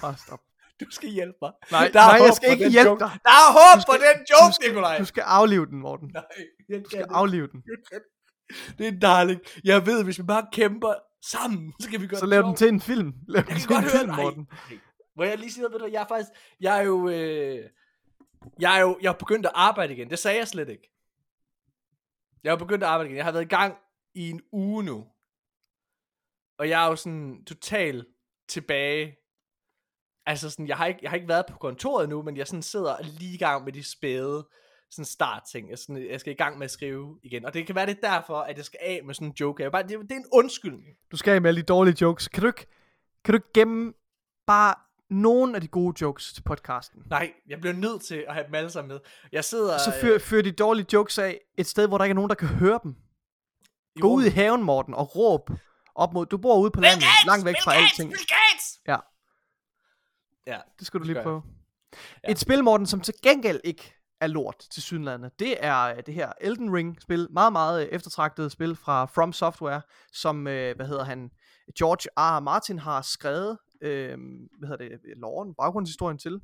Bare 0.00 0.16
stop. 0.26 0.40
Du 0.80 0.90
skal 0.90 1.08
hjælpe 1.08 1.38
mig. 1.42 1.52
Nej, 1.70 1.90
Der 1.92 2.00
er 2.00 2.06
nej 2.18 2.26
jeg 2.26 2.34
skal 2.34 2.50
ikke 2.52 2.64
den 2.64 2.72
hjælpe 2.72 2.88
joke. 2.90 3.00
dig. 3.04 3.10
Der 3.22 3.30
er 3.30 3.52
håb 3.52 3.76
Du 3.80 3.84
for 3.86 3.92
skal- 3.98 4.00
den 4.14 4.26
joke, 4.30 4.48
du 4.48 4.52
skal, 4.54 4.68
Nikolaj. 4.68 4.98
Du 4.98 5.04
skal 5.04 5.20
aflive 5.26 5.66
den, 5.66 5.78
Morten. 5.80 6.10
Nej, 6.14 6.24
jeg 6.68 6.80
Du 6.84 6.88
skal 6.90 6.98
kan 6.98 7.08
aflive 7.10 7.46
den. 7.52 7.62
Det 8.78 8.88
er 8.88 8.98
darling. 9.00 9.40
Jeg 9.64 9.86
ved, 9.86 10.04
hvis 10.04 10.18
vi 10.18 10.22
bare 10.22 10.46
kæmper 10.52 10.94
sammen, 11.30 11.72
så 11.80 11.90
kan 11.90 12.00
vi 12.00 12.06
gøre 12.06 12.18
Så 12.20 12.26
det 12.26 12.30
lav 12.30 12.42
den 12.42 12.56
til 12.56 12.68
en 12.68 12.80
film. 12.80 13.12
Lav 13.28 13.42
den 13.42 13.56
til 13.56 13.68
godt 13.68 13.84
en 13.84 13.90
høre, 13.90 14.00
film. 14.00 14.14
Morten. 14.14 14.48
nej. 14.70 14.78
Må 15.16 15.24
jeg 15.24 15.38
lige 15.38 15.52
sige 15.52 15.62
noget, 15.62 15.72
ved 15.72 15.80
du, 15.88 15.92
jeg 15.92 16.02
er 16.02 16.06
faktisk, 16.06 16.30
jeg 16.60 16.78
er 16.78 16.82
jo, 16.82 17.08
øh, 17.08 17.58
jeg 18.60 18.76
er 18.76 18.80
jo, 18.80 18.98
jeg 19.02 19.08
er 19.08 19.12
begyndt 19.12 19.46
at 19.46 19.52
arbejde 19.54 19.92
igen. 19.92 20.10
Det 20.10 20.18
sagde 20.18 20.38
jeg 20.38 20.48
slet 20.48 20.68
ikke. 20.68 20.90
Jeg 22.44 22.52
er 22.52 22.56
begyndt 22.56 22.84
at 22.84 22.88
arbejde 22.90 23.08
igen. 23.08 23.16
Jeg 23.16 23.24
har 23.24 23.32
været 23.32 23.44
i 23.44 23.48
gang 23.48 23.74
i 24.14 24.30
en 24.30 24.40
uge 24.52 24.82
nu. 24.84 25.06
Og 26.58 26.68
jeg 26.68 26.84
er 26.84 26.88
jo 26.88 26.96
sådan 26.96 27.44
totalt 27.44 28.06
tilbage. 28.48 29.16
Altså 30.26 30.50
sådan, 30.50 30.68
jeg 30.68 30.76
har 30.76 30.86
ikke, 30.86 31.00
jeg 31.02 31.10
har 31.10 31.14
ikke 31.14 31.28
været 31.28 31.46
på 31.46 31.58
kontoret 31.58 32.08
nu, 32.08 32.22
men 32.22 32.36
jeg 32.36 32.46
sådan 32.46 32.62
sidder 32.62 32.96
lige 33.02 33.34
i 33.34 33.38
gang 33.38 33.64
med 33.64 33.72
de 33.72 33.90
spæde 33.90 34.48
sådan 34.90 35.04
startting. 35.04 35.70
Jeg, 35.70 35.78
sådan, 35.78 36.10
jeg 36.10 36.20
skal 36.20 36.32
i 36.32 36.36
gang 36.36 36.58
med 36.58 36.64
at 36.64 36.70
skrive 36.70 37.18
igen. 37.22 37.44
Og 37.44 37.54
det 37.54 37.66
kan 37.66 37.74
være 37.74 37.86
det 37.86 37.98
er 38.02 38.10
derfor, 38.10 38.40
at 38.40 38.56
jeg 38.56 38.64
skal 38.64 38.78
af 38.82 39.00
med 39.04 39.14
sådan 39.14 39.28
en 39.28 39.34
joke. 39.40 39.62
Jeg 39.62 39.72
bare, 39.72 39.82
det, 39.82 40.00
det 40.00 40.12
er 40.12 40.16
en 40.16 40.26
undskyldning. 40.32 40.96
Du 41.12 41.16
skal 41.16 41.34
af 41.34 41.42
med 41.42 41.50
alle 41.50 41.60
de 41.60 41.66
dårlige 41.66 41.96
jokes. 42.00 42.28
Kan 42.28 42.40
du 42.40 42.46
ikke, 42.46 42.66
kan 43.24 43.32
du 43.32 43.36
ikke 43.36 43.52
gemme 43.54 43.92
bare 44.46 44.74
nogen 45.10 45.54
af 45.54 45.60
de 45.60 45.68
gode 45.68 45.94
jokes 46.00 46.32
til 46.32 46.42
podcasten. 46.42 47.02
Nej, 47.10 47.32
jeg 47.48 47.60
bliver 47.60 47.74
nødt 47.74 48.02
til 48.02 48.24
at 48.28 48.34
have 48.34 48.46
dem 48.46 48.54
alle 48.54 48.70
sammen 48.70 48.88
med. 48.88 49.00
Jeg 49.32 49.44
sidder... 49.44 49.78
Så 49.78 49.90
øh, 49.90 50.00
fyr, 50.00 50.18
fyr 50.18 50.42
de 50.42 50.52
dårlige 50.52 50.86
jokes 50.92 51.18
af 51.18 51.40
et 51.58 51.66
sted, 51.66 51.88
hvor 51.88 51.98
der 51.98 52.04
ikke 52.04 52.12
er 52.12 52.14
nogen, 52.14 52.28
der 52.28 52.34
kan 52.34 52.48
høre 52.48 52.80
dem. 52.82 52.96
Gå 54.00 54.08
ud 54.08 54.24
i 54.24 54.28
haven, 54.28 54.62
Morten, 54.62 54.94
og 54.94 55.16
råb 55.16 55.50
op 55.94 56.12
mod... 56.12 56.26
Du 56.26 56.38
bor 56.38 56.58
ude 56.58 56.70
på 56.70 56.80
landet, 56.80 57.04
langt 57.26 57.44
væk 57.44 57.54
fra 57.64 57.74
alting. 57.74 58.10
Bill 58.10 58.20
Gates! 58.26 58.80
Ja, 58.88 58.96
Ja, 60.46 60.58
det 60.78 60.86
skal 60.86 61.00
du 61.00 61.04
Det 61.04 61.12
lige 61.12 61.22
prøve. 61.22 61.42
Ja. 62.24 62.30
Et 62.32 62.38
spil, 62.38 62.64
Morten, 62.64 62.86
som 62.86 63.00
til 63.00 63.14
gengæld 63.22 63.60
ikke 63.64 63.94
er 64.20 64.26
lort 64.26 64.56
til 64.70 64.82
Sydlandet, 64.82 65.38
det 65.38 65.56
er 65.64 65.82
øh, 65.84 66.02
det 66.06 66.14
her 66.14 66.32
Elden 66.40 66.74
Ring-spil. 66.76 67.28
Meget, 67.30 67.52
meget 67.52 67.82
øh, 67.82 67.88
eftertragtet 67.92 68.52
spil 68.52 68.76
fra 68.76 69.04
From 69.04 69.32
Software, 69.32 69.82
som, 70.12 70.46
øh, 70.46 70.76
hvad 70.76 70.86
hedder 70.86 71.04
han, 71.04 71.30
George 71.78 72.08
R. 72.16 72.36
R. 72.36 72.40
Martin 72.40 72.78
har 72.78 73.02
skrevet, 73.02 73.58
øh, 73.82 74.18
hvad 74.58 74.68
hedder 74.68 74.88
det, 74.88 75.00
loven, 75.16 75.54
baggrundshistorien 75.54 76.18
til. 76.18 76.40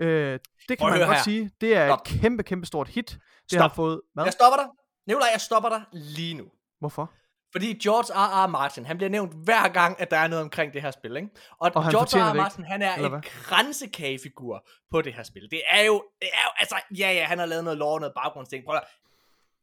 Øh, 0.00 0.32
det 0.32 0.40
kan 0.68 0.76
Prøv 0.78 0.90
man 0.90 0.98
godt 0.98 1.16
her. 1.16 1.22
sige. 1.22 1.50
Det 1.60 1.76
er 1.76 1.88
Stop. 1.88 1.98
et 2.00 2.20
kæmpe, 2.20 2.42
kæmpe 2.42 2.66
stort 2.66 2.88
hit. 2.88 3.06
Det 3.10 3.20
Stop. 3.50 3.60
har 3.60 3.68
fået... 3.68 4.00
Hvad? 4.14 4.24
jeg 4.24 4.32
stopper 4.32 4.56
dig. 4.56 4.66
Nikolaj, 5.06 5.28
jeg 5.32 5.40
stopper 5.40 5.68
dig 5.68 5.82
lige 5.92 6.34
nu. 6.34 6.44
Hvorfor? 6.80 7.12
Fordi 7.54 7.78
George 7.82 8.14
R. 8.14 8.44
R. 8.44 8.46
Martin, 8.46 8.86
han 8.86 8.96
bliver 8.96 9.10
nævnt 9.10 9.32
hver 9.44 9.68
gang, 9.68 10.00
at 10.00 10.10
der 10.10 10.16
er 10.16 10.28
noget 10.28 10.42
omkring 10.44 10.72
det 10.72 10.82
her 10.82 10.90
spil, 10.90 11.16
ikke? 11.16 11.28
Og, 11.50 11.72
Og 11.74 11.82
George 11.82 11.98
fortjener 11.98 12.24
R. 12.26 12.28
R. 12.28 12.32
det 12.32 12.34
ikke, 12.34 12.42
Martin, 12.42 12.64
han 12.64 12.82
er 12.82 13.14
en 13.16 13.22
kransekagefigur 13.22 14.66
på 14.90 15.02
det 15.02 15.14
her 15.14 15.22
spil. 15.22 15.42
Det 15.50 15.62
er 15.70 15.82
jo, 15.82 16.04
det 16.20 16.28
er 16.32 16.42
jo, 16.44 16.50
altså, 16.58 16.76
ja, 16.98 17.12
ja, 17.12 17.24
han 17.24 17.38
har 17.38 17.46
lavet 17.46 17.64
noget 17.64 17.78
lore, 17.78 18.00
noget 18.00 18.14
baggrundsting. 18.16 18.64
Prøv 18.64 18.76
at 18.76 18.82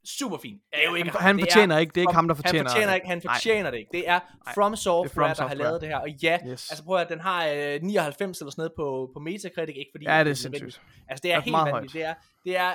Super 0.06 0.38
fint. 0.38 0.62
Det 0.72 0.84
er 0.86 0.90
jo 0.90 0.96
ikke 0.96 1.12
Han, 1.12 1.22
han 1.22 1.38
det 1.38 1.42
fortjener 1.46 1.78
ikke, 1.78 1.92
det 1.92 1.98
er 1.98 2.02
ikke 2.02 2.14
ham, 2.14 2.28
der 2.28 2.36
fortjener 2.36 2.58
Han 2.60 2.66
fortjener 2.70 2.88
det. 2.92 2.96
ikke, 2.96 3.08
han 3.08 3.22
Nej. 3.26 3.36
fortjener 3.36 3.72
det 3.72 3.78
ikke. 3.78 3.90
Det 3.92 4.10
er 4.10 4.20
From 4.54 4.76
Software, 4.76 5.36
From 5.36 5.36
der 5.36 5.48
har 5.48 5.56
lavet 5.56 5.82
det 5.82 5.90
her. 5.90 5.98
Og 5.98 6.10
ja, 6.10 6.38
Yes. 6.48 6.72
altså 6.72 6.84
prøv 6.84 6.98
at 6.98 7.10
den 7.10 7.20
har 7.20 7.48
øh, 7.48 7.80
99 7.82 8.40
eller 8.40 8.52
sådan 8.52 8.62
noget 8.62 8.72
på, 8.78 9.10
på 9.14 9.20
Metacritic, 9.20 9.76
ikke 9.76 9.92
fordi 9.94 10.06
Ja, 10.06 10.24
det 10.24 10.32
er 10.32 10.34
sindssygt. 10.34 10.82
Altså 11.10 11.22
det 11.24 11.32
er 11.34 11.40
Det 11.42 11.54
er 11.54 11.58
helt 11.64 11.74
vanvittigt. 11.74 11.94
Det 11.94 12.04
er, 12.06 12.14
det 12.46 12.58
er, 12.58 12.74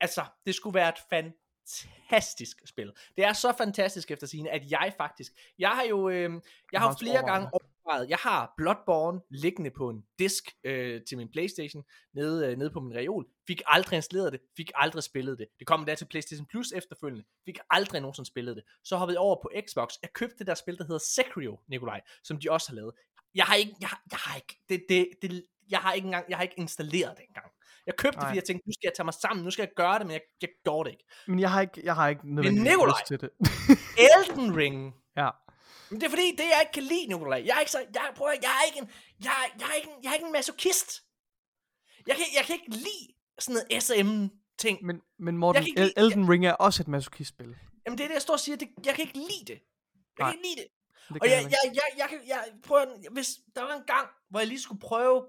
altså, 0.00 0.22
det 0.46 0.54
skulle 0.54 0.74
være 0.74 0.88
et 0.88 0.98
fantastisk 1.68 2.62
spil. 2.66 2.92
Det 3.16 3.24
er 3.24 3.32
så 3.32 3.52
fantastisk 3.58 4.10
efter 4.10 4.26
sigende, 4.26 4.50
at 4.50 4.70
jeg 4.70 4.94
faktisk, 4.96 5.32
jeg 5.58 5.70
har 5.70 5.82
jo, 5.82 6.08
øh, 6.08 6.30
jeg 6.72 6.80
har 6.80 6.96
flere 7.00 7.12
overvejet 7.12 7.26
gange 7.32 7.48
overvejet, 7.52 8.08
jeg 8.10 8.18
har 8.18 8.54
Bloodborne 8.56 9.20
liggende 9.30 9.70
på 9.70 9.90
en 9.90 10.04
disk 10.18 10.44
øh, 10.64 11.02
til 11.08 11.18
min 11.18 11.30
Playstation, 11.30 11.84
nede, 12.14 12.46
øh, 12.46 12.58
nede 12.58 12.70
på 12.70 12.80
min 12.80 12.96
reol, 12.96 13.26
fik 13.46 13.62
aldrig 13.66 13.96
installeret 13.96 14.32
det, 14.32 14.40
fik 14.56 14.70
aldrig 14.74 15.02
spillet 15.02 15.38
det. 15.38 15.46
Det 15.58 15.66
kom 15.66 15.80
endda 15.80 15.94
til 15.94 16.04
Playstation 16.04 16.46
Plus 16.46 16.72
efterfølgende, 16.72 17.24
fik 17.44 17.58
aldrig 17.70 18.00
nogensinde 18.00 18.28
spillet 18.28 18.56
det. 18.56 18.64
Så 18.84 18.96
hoppede 18.96 19.14
jeg 19.16 19.20
over 19.20 19.36
på 19.42 19.50
Xbox, 19.68 19.94
jeg 20.02 20.12
købte 20.12 20.36
det 20.38 20.46
der 20.46 20.54
spil, 20.54 20.78
der 20.78 20.84
hedder 20.84 20.98
Sekiro, 20.98 21.60
Nikolaj, 21.68 22.00
som 22.22 22.38
de 22.40 22.50
også 22.50 22.68
har 22.68 22.74
lavet. 22.74 22.94
Jeg 23.34 23.44
har 23.44 23.54
ikke, 23.54 23.74
jeg, 23.80 23.88
har- 23.88 24.02
jeg 24.10 24.18
har 24.18 24.36
ikke, 24.36 24.58
det, 24.68 24.84
det, 24.88 25.08
det, 25.22 25.44
jeg 25.70 25.78
har 25.78 25.92
ikke 25.92 26.06
engang, 26.06 26.24
jeg 26.28 26.36
har 26.38 26.42
ikke 26.42 26.58
installeret 26.58 27.16
det 27.16 27.24
engang. 27.28 27.43
Jeg 27.86 27.96
købte 27.96 28.16
det, 28.18 28.24
fordi 28.26 28.36
jeg 28.36 28.44
tænkte, 28.44 28.68
nu 28.68 28.72
skal 28.72 28.86
jeg 28.88 28.94
tage 28.96 29.04
mig 29.04 29.14
sammen, 29.14 29.44
nu 29.44 29.50
skal 29.50 29.62
jeg 29.62 29.72
gøre 29.76 29.98
det, 29.98 30.06
men 30.06 30.12
jeg, 30.12 30.20
jeg 30.42 30.48
gjorde 30.64 30.86
det 30.88 30.94
ikke. 30.94 31.04
Men 31.26 31.38
jeg 31.40 31.50
har 31.50 31.60
ikke, 31.60 31.80
jeg 31.84 31.94
har 31.94 32.08
ikke 32.08 32.34
nødvendigvis 32.34 32.70
Nikolaj! 32.70 32.98
lyst 33.00 33.06
til 33.06 33.20
det. 33.20 33.30
Elden 34.08 34.56
Ring, 34.56 34.94
ja. 35.16 35.30
men 35.90 36.00
det 36.00 36.06
er 36.06 36.10
fordi, 36.10 36.30
det 36.30 36.44
jeg 36.54 36.60
ikke 36.62 36.72
kan 36.72 36.82
lide, 36.82 37.06
Nikolaj. 37.06 37.42
Jeg 37.46 37.54
er 37.56 37.60
ikke 37.60 37.72
så, 37.72 37.78
jeg, 37.94 38.12
prøv 38.16 38.28
at, 38.28 38.42
jeg 38.42 38.50
er 38.60 38.64
ikke 38.66 38.78
en, 38.78 38.88
jeg, 39.24 39.32
jeg, 39.60 39.66
er 39.70 39.74
ikke 39.74 39.88
en, 39.96 40.02
jeg 40.04 40.10
er 40.10 40.14
ikke 40.14 40.26
en 40.26 40.32
masochist. 40.32 40.90
Jeg 42.06 42.16
kan, 42.16 42.24
jeg 42.36 42.44
kan 42.46 42.54
ikke 42.54 42.70
lide 42.70 43.06
sådan 43.38 43.54
noget 43.70 43.82
SM-ting. 43.82 44.84
Men, 44.84 45.00
men 45.18 45.36
Morten, 45.36 45.62
Jeg 45.62 45.74
lide- 45.74 45.92
Elden 45.96 46.30
Ring 46.30 46.46
er 46.46 46.52
også 46.52 46.82
et 46.82 46.88
masochistspil. 46.88 47.56
Jamen 47.86 47.98
det 47.98 48.04
er 48.04 48.08
det, 48.08 48.14
jeg 48.14 48.22
står 48.22 48.34
og 48.34 48.40
siger, 48.40 48.56
det, 48.56 48.68
jeg 48.86 48.94
kan 48.94 49.02
ikke 49.06 49.18
lide 49.18 49.44
det. 49.46 49.58
Jeg 49.58 49.60
Nej. 50.18 50.30
kan 50.30 50.38
ikke 50.38 50.48
lide 50.48 50.60
det. 50.62 50.68
Det 51.14 51.22
Og 51.22 51.28
jeg, 51.30 51.38
ikke. 51.38 51.50
jeg, 51.64 51.74
jeg, 51.74 51.98
jeg, 51.98 52.08
kan, 52.08 52.18
jeg 52.26 52.44
prøver, 52.66 53.10
hvis 53.12 53.28
der 53.56 53.62
var 53.62 53.74
en 53.74 53.86
gang, 53.86 54.08
hvor 54.30 54.38
jeg 54.40 54.48
lige 54.48 54.60
skulle 54.60 54.80
prøve, 54.80 55.28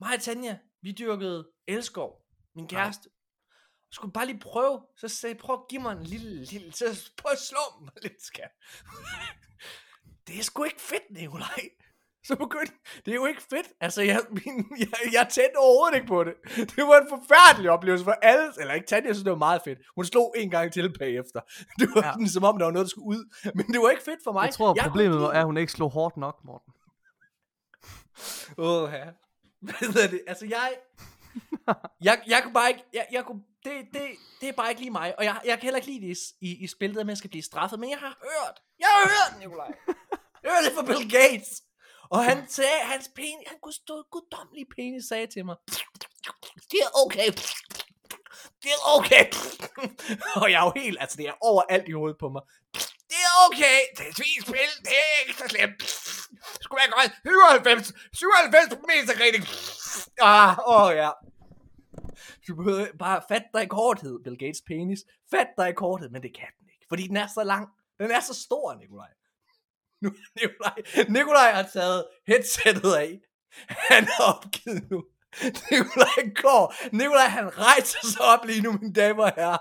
mig 0.00 0.14
og 0.16 0.20
Tanja, 0.22 0.58
vi 0.86 0.92
dyrkede 0.92 1.48
elskov, 1.68 2.22
min 2.54 2.68
kæreste, 2.68 3.08
skulle 3.92 4.12
bare 4.12 4.26
lige 4.26 4.38
prøve, 4.40 4.80
så 4.96 5.08
sagde 5.08 5.34
jeg, 5.34 5.40
prøv 5.40 5.54
at 5.54 5.68
give 5.70 5.82
mig 5.82 5.92
en 5.92 6.02
lille, 6.02 6.44
lille, 6.44 6.72
så 6.72 7.10
prøv 7.18 7.32
at 7.32 7.38
slå 7.38 7.80
mig 7.80 7.92
lidt, 8.02 8.22
skat. 8.22 8.50
det 10.26 10.38
er 10.38 10.42
sgu 10.42 10.64
ikke 10.64 10.80
fedt, 10.80 11.10
Nikolaj. 11.10 11.60
Så 12.24 12.36
begyndte, 12.36 12.72
det 13.04 13.10
er 13.10 13.14
jo 13.14 13.26
ikke 13.26 13.42
fedt. 13.42 13.66
Altså, 13.80 14.02
jeg, 14.02 14.20
min, 14.30 14.66
jeg, 14.78 15.12
jeg 15.12 15.28
tændte 15.30 15.56
overhovedet 15.56 15.94
ikke 15.96 16.06
på 16.06 16.24
det. 16.24 16.34
Det 16.76 16.84
var 16.88 17.00
en 17.00 17.08
forfærdelig 17.08 17.70
oplevelse 17.70 18.04
for 18.04 18.12
alle. 18.12 18.52
Eller 18.60 18.74
ikke 18.74 18.86
Tanja, 18.86 19.06
jeg 19.06 19.14
synes, 19.14 19.24
det 19.24 19.30
var 19.30 19.38
meget 19.38 19.62
fedt. 19.64 19.78
Hun 19.96 20.04
slog 20.04 20.34
en 20.36 20.50
gang 20.50 20.72
til 20.72 20.98
bagefter. 20.98 21.40
Det 21.80 21.88
var 21.94 22.02
Ja. 22.04 22.12
sådan, 22.12 22.28
som 22.28 22.44
om, 22.44 22.58
der 22.58 22.64
var 22.64 22.72
noget, 22.72 22.84
der 22.84 22.90
skulle 22.90 23.06
ud. 23.06 23.22
Men 23.56 23.66
det 23.66 23.80
var 23.80 23.90
ikke 23.90 24.02
fedt 24.02 24.20
for 24.24 24.32
mig. 24.32 24.44
Jeg 24.46 24.54
tror, 24.54 24.74
kunne 24.74 24.82
problemet 24.82 25.14
ikke 25.16 25.24
er, 25.24 25.40
at 25.40 25.44
hun 25.44 25.56
ikke 25.56 25.72
slog 25.72 25.90
hårdt 25.90 26.16
nok, 26.16 26.44
Morten. 26.44 26.72
Åh, 28.58 28.90
ja. 28.92 29.06
Hvad 29.78 29.92
hedder 29.92 30.08
det? 30.08 30.22
Altså, 30.26 30.46
jeg... 30.46 30.76
Jeg, 32.00 32.22
jeg 32.26 32.42
kunne 32.42 32.52
bare 32.52 32.68
ikke... 32.68 32.84
Jeg, 32.92 33.06
jeg 33.12 33.24
kunne, 33.24 33.42
det, 33.64 33.72
det, 33.92 34.02
det 34.40 34.48
er 34.48 34.52
bare 34.52 34.70
ikke 34.70 34.80
lige 34.80 34.90
mig. 34.90 35.18
Og 35.18 35.24
jeg, 35.24 35.40
jeg 35.44 35.58
kan 35.58 35.62
heller 35.62 35.78
ikke 35.78 35.90
lide 35.92 36.08
det 36.08 36.18
i, 36.40 36.64
i, 36.64 36.66
spillet, 36.66 37.00
at 37.00 37.06
man 37.06 37.16
skal 37.16 37.30
blive 37.30 37.42
straffet. 37.42 37.80
Men 37.80 37.90
jeg 37.90 37.98
har 37.98 38.18
hørt... 38.22 38.62
Jeg 38.78 38.88
har 38.88 39.08
hørt, 39.08 39.40
Nikolaj. 39.40 39.72
Jeg 40.42 40.50
hørte 40.52 40.66
det 40.66 40.74
fra 40.76 40.82
Bill 40.82 41.10
Gates. 41.10 41.62
Og 42.10 42.24
han 42.24 42.48
sagde, 42.48 42.78
hans 42.82 43.10
penis... 43.16 43.46
Han 43.46 43.58
kunne 43.62 43.72
stå 43.72 44.04
guddommelig 44.10 44.66
penis 44.76 45.04
sagde 45.04 45.26
til 45.26 45.44
mig. 45.44 45.56
Det 46.70 46.80
er 46.86 46.90
okay. 47.04 47.28
Det 48.62 48.70
er 48.76 48.82
okay. 48.96 49.24
og 50.42 50.50
jeg 50.50 50.60
er 50.60 50.64
jo 50.64 50.72
helt... 50.82 50.98
Altså, 51.00 51.16
det 51.16 51.26
er 51.26 51.34
overalt 51.40 51.88
i 51.88 51.92
hovedet 51.92 52.18
på 52.20 52.28
mig. 52.28 52.42
Det 53.10 53.20
er 53.28 53.34
okay. 53.46 53.78
Det 53.96 54.04
er 54.06 54.10
et 54.10 54.46
spil. 54.46 54.72
Det 54.86 54.96
er 55.06 55.12
ikke 55.20 55.38
så 55.38 55.48
slemt. 55.48 55.82
Det 56.30 56.62
skulle 56.64 56.80
være 56.82 56.92
godt. 56.96 57.12
97. 57.24 57.92
97 58.12 58.70
meter 58.90 59.14
rating. 59.24 59.44
Ah, 60.20 60.58
åh 60.66 60.96
ja. 60.96 61.10
Du 62.48 62.54
behøver 62.54 62.86
bare 62.98 63.22
fatte 63.28 63.48
dig 63.54 63.62
i 63.62 63.66
korthed, 63.66 64.18
Bill 64.24 64.38
Gates 64.38 64.62
penis. 64.66 65.00
Fat 65.30 65.48
dig 65.58 65.68
i 65.68 65.72
korthed, 65.72 66.08
men 66.10 66.22
det 66.22 66.34
kan 66.34 66.50
den 66.58 66.66
ikke. 66.74 66.86
Fordi 66.88 67.06
den 67.08 67.16
er 67.16 67.26
så 67.34 67.42
lang. 67.44 67.68
Den 68.00 68.10
er 68.10 68.20
så 68.20 68.34
stor, 68.34 68.74
Nikolaj. 68.74 69.12
Nu, 70.02 70.08
Nikolaj, 70.40 70.76
Nikolaj 71.08 71.50
har 71.52 71.68
taget 71.72 72.04
headsettet 72.26 72.94
af. 72.94 73.20
Han 73.68 74.04
er 74.04 74.22
opgivet 74.22 74.90
nu. 74.90 75.04
Nikolaj 75.70 76.20
går. 76.42 76.74
Nikolaj, 76.92 77.26
han 77.26 77.58
rejser 77.58 78.06
sig 78.06 78.20
op 78.22 78.44
lige 78.44 78.62
nu, 78.62 78.72
mine 78.72 78.92
damer 78.92 79.24
og 79.24 79.32
herrer. 79.36 79.58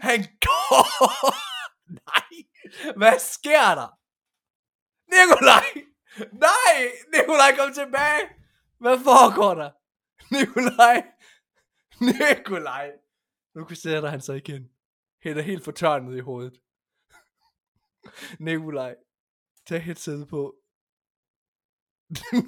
Han 0.00 0.20
går. 0.40 0.86
Nej. 2.06 2.34
Hvad 2.96 3.18
sker 3.18 3.74
der? 3.74 3.98
Nikolaj! 5.14 5.66
Nej! 6.46 6.76
Nikolaj, 7.14 7.56
kom 7.58 7.72
tilbage! 7.72 8.22
Hvad 8.78 8.98
foregår 8.98 9.54
der? 9.54 9.70
Nikolaj! 10.34 11.02
Nikolaj! 12.00 12.92
Nu 13.54 13.74
sætter 13.74 14.08
han 14.08 14.20
sig 14.20 14.36
igen. 14.36 14.70
Helt 15.22 15.38
er 15.38 15.42
helt 15.42 15.64
fortørnet 15.64 16.16
i 16.16 16.20
hovedet. 16.20 16.60
Nikolaj, 18.38 18.94
tag 19.66 19.82
headsetet 19.82 20.28
på. 20.28 20.54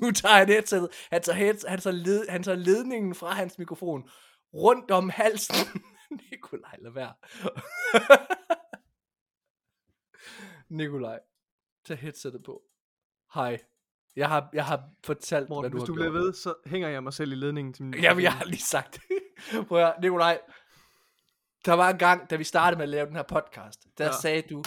nu 0.00 0.10
tager 0.10 0.34
han 0.34 0.48
headsetet. 0.48 0.88
Han 1.10 1.22
tager, 1.22 1.36
heads, 1.36 1.64
han, 1.68 1.80
tager 1.80 1.96
led, 1.96 2.28
han 2.28 2.42
tager 2.42 2.58
ledningen 2.58 3.14
fra 3.14 3.30
hans 3.30 3.58
mikrofon 3.58 4.10
rundt 4.54 4.90
om 4.90 5.10
halsen. 5.10 5.56
Nikolaj, 6.30 6.76
lad 6.78 6.92
være. 6.92 7.14
Nikolaj, 10.68 11.20
tag 11.88 11.98
headsetet 11.98 12.42
på. 12.44 12.62
Hej. 13.34 13.58
Jeg 14.16 14.28
har, 14.28 14.48
jeg 14.52 14.64
har 14.66 14.82
fortalt, 15.04 15.48
Morten, 15.48 15.70
hvad 15.72 15.80
hvis 15.80 15.86
du 15.86 15.94
du 15.94 16.02
har 16.02 16.08
bliver 16.10 16.12
gjort. 16.20 16.24
ved, 16.26 16.32
så 16.34 16.54
hænger 16.66 16.88
jeg 16.88 17.02
mig 17.02 17.12
selv 17.12 17.32
i 17.32 17.34
ledningen 17.34 17.72
til 17.74 17.84
min 17.84 18.00
Jamen, 18.00 18.22
jeg 18.22 18.32
har 18.32 18.44
lige 18.44 18.62
sagt 18.62 18.94
det. 18.94 19.02
Prøv 19.68 19.78
at 19.78 19.84
høre, 19.86 20.00
Nikolaj. 20.00 20.40
Der 21.64 21.72
var 21.72 21.90
en 21.90 21.98
gang, 21.98 22.30
da 22.30 22.36
vi 22.36 22.44
startede 22.44 22.78
med 22.78 22.82
at 22.82 22.88
lave 22.88 23.06
den 23.06 23.16
her 23.16 23.22
podcast, 23.22 23.86
der 23.98 24.04
Ja. 24.04 24.12
sagde 24.22 24.42
du, 24.42 24.62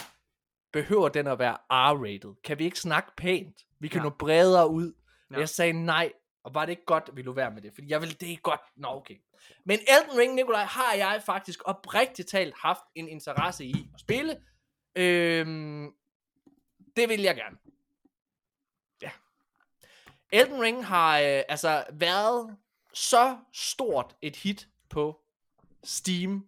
behøver 0.72 1.08
den 1.08 1.26
at 1.26 1.38
være 1.38 1.56
R-rated? 1.70 2.40
Kan 2.44 2.58
vi 2.58 2.64
ikke 2.64 2.78
snakke 2.80 3.10
pænt? 3.16 3.56
Vi 3.80 3.88
kan 3.88 3.98
Ja. 3.98 4.02
nå 4.04 4.10
bredere 4.18 4.70
ud. 4.70 4.92
Ja. 5.30 5.38
Jeg 5.38 5.48
sagde 5.48 5.72
nej, 5.72 6.12
og 6.44 6.54
var 6.54 6.64
det 6.64 6.70
ikke 6.72 6.84
godt, 6.86 7.10
vil 7.14 7.24
du 7.24 7.32
være 7.32 7.50
med 7.50 7.62
det? 7.62 7.70
Fordi 7.74 7.88
jeg 7.90 8.00
vil, 8.00 8.20
det 8.20 8.32
er 8.32 8.36
godt. 8.36 8.60
Nå, 8.76 8.88
okay. 8.88 9.14
Men 9.64 9.78
Elden 9.78 10.18
Ring, 10.18 10.34
Nikolaj, 10.34 10.64
har 10.64 10.94
jeg 10.96 11.22
faktisk 11.26 11.60
oprigtigt 11.64 12.28
talt 12.28 12.54
haft 12.58 12.80
en 12.94 13.08
interesse 13.08 13.64
i 13.64 13.74
at 13.94 14.00
spille. 14.00 14.36
Øhm, 14.96 15.90
det 16.96 17.08
vil 17.08 17.20
jeg 17.20 17.36
gerne. 17.36 17.56
Ja. 19.02 19.10
Elden 20.32 20.60
Ring 20.62 20.86
har 20.86 21.18
øh, 21.18 21.42
altså 21.48 21.84
været 21.92 22.56
så 22.94 23.38
stort 23.52 24.16
et 24.22 24.36
hit 24.36 24.68
på 24.88 25.20
Steam, 25.84 26.46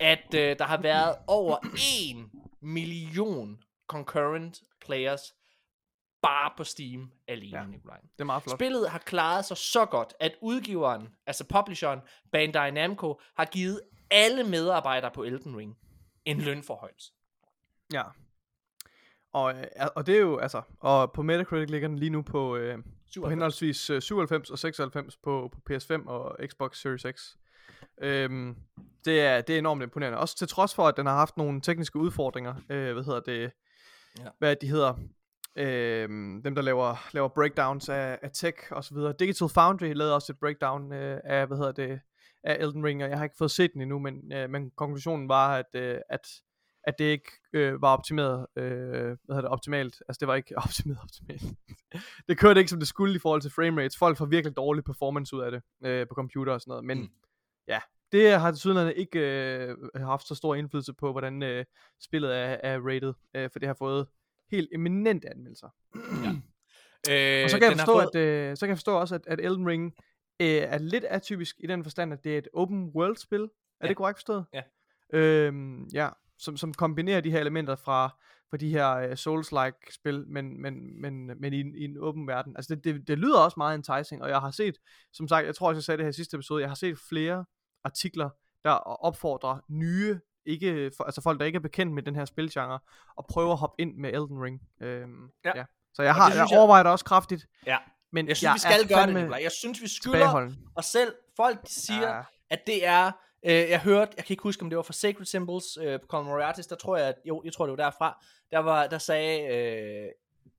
at 0.00 0.34
øh, 0.34 0.58
der 0.58 0.64
har 0.64 0.80
været 0.82 1.16
over 1.26 1.58
1 2.12 2.30
million 2.60 3.62
concurrent 3.86 4.62
players 4.80 5.34
bare 6.22 6.52
på 6.56 6.64
Steam 6.64 7.12
alene, 7.28 7.58
Ja. 7.58 7.66
Nikolaj. 7.66 8.00
Det 8.00 8.20
er 8.20 8.24
meget 8.24 8.42
flot. 8.42 8.58
Spillet 8.58 8.90
har 8.90 8.98
klaret 8.98 9.44
sig 9.44 9.56
så 9.56 9.86
godt, 9.86 10.14
at 10.20 10.36
udgiveren, 10.40 11.08
altså 11.26 11.44
publisheren, 11.44 12.00
Bandai 12.32 12.70
Namco, 12.70 13.20
har 13.36 13.44
givet 13.44 13.80
alle 14.10 14.44
medarbejdere 14.44 15.10
på 15.10 15.22
Elden 15.24 15.56
Ring 15.56 15.78
en 16.24 16.40
lønforhøjelse. 16.40 17.12
Ja. 17.92 18.02
Og, 19.32 19.54
øh, 19.54 19.64
og 19.96 20.06
det 20.06 20.16
er 20.16 20.20
jo, 20.20 20.38
altså, 20.38 20.62
og 20.80 21.12
på 21.12 21.22
Metacritic 21.22 21.70
ligger 21.70 21.88
den 21.88 21.98
lige 21.98 22.10
nu 22.10 22.22
på, 22.22 22.56
øh, 22.56 22.76
på 22.76 22.82
97. 23.06 23.30
henholdsvis 23.30 23.90
øh, 23.90 24.02
97 24.02 24.50
og 24.50 24.58
96 24.58 25.16
på, 25.16 25.52
på 25.52 25.60
PS5 25.70 26.06
og 26.06 26.36
Xbox 26.46 26.78
Series 26.78 27.06
X. 27.16 27.36
Øhm, 28.00 28.56
det, 29.04 29.20
er, 29.20 29.40
det 29.40 29.54
er 29.54 29.58
enormt 29.58 29.82
imponerende. 29.82 30.18
Også 30.18 30.36
til 30.36 30.48
trods 30.48 30.74
for, 30.74 30.88
at 30.88 30.96
den 30.96 31.06
har 31.06 31.14
haft 31.14 31.36
nogle 31.36 31.60
tekniske 31.60 31.98
udfordringer. 31.98 32.54
Øh, 32.70 32.92
hvad 32.92 33.04
hedder 33.04 33.20
det? 33.20 33.50
Ja. 34.18 34.28
Hvad 34.38 34.56
de 34.56 34.68
hedder? 34.68 34.94
Øhm, 35.56 36.42
dem, 36.42 36.54
der 36.54 36.62
laver, 36.62 37.08
laver 37.12 37.28
breakdowns 37.28 37.88
af, 37.88 38.18
af 38.22 38.30
tech 38.34 38.58
og 38.70 38.84
så 38.84 38.94
videre. 38.94 39.14
Digital 39.18 39.48
Foundry 39.48 39.92
lavede 39.94 40.14
også 40.14 40.32
et 40.32 40.38
breakdown 40.38 40.92
øh, 40.92 41.20
af, 41.24 41.46
hvad 41.46 41.56
hedder 41.56 41.72
det, 41.72 42.00
af 42.44 42.56
Elden 42.60 42.84
Ring, 42.84 43.04
og 43.04 43.10
jeg 43.10 43.18
har 43.18 43.24
ikke 43.24 43.36
fået 43.38 43.50
set 43.50 43.72
den 43.72 43.80
endnu, 43.80 43.98
men, 43.98 44.32
øh, 44.32 44.50
men 44.50 44.70
konklusionen 44.70 45.28
var, 45.28 45.56
at, 45.56 45.66
øh, 45.74 45.98
at, 46.08 46.28
at 46.84 46.94
det 46.98 47.04
ikke 47.04 47.30
øh, 47.52 47.82
var 47.82 47.92
optimeret, 47.92 48.46
øh, 48.56 48.62
hvad 49.02 49.16
hedder 49.28 49.40
det, 49.40 49.48
optimalt. 49.50 50.02
Altså, 50.08 50.18
det 50.20 50.28
var 50.28 50.34
ikke 50.34 50.58
optimeret 50.66 50.98
optimalt. 51.02 51.42
det 52.28 52.38
kørte 52.38 52.60
ikke, 52.60 52.70
som 52.70 52.78
det 52.78 52.88
skulle 52.88 53.14
i 53.14 53.18
forhold 53.18 53.42
til 53.42 53.50
frame 53.50 53.80
rates. 53.82 53.98
Folk 53.98 54.18
får 54.18 54.26
virkelig 54.26 54.56
dårlig 54.56 54.84
performance 54.84 55.36
ud 55.36 55.40
af 55.40 55.50
det 55.50 55.62
øh, 55.84 56.08
på 56.08 56.14
computer 56.14 56.52
og 56.52 56.60
sådan 56.60 56.70
noget, 56.70 56.84
men 56.84 56.98
Mm. 56.98 57.08
ja, 57.68 57.80
det 58.12 58.32
har 58.40 58.50
desuden 58.50 58.92
ikke 58.96 59.18
øh, 59.68 59.76
haft 59.96 60.26
så 60.28 60.34
stor 60.34 60.54
indflydelse 60.54 60.92
på, 60.94 61.12
hvordan 61.12 61.42
øh, 61.42 61.64
spillet 62.00 62.36
er, 62.36 62.56
er 62.62 62.80
rated, 62.80 63.12
øh, 63.34 63.50
for 63.52 63.58
det 63.58 63.66
har 63.66 63.74
fået 63.74 64.06
helt 64.50 64.68
eminente 64.72 65.30
anmeldelser. 65.30 65.68
Øh, 67.10 67.44
Og 67.44 67.50
så 67.50 67.58
kan, 67.58 67.68
jeg 67.68 67.78
forstå, 67.78 67.92
fået- 67.92 68.14
at, 68.16 68.50
øh, 68.50 68.56
så 68.56 68.66
kan 68.66 68.68
jeg 68.68 68.76
forstå 68.76 68.92
også, 68.96 69.14
at, 69.14 69.20
at 69.26 69.40
Elden 69.40 69.66
Ring 69.68 69.94
øh, 70.40 70.46
er 70.48 70.78
lidt 70.78 71.04
atypisk 71.04 71.56
i 71.58 71.66
den 71.66 71.82
forstand, 71.82 72.12
at 72.12 72.24
det 72.24 72.34
er 72.34 72.38
et 72.38 72.48
open 72.54 72.84
world 72.94 73.16
spil. 73.16 73.40
Er 73.42 73.48
Ja. 73.82 73.88
det 73.88 73.96
korrekt 73.96 74.18
forstået? 74.18 74.44
Ja. 74.52 74.62
Øhm, 75.12 75.84
ja, 75.92 76.08
som, 76.38 76.56
som 76.56 76.74
kombinerer 76.74 77.20
de 77.20 77.30
her 77.30 77.40
elementer 77.40 77.76
fra, 77.76 78.16
fra 78.50 78.56
de 78.56 78.70
her 78.70 78.94
øh, 78.96 79.12
Souls-like 79.12 79.94
spil, 79.94 80.24
men, 80.28 80.62
men, 80.62 81.00
men, 81.00 81.26
men 81.40 81.52
i, 81.52 81.60
en- 81.60 81.74
i 81.74 81.84
en 81.84 81.96
åben 81.98 82.26
verden. 82.26 82.56
Altså 82.56 82.74
det, 82.74 82.84
det, 82.84 83.08
det 83.08 83.18
lyder 83.18 83.38
også 83.40 83.54
meget 83.56 83.74
enticing, 83.74 84.22
og 84.22 84.28
jeg 84.28 84.40
har 84.40 84.50
set, 84.50 84.76
som 85.12 85.28
sagt, 85.28 85.46
jeg 85.46 85.54
tror 85.54 85.68
også, 85.68 85.76
jeg 85.78 85.82
sagde 85.84 85.98
det 85.98 86.04
her 86.04 86.10
i 86.10 86.12
sidste 86.12 86.34
episode, 86.34 86.60
jeg 86.62 86.70
har 86.70 86.74
set 86.74 86.98
flere 87.08 87.44
artikler, 87.84 88.30
der 88.64 88.70
opfordrer 88.70 89.58
nye, 89.68 90.20
ikke, 90.46 90.90
for, 90.96 91.04
altså 91.04 91.22
folk, 91.22 91.40
der 91.40 91.46
ikke 91.46 91.56
er 91.56 91.60
bekendt 91.60 91.92
med 91.94 92.02
den 92.02 92.14
her 92.14 92.24
spilgenre, 92.24 92.78
og 93.16 93.26
prøver 93.30 93.52
at 93.52 93.58
hoppe 93.58 93.82
ind 93.82 93.96
med 93.96 94.10
Elden 94.12 94.42
Ring. 94.42 94.60
Øhm, 94.82 95.28
Ja. 95.44 95.52
ja. 95.56 95.64
Så 95.94 96.02
jeg, 96.02 96.14
har, 96.14 96.30
jeg, 96.30 96.46
jeg- 96.50 96.58
overvejer 96.58 96.82
det 96.82 96.92
også 96.92 97.04
kraftigt. 97.04 97.46
Ja. 97.66 97.78
Men 98.12 98.28
Jeg 98.28 98.36
synes, 98.36 98.54
vi 98.54 98.58
skal 98.58 98.88
gøre 98.88 99.06
det. 99.06 99.42
Jeg 99.42 99.52
synes, 99.52 99.82
vi 99.82 99.88
skylder 99.88 100.50
os 100.76 100.86
selv. 100.86 101.14
Folk 101.36 101.62
de 101.66 101.72
siger, 101.72 102.16
Ja. 102.16 102.22
at 102.50 102.60
det 102.66 102.86
er... 102.86 103.12
Øh, 103.42 103.70
jeg 103.70 103.80
hørte, 103.80 104.12
jeg 104.16 104.24
kan 104.24 104.32
ikke 104.32 104.42
huske, 104.42 104.62
om 104.62 104.70
det 104.70 104.76
var 104.76 104.82
fra 104.82 104.92
Sacred 104.92 105.26
Symbols 105.26 105.78
øh, 105.80 106.00
på 106.00 106.06
Colin 106.06 106.26
Moriartis, 106.26 106.66
der 106.66 106.76
tror 106.76 106.96
jeg, 106.96 107.14
jo, 107.24 107.42
jeg 107.44 107.52
tror, 107.52 107.66
det 107.66 107.78
var 107.78 107.84
derfra. 107.84 108.24
Der, 108.50 108.58
var, 108.58 108.86
der 108.86 108.98
sagde 108.98 109.54
øh, 109.54 110.08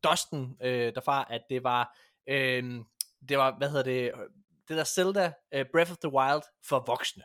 Dustin 0.03 0.55
øh, 0.61 0.95
derfra, 0.95 1.27
at 1.29 1.41
det 1.49 1.63
var, 1.63 1.97
øh, 2.29 2.63
det 3.29 3.37
var, 3.37 3.57
hvad 3.57 3.69
hedder 3.69 3.83
det, 3.83 4.11
det 4.67 4.77
der 4.77 4.83
Zelda 4.83 5.33
øh, 5.53 5.65
Breath 5.73 5.91
of 5.91 5.97
the 5.97 6.13
Wild 6.13 6.41
for 6.69 6.83
voksne. 6.87 7.23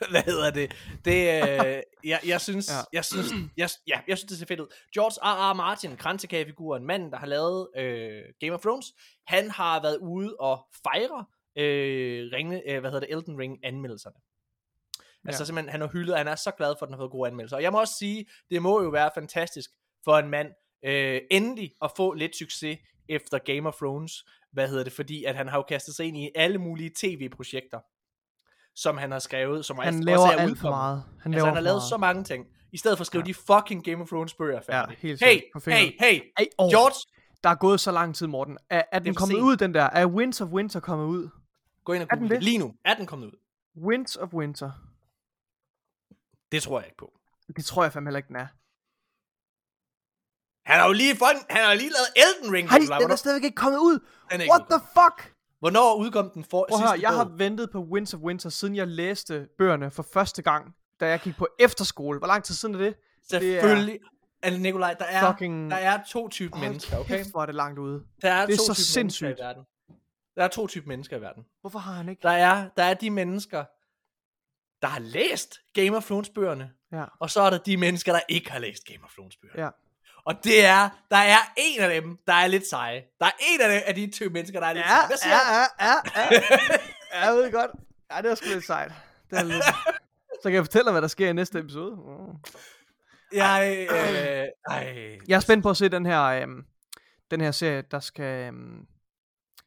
hvad 0.10 0.22
hedder 0.22 0.50
det? 0.50 0.74
Det, 1.04 1.42
øh, 1.42 1.82
jeg, 2.04 2.20
jeg 2.26 2.40
synes, 2.40 2.70
ja. 2.72 2.80
Jeg 2.92 3.04
synes, 3.04 3.32
jeg, 3.56 3.70
ja, 3.86 4.00
jeg 4.08 4.18
synes, 4.18 4.28
det 4.28 4.38
ser 4.38 4.46
fedt 4.46 4.60
ud. 4.60 4.66
George 4.94 5.20
R. 5.22 5.50
R. 5.50 5.54
Martin, 5.54 5.96
kransekagefiguren, 5.96 6.84
manden, 6.84 7.10
der 7.12 7.18
har 7.18 7.26
lavet 7.26 7.68
øh, 7.76 8.22
Game 8.40 8.54
of 8.54 8.60
Thrones, 8.60 8.86
han 9.26 9.50
har 9.50 9.82
været 9.82 9.98
ude 9.98 10.36
og 10.40 10.66
fejre 10.82 11.24
øh, 11.56 12.32
ringe, 12.32 12.70
øh, 12.70 12.80
hvad 12.80 12.90
hedder 12.90 13.06
det, 13.06 13.16
Elden 13.16 13.38
Ring 13.38 13.58
anmeldelserne. 13.64 14.16
Altså 15.28 15.42
Ja. 15.42 15.46
simpelthen, 15.46 15.70
han 15.70 15.80
har 15.80 15.88
hyldet, 15.88 16.12
og 16.12 16.18
han 16.20 16.28
er 16.28 16.34
så 16.34 16.50
glad 16.50 16.74
for, 16.78 16.86
at 16.86 16.88
den 16.88 16.94
har 16.94 17.00
fået 17.00 17.10
gode 17.10 17.28
anmeldelser. 17.28 17.56
Og 17.56 17.62
jeg 17.62 17.72
må 17.72 17.80
også 17.80 17.94
sige, 17.98 18.26
det 18.50 18.62
må 18.62 18.82
jo 18.82 18.88
være 18.88 19.10
fantastisk 19.14 19.70
for 20.04 20.18
en 20.18 20.30
mand 20.30 20.48
øh, 20.84 21.20
endelig 21.30 21.72
at 21.82 21.90
få 21.96 22.12
lidt 22.12 22.36
succes 22.36 22.78
efter 23.08 23.38
Game 23.38 23.68
of 23.68 23.74
Thrones. 23.74 24.24
Hvad 24.52 24.68
hedder 24.68 24.84
det? 24.84 24.92
Fordi 24.92 25.24
at 25.24 25.34
han 25.36 25.48
har 25.48 25.58
jo 25.58 25.62
kastet 25.68 25.94
sig 25.94 26.06
ind 26.06 26.16
i 26.16 26.30
alle 26.34 26.58
mulige 26.58 26.90
tv-projekter, 27.00 27.80
som 28.74 28.96
han 28.98 29.10
har 29.12 29.18
skrevet, 29.18 29.64
som 29.64 29.78
Han 29.78 29.94
også 29.94 30.04
laver 30.04 30.26
er 30.26 30.30
alt 30.30 30.58
for 30.58 30.68
meget. 30.70 31.04
Han 31.22 31.34
Altså, 31.34 31.46
han 31.46 31.54
har 31.54 31.60
lavet 31.62 31.74
meget. 31.76 31.88
så 31.88 31.96
mange 31.96 32.24
ting. 32.24 32.46
I 32.72 32.76
stedet 32.78 32.98
for 32.98 33.02
at 33.02 33.06
skrive 33.06 33.22
ja. 33.26 33.28
de 33.28 33.34
fucking 33.34 33.84
Game 33.84 34.02
of 34.02 34.08
Thrones 34.08 34.34
bøger 34.34 34.60
færdige. 34.60 34.98
helt 35.00 35.24
hey, 35.24 35.40
hey, 35.66 35.92
hey, 36.00 36.20
Ej, 36.38 36.46
oh, 36.58 36.70
George, 36.70 36.94
Der 37.44 37.50
er 37.50 37.54
gået 37.54 37.80
så 37.80 37.92
lang 37.92 38.14
tid, 38.14 38.26
Morten. 38.26 38.58
Er, 38.70 38.82
er 38.92 38.98
den 38.98 39.14
kommet 39.14 39.40
ud, 39.40 39.56
den 39.56 39.74
der? 39.74 39.82
Er 39.82 40.06
Winds 40.06 40.40
of 40.40 40.48
Winter 40.48 40.80
kommet 40.80 41.06
ud? 41.06 41.28
gå 41.84 41.92
ind 41.92 42.02
og 42.02 42.08
Er 42.10 42.16
den 42.16 42.30
det? 42.30 42.42
Lige 42.42 42.58
nu 42.58 42.74
er 42.84 42.94
den 42.94 43.06
kommet 43.06 43.26
ud. 43.26 43.32
Winds 43.86 44.16
of 44.16 44.34
Winter. 44.34 44.70
Det 46.56 46.62
tror 46.62 46.78
jeg 46.80 46.86
ikke 46.86 46.96
på. 46.96 47.12
Det 47.56 47.64
tror 47.64 47.82
jeg 47.82 47.92
fandme 47.92 48.08
heller 48.08 48.18
ikke, 48.22 48.28
den 48.28 48.36
er. 48.36 48.46
Han 50.70 50.80
har 50.80 50.86
jo 50.86 50.92
lige, 50.92 51.16
fun, 51.16 51.36
han 51.50 51.64
har 51.64 51.74
lige 51.74 51.90
lavet 51.98 52.10
Elden 52.24 52.52
Ring. 52.54 52.68
Hej, 52.68 52.98
den 53.00 53.10
er 53.10 53.16
stadigvæk 53.16 53.44
ikke 53.44 53.54
kommet 53.54 53.78
ud. 53.78 53.98
den 54.32 54.40
er 54.40 54.48
What 54.50 54.62
the 54.70 54.80
fuck? 54.96 55.34
Hvornår 55.58 55.94
udkom 55.94 56.30
den 56.30 56.44
for 56.44 56.66
Prøv 56.68 56.78
sidste 56.78 56.88
høre, 56.88 57.00
jeg 57.00 57.10
har 57.16 57.24
bog? 57.24 57.38
ventet 57.38 57.70
på 57.70 57.78
Winds 57.80 58.14
of 58.14 58.20
Winter, 58.20 58.48
siden 58.50 58.76
jeg 58.76 58.88
læste 58.88 59.48
bøgerne 59.58 59.90
for 59.90 60.02
første 60.12 60.42
gang, 60.42 60.74
da 61.00 61.08
jeg 61.08 61.20
gik 61.20 61.36
på 61.36 61.48
efterskole. 61.58 62.18
Hvor 62.18 62.26
lang 62.26 62.44
tid 62.44 62.54
siden 62.54 62.74
er 62.74 62.78
det? 62.78 62.94
Selvfølgelig. 63.30 63.98
Altså, 64.42 64.60
Nikolaj, 64.60 64.94
der 64.94 65.04
er, 65.04 65.32
Fucking... 65.32 65.70
der 65.70 65.76
er 65.76 66.02
to 66.08 66.28
typer 66.28 66.56
Hold 66.56 66.68
mennesker, 66.68 66.98
okay? 66.98 67.16
kæft, 67.16 67.30
hvor 67.30 67.42
er 67.42 67.46
det 67.46 67.54
langt 67.54 67.78
ude. 67.78 68.02
Der 68.22 68.30
er, 68.32 68.46
Det 68.46 68.52
er 68.52 68.56
to 68.56 68.64
så 68.64 68.74
typer 68.74 68.82
sindssygt. 68.84 69.26
mennesker 69.26 69.44
i 69.44 69.46
verden. 69.46 69.64
Der 70.36 70.44
er 70.44 70.48
to 70.48 70.66
typer 70.66 70.88
mennesker 70.88 71.16
i 71.16 71.20
verden. 71.20 71.44
Hvorfor 71.60 71.78
har 71.78 71.92
han 71.92 72.08
ikke? 72.08 72.22
Der 72.22 72.30
er, 72.30 72.68
der 72.76 72.82
er 72.82 72.94
de 72.94 73.10
mennesker, 73.10 73.64
der 74.82 74.88
har 74.88 74.98
læst 75.00 75.58
Game 75.74 75.96
of 75.96 76.04
Thrones 76.06 76.28
bøgerne, 76.28 76.70
Ja, 76.92 77.04
og 77.20 77.30
så 77.30 77.40
er 77.40 77.50
der 77.50 77.58
de 77.58 77.76
mennesker, 77.76 78.12
der 78.12 78.20
ikke 78.28 78.50
har 78.50 78.58
læst 78.58 78.82
Game 78.86 79.04
of 79.04 79.10
Thrones 79.10 79.36
bøgerne. 79.36 79.62
ja. 79.62 79.68
Og 80.26 80.34
det 80.44 80.64
er, 80.64 80.88
der 81.10 81.16
er 81.16 81.36
en 81.56 81.80
af 81.80 82.02
dem, 82.02 82.18
der 82.26 82.32
er 82.32 82.46
lidt 82.46 82.66
seje. 82.68 83.02
Der 83.20 83.26
er 83.26 83.30
en 83.52 83.60
af, 83.60 83.68
dem, 83.68 83.82
af 83.86 83.94
de 83.94 84.10
to 84.10 84.24
mennesker, 84.30 84.60
der 84.60 84.66
er 84.66 84.72
lidt 84.72 84.84
Ja, 84.86 84.88
seje. 84.90 85.06
Hvad 85.06 85.16
siger 85.16 85.34
ja, 85.34 85.86
ja, 85.86 85.94
ja, 86.16 86.40
ja. 87.12 87.24
Jeg 87.26 87.34
ved 87.34 87.52
godt. 87.52 87.70
Ja, 88.12 88.22
det 88.22 88.30
er 88.30 88.34
sgu 88.34 88.48
lidt 88.48 88.66
sejt. 88.66 88.92
Det 89.30 89.38
er 89.38 89.42
lidt... 89.42 89.64
Så 90.42 90.42
kan 90.42 90.52
jeg 90.52 90.64
fortælle 90.64 90.84
dig, 90.84 90.92
hvad 90.92 91.02
der 91.02 91.08
sker 91.08 91.28
i 91.28 91.32
næste 91.32 91.58
episode. 91.58 91.96
Mm. 91.96 92.36
Jeg, 93.32 93.86
øh, 93.90 94.44
ej. 94.70 95.18
Jeg 95.28 95.36
er 95.36 95.40
spændt 95.40 95.62
på 95.62 95.70
at 95.70 95.76
se 95.76 95.88
den 95.88 96.06
her, 96.06 96.22
øhm, 96.22 96.64
den 97.30 97.40
her 97.40 97.50
serie, 97.50 97.82
der 97.90 98.00
skal, 98.00 98.46
øhm, 98.46 98.86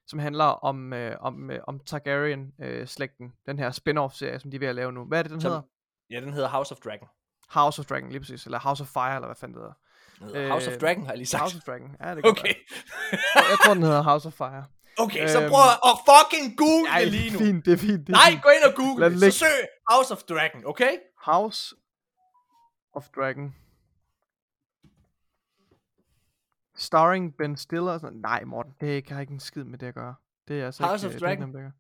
som 0.10 0.20
handler 0.20 0.46
om, 0.46 0.94
øh, 0.94 1.16
om, 1.20 1.52
øh, 1.52 1.60
om 1.68 1.80
Targaryen-slægten. 1.86 3.34
den 3.46 3.60
her 3.60 3.72
spin-off 3.72 4.18
serie, 4.18 4.40
som 4.40 4.52
de 4.52 4.56
er 4.56 4.60
ved 4.60 4.68
at 4.68 4.76
lave 4.76 4.92
nu. 4.92 5.06
Hvad 5.06 5.20
er 5.20 5.24
det, 5.24 5.32
den 5.32 5.42
Som- 5.42 5.50
hedder? 5.52 5.62
Ja, 6.10 6.20
den 6.22 6.34
hedder 6.34 6.50
House 6.50 6.72
of 6.76 6.78
Dragon. 6.80 7.08
House 7.50 7.80
of 7.82 7.86
Dragon, 7.86 8.10
lige 8.10 8.20
præcis. 8.20 8.46
Eller 8.46 8.60
House 8.60 8.84
of 8.84 8.88
Fire, 8.88 9.16
eller 9.16 9.28
hvad 9.28 9.36
fanden 9.36 9.56
det 9.58 9.62
hedder. 9.64 9.74
Den 10.20 10.28
hedder 10.36 10.50
House 10.52 10.68
of 10.70 10.74
Øh, 10.74 10.80
Dragon, 10.82 11.04
har 11.04 11.12
jeg 11.12 11.18
lige 11.18 11.28
sagt. 11.28 11.42
House 11.42 11.58
of 11.58 11.64
Dragon. 11.64 11.96
Ja, 12.02 12.16
det 12.16 12.24
kan 12.24 12.32
Okay. 12.32 12.54
være. 13.12 13.20
Jeg 13.52 13.58
tror, 13.66 13.74
den 13.74 13.84
hedder 13.84 14.02
House 14.04 14.28
of 14.28 14.34
Fire. 14.34 14.66
Okay, 15.00 15.28
så 15.28 15.42
Øhm, 15.42 15.50
prøv 15.52 15.66
at 15.90 15.96
fucking 16.12 16.58
google 16.58 16.90
Ej, 16.90 17.00
det 17.00 17.12
lige 17.12 17.32
nu. 17.34 17.40
fint, 17.40 17.66
det 17.66 17.74
er 17.74 17.78
fint. 17.78 18.08
Det 18.08 18.14
er 18.14 18.18
Nej, 18.22 18.32
fint. 18.32 18.44
gå 18.44 18.50
ind 18.58 18.64
og 18.70 18.74
google 18.76 19.00
Lad 19.02 19.10
det. 19.12 19.22
det 19.22 19.34
Så 19.34 19.40
søg 19.40 19.58
House 19.92 20.14
of 20.16 20.22
Dragon, 20.30 20.62
okay? 20.66 20.94
House 21.30 21.76
of 22.94 23.04
Dragon. 23.16 23.56
Starring 26.82 27.38
Ben 27.38 27.58
Stiller. 27.58 27.92
og 27.92 28.00
sådan. 28.00 28.18
Nej, 28.20 28.44
Morten, 28.44 28.74
det 28.82 28.88
ikke, 28.88 29.14
har 29.14 29.22
ikke 29.22 29.34
en 29.34 29.40
skid 29.40 29.64
med 29.64 29.78
det 29.78 29.88
at 29.88 29.94
gøre. 29.94 30.16
Det 30.48 30.62
er 30.62 30.66
altså 30.66 30.84
House 30.86 31.08
ikke, 31.08 31.08
of 31.08 31.10
øh, 31.10 31.14
det 31.14 31.22
Dragon. 31.40 31.50
at 31.50 31.62
gøre. 31.62 31.72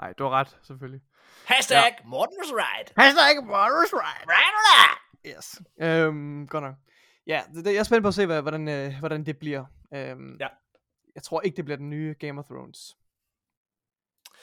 Nej, 0.00 0.12
du 0.12 0.22
har 0.24 0.30
ret, 0.30 0.56
selvfølgelig. 0.62 1.00
Hashtag 1.44 1.76
ja. 1.76 2.04
Morten 2.04 2.36
was 2.42 2.52
right. 2.52 2.92
Hashtag 2.96 3.44
Morris 3.46 3.92
right. 3.92 4.24
Right 4.28 4.54
or 4.60 4.64
not? 4.74 4.98
Yes. 5.36 5.62
Øhm, 5.80 6.46
godt 6.48 6.64
nok. 6.64 6.74
Ja, 7.26 7.42
det, 7.54 7.64
det, 7.64 7.72
jeg 7.72 7.78
er 7.78 7.82
spændt 7.82 8.02
på 8.02 8.08
at 8.08 8.14
se, 8.14 8.26
hvad, 8.26 8.42
hvordan, 8.42 8.68
øh, 8.68 8.98
hvordan 8.98 9.26
det 9.26 9.38
bliver. 9.38 9.64
Øhm, 9.94 10.36
Ja. 10.40 10.48
Jeg 11.14 11.22
tror 11.22 11.40
ikke, 11.40 11.56
det 11.56 11.64
bliver 11.64 11.76
den 11.78 11.90
nye 11.90 12.14
Game 12.20 12.38
of 12.40 12.44
Thrones. 12.44 12.96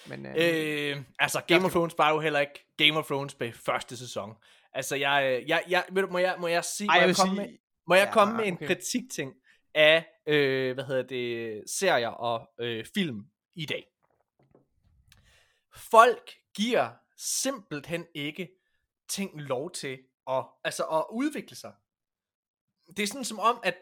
Men, 0.07 0.25
øh, 0.25 0.33
Øh, 0.37 1.03
altså, 1.19 1.41
Game 1.47 1.65
of 1.65 1.71
Thrones 1.71 1.93
var 1.97 2.09
jo 2.13 2.19
heller 2.19 2.39
ikke 2.39 2.67
Game 2.77 2.99
of 2.99 3.05
Thrones 3.05 3.35
på 3.35 3.45
første 3.53 3.97
sæson. 3.97 4.33
Altså, 4.73 4.95
jeg, 4.95 5.39
øh, 5.41 5.49
jeg, 5.49 5.63
jeg, 5.69 5.83
ved 5.91 6.01
du, 6.03 6.07
må 6.11 6.17
jeg, 6.17 6.35
må 6.39 6.47
jeg 6.47 6.63
sige, 6.65 6.87
ej, 6.89 6.95
må 6.95 6.99
jeg 6.99 7.07
jeg, 7.07 7.15
komme 7.15 7.35
sige, 7.35 7.47
med, 7.47 7.57
må 7.87 7.95
jeg 7.95 8.05
Ja, 8.07 8.13
komme 8.13 8.37
med 8.37 8.45
en 8.47 8.53
okay. 8.53 8.67
kritikting 8.67 9.33
af, 9.73 10.05
øh, 10.27 10.73
hvad 10.73 10.83
hedder 10.83 11.03
det, 11.03 11.63
serier 11.69 12.09
og 12.09 12.49
øh, 12.59 12.85
film 12.93 13.25
i 13.53 13.65
dag. 13.65 13.87
Folk 15.75 16.31
giver 16.53 16.91
simpelthen 17.17 18.07
ikke 18.15 18.49
ting 19.07 19.41
lov 19.41 19.71
til 19.71 19.99
at, 20.29 20.45
altså 20.63 20.83
at 20.83 21.05
udvikle 21.11 21.55
sig. 21.55 21.73
Det 22.97 23.03
er 23.03 23.07
sådan 23.07 23.25
som 23.25 23.39
om, 23.39 23.59
at 23.63 23.77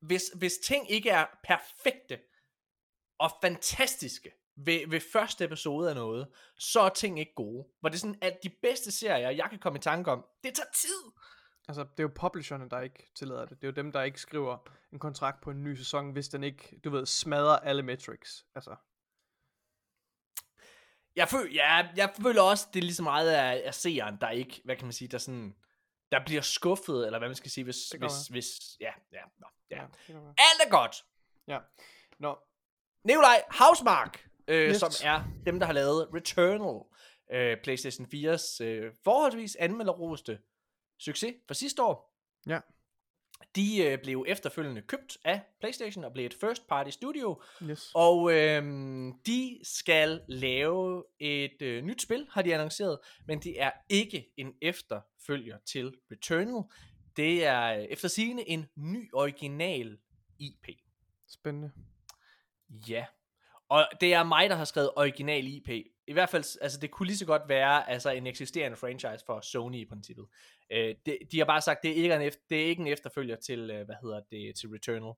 hvis, 0.00 0.22
hvis 0.34 0.58
ting 0.64 0.90
ikke 0.90 1.10
er 1.10 1.26
perfekte 1.44 2.20
og 3.18 3.30
fantastiske 3.42 4.32
ved, 4.56 4.88
ved 4.88 5.00
første 5.12 5.44
episode 5.44 5.88
af 5.88 5.94
noget, 5.94 6.28
så 6.58 6.80
er 6.80 6.88
ting 6.88 7.20
ikke 7.20 7.34
gode. 7.34 7.68
Hvor 7.80 7.88
det 7.88 7.96
er 7.96 8.00
sådan, 8.00 8.18
at 8.22 8.38
de 8.42 8.50
bedste 8.62 8.90
serier, 8.92 9.30
jeg 9.30 9.50
kan 9.50 9.58
komme 9.58 9.78
i 9.78 9.82
tanke 9.82 10.10
om, 10.10 10.24
det 10.44 10.54
tager 10.54 10.70
tid. 10.74 11.02
Altså, 11.70 11.82
det 11.82 11.98
er 11.98 12.02
jo 12.02 12.10
publisherne, 12.14 12.68
der 12.70 12.80
ikke 12.80 13.10
tillader 13.14 13.44
det. 13.46 13.56
Det 13.62 13.64
er 13.64 13.68
jo 13.68 13.74
dem, 13.74 13.92
der 13.92 14.02
ikke 14.02 14.20
skriver 14.20 14.58
en 14.92 14.98
kontrakt 14.98 15.40
på 15.40 15.50
en 15.50 15.64
ny 15.64 15.74
sæson, 15.74 16.12
hvis 16.12 16.28
den 16.28 16.44
ikke, 16.44 16.80
du 16.84 16.90
ved, 16.90 17.06
smadrer 17.06 17.58
alle 17.58 17.82
metrics. 17.82 18.46
Altså, 18.54 18.76
Jeg 21.16 21.28
føler, 21.28 21.52
ja, 21.52 21.88
jeg 21.96 22.12
føler 22.22 22.42
også, 22.42 22.68
det 22.74 22.80
er 22.80 22.84
lige 22.84 22.94
så 22.94 23.02
meget 23.02 23.30
af, 23.30 23.62
af 23.66 23.74
seeren, 23.74 24.16
der 24.20 24.30
ikke, 24.30 24.60
hvad 24.64 24.76
kan 24.76 24.84
man 24.86 24.92
sige, 24.92 25.08
der 25.08 25.18
sådan 25.18 25.54
der 26.12 26.24
bliver 26.26 26.42
skuffet, 26.42 27.06
eller 27.06 27.18
hvad 27.18 27.28
man 27.28 27.36
skal 27.36 27.50
sige, 27.50 27.64
hvis, 27.64 27.76
Det 27.76 28.00
kan 28.00 28.10
hvis, 28.10 28.26
hvis, 28.26 28.46
ja, 28.80 28.92
ja, 29.12 29.22
nå, 29.38 29.46
ja. 29.70 29.76
være. 30.08 30.34
Alt 30.38 30.60
er 30.66 30.70
godt. 30.70 31.04
Ja. 31.48 31.58
Nå, 32.18 32.38
Nikolaj 33.04 33.42
Hausmark, 33.50 34.28
øh, 34.48 34.68
Yes. 34.70 34.76
som 34.76 34.90
er 35.04 35.24
dem, 35.46 35.58
der 35.58 35.66
har 35.66 35.72
lavet 35.72 36.08
Returnal, 36.14 36.80
øh, 37.32 37.56
PlayStation 37.62 38.06
4's 38.06 38.64
øh, 38.64 38.92
forholdsvis 39.04 39.56
anmelderroste 39.56 40.38
succes 41.00 41.34
fra 41.46 41.54
sidste 41.54 41.82
år. 41.82 42.16
Ja. 42.46 42.60
De 43.56 43.84
øh, 43.84 43.98
blev 44.02 44.24
efterfølgende 44.28 44.82
købt 44.82 45.18
af 45.24 45.40
PlayStation 45.60 46.04
og 46.04 46.12
blev 46.12 46.26
et 46.26 46.34
first 46.34 46.66
party 46.68 46.90
studio, 46.90 47.42
yes. 47.62 47.90
og 47.94 48.32
øh, 48.32 48.62
de 49.26 49.60
skal 49.62 50.20
lave 50.28 51.04
et 51.18 51.62
øh, 51.62 51.84
nyt 51.84 52.02
spil, 52.02 52.26
har 52.30 52.42
de 52.42 52.54
annonceret, 52.54 52.98
men 53.26 53.42
det 53.42 53.62
er 53.62 53.70
ikke 53.88 54.32
en 54.36 54.54
efterfølger 54.62 55.58
til 55.66 55.94
Returnal. 56.12 56.62
Det 57.16 57.44
er 57.44 57.78
øh, 57.78 57.84
efter 57.84 58.08
sigende 58.08 58.48
en 58.48 58.66
ny 58.76 59.10
original 59.12 59.98
IP. 60.38 60.66
Spændende. 61.28 61.72
Ja. 62.88 63.06
Og 63.68 63.88
det 64.00 64.14
er 64.14 64.24
mig, 64.24 64.50
der 64.50 64.56
har 64.56 64.64
skrevet 64.64 64.90
original 64.96 65.46
IP. 65.46 65.68
I 66.10 66.12
hvert 66.12 66.28
fald, 66.28 66.58
altså 66.60 66.78
det 66.80 66.90
kunne 66.90 67.06
lige 67.06 67.16
så 67.16 67.26
godt 67.26 67.42
være 67.48 67.90
altså 67.90 68.10
en 68.10 68.26
eksisterende 68.26 68.76
franchise 68.76 69.24
for 69.26 69.40
Sony 69.40 69.76
i 69.76 69.84
princippet. 69.84 70.26
Øh, 70.72 70.94
det, 71.06 71.18
de 71.32 71.38
har 71.38 71.44
bare 71.44 71.60
sagt, 71.60 71.82
det 71.82 71.90
er 71.90 71.94
ikke 71.94 72.14
en, 72.14 72.22
efter, 72.22 72.40
det 72.50 72.62
er 72.62 72.66
ikke 72.66 72.80
en 72.80 72.86
efterfølger 72.86 73.36
til, 73.36 73.70
øh, 73.70 73.84
hvad 73.84 73.94
hedder 74.02 74.20
det, 74.30 74.54
til 74.56 74.68
Returnal. 74.68 75.14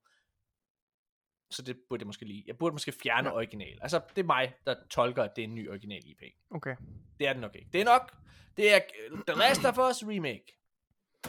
Så 1.50 1.62
det 1.62 1.76
burde 1.88 2.00
jeg 2.00 2.06
måske 2.06 2.24
lige. 2.24 2.44
Jeg 2.46 2.58
burde 2.58 2.72
måske 2.72 2.92
fjerne 2.92 3.28
ja. 3.28 3.34
original. 3.34 3.78
Altså, 3.82 4.00
det 4.16 4.22
er 4.22 4.26
mig, 4.26 4.54
der 4.66 4.74
tolker, 4.90 5.22
at 5.22 5.36
det 5.36 5.42
er 5.42 5.48
en 5.48 5.54
ny 5.54 5.70
original 5.70 6.02
IP. 6.04 6.22
Okay. 6.50 6.76
Det 7.18 7.28
er 7.28 7.32
det 7.32 7.40
nok 7.40 7.54
ikke. 7.54 7.68
Det 7.72 7.80
er 7.80 7.84
nok, 7.84 8.16
det 8.56 8.74
er 8.74 8.80
øh, 9.10 9.18
The 9.26 9.38
Last 9.38 9.64
of 9.64 9.78
Us 9.78 10.04
remake. 10.08 10.58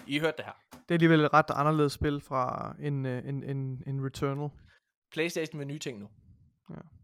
I 0.08 0.20
hørte 0.20 0.38
det 0.38 0.46
her. 0.46 0.54
Det 0.72 0.92
er 0.92 0.96
alligevel 0.96 1.20
et 1.20 1.34
ret 1.34 1.50
anderledes 1.50 1.94
spil 1.94 2.22
fra 2.22 2.76
en, 2.80 3.06
øh, 3.06 3.30
en, 3.30 3.44
en, 3.44 3.84
en 3.88 4.06
Returnal. 4.06 4.50
Playstation 5.12 5.58
med 5.58 5.66
nye 5.66 5.80
ting 5.80 6.00
nu. 6.00 6.10
Ja. 6.70 7.03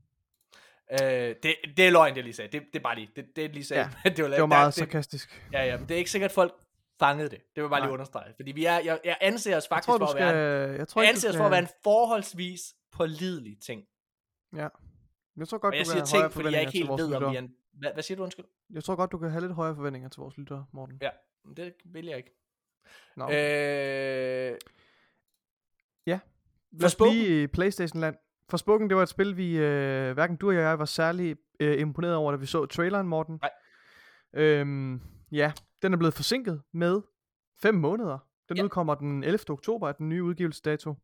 Øh, 0.92 1.36
det, 1.44 1.56
det 1.78 1.88
er 1.88 1.92
løgn, 1.92 2.10
det 2.10 2.16
jeg 2.16 2.24
lige 2.24 2.34
sagde. 2.34 2.52
Det, 2.60 2.68
det 2.74 2.80
er 2.80 2.84
bare 2.84 2.96
lige. 2.96 3.10
Det, 3.16 3.26
det 3.36 3.42
jeg 3.42 3.50
lige 3.50 3.66
sagde. 3.66 3.90
Ja, 4.06 4.10
det, 4.16 4.24
var, 4.24 4.30
Det 4.30 4.40
var 4.42 4.46
meget 4.46 4.74
sarkastisk. 4.74 5.44
Ja, 5.54 5.64
ja, 5.66 5.78
men 5.78 5.88
det 5.90 5.94
er 5.96 5.98
ikke 5.98 6.12
sikkert, 6.12 6.30
at 6.32 6.36
folk 6.36 6.54
fangede 7.00 7.30
det. 7.30 7.38
Det 7.40 7.48
vil 7.56 7.62
jeg 7.62 7.70
bare 7.70 7.80
lige 7.80 7.88
Nej. 7.88 7.94
understrege. 7.94 8.34
Fordi 8.36 8.52
vi 8.52 8.66
er, 8.66 8.80
jeg, 8.80 9.00
jeg 9.06 9.18
anser 9.22 9.58
os 9.58 9.64
Jeg 9.64 9.70
faktisk 9.70 9.86
tror, 9.86 9.98
du 9.98 10.06
for, 10.06 10.12
skal... 10.12 10.24
at 10.24 10.36
være, 10.36 10.70
en- 10.70 10.76
Jeg 10.76 10.88
tror 10.88 11.02
jeg 11.02 11.10
anser 11.10 11.30
os 11.30 11.34
skal... 11.34 11.40
for 11.40 11.46
at 11.46 11.52
være 11.52 11.60
en 11.60 11.68
forholdsvis 11.84 12.76
pålidelig 12.92 13.58
ting. 13.62 13.84
Ja. 14.56 14.68
Jeg 15.38 15.48
tror 15.48 15.58
godt, 15.58 15.74
Og 15.74 15.78
jeg 15.78 15.86
du 15.86 15.92
siger 15.92 16.06
kan 16.06 16.08
have 16.12 16.20
højere 16.20 16.30
ting, 16.32 16.34
fordi 16.34 16.54
jeg 16.56 16.62
ikke 16.62 16.72
helt 16.72 16.90
ved, 16.90 17.14
om 17.16 17.32
vi 17.32 17.36
er 17.38 17.42
en... 17.42 17.56
Hvad, 17.74 17.94
hvad 17.94 18.04
siger 18.04 18.16
du, 18.16 18.24
undskyld? 18.24 18.46
Jeg 18.74 18.84
tror 18.84 18.96
godt, 18.96 19.12
du 19.12 19.18
kan 19.18 19.30
have 19.30 19.42
lidt 19.42 19.54
højere 19.54 19.76
forventninger 19.76 20.10
til 20.10 20.20
vores 20.20 20.38
lyttere, 20.38 20.66
Morten. 20.74 20.98
Ja, 21.02 21.10
men 21.46 21.58
det 21.58 21.74
vil 21.86 22.06
jeg 22.06 22.18
ikke. 22.18 22.36
Nå. 23.16 23.24
Øh, 23.26 24.58
Lad 26.72 26.86
os 26.86 26.96
blive 26.96 27.44
i 27.44 27.48
Playstation-land. 27.48 28.16
Forspoken, 28.50 28.90
det 28.90 28.98
var 28.98 29.04
et 29.04 29.10
spil, 29.10 29.38
vi, 29.38 29.58
øh, 29.58 30.14
hverken 30.14 30.36
du 30.36 30.48
og 30.48 30.56
jeg 30.56 30.80
var 30.80 30.86
særlig 30.86 31.36
øh, 31.60 31.82
imponeret 31.82 32.16
over, 32.16 32.32
da 32.32 32.38
vi 32.38 32.46
så 32.46 32.66
traileren, 32.66 33.08
Morten. 33.08 33.40
Nej. 33.42 33.52
Øhm, 34.46 35.02
ja, 35.32 35.52
den 35.82 35.94
er 35.94 35.98
blevet 35.98 36.14
forsinket 36.14 36.62
med 36.74 37.02
5 37.62 37.76
måneder. 37.76 38.18
Den 38.50 38.58
Ja. 38.58 38.64
udkommer 38.64 38.96
den 38.96 39.24
11. 39.24 39.40
oktober, 39.50 39.88
er 39.90 39.92
den 39.92 40.10
nye 40.10 40.24
udgivelsesdato. 40.24 40.96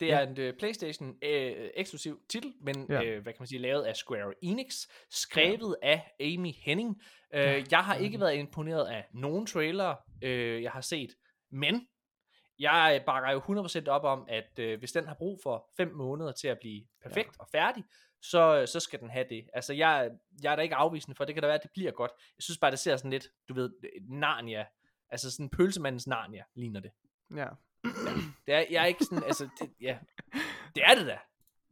det 0.00 0.06
Ja. 0.06 0.20
er 0.20 0.26
en 0.26 0.48
uh, 0.48 0.58
PlayStation 0.58 1.08
øh, 1.22 1.70
eksklusiv 1.74 2.20
titel, 2.30 2.52
men 2.60 2.86
Ja. 2.88 3.02
øh, 3.04 3.22
hvad 3.22 3.32
kan 3.32 3.36
man 3.40 3.46
sige, 3.46 3.58
lavet 3.58 3.82
af 3.82 3.96
Square 3.96 4.34
Enix, 4.42 4.74
skrevet 5.10 5.76
af 5.82 6.10
Amy 6.20 6.50
Henning. 6.64 7.02
Øh, 7.34 7.40
Ja, 7.40 7.62
jeg 7.70 7.78
har 7.78 7.94
ja. 7.94 8.00
ikke 8.00 8.20
været 8.20 8.36
imponeret 8.36 8.86
af 8.86 9.04
nogen 9.14 9.46
trailer, 9.46 9.94
øh, 10.22 10.62
jeg 10.62 10.70
har 10.70 10.80
set, 10.80 11.10
men 11.52 11.86
jeg 12.58 13.02
bakker 13.06 13.30
jo 13.30 13.38
100% 13.38 13.88
op 13.88 14.04
om, 14.04 14.26
at 14.28 14.58
øh, 14.58 14.78
hvis 14.78 14.92
den 14.92 15.06
har 15.06 15.14
brug 15.14 15.40
for 15.42 15.70
5 15.76 15.94
måneder 15.94 16.32
til 16.32 16.48
at 16.48 16.58
blive 16.58 16.84
perfekt 17.02 17.28
ja. 17.38 17.42
og 17.42 17.48
færdig, 17.52 17.84
så, 18.22 18.66
så 18.66 18.80
skal 18.80 19.00
den 19.00 19.10
have 19.10 19.26
det. 19.28 19.48
Altså, 19.54 19.72
jeg, 19.72 20.10
jeg 20.42 20.52
er 20.52 20.56
da 20.56 20.62
ikke 20.62 20.74
afvisende 20.74 21.16
for, 21.16 21.24
det 21.24 21.34
kan 21.34 21.42
da 21.42 21.46
være, 21.46 21.56
at 21.56 21.62
det 21.62 21.70
bliver 21.74 21.90
godt. 21.90 22.10
Jeg 22.36 22.42
synes 22.42 22.58
bare, 22.58 22.70
det 22.70 22.78
ser 22.78 22.96
sådan 22.96 23.10
lidt, 23.10 23.28
du 23.48 23.54
ved, 23.54 23.70
Narnia, 24.08 24.66
altså 25.10 25.30
sådan 25.30 25.50
pølsemandens 25.50 26.06
Narnia, 26.06 26.44
ligner 26.54 26.80
det. 26.80 26.90
Ja. 27.36 27.48
Det 28.46 28.54
er, 28.54 28.64
jeg 28.70 28.82
er 28.82 28.86
ikke 28.86 29.04
sådan, 29.04 29.24
altså, 29.24 29.48
det, 29.60 29.70
ja, 29.80 29.98
det 30.74 30.82
er 30.84 30.94
det 30.94 31.06
da. 31.06 31.18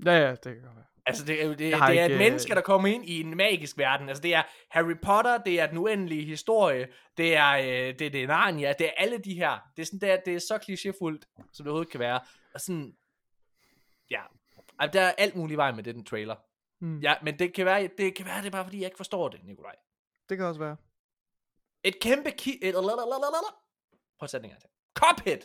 Ja, 0.05 0.19
ja, 0.19 0.31
det 0.31 0.43
kan 0.43 0.63
godt 0.63 0.77
være. 0.77 0.96
Altså, 1.07 1.25
det, 1.25 1.45
er 1.45 1.49
det, 1.49 1.59
det 1.59 1.75
er 1.75 1.89
ikke, 1.89 2.05
et 2.05 2.13
øh, 2.13 2.19
menneske, 2.19 2.55
der 2.55 2.61
kommer 2.61 2.89
ind 2.89 3.09
i 3.09 3.21
en 3.21 3.37
magisk 3.37 3.79
verden. 3.79 4.09
Altså, 4.09 4.23
det 4.23 4.35
er 4.35 4.43
Harry 4.71 4.95
Potter, 5.03 5.39
det 5.39 5.61
er 5.61 5.67
den 5.67 5.79
uendelige 5.79 6.25
historie, 6.25 6.89
det 7.17 7.37
er, 7.37 7.51
øh, 7.53 7.99
det, 7.99 8.13
det 8.13 8.23
er 8.23 8.27
Narnia, 8.27 8.73
det 8.79 8.87
er 8.87 8.91
alle 8.97 9.19
de 9.19 9.35
her. 9.35 9.59
Det 9.77 9.83
er, 9.83 9.87
sådan, 9.87 10.01
det 10.01 10.11
er, 10.11 10.17
det 10.17 10.35
er 10.35 10.39
så 10.39 10.57
klichéfuldt, 10.57 11.53
som 11.53 11.65
det 11.65 11.67
overhovedet 11.67 11.91
kan 11.91 12.01
være. 12.01 12.21
Og 12.55 12.61
sådan, 12.61 12.97
ja, 14.11 14.21
altså, 14.79 14.99
der 14.99 15.05
er 15.05 15.13
alt 15.19 15.37
muligt 15.37 15.59
vej 15.59 15.73
med 15.73 15.85
den 15.85 16.05
trailer. 16.05 16.37
Hmm. 16.81 17.01
Ja, 17.01 17.15
men 17.23 17.39
det 17.39 17.55
kan 17.55 17.67
være, 17.67 17.89
det 17.99 18.15
kan 18.15 18.27
være, 18.27 18.39
det 18.39 18.47
er 18.47 18.51
bare 18.51 18.65
fordi, 18.65 18.79
jeg 18.79 18.87
ikke 18.87 18.97
forstår 18.97 19.29
det, 19.29 19.45
Nikolaj. 19.45 19.75
Det 20.29 20.37
kan 20.37 20.47
også 20.47 20.61
være. 20.61 20.77
Et 21.85 22.01
kæmpe 22.01 22.31
ki... 22.31 22.59
Et, 22.63 22.75
Prøv 24.19 24.25
at 24.27 24.31
sætte 24.31 24.45
en 24.45 24.51
gang 24.51 24.61
til. 24.61 24.71
Cuphead! 24.95 25.41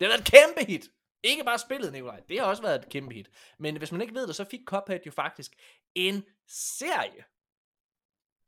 Det 0.00 0.06
har 0.06 0.08
været 0.08 0.20
et 0.20 0.32
kæmpe 0.32 0.72
hit. 0.72 0.84
Ikke 1.22 1.44
bare 1.44 1.58
spillet, 1.58 1.92
Nikolaj. 1.92 2.20
Det 2.28 2.40
har 2.40 2.46
også 2.46 2.62
været 2.62 2.84
et 2.84 2.88
kæmpe 2.88 3.14
hit. 3.14 3.30
Men 3.58 3.76
hvis 3.76 3.92
man 3.92 4.00
ikke 4.00 4.14
ved 4.14 4.26
det, 4.26 4.36
så 4.36 4.44
fik 4.44 4.60
Cuphead 4.66 5.00
jo 5.06 5.10
faktisk 5.10 5.52
en 5.94 6.24
serie 6.48 7.24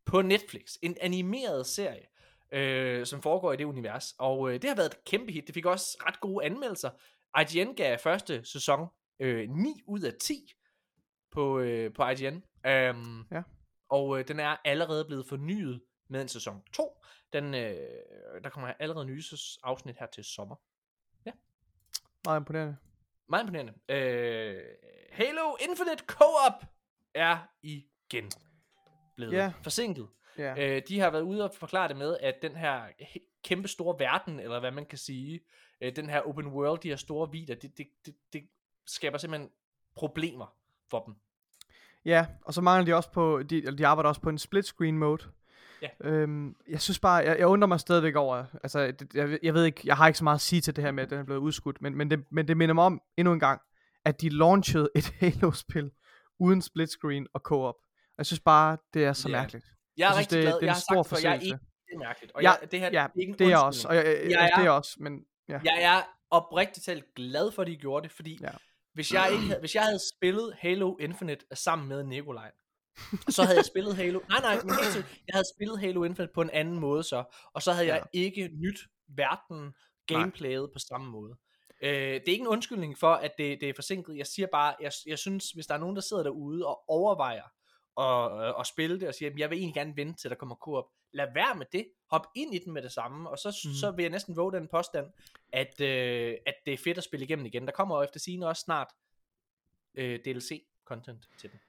på 0.06 0.22
Netflix. 0.22 0.74
En 0.82 0.96
animeret 1.00 1.66
serie, 1.66 2.06
øh, 2.52 3.06
som 3.06 3.22
foregår 3.22 3.52
i 3.52 3.56
det 3.56 3.64
univers. 3.64 4.14
Og 4.18 4.50
øh, 4.50 4.62
det 4.62 4.70
har 4.70 4.76
været 4.76 4.94
et 4.94 5.04
kæmpe 5.04 5.32
hit. 5.32 5.46
Det 5.46 5.54
fik 5.54 5.66
også 5.66 5.96
ret 6.06 6.20
gode 6.20 6.44
anmeldelser. 6.44 6.90
IGN 7.40 7.74
gav 7.74 7.98
første 7.98 8.44
sæson 8.44 8.88
øh, 9.20 9.50
9 9.50 9.82
ud 9.86 10.00
af 10.00 10.12
10 10.20 10.52
på, 11.30 11.58
øh, 11.58 11.92
på 11.94 12.08
IGN. 12.08 12.42
Um, 12.68 13.26
Ja. 13.30 13.42
Og 13.88 14.18
øh, 14.18 14.28
den 14.28 14.40
er 14.40 14.56
allerede 14.64 15.04
blevet 15.04 15.26
fornyet 15.26 15.82
med 16.08 16.22
en 16.22 16.28
sæson 16.28 16.62
2. 16.72 17.02
Den, 17.32 17.54
øh, 17.54 17.76
der 18.44 18.50
kommer 18.50 18.72
allerede 18.78 19.06
nye 19.06 19.22
afsnit 19.62 19.96
her 19.98 20.06
til 20.06 20.24
sommer. 20.24 20.56
Meget 22.24 22.40
imponerende. 22.40 22.76
Meget 23.28 23.42
imponerende. 23.42 23.72
Øh, 23.88 24.60
Halo 25.12 25.56
Infinite 25.60 26.04
Co-op 26.06 26.64
er 27.14 27.38
igen 27.62 28.30
blevet 29.16 29.32
Ja. 29.32 29.52
forsinket. 29.62 30.08
Ja. 30.38 30.76
Øh, 30.76 30.82
de 30.88 31.00
har 31.00 31.10
været 31.10 31.22
ude 31.22 31.44
og 31.44 31.54
forklare 31.54 31.88
det 31.88 31.96
med, 31.96 32.16
at 32.20 32.34
den 32.42 32.56
her 32.56 32.86
he- 32.88 33.40
kæmpe 33.44 33.68
store 33.68 33.98
verden, 33.98 34.40
eller 34.40 34.60
hvad 34.60 34.70
man 34.70 34.86
kan 34.86 34.98
sige, 34.98 35.40
øh, 35.80 35.96
den 35.96 36.10
her 36.10 36.20
open 36.20 36.46
world, 36.46 36.80
de 36.80 36.88
her 36.88 36.96
store 36.96 37.30
vider, 37.32 37.54
det, 37.54 37.78
det, 37.78 37.86
det, 38.06 38.14
det 38.32 38.48
skaber 38.86 39.18
simpelthen 39.18 39.50
problemer 39.94 40.54
for 40.90 41.00
dem. 41.04 41.14
Ja, 42.04 42.26
og 42.44 42.54
så 42.54 42.60
mangler 42.60 42.84
de 42.84 42.96
også 42.96 43.10
på, 43.10 43.42
de, 43.42 43.56
eller 43.58 43.76
de 43.76 43.86
arbejder 43.86 44.08
også 44.08 44.20
på 44.20 44.28
en 44.28 44.38
split 44.38 44.66
screen 44.66 44.98
mode. 44.98 45.22
Ja. 45.82 45.88
Øhm, 46.04 46.54
jeg 46.68 46.80
synes 46.80 46.98
bare, 47.00 47.14
jeg, 47.16 47.38
jeg 47.38 47.46
undrer 47.46 47.68
mig 47.68 47.80
stadigvæk 47.80 48.16
over, 48.16 48.44
altså 48.62 48.86
det, 48.92 49.14
jeg, 49.14 49.30
ved- 49.30 49.38
jeg 49.42 49.54
ved 49.54 49.64
ikke, 49.64 49.80
jeg 49.84 49.96
har 49.96 50.06
ikke 50.06 50.18
så 50.18 50.24
meget 50.24 50.34
at 50.36 50.40
sige 50.40 50.60
til 50.60 50.76
det 50.76 50.84
her 50.84 50.90
med, 50.90 51.02
at 51.04 51.10
den 51.10 51.18
er 51.18 51.24
blevet 51.24 51.40
udskudt, 51.40 51.82
men, 51.82 51.96
men, 51.96 52.10
det, 52.10 52.24
men 52.30 52.48
det 52.48 52.56
minder 52.56 52.74
mig 52.74 52.84
om 52.84 53.00
endnu 53.16 53.32
en 53.32 53.40
gang, 53.40 53.60
at 54.04 54.20
de 54.20 54.28
launchede 54.28 54.88
et 54.96 55.10
Halo-spil 55.20 55.90
uden 56.40 56.62
split 56.62 56.90
screen 56.90 57.26
og 57.34 57.40
co-op. 57.40 57.74
Og 57.74 58.14
jeg 58.18 58.26
synes 58.26 58.40
bare, 58.40 58.76
det 58.94 59.04
er 59.04 59.12
så 59.12 59.28
Ja. 59.28 59.36
mærkeligt. 59.40 59.64
Jeg 59.96 60.04
er 60.04 60.08
Jeg 60.08 60.14
synes, 60.14 60.18
rigtig 60.26 60.36
det- 60.36 60.44
glad. 60.44 60.52
det 60.54 60.62
er 60.62 60.66
jeg 60.66 60.74
har 60.74 60.80
sagt 61.04 61.08
før, 61.08 61.16
jeg 61.28 61.36
er 61.36 61.40
ikke 61.40 61.58
det 61.88 61.94
er 61.94 61.98
mærkeligt. 61.98 62.32
Og 62.34 62.42
Ja, 62.42 62.50
jeg, 62.60 62.70
det 62.70 62.80
her 62.80 62.90
ja, 62.92 63.02
er 63.04 63.08
ikke 63.20 63.30
en 63.32 63.38
Det 63.38 63.52
er 63.52 63.56
også, 63.58 63.88
og 63.88 63.96
jeg, 63.96 64.04
jeg, 64.04 64.12
Jeg 64.14 64.22
altså, 64.22 64.36
det 64.38 64.52
er 64.52 64.58
er- 64.58 64.62
jeg 64.62 64.72
også, 64.72 64.96
men 65.00 65.24
ja. 65.48 65.60
Jeg 65.64 65.82
er 65.82 66.02
oprigtigt 66.30 66.86
talt 66.86 67.04
glad 67.16 67.52
for, 67.52 67.62
at 67.62 67.68
de 67.68 67.76
gjorde 67.76 68.02
det, 68.08 68.12
fordi 68.12 68.38
Ja. 68.42 68.48
hvis, 68.94 69.12
jeg 69.14 69.28
ikke 69.32 69.44
havde, 69.46 69.60
hvis 69.60 69.74
jeg 69.74 69.82
havde 69.82 69.98
spillet 70.16 70.54
Halo 70.58 70.96
Infinite 71.00 71.44
sammen 71.54 71.88
med 71.88 72.04
Nikolaj, 72.04 72.50
så 73.28 73.42
havde 73.42 73.56
jeg 73.56 73.64
spillet 73.64 73.96
Halo... 73.96 74.20
Nej, 74.28 74.40
nej, 74.40 74.56
men 74.62 74.70
jeg 75.26 75.32
havde 75.32 75.44
spillet 75.56 75.80
Halo 75.80 76.04
Infinite 76.04 76.32
på 76.34 76.40
en 76.42 76.50
anden 76.50 76.80
måde 76.80 77.02
så, 77.02 77.24
og 77.52 77.62
så 77.62 77.72
havde 77.72 77.86
Ja. 77.86 77.94
jeg 77.94 78.02
ikke 78.12 78.48
nyt 78.54 78.78
verden, 79.08 79.74
gameplayet 80.06 80.70
på 80.72 80.78
samme 80.78 81.10
måde. 81.10 81.36
Øh, 81.82 81.90
det 81.92 82.28
er 82.28 82.32
ikke 82.32 82.40
en 82.42 82.46
undskyldning 82.48 82.98
for, 82.98 83.12
at 83.14 83.32
det, 83.38 83.60
det 83.60 83.68
er 83.68 83.72
forsinket. 83.74 84.16
Jeg 84.16 84.26
siger 84.26 84.46
bare, 84.52 84.74
jeg, 84.80 84.92
jeg 85.06 85.18
synes, 85.18 85.50
hvis 85.50 85.66
der 85.66 85.74
er 85.74 85.78
nogen, 85.78 85.96
der 85.96 86.02
sidder 86.02 86.22
derude 86.22 86.66
og 86.66 86.84
overvejer 86.88 87.42
at, 88.00 88.48
øh, 88.48 88.60
at 88.60 88.66
spille 88.66 89.00
det, 89.00 89.08
og 89.08 89.14
siger, 89.14 89.28
"Jamen, 89.28 89.38
jeg 89.38 89.50
vil 89.50 89.58
egentlig 89.58 89.74
gerne 89.74 89.96
vente 89.96 90.20
til, 90.22 90.30
der 90.30 90.36
kommer 90.36 90.54
co-op. 90.54 90.84
Lad 91.12 91.26
være 91.34 91.54
med 91.54 91.66
det. 91.72 91.86
Hop 92.10 92.26
ind 92.36 92.54
i 92.54 92.58
den 92.58 92.72
med 92.72 92.82
det 92.82 92.92
samme, 92.92 93.30
og 93.30 93.38
så, 93.38 93.48
mm. 93.64 93.74
så 93.74 93.90
vil 93.90 94.02
jeg 94.02 94.10
næsten 94.10 94.36
våge 94.36 94.52
den 94.52 94.68
påstand, 94.68 95.06
at, 95.52 95.80
øh, 95.80 96.36
at 96.46 96.54
det 96.66 96.74
er 96.74 96.78
fedt 96.78 96.98
at 96.98 97.04
spille 97.04 97.24
igennem 97.24 97.46
igen. 97.46 97.66
Der 97.66 97.72
kommer 97.72 97.96
jo 97.96 98.02
efter 98.02 98.20
sigende 98.20 98.46
også 98.46 98.60
snart 98.60 98.88
øh, 99.94 100.20
DLC-content 100.26 101.28
til 101.38 101.50
den. 101.50 101.60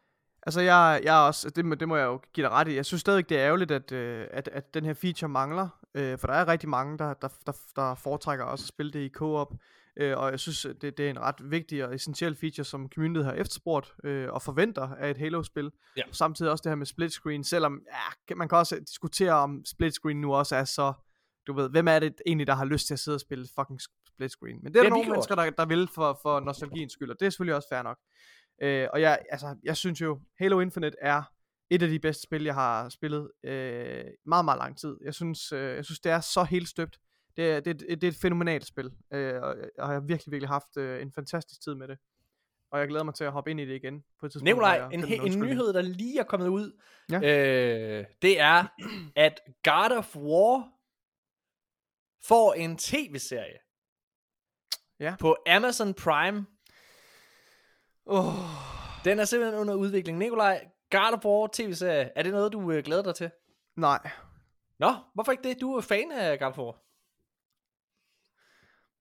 Altså, 0.45 0.61
jeg, 0.61 1.01
jeg 1.03 1.15
også, 1.15 1.49
det, 1.49 1.65
må- 1.65 1.75
det 1.75 1.87
må 1.87 1.95
jeg 1.95 2.05
jo 2.05 2.19
give 2.33 2.43
dig 2.43 2.51
ret 2.51 2.67
i. 2.67 2.75
Jeg 2.75 2.85
synes 2.85 3.01
stadigvæk, 3.01 3.29
det 3.29 3.37
er 3.39 3.45
ærgerligt, 3.45 3.71
at, 3.71 3.91
øh, 3.91 4.27
at, 4.31 4.47
at 4.51 4.73
den 4.73 4.85
her 4.85 4.93
feature 4.93 5.29
mangler. 5.29 5.69
Øh, 5.95 6.17
for 6.17 6.27
der 6.27 6.33
er 6.33 6.47
rigtig 6.47 6.69
mange, 6.69 6.97
der, 6.97 7.13
der, 7.13 7.27
der, 7.45 7.51
der 7.75 7.95
foretrækker 7.95 8.45
også 8.45 8.63
at 8.63 8.67
spille 8.67 8.91
det 8.91 8.99
i 8.99 9.09
co-op. 9.09 9.53
Øh, 9.97 10.17
og 10.17 10.31
jeg 10.31 10.39
synes, 10.39 10.67
det, 10.81 10.97
det 10.97 10.99
er 10.99 11.09
en 11.09 11.19
ret 11.19 11.35
vigtig 11.51 11.85
og 11.85 11.95
essentiel 11.95 12.35
feature, 12.35 12.65
som 12.65 12.89
communityet 12.95 13.25
har 13.25 13.33
efterspurgt 13.33 13.93
øh, 14.03 14.29
og 14.31 14.41
forventer 14.41 14.89
af 14.99 15.09
et 15.09 15.17
Halo-spil. 15.17 15.71
Ja. 15.97 16.01
Og 16.09 16.15
samtidig 16.15 16.51
også 16.51 16.61
det 16.61 16.69
her 16.69 16.75
med 16.75 16.85
split 16.85 17.11
screen, 17.11 17.43
selvom 17.43 17.81
ja, 17.91 18.13
kan- 18.27 18.37
man 18.37 18.49
kan 18.49 18.57
også 18.57 18.79
diskutere, 18.79 19.31
om 19.33 19.65
split 19.65 19.93
screen 19.93 20.21
nu 20.21 20.33
også 20.35 20.55
er 20.55 20.63
så 20.63 20.93
du 21.47 21.53
ved, 21.53 21.69
hvem 21.69 21.87
er 21.87 21.99
det 21.99 22.21
egentlig, 22.25 22.47
der 22.47 22.53
har 22.53 22.65
lyst 22.65 22.87
til 22.87 22.93
at 22.93 22.99
sidde 22.99 23.15
og 23.15 23.19
spille 23.21 23.47
fucking 23.59 23.79
split 24.15 24.31
screen? 24.31 24.59
Men 24.63 24.73
det 24.73 24.79
er 24.79 24.83
Det 24.83 24.83
der 24.83 24.89
nogle 24.89 25.09
mennesker, 25.11 25.35
der, 25.35 25.49
der 25.49 25.65
vil 25.65 25.89
for, 25.95 26.19
for 26.21 26.39
nostalgiens 26.39 26.93
skyld, 26.93 27.09
og 27.09 27.15
det 27.19 27.25
er 27.25 27.29
selvfølgelig 27.29 27.55
også 27.55 27.67
fair 27.71 27.81
nok. 27.81 27.97
Øh, 28.61 28.87
og 28.93 29.01
jeg, 29.01 29.19
altså, 29.29 29.55
jeg 29.63 29.77
synes 29.77 30.01
jo, 30.01 30.21
Halo 30.39 30.59
Infinite 30.59 30.97
er 31.01 31.23
et 31.69 31.83
af 31.83 31.89
de 31.89 31.99
bedste 31.99 32.23
spil, 32.23 32.43
jeg 32.43 32.53
har 32.53 32.89
spillet 32.89 33.31
øh, 33.43 34.05
meget, 34.25 34.45
meget 34.45 34.57
lang 34.57 34.77
tid. 34.77 34.97
Jeg 35.05 35.13
synes, 35.13 35.51
øh, 35.51 35.75
jeg 35.75 35.85
synes 35.85 35.99
det 35.99 36.11
er 36.11 36.19
så 36.19 36.43
helt 36.43 36.67
støbt. 36.69 36.97
Det 37.37 37.51
er, 37.51 37.59
det, 37.59 37.81
er, 37.81 37.85
et- 37.89 38.01
det 38.01 38.07
er 38.07 38.11
et 38.11 38.17
fænomenalt 38.21 38.65
spil, 38.67 38.91
øh, 39.13 39.41
og 39.41 39.55
jeg 39.77 39.85
har 39.85 39.99
virkelig, 39.99 40.31
virkelig 40.31 40.49
haft 40.49 40.77
øh, 40.77 41.01
en 41.01 41.11
fantastisk 41.11 41.61
tid 41.63 41.75
med 41.75 41.87
det. 41.87 41.97
Og 42.71 42.79
jeg 42.79 42.87
glæder 42.87 43.03
mig 43.03 43.15
til 43.15 43.23
at 43.23 43.31
hoppe 43.31 43.51
ind 43.51 43.59
i 43.59 43.65
det 43.65 43.75
igen 43.75 44.03
på 44.19 44.25
et 44.25 44.31
tidspunkt. 44.31 44.43
Nikolaj, 44.45 44.89
en, 44.93 45.03
he- 45.03 45.25
en 45.25 45.39
nyhed, 45.39 45.73
der 45.73 45.81
lige 45.81 46.19
er 46.19 46.23
kommet 46.23 46.47
ud, 46.47 46.79
Ja. 47.11 47.17
øh, 47.17 48.05
det 48.21 48.39
er, 48.39 48.63
at 49.15 49.39
God 49.63 49.97
of 49.97 50.15
War 50.15 50.69
får 52.27 52.53
en 52.53 52.77
tv-serie 52.77 53.57
Ja. 54.99 55.15
på 55.19 55.35
Amazon 55.47 55.93
Prime. 55.93 56.45
Oh, 58.05 58.33
Den 59.05 59.19
er 59.19 59.25
simpelthen 59.25 59.59
under 59.61 59.73
udvikling. 59.73 60.17
Nikolaj, 60.17 60.67
War 60.93 61.49
tv-serie, 61.53 62.11
er 62.17 62.23
det 62.23 62.31
noget, 62.31 62.53
du 62.53 62.71
øh, 62.71 62.83
glæder 62.83 63.03
dig 63.03 63.15
til? 63.15 63.31
nej, 63.75 64.09
Nå, 64.79 64.93
hvorfor 65.13 65.31
ikke 65.31 65.49
det? 65.49 65.61
Du 65.61 65.75
er 65.75 65.81
fan 65.81 66.11
af 66.11 66.37
War. 66.57 66.75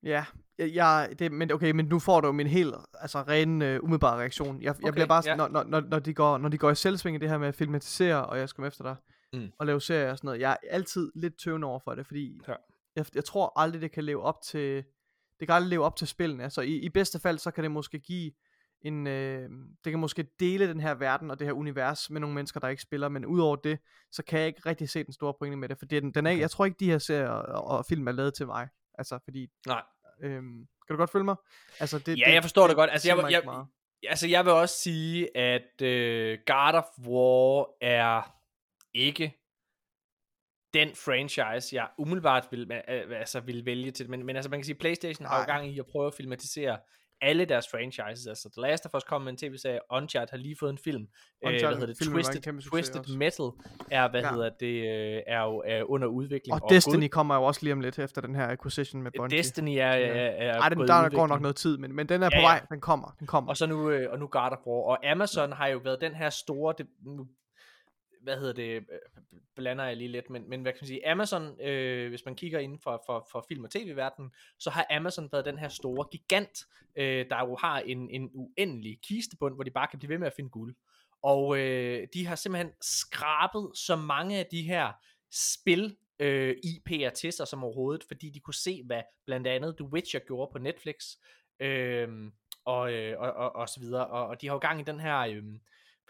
Ja, 0.03 0.25
jeg, 0.59 0.75
jeg, 0.75 1.15
det, 1.19 1.33
men 1.33 1.53
okay, 1.53 1.71
men 1.71 1.85
nu 1.87 1.99
får 1.99 2.21
du 2.21 2.33
min 2.33 2.47
helt 2.47 2.75
altså 2.95 3.19
ren 3.23 3.63
uh, 3.63 3.69
umiddelbare 3.85 4.19
reaktion. 4.21 4.63
Jeg, 4.63 4.71
okay, 4.71 4.83
jeg 4.85 4.93
bliver 4.93 5.07
bare 5.07 5.23
sådan, 5.23 5.41
ja. 5.41 5.49
når, 5.49 5.63
når, 5.65 5.81
når, 5.81 5.99
de 5.99 6.15
går, 6.15 6.39
når 6.39 6.49
de 6.49 6.59
går 6.59 6.71
i 6.71 6.75
selvsving 6.75 7.17
i 7.17 7.19
det 7.21 7.29
her 7.29 7.39
med 7.39 7.49
at 7.49 7.55
filmatisere, 7.55 8.27
og 8.27 8.39
jeg 8.39 8.49
skal 8.49 8.57
komme 8.57 8.67
efter 8.67 8.83
dig, 8.85 8.97
Mm. 9.35 9.53
og 9.59 9.67
lave 9.67 9.81
serier 9.81 10.11
og 10.11 10.19
sådan 10.19 10.29
noget, 10.29 10.41
jeg 10.41 10.51
er 10.51 10.57
altid 10.71 11.13
lidt 11.15 11.39
tøvende 11.39 11.67
over 11.67 11.79
for 11.79 11.95
det, 11.95 12.07
fordi 12.07 12.41
Ja. 12.49 12.55
jeg, 12.97 13.07
jeg 13.15 13.25
tror 13.25 13.53
aldrig, 13.61 13.81
det 13.83 13.93
kan 13.93 14.05
leve 14.05 14.23
op 14.23 14.43
til, 14.43 14.85
det 15.41 15.49
kan 15.49 15.55
aldrig 15.55 15.69
leve 15.71 15.85
op 15.85 15.97
til 15.97 16.07
spillene. 16.09 16.43
Altså 16.45 16.61
i, 16.61 16.77
i 16.77 16.89
bedste 16.89 17.19
fald, 17.21 17.39
så 17.39 17.51
kan 17.51 17.65
det 17.65 17.71
måske 17.71 17.99
give 17.99 18.33
en, 18.85 19.07
øh, 19.07 19.51
det 19.85 19.91
kan 19.93 19.99
måske 19.99 20.27
dele 20.41 20.69
den 20.69 20.81
her 20.81 20.95
verden 20.95 21.31
og 21.31 21.39
det 21.39 21.47
her 21.47 21.53
univers 21.55 22.11
med 22.11 22.21
nogle 22.21 22.35
mennesker, 22.35 22.61
der 22.61 22.69
ikke 22.69 22.83
spiller, 22.83 23.09
men 23.09 23.27
udover 23.27 23.57
det, 23.57 23.79
så 24.11 24.23
kan 24.25 24.39
jeg 24.39 24.47
ikke 24.49 24.61
rigtig 24.67 24.89
se 24.89 25.05
den 25.05 25.13
store 25.13 25.35
pointe 25.39 25.57
med 25.57 25.69
det, 25.69 25.79
for 25.79 25.87
det, 25.87 26.03
den, 26.03 26.15
den 26.15 26.27
er, 26.27 26.31
Okay. 26.31 26.41
jeg 26.41 26.51
tror 26.51 26.65
ikke, 26.65 26.77
de 26.81 26.91
her 26.91 26.99
serier 26.99 27.29
og, 27.29 27.79
og 27.79 27.85
film 27.89 28.09
er 28.09 28.13
lavet 28.13 28.35
til 28.35 28.47
mig. 28.47 28.69
Altså, 28.99 29.19
fordi 29.25 29.49
Nej. 29.67 29.83
Øhm, 30.23 30.67
kan 30.87 30.95
du 30.95 30.97
godt 30.97 31.11
følge 31.11 31.25
mig? 31.25 31.37
Altså, 31.81 31.99
det, 31.99 32.19
Ja, 32.19 32.33
jeg 32.33 32.43
forstår 32.43 32.67
det 32.67 32.77
godt. 32.77 32.91
Altså, 32.91 33.09
jeg- 33.09 33.31
jeg- 33.31 33.43
meget. 33.45 33.67
Altså, 34.09 34.29
jeg 34.29 34.45
vil 34.45 34.53
også 34.53 34.75
sige, 34.75 35.37
at 35.37 35.83
øh, 35.83 36.39
God 36.47 36.75
of 36.75 36.85
War 37.09 37.69
er 37.81 38.37
ikke 38.95 39.39
den 40.75 40.89
franchise, 40.95 41.77
jeg 41.77 41.89
umiddelbart 41.99 42.49
vil, 42.51 42.73
altså, 42.73 43.41
vil 43.41 43.67
vælge 43.67 43.91
til. 43.91 44.11
Men, 44.11 44.27
men 44.27 44.37
altså, 44.37 44.51
man 44.51 44.59
kan 44.61 44.65
sige, 44.65 44.75
PlayStation 44.75 45.27
har 45.27 45.37
jo 45.41 45.47
Nej. 45.47 45.57
gang 45.57 45.69
i 45.69 45.79
at 45.79 45.87
prøve 45.87 46.07
at 46.07 46.15
filmatisere 46.15 46.79
alle 47.23 47.45
deres 47.45 47.67
franchises. 47.71 48.27
Altså, 48.27 48.49
The 48.57 48.63
Last 48.63 48.87
of 48.87 48.95
Us 48.95 49.03
kom 49.05 49.23
med 49.23 49.33
en 49.33 49.37
tv-serie, 49.37 49.79
Uncharted 49.93 50.31
har 50.31 50.37
lige 50.39 50.57
fået 50.61 50.71
en 50.71 50.79
film. 50.79 51.03
Øh, 51.03 51.09
hvad 51.43 51.53
Uncharted 51.53 51.79
hedder 51.79 51.95
det? 51.95 52.09
Twisted, 52.13 52.61
Twisted 52.71 53.01
også. 53.01 53.17
Metal 53.19 53.45
er, 53.91 54.11
hvad 54.11 54.21
Ja. 54.23 54.31
hedder 54.33 54.51
det, 54.61 54.67
øh, 55.17 55.23
er 55.27 55.43
jo 55.43 55.63
er 55.67 55.83
under 55.91 56.09
udvikling. 56.09 56.63
Og 56.63 56.71
Destiny 56.71 57.01
God- 57.01 57.09
kommer 57.09 57.35
jo 57.37 57.43
også 57.43 57.61
lige 57.63 57.73
om 57.73 57.81
lidt 57.81 57.99
efter 57.99 58.21
den 58.21 58.35
her 58.35 58.49
acquisition 58.49 59.03
med 59.03 59.11
Bungie. 59.17 59.39
Destiny 59.39 59.77
er, 59.77 59.85
er, 59.87 59.93
er 59.95 60.59
Ej, 60.61 60.69
den, 60.69 60.79
der 60.79 60.87
går 60.87 60.99
udvikling. 61.05 61.29
nok 61.29 61.41
noget 61.41 61.57
tid, 61.57 61.79
men, 61.79 61.97
men 61.97 62.09
den 62.09 62.23
er 62.23 62.27
Ja, 62.33 62.37
på 62.37 62.41
ja. 62.41 62.47
vej. 62.47 62.61
Den 62.71 62.81
kommer. 62.81 63.17
Den 63.19 63.27
kommer. 63.27 63.51
Og 63.51 63.57
så 63.57 63.67
nu, 63.67 63.91
øh, 63.91 64.13
og 64.13 64.19
nu 64.19 64.27
God 64.27 64.41
of 64.53 64.59
War. 64.67 64.83
Og 64.91 65.11
Amazon 65.11 65.53
har 65.53 65.67
jo 65.67 65.79
været 65.85 66.01
den 66.01 66.15
her 66.15 66.31
store, 66.31 66.75
det, 66.79 66.87
nu, 67.07 67.27
hvad 68.23 68.39
hedder 68.39 68.53
det, 68.53 68.77
øh, 68.77 68.83
blander 69.55 69.85
jeg 69.85 69.97
lige 69.97 70.09
lidt, 70.09 70.31
men, 70.31 70.49
men 70.49 70.63
hvad 70.63 70.73
kan 70.73 70.79
man 70.83 70.87
sige, 70.87 71.09
Amazon, 71.09 71.61
øh, 71.61 72.09
hvis 72.09 72.25
man 72.25 72.35
kigger 72.35 72.59
inden 72.59 72.79
for, 72.79 73.03
for, 73.07 73.29
for 73.33 73.45
film- 73.49 73.65
og 73.65 73.71
tv-verdenen, 73.71 74.31
så 74.59 74.71
har 74.71 74.87
Amazon 74.91 75.29
været 75.33 75.45
den 75.45 75.59
her 75.59 75.69
store 75.69 76.07
gigant, 76.11 76.67
øh, 76.97 77.27
der 77.31 77.39
jo 77.39 77.57
har 77.61 77.81
en, 77.81 78.11
en 78.11 78.31
uendelig 78.35 78.99
kistebund, 79.03 79.55
hvor 79.55 79.65
de 79.65 79.71
bare 79.71 79.87
kan 79.87 79.99
blive 79.99 80.11
ved 80.11 80.19
med 80.19 80.27
at 80.27 80.33
finde 80.37 80.51
guld. 80.51 80.75
Og 81.23 81.59
øh, 81.59 82.09
de 82.15 82.27
har 82.27 82.35
simpelthen 82.35 82.73
skrabet 82.81 83.71
så 83.75 83.97
mange 83.97 84.39
af 84.39 84.47
de 84.47 84.63
her 84.63 84.93
spil 85.31 85.97
øh, 86.19 86.57
IP'er 86.67 87.11
til 87.11 87.33
sig 87.33 87.49
som 87.49 87.65
overhovedet, 87.65 88.05
fordi 88.05 88.31
de 88.31 88.41
kunne 88.41 88.55
se, 88.55 88.83
hvad 88.87 89.03
blandt 89.27 89.47
andet 89.47 89.77
The 89.77 89.87
Witcher 89.87 90.21
gjorde 90.21 90.53
på 90.53 90.59
Netflix, 90.59 90.97
øh, 91.61 92.09
og, 92.65 92.93
øh, 92.93 93.21
og, 93.21 93.33
og, 93.33 93.57
og 93.57 93.69
så 93.69 93.81
videre. 93.81 94.07
Og, 94.07 94.27
og 94.27 94.41
de 94.41 94.47
har 94.47 94.55
jo 94.55 94.59
gang 94.59 94.81
i 94.81 94.85
den 94.85 95.01
her, 95.01 95.19
øh, 95.19 95.43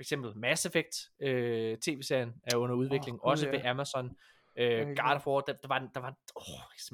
for 0.02 0.04
eksempel 0.04 0.36
Mass 0.38 0.66
Effect 0.66 0.96
øh, 1.20 1.78
tv-serien 1.78 2.34
er 2.52 2.56
under 2.56 2.74
udvikling, 2.74 3.18
Gud, 3.20 3.30
også 3.30 3.46
ja. 3.46 3.52
ved 3.52 3.64
Amazon. 3.64 4.16
er 4.56 4.80
Øh, 4.80 4.86
helt 4.86 5.00
God 5.00 5.14
of 5.14 5.26
War, 5.26 5.40
der, 5.40 5.52
der 5.52 5.68
var, 5.68 5.76
en- 5.76 5.90
der 5.94 6.00
var, 6.00 6.08
en- 6.08 6.16
åh, 6.36 6.42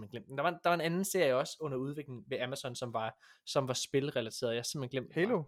jeg 0.03 0.09
glemt 0.11 0.27
den. 0.27 0.37
Der 0.39 0.43
var, 0.43 0.49
en- 0.51 0.59
der 0.65 0.69
var 0.71 0.75
en 0.75 0.81
anden 0.81 1.05
serie 1.05 1.37
også 1.37 1.57
under 1.61 1.77
udvikling 1.79 2.25
ved 2.31 2.39
Amazon, 2.41 2.75
som 2.77 2.93
var, 2.93 3.17
som 3.47 3.69
var 3.69 3.75
spilrelateret. 3.75 4.51
Jeg 4.53 4.59
har 4.59 4.63
simpelthen 4.63 5.01
glemt 5.01 5.15
den. 5.15 5.23
Halo? 5.23 5.39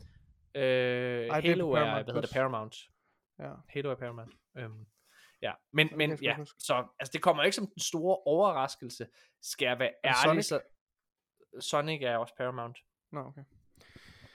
Øh, 0.54 0.62
det 0.62 1.28
er 1.28 1.32
Halo 1.34 1.70
er, 1.70 1.74
Paramount 1.74 2.04
hvad 2.06 2.14
hedder 2.14 2.20
det. 2.20 2.30
Paramount. 2.32 2.76
Ja. 3.38 3.52
Halo 3.68 3.90
er 3.90 3.94
Paramount. 3.94 4.34
Øhm, 4.56 4.86
ja, 5.42 5.52
men, 5.72 5.88
kan 5.88 5.98
men 5.98 6.18
ja, 6.22 6.36
huske. 6.36 6.56
så 6.60 6.86
altså, 7.00 7.12
det 7.12 7.22
kommer 7.22 7.42
ikke 7.42 7.56
som 7.56 7.66
den 7.66 7.80
store 7.80 8.16
overraskelse, 8.26 9.06
skal 9.42 9.66
jeg 9.66 9.78
være 9.78 9.92
ærlig. 10.04 10.44
Sonic? 10.44 10.44
Så, 10.46 10.60
Sonic 11.60 12.02
er 12.02 12.16
også 12.16 12.34
Paramount. 12.36 12.78
Nå, 13.12 13.20
okay. 13.20 13.42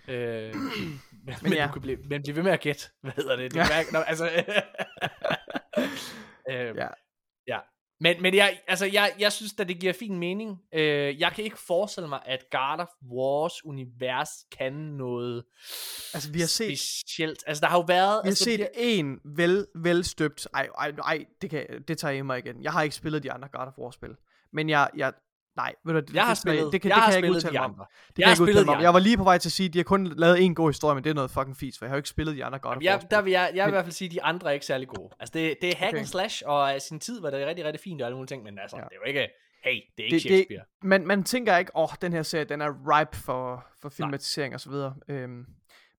Øh, 0.08 0.56
men, 1.26 1.36
men, 1.44 1.54
ja. 1.54 1.68
du 1.68 1.72
kan 1.72 1.82
blive, 1.82 1.98
men 1.98 2.22
bliv 2.24 2.36
ved 2.36 2.44
med 2.44 2.52
at 2.52 2.60
gætte, 2.60 2.84
hvad 3.02 3.12
hedder 3.16 3.36
det? 3.36 3.54
det 3.54 3.58
Ja. 3.58 3.78
ja. 3.78 3.84
Nå, 3.92 4.00
altså, 4.00 4.26
øh, 6.52 6.76
Ja. 6.76 6.88
ja. 7.48 7.60
Men, 8.00 8.22
men 8.22 8.36
jeg, 8.36 8.60
altså, 8.68 8.86
jeg, 8.86 9.14
jeg 9.20 9.32
synes, 9.32 9.56
at 9.60 9.68
det 9.68 9.80
giver 9.80 9.94
fin 9.94 10.20
mening. 10.20 10.58
Øh, 10.74 11.20
jeg 11.20 11.32
kan 11.32 11.44
ikke 11.44 11.60
forestille 11.60 12.10
mig, 12.10 12.22
at 12.26 12.46
God 12.52 12.80
of 12.80 12.88
Wars 13.12 13.66
univers 13.66 14.30
kan 14.58 14.74
noget 14.74 15.44
Altså, 16.14 16.32
vi 16.32 16.40
har 16.40 16.48
set, 16.48 16.80
specielt. 16.80 17.44
Altså, 17.48 17.62
der 17.62 17.68
har 17.68 17.78
jo 17.78 17.84
været... 17.88 18.22
vi 18.24 18.28
har 18.28 18.32
altså, 18.32 18.44
set 18.44 18.68
en 18.76 19.20
vel, 19.36 19.68
velstøbt... 19.76 20.48
Ej, 20.54 20.68
ej, 20.78 20.90
ej 20.90 21.26
det, 21.42 21.50
kan, 21.50 21.84
det 21.88 21.98
tager 21.98 22.12
jeg 22.12 22.26
mig 22.26 22.40
igen. 22.40 22.64
Jeg 22.64 22.72
har 22.72 22.82
ikke 22.82 22.96
spillet 22.96 23.24
de 23.24 23.32
andre 23.32 23.48
God 23.52 23.68
of 23.68 23.78
War-spil. 23.78 24.16
Men 24.54 24.70
jeg... 24.70 24.90
jeg 24.98 25.14
nej, 25.56 25.74
ved 25.86 25.94
du, 25.94 26.00
det, 26.00 26.14
jeg 26.14 26.24
har 26.24 26.34
det, 26.34 26.38
spillet, 26.42 26.72
Det 26.74 26.82
kan, 26.82 26.90
jeg 26.90 26.96
det 26.96 27.04
kan 27.04 27.12
jeg 27.14 27.18
ikke 27.18 27.36
udtale 27.36 27.54
mig 27.54 27.62
om. 27.66 27.72
Det 27.74 27.80
Jeg 27.80 27.88
kan 28.18 28.24
har 28.26 28.32
ikke 28.32 28.44
spillet 28.46 28.66
mig 28.66 28.76
om. 28.76 28.82
Jeg 28.82 28.94
var 28.94 29.00
lige 29.00 29.18
på 29.18 29.24
vej 29.24 29.38
til 29.38 29.48
at 29.50 29.54
sige, 29.54 29.68
at 29.68 29.74
de 29.74 29.80
har 29.80 29.84
kun 29.84 30.08
lavet 30.18 30.42
en 30.46 30.56
god 30.56 30.70
historie, 30.70 30.96
men 30.96 31.04
det 31.04 31.10
er 31.10 31.14
noget 31.14 31.32
fucking 31.32 31.58
fis, 31.58 31.78
for 31.78 31.86
jeg 31.86 31.90
har 31.90 31.96
jo 31.96 32.00
ikke 32.00 32.10
spillet 32.10 32.36
de 32.36 32.46
andre 32.46 32.60
God 32.60 32.76
of 32.76 32.82
Jeg, 32.82 33.02
der 33.12 33.22
vil 33.22 33.32
jeg, 33.32 33.52
jeg 33.54 33.54
vil 33.54 33.62
Men- 33.62 33.70
i 33.70 33.76
hvert 33.76 33.86
fald 33.86 33.94
sige, 33.94 34.08
at 34.08 34.12
de 34.14 34.24
andre 34.24 34.48
er 34.50 34.54
ikke 34.54 34.66
særlig 34.66 34.88
gode. 34.88 35.10
Altså, 35.20 35.32
det, 35.34 35.56
det 35.62 35.70
er 35.70 35.76
hack 35.78 35.90
Okay. 35.90 35.98
and 36.00 36.08
slash, 36.08 36.44
og 36.46 36.74
af 36.74 36.82
sin 36.82 37.00
tid 37.00 37.22
var 37.22 37.30
det 37.30 37.48
rigtig, 37.48 37.66
rigtig 37.66 37.82
fint 37.84 38.02
og 38.02 38.06
alle 38.06 38.16
mulige 38.16 38.28
ting, 38.28 38.44
men 38.44 38.60
altså, 38.60 38.78
Ja. 38.78 38.82
det 38.84 38.92
er 38.92 38.96
jo 38.96 39.08
ikke, 39.08 39.28
hey, 39.64 39.72
det 39.98 40.04
er 40.04 40.04
ikke 40.04 40.04
Det- 40.04 40.12
det- 40.12 40.22
Shakespeare. 40.22 40.62
man, 40.84 41.08
man 41.08 41.24
tænker 41.24 41.58
ikke, 41.58 41.72
åh, 41.76 41.84
oh, 41.84 41.90
den 42.02 42.14
her 42.14 42.24
serie, 42.24 42.44
den 42.46 42.62
er 42.62 43.00
ripe 43.00 43.18
for, 43.18 43.66
for 43.82 43.90
filmatisering 43.90 44.54
og 44.54 44.60
så 44.60 44.70
videre. 44.70 44.96
Øhm, 45.08 45.46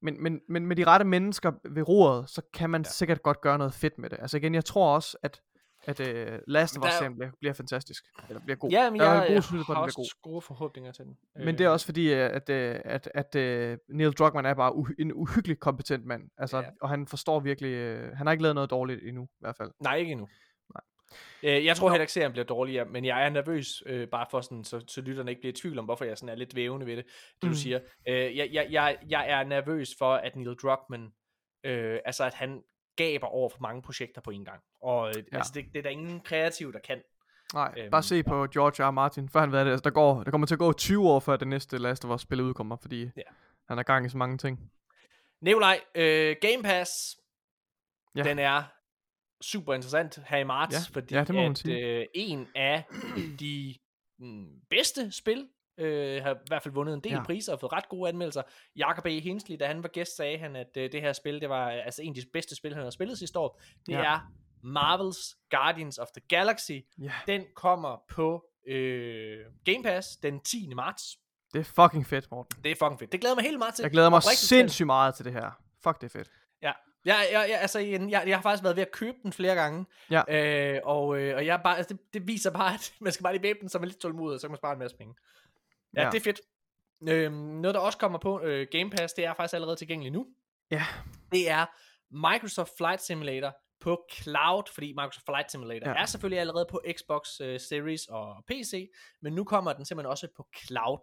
men, 0.03 0.23
men, 0.23 0.41
men 0.49 0.66
med 0.66 0.77
de 0.77 0.85
rette 0.85 1.05
mennesker 1.05 1.53
ved 1.70 1.89
roret, 1.89 2.31
så 2.31 2.43
kan 2.55 2.70
man 2.70 2.83
ja. 2.83 2.89
sikkert 2.91 3.23
godt 3.23 3.41
gøre 3.41 3.59
noget 3.59 3.74
fedt 3.74 3.99
med 3.99 4.11
det. 4.11 4.19
Altså 4.20 4.37
igen, 4.37 4.55
jeg 4.55 4.65
tror 4.65 4.95
også, 4.95 5.16
at, 5.23 5.41
at 5.87 6.01
uh, 6.01 6.39
Last 6.47 6.77
of 6.77 6.83
Der 6.83 6.89
Us 6.89 6.95
serien 6.95 7.15
bliver, 7.17 7.31
bliver 7.41 7.53
fantastisk. 7.53 8.05
Eller 8.29 8.41
bliver 8.41 8.57
god. 8.57 8.71
Ja, 8.71 8.91
men 8.91 9.01
der 9.01 9.07
jeg, 9.07 9.13
er 9.13 9.17
jeg, 9.17 9.23
en 9.23 9.29
god 9.29 9.35
jeg 9.35 9.43
skyld 9.45 9.65
på, 9.67 9.73
har 9.73 9.81
at 9.83 9.87
bliver 9.87 9.95
god. 9.97 10.03
også 10.05 10.17
gode 10.23 10.41
forhåbninger 10.43 10.93
til 10.93 11.05
den. 11.05 11.17
Men 11.37 11.59
det 11.59 11.65
er 11.65 11.69
også 11.69 11.87
fordi, 11.87 12.13
øh, 12.13 12.19
at, 12.19 12.51
øh, 12.51 12.81
at, 12.85 13.11
at, 13.15 13.37
at 13.37 13.79
Neil 13.89 14.13
Druckmann 14.13 14.47
er 14.47 14.55
bare 14.55 14.73
uhy- 14.73 14.95
en 14.99 15.13
uhyggelig 15.13 15.59
kompetent 15.61 16.05
mand. 16.07 16.23
Altså, 16.39 16.57
Ja. 16.59 16.65
Og 16.81 16.89
han 16.89 17.07
forstår 17.07 17.41
virkelig, 17.41 17.69
øh, 17.73 18.17
han 18.17 18.27
har 18.27 18.33
ikke 18.33 18.43
lavet 18.43 18.55
noget 18.55 18.71
dårligt 18.71 19.01
endnu, 19.09 19.25
i 19.25 19.37
hvert 19.41 19.57
fald. 19.57 19.71
Nej, 19.81 19.97
ikke 19.97 20.13
endnu. 20.13 20.29
Nej. 20.75 20.83
Øh, 21.57 21.65
jeg 21.65 21.77
tror 21.77 21.91
heller 21.91 22.03
ikke, 22.03 22.13
serien 22.13 22.33
bliver 22.33 22.45
dårligere, 22.45 22.85
men 22.85 23.05
jeg 23.05 23.25
er 23.25 23.29
nervøs, 23.31 23.83
øh, 23.87 24.09
bare 24.09 24.27
for 24.31 24.41
sådan, 24.41 24.65
så, 24.65 24.85
så 24.89 25.01
lytterne 25.01 25.31
ikke 25.31 25.41
bliver 25.41 25.53
i 25.53 25.57
tvivl 25.57 25.79
om, 25.79 25.85
hvorfor 25.85 26.05
jeg 26.05 26.19
sådan 26.19 26.29
er 26.33 26.35
lidt 26.39 26.57
vævende 26.57 26.87
ved 26.87 26.97
det, 26.97 27.05
det 27.07 27.43
du 27.43 27.47
Mm. 27.47 27.55
siger. 27.55 27.81
Øh, 28.09 28.37
jeg, 28.37 28.49
jeg, 28.53 28.67
jeg, 28.71 28.97
jeg 29.09 29.31
er 29.31 29.45
nervøs 29.45 29.89
for, 29.99 30.15
at 30.15 30.37
Neil 30.37 30.55
Druckmann, 30.63 31.13
øh, 31.65 31.99
altså 32.05 32.25
at 32.25 32.35
han 32.35 32.63
gaber 32.97 33.27
over 33.27 33.48
for 33.48 33.59
mange 33.60 33.82
projekter 33.82 34.20
på 34.20 34.31
en 34.31 34.44
gang. 34.44 34.60
Og 34.82 35.09
øh, 35.09 35.14
Ja. 35.32 35.36
altså, 35.36 35.52
det, 35.55 35.64
det 35.73 35.78
er 35.78 35.82
der 35.82 35.90
ingen 35.90 36.20
kreativ, 36.20 36.73
der 36.73 36.78
kan. 36.78 37.02
Nej, 37.55 37.74
Øhm, 37.78 37.90
bare 37.90 38.02
se 38.02 38.23
på 38.23 38.47
George 38.47 38.85
R. 38.85 38.90
Martin, 38.90 39.28
før 39.28 39.40
han 39.40 39.52
ved 39.52 39.64
det. 39.64 39.70
Altså, 39.70 39.82
der, 39.85 39.90
går, 39.90 40.23
der 40.24 40.31
kommer 40.31 40.47
til 40.47 40.55
at 40.55 40.59
gå 40.59 40.73
20 40.73 41.09
år, 41.09 41.20
før 41.20 41.36
det 41.36 41.48
næste 41.48 41.78
Last 41.78 42.05
of 42.05 42.10
Us 42.14 42.20
spil 42.20 42.40
udkommer, 42.40 42.77
fordi 42.77 43.02
Ja. 43.16 43.23
han 43.68 43.78
er 43.78 43.82
gang 43.82 44.06
i 44.06 44.09
så 44.09 44.16
mange 44.16 44.39
ting. 44.39 44.70
Nikolaj, 45.40 45.81
øh, 45.94 46.36
Game 46.40 46.62
Pass, 46.64 46.90
Ja. 48.16 48.23
den 48.23 48.39
er 48.39 48.62
super 49.43 49.74
interessant 49.74 50.18
her 50.27 50.39
i 50.39 50.44
marts, 50.44 50.74
Ja, 50.74 50.81
fordi 50.93 51.14
ja, 51.14 51.24
det 51.24 51.35
må 51.35 51.40
at 51.51 51.68
øh, 51.68 52.06
en 52.14 52.48
af 52.55 52.85
de 53.40 53.74
mm, 54.18 54.47
bedste 54.70 55.12
spil 55.12 55.48
øh, 55.78 56.23
har 56.23 56.35
i 56.35 56.39
hvert 56.48 56.62
fald 56.62 56.74
vundet 56.74 56.94
en 56.94 57.01
del 57.01 57.12
ja. 57.12 57.19
Ja. 57.19 57.24
priser 57.24 57.53
og 57.53 57.61
fået 57.61 57.73
ret 57.73 57.89
gode 57.89 58.09
anmeldelser. 58.09 58.43
Jakob 58.77 59.07
E. 59.07 59.20
Hensley, 59.20 59.57
da 59.61 59.66
han 59.66 59.82
var 59.82 59.89
gæst, 59.89 60.16
sagde 60.16 60.39
han, 60.39 60.57
at 60.57 60.77
øh, 60.77 60.93
det 60.93 61.01
her 61.01 61.12
spil, 61.12 61.40
det 61.40 61.48
var 61.48 61.70
altså 61.70 62.03
en 62.03 62.09
af 62.09 62.15
de 62.15 62.23
bedste 62.32 62.57
spil, 62.57 62.74
han 62.74 62.82
har 62.82 62.90
spillet 62.90 63.19
sidste 63.19 63.39
år. 63.39 63.61
Det 63.86 63.93
ja. 63.93 63.98
Ja. 63.98 64.15
er 64.15 64.19
Marvel's 64.65 65.47
Guardians 65.51 65.98
of 65.98 66.09
the 66.09 66.20
Galaxy. 66.28 66.73
Ja, 66.98 67.12
Den 67.27 67.44
kommer 67.55 67.97
på 68.09 68.44
øh, 68.66 69.39
Game 69.65 69.82
Pass 69.82 70.16
den 70.16 70.40
10. 70.40 70.73
marts. 70.74 71.16
det 71.53 71.61
er 71.61 71.65
fucking 71.65 72.07
fedt, 72.07 72.31
Morten. 72.31 72.65
Det 72.65 72.70
er 72.73 72.77
fucking 72.77 72.98
fedt. 72.98 73.12
Det 73.12 73.20
glæder 73.20 73.35
mig 73.35 73.44
helt 73.44 73.59
meget 73.59 73.74
til. 73.74 73.82
Jeg 73.82 73.90
glæder 73.90 74.11
mig 74.11 74.23
sindssygt 74.23 74.86
meget 74.86 75.15
til 75.15 75.24
det 75.24 75.32
her. 75.32 75.51
Fuck, 75.82 76.01
det 76.01 76.05
er 76.15 76.19
fedt. 76.19 76.31
Ja, 76.62 76.73
Jeg, 77.05 77.27
jeg, 77.32 77.47
jeg, 77.51 77.61
altså, 77.61 77.78
jeg, 77.78 78.23
jeg, 78.27 78.36
har 78.36 78.43
faktisk 78.43 78.62
været 78.65 78.77
ved 78.77 78.82
at 78.82 78.90
købe 78.93 79.16
den 79.23 79.32
flere 79.32 79.55
gange. 79.55 79.86
Ja. 80.11 80.23
Øh, 80.74 80.81
og, 80.85 81.19
øh, 81.20 81.36
og 81.36 81.47
jeg 81.47 81.55
er 81.59 81.62
bare, 81.62 81.77
altså, 81.77 81.94
det, 81.94 82.15
det, 82.15 82.27
viser 82.28 82.51
bare, 82.51 82.74
at 82.74 82.93
man 83.01 83.12
skal 83.12 83.23
bare 83.23 83.32
lige 83.32 83.43
væbne 83.43 83.69
sig 83.69 83.81
med 83.81 83.89
lidt 83.89 84.01
tålmodighed, 84.01 84.35
og 84.35 84.40
så 84.40 84.47
kan 84.47 84.53
man 84.53 84.57
spare 84.57 84.73
en 84.73 84.78
masse 84.78 84.97
penge. 84.97 85.15
Ja, 85.97 86.10
det 86.10 86.16
er 86.20 86.24
fedt. 86.24 86.40
Øh, 87.09 87.32
noget, 87.32 87.74
der 87.74 87.81
også 87.81 87.98
kommer 87.98 88.18
på 88.18 88.40
øh, 88.40 88.66
Game 88.73 88.90
Pass, 88.90 89.14
det 89.14 89.24
er 89.24 89.35
faktisk 89.35 89.55
allerede 89.55 89.77
tilgængeligt 89.77 90.12
nu. 90.12 90.27
Ja. 90.70 90.85
Det 91.32 91.51
er 91.51 91.66
Microsoft 92.32 92.70
Flight 92.77 93.02
Simulator 93.02 93.52
på 93.81 94.05
cloud, 94.12 94.62
fordi 94.74 94.86
Microsoft 94.93 95.24
Flight 95.27 95.51
Simulator 95.52 95.89
Ja. 95.90 95.94
er 96.02 96.06
selvfølgelig 96.06 96.40
allerede 96.40 96.66
på 96.70 96.81
Xbox 96.98 97.23
uh, 97.40 97.47
Series 97.47 98.06
og 98.10 98.44
PC, 98.48 98.90
men 99.23 99.32
nu 99.32 99.44
kommer 99.44 99.73
den 99.73 99.85
simpelthen 99.85 100.10
også 100.10 100.28
på 100.36 100.47
cloud, 100.66 100.98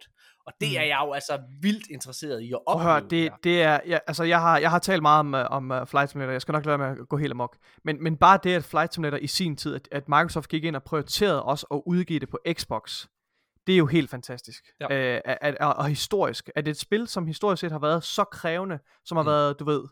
og 0.46 0.52
det 0.60 0.68
Mm. 0.68 0.76
er 0.76 0.82
jeg 0.82 1.00
jo 1.06 1.12
altså 1.12 1.42
vildt 1.62 1.86
interesseret 1.90 2.40
i 2.42 2.52
at 2.52 2.58
opleve. 2.66 2.90
at 2.90 3.00
høre, 3.00 3.08
det, 3.10 3.32
det 3.44 3.62
er, 3.62 3.80
ja, 3.86 3.98
altså 4.06 4.24
jeg 4.24 4.40
har, 4.40 4.58
jeg 4.58 4.70
har 4.70 4.78
talt 4.78 5.02
meget 5.02 5.20
om, 5.20 5.34
uh, 5.34 5.40
om 5.40 5.70
uh, 5.70 5.86
Flight 5.86 6.10
Simulator, 6.10 6.32
jeg 6.32 6.42
skal 6.42 6.52
nok 6.52 6.66
lade 6.66 6.78
med 6.78 6.86
at 6.86 7.08
gå 7.08 7.16
helt 7.16 7.30
amok, 7.32 7.56
men, 7.84 8.02
men 8.02 8.16
bare 8.16 8.38
det, 8.42 8.54
at 8.54 8.64
Flight 8.64 8.94
Simulator 8.94 9.18
i 9.18 9.26
sin 9.26 9.56
tid, 9.56 9.74
at, 9.74 9.88
at 9.92 10.08
Microsoft 10.08 10.48
gik 10.48 10.64
ind 10.64 10.76
og 10.76 10.82
prioriterede 10.84 11.42
også 11.42 11.66
at 11.70 11.82
udgive 11.86 12.18
det 12.18 12.28
på 12.28 12.38
Xbox, 12.52 13.06
det 13.66 13.72
er 13.72 13.76
jo 13.76 13.86
helt 13.86 14.10
fantastisk. 14.10 14.64
Ja. 14.80 15.14
Øh, 15.14 15.20
at, 15.24 15.38
at, 15.40 15.58
og, 15.60 15.74
og 15.74 15.88
historisk, 15.88 16.50
at 16.54 16.68
et 16.68 16.76
spil, 16.76 17.08
som 17.08 17.26
historisk 17.26 17.60
set 17.60 17.72
har 17.72 17.78
været 17.78 18.04
så 18.04 18.24
krævende, 18.24 18.78
som 19.04 19.16
har 19.16 19.22
Mm. 19.22 19.26
været, 19.28 19.58
du 19.60 19.64
ved, 19.64 19.84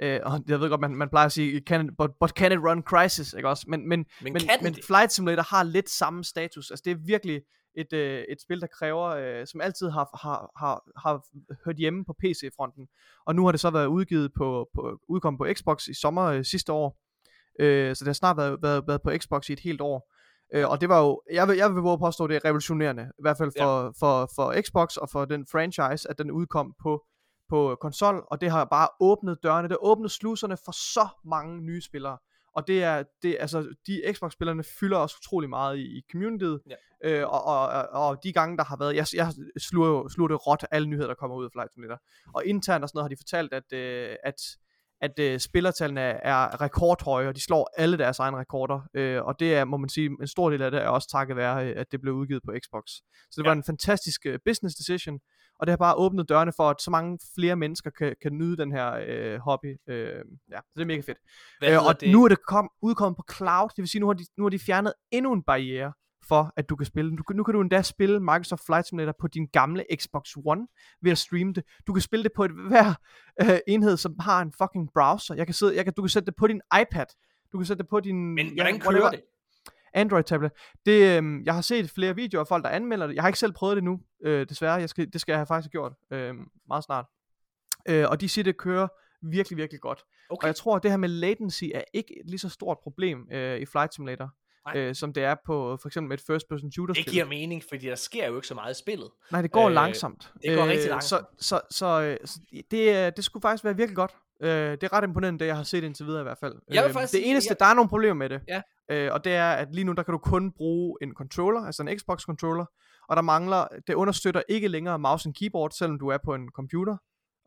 øh, 0.00 0.20
og 0.24 0.40
jeg 0.48 0.60
ved 0.60 0.68
godt, 0.68 0.80
man, 0.80 0.94
man 0.96 1.08
plejer 1.08 1.26
at 1.26 1.32
sige, 1.32 1.60
can, 1.60 1.94
but, 1.96 2.10
but 2.20 2.30
can 2.30 2.52
it 2.52 2.58
run 2.58 2.82
Crisis, 2.82 3.32
ikke 3.32 3.48
også? 3.48 3.64
Men, 3.68 3.88
men, 3.88 4.06
Men 4.22 4.32
men, 4.32 4.42
men 4.62 4.74
det? 4.74 4.84
Flight 4.84 5.12
Simulator 5.12 5.42
har 5.42 5.62
lidt 5.62 5.90
samme 5.90 6.24
status. 6.24 6.70
Altså 6.70 6.82
det 6.84 6.90
er 6.90 6.96
virkelig 7.06 7.42
et, 7.74 7.92
øh, 7.92 8.24
et 8.28 8.40
spil, 8.42 8.60
der 8.60 8.66
kræver, 8.66 9.04
øh, 9.06 9.46
som 9.46 9.60
altid 9.60 9.88
har, 9.90 10.18
har, 10.22 10.50
har, 10.58 10.82
har 11.00 11.22
hørt 11.64 11.76
hjemme 11.76 12.04
på 12.04 12.12
PC-fronten. 12.22 12.88
Og 13.26 13.34
nu 13.34 13.44
har 13.44 13.50
det 13.52 13.60
så 13.60 13.70
været 13.70 13.86
udgivet 13.86 14.30
på, 14.36 14.68
på 14.74 14.98
udkommet 15.08 15.38
på 15.38 15.46
Xbox 15.58 15.86
i 15.88 15.94
sommer 15.94 16.24
øh, 16.24 16.44
sidste 16.44 16.72
år. 16.72 16.96
Øh, 17.60 17.96
så 17.96 18.04
det 18.04 18.08
har 18.08 18.12
snart 18.12 18.36
været, 18.36 18.58
været, 18.62 18.84
været 18.88 19.02
på 19.02 19.10
Xbox 19.18 19.48
i 19.48 19.52
et 19.52 19.60
helt 19.60 19.80
år. 19.80 20.12
Øh, 20.54 20.70
og 20.70 20.80
det 20.80 20.88
var 20.88 21.00
jo, 21.00 21.22
jeg 21.32 21.48
vil, 21.48 21.56
jeg 21.56 21.74
vil 21.74 21.82
våge 21.82 21.92
at 21.92 21.98
påstå, 22.00 22.26
det 22.26 22.36
er 22.36 22.44
revolutionerende, 22.44 23.02
i 23.18 23.22
hvert 23.22 23.38
fald 23.38 23.52
for, 23.58 23.82
ja. 23.82 23.88
for, 23.88 24.30
for 24.34 24.62
Xbox 24.62 24.96
og 24.96 25.10
for 25.10 25.24
den 25.24 25.46
franchise, 25.46 26.10
at 26.10 26.18
den 26.18 26.30
udkom 26.30 26.74
på, 26.82 27.04
på 27.48 27.76
konsol, 27.80 28.24
og 28.30 28.40
det 28.40 28.50
har 28.50 28.64
bare 28.64 28.88
åbnet 29.00 29.38
dørene, 29.42 29.68
det 29.68 29.72
har 29.80 29.86
åbnet 29.86 30.10
sluserne 30.10 30.56
for 30.64 30.72
så 30.72 31.08
mange 31.24 31.60
nye 31.60 31.80
spillere. 31.80 32.18
Og 32.54 32.66
det 32.66 32.84
er, 32.84 33.02
det, 33.22 33.36
altså, 33.40 33.74
de 33.86 34.02
Xbox-spillerne 34.12 34.64
fylder 34.80 34.96
også 34.96 35.16
utrolig 35.20 35.48
meget 35.50 35.78
i, 35.78 35.98
i 35.98 36.02
communityet, 36.12 36.60
Ja. 36.66 36.74
øh, 37.04 37.28
og, 37.28 37.44
og, 37.44 37.68
og, 37.68 38.08
og, 38.08 38.24
de 38.24 38.32
gange, 38.32 38.56
der 38.56 38.64
har 38.64 38.76
været, 38.76 38.96
jeg, 38.96 39.06
jeg 39.14 39.32
sluger 39.58 40.08
sluger 40.08 40.28
det 40.28 40.46
råt, 40.46 40.64
alle 40.70 40.88
nyheder, 40.88 41.06
der 41.06 41.14
kommer 41.14 41.36
ud 41.36 41.44
af 41.44 41.50
Flight 41.52 41.72
Simulator. 41.72 42.00
Og 42.34 42.46
internt 42.46 42.82
og 42.82 42.88
sådan 42.88 42.98
noget 42.98 43.04
har 43.04 43.08
de 43.08 43.16
fortalt, 43.16 43.52
at, 43.52 43.72
øh, 43.72 44.16
at 44.24 44.34
at 45.00 45.18
øh, 45.18 45.38
spillertallene 45.38 46.00
er, 46.00 46.14
er 46.24 46.60
rekordhøje, 46.60 47.28
og 47.28 47.36
de 47.36 47.40
slår 47.40 47.70
alle 47.76 47.98
deres 47.98 48.18
egne 48.18 48.36
rekorder, 48.36 48.80
øh, 48.94 49.22
og 49.22 49.40
det 49.40 49.54
er, 49.54 49.64
må 49.64 49.76
man 49.76 49.88
sige, 49.88 50.06
en 50.20 50.26
stor 50.26 50.50
del 50.50 50.62
af 50.62 50.70
det 50.70 50.82
er 50.82 50.88
også 50.88 51.08
takket 51.08 51.36
være, 51.36 51.66
øh, 51.66 51.74
at 51.76 51.92
det 51.92 52.00
blev 52.00 52.14
udgivet 52.14 52.42
på 52.46 52.52
Xbox. 52.64 52.82
Så 53.30 53.34
det 53.36 53.44
ja. 53.44 53.48
var 53.48 53.56
en 53.56 53.64
fantastisk 53.64 54.26
øh, 54.26 54.38
business 54.44 54.76
decision, 54.76 55.18
og 55.60 55.66
det 55.66 55.72
har 55.72 55.76
bare 55.76 55.94
åbnet 55.94 56.28
dørene 56.28 56.52
for, 56.56 56.70
at 56.70 56.82
så 56.82 56.90
mange 56.90 57.18
flere 57.38 57.56
mennesker 57.56 57.90
kan, 57.90 58.16
kan 58.22 58.32
nyde 58.32 58.56
den 58.56 58.72
her 58.72 58.88
øh, 59.08 59.38
hobby. 59.38 59.76
Øh, 59.88 60.22
ja, 60.50 60.56
så 60.56 60.72
det 60.74 60.82
er 60.82 60.86
mega 60.86 61.00
fedt. 61.00 61.18
Øh, 61.64 61.86
og 61.86 62.00
det? 62.00 62.12
nu 62.12 62.24
er 62.24 62.28
det 62.28 62.38
kom, 62.46 62.70
udkommet 62.82 63.16
på 63.16 63.24
cloud, 63.36 63.68
det 63.68 63.82
vil 63.82 63.88
sige, 63.88 64.00
nu 64.00 64.06
har 64.06 64.14
de, 64.14 64.24
nu 64.36 64.44
har 64.44 64.50
de 64.50 64.58
fjernet 64.58 64.92
endnu 65.10 65.32
en 65.32 65.42
barriere 65.42 65.92
for, 66.28 66.52
at 66.56 66.68
du 66.68 66.76
kan 66.76 66.86
spille. 66.86 67.16
Kan- 67.16 67.36
nu 67.36 67.42
kan 67.42 67.54
du 67.54 67.60
endda 67.60 67.82
spille 67.82 68.20
Microsoft 68.20 68.66
Flight 68.66 68.86
Simulator 68.86 69.14
på 69.20 69.26
din 69.26 69.46
gamle 69.46 69.84
Xbox 69.96 70.36
One 70.44 70.66
ved 71.02 71.12
at 71.12 71.18
streame 71.18 71.52
det. 71.52 71.64
Du 71.86 71.92
kan 71.92 72.02
spille 72.02 72.22
det 72.22 72.32
på 72.36 72.44
et 72.44 72.50
hver 72.68 72.94
øh, 73.42 73.58
enhed, 73.68 73.96
som 73.96 74.14
har 74.20 74.42
en 74.42 74.52
fucking 74.52 74.88
browser. 74.94 75.34
Jeg 75.34 75.46
kan 75.46 75.54
sidde, 75.54 75.76
jeg 75.76 75.84
kan, 75.84 75.94
du 75.96 76.02
kan 76.02 76.08
sætte 76.08 76.26
det 76.26 76.36
på 76.36 76.46
din 76.46 76.60
iPad. 76.80 77.06
Du 77.52 77.58
kan 77.58 77.66
sætte 77.66 77.82
det 77.82 77.90
på 77.90 78.00
din 78.00 78.34
Men 78.34 78.46
ja, 78.46 78.54
hvordan 78.54 78.80
kører 78.80 78.92
whatever, 78.92 79.10
det? 79.10 79.20
Android 79.94 80.24
tablet. 80.24 80.52
Det, 80.86 81.22
øh, 81.22 81.46
jeg 81.46 81.54
har 81.54 81.60
set 81.60 81.90
flere 81.90 82.14
videoer 82.14 82.40
af 82.40 82.48
folk, 82.48 82.64
der 82.64 82.70
anmelder 82.70 83.06
det. 83.06 83.14
Jeg 83.14 83.22
har 83.22 83.28
ikke 83.28 83.38
selv 83.38 83.52
prøvet 83.52 83.76
det 83.76 83.84
nu, 83.84 84.00
øh, 84.24 84.46
desværre. 84.48 84.74
Jeg 84.74 84.88
skal, 84.88 85.12
det 85.12 85.20
skal 85.20 85.32
jeg 85.32 85.38
have 85.38 85.46
faktisk 85.46 85.70
gjort 85.70 85.92
øh, 86.10 86.34
meget 86.68 86.84
snart. 86.84 87.06
Øh, 87.88 88.06
og 88.08 88.20
de 88.20 88.28
siger, 88.28 88.42
det 88.42 88.56
kører 88.56 88.88
virkelig, 89.22 89.56
virkelig 89.56 89.80
godt. 89.80 90.04
Okay. 90.30 90.44
Og 90.44 90.46
jeg 90.46 90.56
tror, 90.56 90.76
at 90.76 90.82
det 90.82 90.90
her 90.90 90.98
med 90.98 91.08
latency 91.08 91.64
er 91.74 91.82
ikke 91.94 92.20
et 92.20 92.30
lige 92.30 92.38
så 92.38 92.48
stort 92.48 92.78
problem 92.82 93.28
øh, 93.32 93.60
i 93.60 93.66
Flight 93.66 93.94
Simulator. 93.94 94.30
Øh, 94.76 94.94
som 94.94 95.12
det 95.12 95.24
er 95.24 95.34
på 95.46 95.78
for 95.82 95.88
eksempel 95.88 96.08
med 96.08 96.18
et 96.18 96.24
first 96.26 96.48
person 96.48 96.72
shooter 96.72 96.94
Det 96.94 97.02
spil. 97.02 97.12
giver 97.12 97.24
mening, 97.24 97.62
fordi 97.68 97.86
der 97.86 97.94
sker 97.94 98.26
jo 98.26 98.34
ikke 98.36 98.46
så 98.48 98.54
meget 98.54 98.74
i 98.76 98.78
spillet. 98.78 99.10
Nej, 99.32 99.42
det 99.42 99.50
går 99.50 99.60
øh, 99.64 99.66
Øh, 99.66 99.74
langsomt. 99.74 100.32
det 100.42 100.56
går 100.56 100.66
rigtig 100.66 100.88
langsomt. 100.90 101.24
Så, 101.38 101.46
så, 101.48 101.60
så, 101.70 102.02
øh, 102.02 102.16
så 102.24 102.40
det, 102.70 103.06
øh, 103.06 103.12
det 103.16 103.24
skulle 103.24 103.40
faktisk 103.42 103.64
være 103.64 103.76
virkelig 103.76 103.96
godt. 103.96 104.14
Øh, 104.42 104.50
det 104.50 104.82
er 104.82 104.92
ret 104.92 105.04
imponerende, 105.04 105.38
det 105.40 105.46
jeg 105.46 105.56
har 105.56 105.62
set 105.62 105.84
indtil 105.84 106.06
videre 106.06 106.20
i 106.20 106.22
hvert 106.22 106.38
fald. 106.38 106.54
Jeg 106.70 106.84
Øh, 106.84 106.92
faktisk 106.92 107.12
det 107.12 107.30
eneste, 107.30 107.50
jeg- 107.52 107.60
der 107.60 107.66
er 107.66 107.74
nogle 107.74 107.88
problemer 107.88 108.14
med 108.14 108.28
det, 108.28 108.40
Ja. 108.48 108.62
øh, 108.90 109.12
og 109.12 109.24
det 109.24 109.34
er, 109.34 109.50
at 109.50 109.68
lige 109.74 109.84
nu, 109.84 109.92
der 109.92 110.02
kan 110.02 110.12
du 110.12 110.18
kun 110.18 110.52
bruge 110.52 110.96
en 111.02 111.14
controller, 111.14 111.60
altså 111.66 111.82
en 111.82 111.98
Xbox 111.98 112.20
controller, 112.22 112.64
og 113.08 113.16
der 113.16 113.22
mangler, 113.22 113.66
det 113.86 113.94
understøtter 113.94 114.42
ikke 114.48 114.68
længere 114.68 114.98
mouse 114.98 115.26
and 115.28 115.34
keyboard, 115.34 115.70
selvom 115.70 115.98
du 115.98 116.08
er 116.08 116.18
på 116.24 116.34
en 116.34 116.48
computer, 116.54 116.96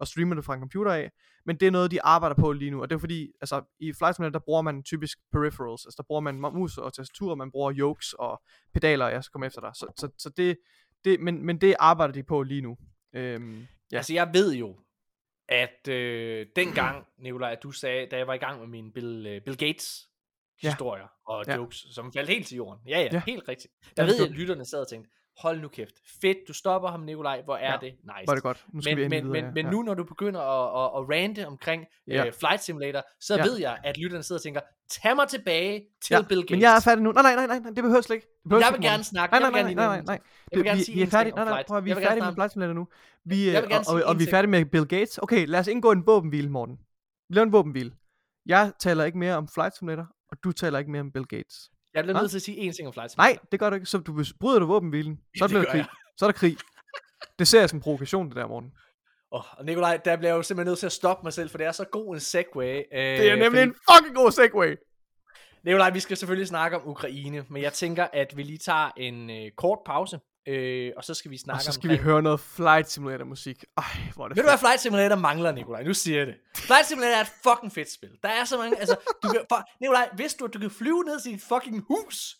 og 0.01 0.07
streamer 0.07 0.35
det 0.35 0.45
fra 0.45 0.53
en 0.53 0.59
computer 0.59 0.91
af, 0.91 1.11
men 1.45 1.55
det 1.59 1.67
er 1.67 1.71
noget, 1.71 1.91
de 1.91 2.01
arbejder 2.01 2.35
på 2.35 2.51
lige 2.51 2.71
nu, 2.71 2.81
og 2.81 2.89
det 2.89 2.95
er 2.95 2.99
fordi, 2.99 3.31
altså 3.41 3.61
i 3.79 3.93
Flight 3.93 4.15
Simulator, 4.15 4.31
der 4.39 4.45
bruger 4.45 4.61
man 4.61 4.83
typisk 4.83 5.17
peripherals, 5.31 5.85
altså 5.85 5.95
der 5.97 6.03
bruger 6.03 6.21
man 6.21 6.35
mus 6.35 6.77
og 6.77 6.93
tastatur, 6.93 7.35
man 7.35 7.51
bruger 7.51 7.73
yokes 7.77 8.13
og 8.13 8.41
pedaler, 8.73 9.05
og 9.05 9.11
jeg 9.11 9.23
skal 9.23 9.31
komme 9.31 9.47
efter 9.47 9.61
dig, 9.61 9.71
så, 9.75 9.91
så, 9.97 10.09
så 10.17 10.29
det, 10.29 10.57
det 11.05 11.19
men, 11.19 11.45
men 11.45 11.61
det 11.61 11.75
arbejder 11.79 12.13
de 12.13 12.23
på 12.23 12.43
lige 12.43 12.61
nu. 12.61 12.77
Øhm, 13.13 13.59
Ja. 13.59 13.65
Ja. 13.91 13.97
Altså, 13.97 14.13
jeg 14.13 14.29
ved 14.33 14.53
jo, 14.53 14.75
at 15.49 15.87
øh, 15.89 16.45
dengang, 16.55 17.05
Nicolaj, 17.17 17.51
at 17.51 17.63
du 17.63 17.71
sagde, 17.71 18.05
da 18.11 18.17
jeg 18.17 18.27
var 18.27 18.33
i 18.33 18.37
gang 18.37 18.59
med 18.59 18.67
min 18.67 18.91
Bill, 18.93 19.25
øh, 19.27 19.41
Bill 19.41 19.57
Gates 19.57 20.07
Ja. 20.63 20.69
historier 20.69 21.07
og 21.25 21.43
Ja. 21.47 21.55
jokes, 21.55 21.77
som 21.95 22.13
faldt 22.13 22.29
helt 22.29 22.47
til 22.47 22.55
jorden. 22.55 22.79
Ja, 22.87 22.99
ja, 22.99 23.09
Ja. 23.11 23.21
helt 23.25 23.47
rigtigt. 23.47 23.73
Ja, 23.83 23.87
Der 23.97 24.03
det 24.07 24.11
ved 24.11 24.21
jeg, 24.21 24.29
at 24.31 24.37
lytterne 24.39 24.65
sad 24.65 24.79
og 24.81 24.87
tænkte, 24.87 25.11
hold 25.37 25.61
nu 25.61 25.67
kæft, 25.67 25.93
fedt, 26.21 26.37
du 26.47 26.53
stopper 26.53 26.89
ham, 26.89 26.99
Nikolaj, 26.99 27.41
hvor 27.43 27.55
er 27.55 27.71
Ja. 27.71 27.77
det 27.81 27.93
nice. 28.03 28.27
Var 28.27 28.33
det 28.33 28.43
godt. 28.43 28.65
Nu 28.73 28.81
skal 28.81 28.97
vi 28.97 29.01
Men, 29.01 29.05
endelig 29.13 29.23
men, 29.25 29.33
videre, 29.33 29.51
men, 29.51 29.57
ja. 29.57 29.63
men 29.63 29.71
nu, 29.73 29.81
når 29.81 29.93
du 29.93 30.03
begynder 30.03 30.41
at, 30.41 30.83
at, 30.83 31.01
at 31.01 31.09
rante 31.09 31.47
omkring 31.47 31.85
Ja. 32.07 32.25
øh, 32.25 32.33
Flight 32.39 32.63
Simulator, 32.63 33.01
så 33.19 33.35
Ja. 33.35 33.43
ved 33.43 33.57
jeg, 33.59 33.77
at 33.83 33.97
lytterne 33.97 34.23
sidder 34.23 34.39
og 34.39 34.43
tænker, 34.43 34.61
tag 34.89 35.15
mig 35.15 35.27
tilbage 35.27 35.83
til 36.05 36.13
ja, 36.13 36.21
Bill 36.21 36.41
Gates. 36.41 36.51
Men 36.51 36.61
jeg 36.61 36.75
er 36.75 36.79
færdig 36.79 37.03
nu. 37.03 37.11
Nej, 37.11 37.21
nej, 37.23 37.35
nej, 37.35 37.47
nej, 37.47 37.59
nej 37.59 37.71
det 37.75 37.83
behøver 37.83 38.01
slet 38.01 38.15
ikke. 38.15 38.27
Det 38.27 38.49
behøver 38.49 38.65
jeg 38.65 38.73
vil 38.73 38.81
gerne 38.81 39.03
snakke. 39.03 39.33
Nej, 39.33 39.41
jeg 39.43 39.51
nej, 39.51 39.63
vil 39.63 39.75
nej, 39.75 39.83
gerne 39.83 39.87
nej, 39.87 39.95
lige 39.97 40.05
nej, 40.05 40.17
nej. 40.17 40.19
Jeg 40.51 40.57
vil 40.57 40.65
gerne 40.65 40.77
vi, 40.77 40.83
sige 40.83 40.95
vi 40.95 41.01
er 41.01 41.07
færdige, 41.07 41.35
nej, 41.35 41.45
nej, 41.45 41.63
prøv 41.67 41.85
vi 41.85 41.91
er 41.91 41.95
færdige 41.95 42.25
med 42.25 42.33
Flight 42.33 42.51
Simulator 42.51 42.73
nu. 42.73 42.87
Vi, 43.25 43.45
Jeg 43.45 43.55
øh, 43.55 43.61
vil 43.61 43.69
gerne 43.69 43.85
og, 43.87 43.95
og, 43.95 44.03
og 44.03 44.19
vi 44.19 44.23
er 44.23 44.29
færdige 44.29 44.51
med 44.51 44.65
Bill 44.65 44.87
Gates. 44.87 45.17
Okay, 45.17 45.45
lad 45.47 45.59
os 45.59 45.67
indgå 45.67 45.91
en 45.91 46.05
våbenhvile, 46.05 46.49
Morten. 46.49 46.77
Vi 47.29 47.35
laver 47.35 47.45
en 47.45 47.51
våbenhvile. 47.51 47.91
Jeg 48.45 48.71
taler 48.79 49.03
ikke 49.03 49.17
mere 49.17 49.35
om 49.35 49.47
Flight 49.47 49.77
Simulator, 49.77 50.07
og 50.31 50.37
du 50.43 50.51
taler 50.51 50.79
ikke 50.79 50.91
mere 50.91 51.01
om 51.01 51.11
Bill 51.11 51.25
Gates. 51.25 51.69
Jeg 51.93 52.03
bliver 52.03 52.19
nødt 52.21 52.29
til 52.31 52.37
at 52.37 52.41
sige 52.41 52.57
en 52.57 52.73
ting 52.73 52.87
om 52.87 52.93
Flight 52.93 53.11
Simulator. 53.11 53.33
Nej, 53.33 53.39
det 53.51 53.59
gør 53.59 53.69
du 53.69 53.75
ikke. 53.75 53.85
Så 53.85 53.97
du 53.97 54.23
bryder 54.39 54.59
du 54.59 54.65
våbenhvilen, 54.65 55.19
så 55.39 55.47
bliver 55.47 55.61
der 55.63 55.71
krig. 55.71 55.85
Så 56.17 56.25
er 56.25 56.31
der 56.31 56.37
krig. 56.37 56.57
Det 57.39 57.47
ser 57.47 57.59
jeg 57.59 57.69
som 57.69 57.77
en 57.77 57.83
provokation, 57.83 58.27
det 58.27 58.35
der, 58.35 58.47
Morten. 58.47 58.71
Oh, 59.31 59.59
og 59.59 59.65
Nikolaj, 59.65 59.97
der 59.97 60.15
bliver 60.17 60.31
jeg 60.31 60.37
jo 60.37 60.43
simpelthen 60.43 60.69
nødt 60.71 60.79
til 60.79 60.85
at 60.85 60.91
stoppe 60.91 61.23
mig 61.23 61.33
selv, 61.33 61.49
for 61.49 61.57
det 61.57 61.67
er 61.67 61.71
så 61.71 61.85
god 61.91 62.13
en 62.13 62.19
segway. 62.19 62.75
Øh, 62.93 62.99
Det 63.01 63.31
er 63.31 63.35
nemlig 63.35 63.63
en 63.63 63.75
fucking 63.91 64.15
god 64.15 64.31
segway. 64.31 64.75
Nikolaj, 65.63 65.89
vi 65.89 65.99
skal 65.99 66.17
selvfølgelig 66.17 66.47
snakke 66.47 66.77
om 66.77 66.87
Ukraine, 66.87 67.45
men 67.49 67.61
jeg 67.61 67.73
tænker, 67.73 68.07
at 68.13 68.37
vi 68.37 68.43
lige 68.43 68.57
tager 68.57 68.89
en 68.97 69.29
øh, 69.29 69.51
kort 69.57 69.79
pause, 69.85 70.19
øh, 70.47 70.91
og 70.97 71.03
så 71.03 71.13
skal 71.13 71.31
vi 71.31 71.37
snakke 71.37 71.57
Og 71.57 71.61
så 71.61 71.71
skal 71.71 71.87
omkring... 71.87 72.01
vi 72.01 72.09
høre 72.09 72.21
noget 72.21 72.39
Flight 72.39 72.91
Simulator 72.91 73.25
musik. 73.25 73.63
Ej, 73.77 73.83
hvor 74.15 74.23
er 74.23 74.27
det 74.27 74.37
Ved 74.37 74.43
du 74.43 74.49
hvad 74.49 74.57
Flight 74.57 74.79
Simulator 74.81 75.15
mangler, 75.15 75.51
Nikolaj? 75.51 75.83
Nu 75.83 75.93
siger 75.93 76.17
jeg 76.17 76.27
det. 76.27 76.35
Flight 76.57 76.85
Simulator 76.87 77.15
er 77.15 77.21
et 77.21 77.31
fucking 77.43 77.71
fedt 77.73 77.91
spil. 77.91 78.09
Der 78.23 78.29
er 78.29 78.45
så 78.45 78.57
mange, 78.57 78.79
altså, 78.79 78.95
du 79.23 79.27
kan, 79.27 79.41
for, 79.49 79.69
Nikolaj, 79.81 80.09
vidste 80.17 80.39
du, 80.39 80.45
at 80.45 80.53
du 80.53 80.59
kan 80.59 80.71
flyve 80.71 81.03
ned 81.03 81.19
til 81.19 81.31
dit 81.31 81.41
fucking 81.41 81.83
hus? 81.87 82.37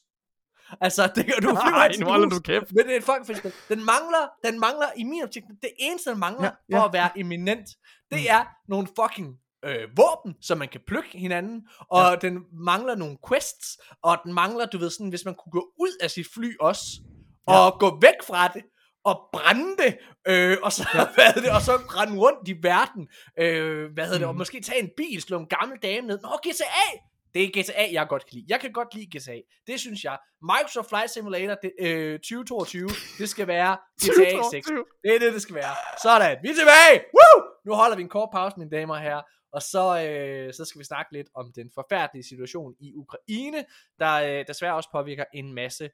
Altså, 0.82 1.12
det 1.16 1.26
kan 1.26 1.36
du 1.36 1.50
flyve 1.50 1.76
Ej, 1.76 1.88
ned 1.88 1.94
til 1.94 2.02
nu 2.02 2.06
dit 2.06 2.12
holder 2.12 2.26
hus, 2.26 2.34
du 2.34 2.42
kæft. 2.42 2.72
Men 2.76 2.86
det 2.86 2.94
er 2.94 2.98
et 2.98 3.04
fucking 3.04 3.28
fedt 3.28 3.38
spil. 3.38 3.54
Den 3.70 3.86
mangler, 3.86 4.24
den 4.46 4.60
mangler 4.60 4.88
i 4.98 5.04
min 5.04 5.24
optik, 5.24 5.44
det 5.62 5.72
eneste, 5.80 6.10
den 6.10 6.20
mangler 6.20 6.50
Ja, 6.70 6.76
ja, 6.76 6.80
for 6.80 6.86
at 6.86 6.94
være 6.94 7.20
eminent, 7.20 7.70
det 8.12 8.30
er 8.30 8.44
nogle 8.68 8.88
fucking 9.00 9.36
øh, 9.66 9.88
våben, 9.98 10.36
som 10.42 10.58
man 10.58 10.68
kan 10.68 10.82
plukke 10.88 11.10
hinanden, 11.18 11.68
og 11.90 12.12
ja. 12.12 12.16
den 12.16 12.44
mangler 12.54 12.96
nogle 12.96 13.18
quests, 13.30 13.78
og 14.04 14.18
den 14.26 14.34
mangler, 14.34 14.66
du 14.66 14.78
ved 14.78 14.90
sådan, 14.90 15.10
hvis 15.10 15.26
man 15.26 15.36
kunne 15.36 15.52
gå 15.52 15.74
ud 15.80 15.98
af 16.02 16.12
sit 16.12 16.28
fly 16.34 16.58
også, 16.60 17.02
og 17.48 17.80
gå 17.80 18.00
væk 18.02 18.20
fra 18.28 18.48
det, 18.48 18.64
og 19.06 19.30
brænde 19.34 19.78
det, 19.84 19.98
øh, 20.28 20.58
og 20.64 20.72
så, 20.72 20.88
ja. 20.94 21.06
hvad 21.16 21.42
det, 21.44 21.52
og 21.52 21.62
så 21.62 21.72
rende 21.72 22.20
rundt 22.20 22.48
i 22.48 22.56
verden, 22.64 23.08
øh, 23.40 23.94
hvad 23.94 24.04
hedder 24.06 24.20
det, 24.20 24.28
og 24.28 24.34
Mhm. 24.34 24.38
måske 24.38 24.62
tage 24.62 24.80
en 24.80 24.90
bil, 24.98 25.22
slå 25.22 25.40
en 25.40 25.48
gammel 25.48 25.78
dame 25.84 26.08
ned, 26.08 26.20
nå, 26.22 26.30
GTA, 26.48 26.88
det 27.34 27.44
er 27.44 27.50
GTA, 27.62 27.88
jeg 27.92 28.08
godt 28.08 28.26
kan 28.26 28.34
lide. 28.36 28.46
Jeg 28.50 28.60
kan 28.60 28.72
godt 28.74 28.96
lide 28.96 29.18
GTA. 29.18 29.38
Det 29.68 29.80
synes 29.80 30.04
jeg. 30.04 30.18
Microsoft 30.42 30.90
Flight 30.90 31.10
Simulator 31.12 31.56
det, 31.64 31.72
øh, 31.80 32.20
2022, 32.20 32.90
det 33.18 33.30
skal 33.30 33.48
være 33.48 33.78
GTA 34.04 34.42
6. 34.52 34.68
Det 35.04 35.16
er 35.16 35.20
det, 35.20 35.34
det 35.34 35.42
skal 35.42 35.56
være. 35.56 35.76
Sådan, 36.04 36.38
vi 36.44 36.50
er 36.50 36.54
tilbage! 36.54 36.96
Woo! 37.16 37.44
Nu 37.66 37.74
holder 37.74 37.96
vi 37.96 38.02
en 38.02 38.10
kort 38.10 38.30
pause, 38.34 38.56
mine 38.60 38.72
damer 38.72 38.94
og 38.96 39.02
herrer. 39.02 39.22
Og 39.54 39.62
så, 39.62 39.84
øh, 40.08 40.54
så 40.54 40.66
skal 40.66 40.80
vi 40.80 40.86
snakke 40.86 41.14
lidt 41.14 41.28
om 41.36 41.52
den 41.56 41.72
forfærdelige 41.76 42.24
situation 42.24 42.74
i 42.80 42.94
Ukraine, 42.96 43.66
der 44.00 44.14
øh, 44.14 44.46
desværre 44.48 44.76
også 44.76 44.90
påvirker 44.92 45.26
en 45.34 45.54
masse 45.54 45.90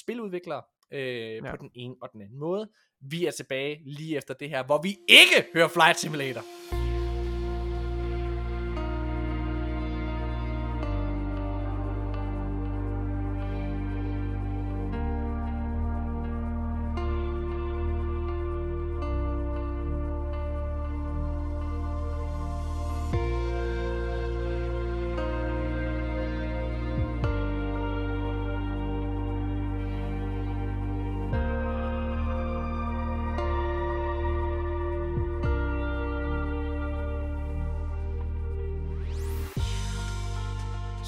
spiludviklere 0.00 0.62
øh, 0.92 1.34
ja. 1.34 1.50
På 1.50 1.56
den 1.56 1.70
ene 1.74 1.94
og 2.02 2.08
den 2.12 2.22
anden 2.22 2.38
måde. 2.38 2.68
Vi 3.00 3.26
er 3.26 3.30
tilbage 3.30 3.80
lige 3.84 4.16
efter 4.16 4.34
det 4.34 4.50
her, 4.50 4.64
hvor 4.64 4.82
vi 4.82 4.96
ikke 5.08 5.48
hører 5.54 5.68
Flight 5.68 5.98
Simulator. 5.98 6.42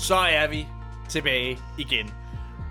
Så 0.08 0.16
er 0.16 0.48
vi 0.48 0.66
tilbage 1.08 1.58
igen. 1.78 2.14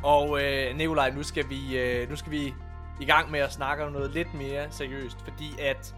Og 0.03 0.43
øh, 0.43 0.77
Nikolaj, 0.77 1.09
nu 1.09 1.23
skal, 1.23 1.49
vi, 1.49 1.77
øh, 1.77 2.09
nu 2.09 2.15
skal 2.15 2.31
vi 2.31 2.53
i 3.01 3.05
gang 3.05 3.31
med 3.31 3.39
at 3.39 3.53
snakke 3.53 3.83
om 3.83 3.91
noget 3.91 4.11
lidt 4.11 4.33
mere 4.33 4.71
seriøst, 4.71 5.17
fordi 5.23 5.59
at... 5.59 5.95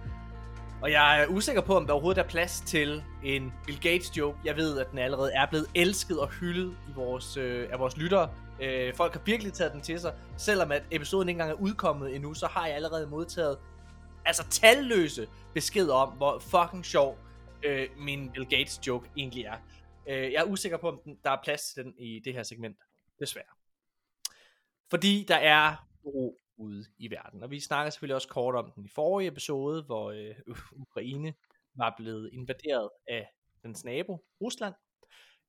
Og 0.82 0.92
jeg 0.92 1.22
er 1.22 1.28
usikker 1.28 1.62
på, 1.62 1.76
om 1.78 1.86
der 1.86 1.94
overhovedet 1.94 2.22
er 2.24 2.28
plads 2.28 2.62
til 2.62 3.04
en 3.24 3.54
Bill 3.66 3.80
Gates 3.80 4.18
joke. 4.18 4.38
Jeg 4.46 4.56
ved, 4.56 4.80
at 4.80 4.92
den 4.92 5.00
allerede 5.00 5.32
er 5.34 5.46
blevet 5.46 5.68
elsket 5.76 6.20
og 6.20 6.30
hyldet 6.30 6.76
i 6.90 6.92
vores, 6.96 7.38
øh, 7.38 7.68
af 7.72 7.80
vores 7.80 7.98
lyttere. 7.98 8.30
Øh, 8.62 8.94
folk 8.96 9.14
har 9.14 9.22
virkelig 9.26 9.54
taget 9.54 9.74
den 9.74 9.82
til 9.82 10.00
sig. 10.00 10.14
Selvom 10.38 10.72
at 10.72 10.84
episoden 10.92 11.30
ikke 11.30 11.42
engang 11.42 11.52
er 11.52 11.62
udkommet 11.62 12.16
endnu, 12.16 12.34
så 12.34 12.48
har 12.48 12.66
jeg 12.66 12.76
allerede 12.76 13.08
modtaget 13.08 13.58
altså 14.26 14.44
talløse 14.50 15.28
beskeder 15.54 15.94
om, 15.94 16.10
hvor 16.10 16.40
fucking 16.40 16.86
sjov 16.86 17.18
øh, 17.64 17.88
min 17.98 18.30
Bill 18.30 18.46
Gates 18.46 18.88
joke 18.88 19.10
egentlig 19.18 19.44
er. 19.44 19.56
Øh, 20.10 20.32
jeg 20.32 20.42
er 20.42 20.52
usikker 20.52 20.78
på, 20.78 20.88
om 20.88 21.02
den, 21.04 21.20
der 21.24 21.32
er 21.32 21.42
plads 21.44 21.74
til 21.74 21.84
den 21.84 21.98
i 21.98 22.20
det 22.20 22.34
her 22.34 22.44
segment. 22.44 22.78
Desværre. 23.20 23.56
Fordi 24.90 25.26
der 25.28 25.36
er 25.36 25.88
ro 26.06 26.38
ude 26.58 26.86
i 26.98 27.12
verden. 27.12 27.44
Og 27.44 27.52
vi 27.52 27.60
snakker 27.60 27.90
selvfølgelig 27.90 28.16
også 28.16 28.28
kort 28.28 28.56
om 28.56 28.72
den 28.76 28.86
i 28.86 28.90
forrige 28.90 29.28
episode, 29.28 29.84
hvor 29.84 30.12
øh, 30.12 30.36
Ukraine 30.72 31.34
var 31.74 31.94
blevet 31.98 32.30
invaderet 32.34 32.90
af 33.08 33.30
dens 33.64 33.86
nabo, 33.86 34.26
Rusland. 34.42 34.74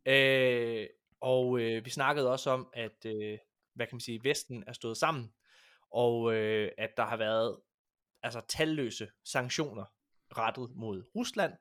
Øh, 0.06 0.86
og 1.20 1.60
øh, 1.60 1.84
vi 1.84 1.90
snakkede 1.90 2.30
også 2.30 2.50
om, 2.50 2.70
at 2.72 3.06
øh, 3.06 3.38
hvad 3.74 3.86
kan 3.86 3.94
man 3.94 4.00
sige, 4.00 4.20
Vesten 4.24 4.64
er 4.66 4.72
stået 4.72 4.96
sammen, 4.96 5.32
og 5.90 6.34
øh, 6.34 6.70
at 6.78 6.90
der 6.96 7.04
har 7.04 7.16
været 7.16 7.60
altså 8.22 8.40
talløse 8.48 9.10
sanktioner 9.24 9.84
rettet 10.36 10.70
mod 10.74 11.04
Rusland, 11.16 11.52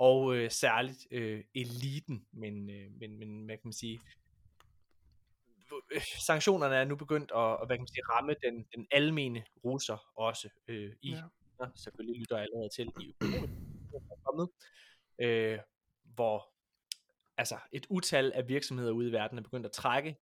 og 0.00 0.36
øh, 0.36 0.50
særligt 0.50 1.06
øh, 1.10 1.44
eliten, 1.54 2.26
men, 2.32 2.70
øh, 2.70 2.90
men, 3.00 3.18
men 3.18 3.44
hvad 3.44 3.56
kan 3.56 3.66
man 3.66 3.72
sige, 3.72 4.00
øh, 5.92 6.02
sanktionerne 6.26 6.74
er 6.74 6.84
nu 6.84 6.96
begyndt 6.96 7.32
at, 7.36 7.52
at 7.60 7.66
hvad 7.66 7.76
kan 7.76 7.82
man 7.82 7.88
sige, 7.88 8.04
ramme 8.12 8.34
den, 8.44 8.66
den 8.74 8.86
almene 8.90 9.44
russer 9.64 9.98
også 10.16 10.48
øh, 10.68 10.92
i, 11.02 11.10
ja. 11.10 11.66
selvfølgelig 11.76 12.20
lytter 12.20 12.36
jeg 12.36 12.42
allerede 12.44 12.68
til 12.76 12.88
i 13.00 13.14
kommet, 14.24 14.48
øh, 15.18 15.58
hvor 16.14 16.54
altså 17.36 17.58
et 17.72 17.86
utal 17.90 18.32
af 18.32 18.48
virksomheder 18.48 18.92
ude 18.92 19.08
i 19.08 19.12
verden 19.12 19.38
er 19.38 19.42
begyndt 19.42 19.66
at 19.66 19.72
trække 19.72 20.16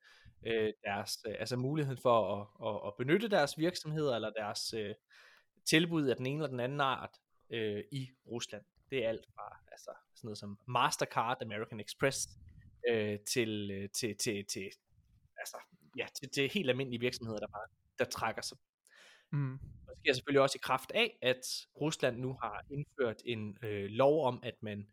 øh, 0.46 0.72
deres, 0.84 1.18
øh, 1.26 1.34
altså 1.38 1.56
muligheden 1.56 1.98
for 2.02 2.36
at, 2.36 2.68
at, 2.68 2.86
at 2.86 2.94
benytte 2.98 3.28
deres 3.28 3.58
virksomheder 3.58 4.14
eller 4.14 4.30
deres 4.30 4.74
øh, 4.74 4.94
tilbud 5.68 6.06
af 6.08 6.16
den 6.16 6.26
ene 6.26 6.36
eller 6.36 6.50
den 6.50 6.60
anden 6.60 6.80
art 6.80 7.10
øh, 7.50 7.84
i 7.92 8.10
Rusland. 8.26 8.64
Det 8.90 9.04
er 9.04 9.08
alt 9.08 9.26
fra 9.34 9.56
altså, 9.72 9.90
sådan 10.14 10.28
noget 10.28 10.38
som 10.38 10.58
Mastercard, 10.66 11.42
American 11.42 11.80
Express, 11.80 12.28
øh, 12.88 13.18
til, 13.32 13.70
øh, 13.70 13.88
til, 13.90 14.16
til, 14.16 14.44
til, 14.44 14.70
altså, 15.38 15.56
ja, 15.98 16.06
til, 16.20 16.30
til 16.30 16.50
helt 16.50 16.70
almindelige 16.70 17.00
virksomheder, 17.00 17.38
der 17.38 17.46
bare 17.46 17.68
der 17.98 18.04
trækker 18.04 18.42
sig. 18.42 18.58
Mm. 19.32 19.54
Og 19.54 19.94
det 19.94 19.98
sker 19.98 20.12
selvfølgelig 20.12 20.42
også 20.42 20.58
i 20.58 20.62
kraft 20.62 20.92
af, 20.94 21.18
at 21.22 21.66
Rusland 21.80 22.16
nu 22.18 22.36
har 22.42 22.64
indført 22.70 23.22
en 23.24 23.58
øh, 23.62 23.84
lov 23.90 24.26
om, 24.26 24.40
at 24.42 24.54
man 24.62 24.86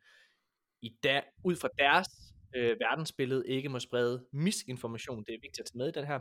i 0.82 0.98
der, 1.04 1.22
ud 1.44 1.56
fra 1.56 1.70
deres 1.80 2.08
øh, 2.56 2.80
verdensbillede 2.80 3.48
ikke 3.48 3.70
må 3.70 3.80
sprede 3.80 4.26
misinformation. 4.32 5.24
Det 5.26 5.34
er 5.34 5.40
vigtigt 5.42 5.60
at 5.60 5.66
tage 5.66 5.78
med 5.78 5.88
i 5.88 5.92
den 5.92 6.06
her. 6.06 6.20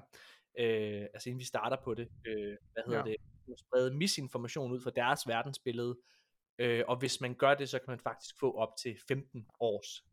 Øh, 0.59 1.07
altså 1.15 1.29
inden 1.29 1.41
vi 1.41 1.45
starter 1.45 1.77
på 1.85 1.95
det. 1.95 2.09
Øh, 2.27 2.57
hvad 2.73 2.83
hedder 2.87 2.99
ja. 2.99 3.05
det? 3.05 3.17
Må 3.49 3.57
sprede 3.57 3.97
misinformation 3.97 4.73
ud 4.73 4.81
fra 4.81 4.91
deres 4.91 5.21
verdensbillede. 5.27 5.99
Øh, 6.59 6.85
og 6.89 6.97
hvis 6.97 7.21
man 7.21 7.35
gør 7.35 7.55
det, 7.55 7.69
så 7.69 7.79
kan 7.79 7.91
man 7.91 8.01
faktisk 8.01 8.39
få 8.41 8.57
op 8.57 8.77
til 8.83 8.97
15 9.09 9.47
års 9.61 10.05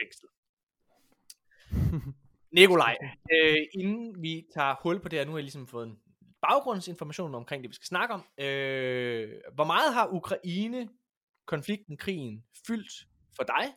fængsel. 0.00 0.28
Nikolaj, 2.56 2.96
øh, 3.32 3.56
inden 3.74 4.22
vi 4.22 4.46
tager 4.54 4.74
hul 4.82 5.00
på 5.00 5.08
det 5.08 5.18
her, 5.18 5.26
nu 5.26 5.32
har 5.32 5.38
jeg 5.38 5.44
ligesom 5.44 5.66
fået 5.66 5.86
en 5.86 5.98
baggrundsinformation 6.42 7.34
omkring 7.34 7.62
det, 7.62 7.68
vi 7.70 7.74
skal 7.74 7.86
snakke 7.86 8.14
om. 8.14 8.24
Øh, 8.38 9.40
hvor 9.54 9.64
meget 9.64 9.94
har 9.94 10.08
Ukraine, 10.08 10.88
konflikten, 11.46 11.96
krigen, 11.96 12.44
fyldt 12.66 13.08
for 13.36 13.42
dig? 13.42 13.74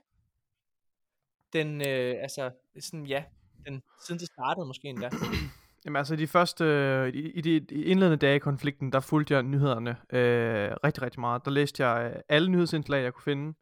Den, 1.54 1.82
øh, 1.82 2.16
altså, 2.22 2.52
sådan, 2.80 3.06
ja, 3.06 3.24
den, 3.66 3.84
siden 4.06 4.20
det 4.20 4.28
startede 4.28 4.66
måske 4.66 4.88
endda. 4.88 5.10
Jamen 5.86 5.96
altså 5.96 6.16
de 6.16 6.28
første, 6.28 6.66
i, 7.14 7.32
i 7.32 7.42
de 7.42 7.76
indledende 7.76 8.18
dage 8.18 8.36
i 8.36 8.40
konflikten, 8.40 8.92
der 8.92 9.00
fulgte 9.00 9.34
jeg 9.34 9.44
nyhederne 9.44 9.90
øh, 9.90 10.72
rigtig, 10.84 11.04
rigtig 11.04 11.20
meget. 11.20 11.46
Der 11.46 11.52
læste 11.52 11.86
jeg 11.86 12.22
alle 12.30 12.52
nyhedsindslag, 12.52 13.04
jeg 13.04 13.14
kunne 13.14 13.24
finde, 13.24 13.54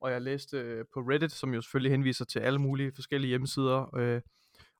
og 0.00 0.10
jeg 0.10 0.22
læste 0.22 0.58
øh, 0.58 0.84
på 0.94 1.00
Reddit, 1.00 1.32
som 1.32 1.54
jo 1.54 1.60
selvfølgelig 1.60 1.90
henviser 1.90 2.24
til 2.24 2.38
alle 2.38 2.58
mulige 2.58 2.92
forskellige 2.94 3.28
hjemmesider, 3.28 3.96
øh, 3.96 4.20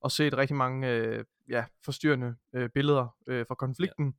og 0.01 0.11
set 0.11 0.37
rigtig 0.37 0.57
mange 0.57 0.89
øh, 0.89 1.25
ja, 1.49 1.65
forstyrrende 1.85 2.35
øh, 2.53 2.69
billeder 2.75 3.17
øh, 3.27 3.47
fra 3.49 3.55
konflikten. 3.55 4.15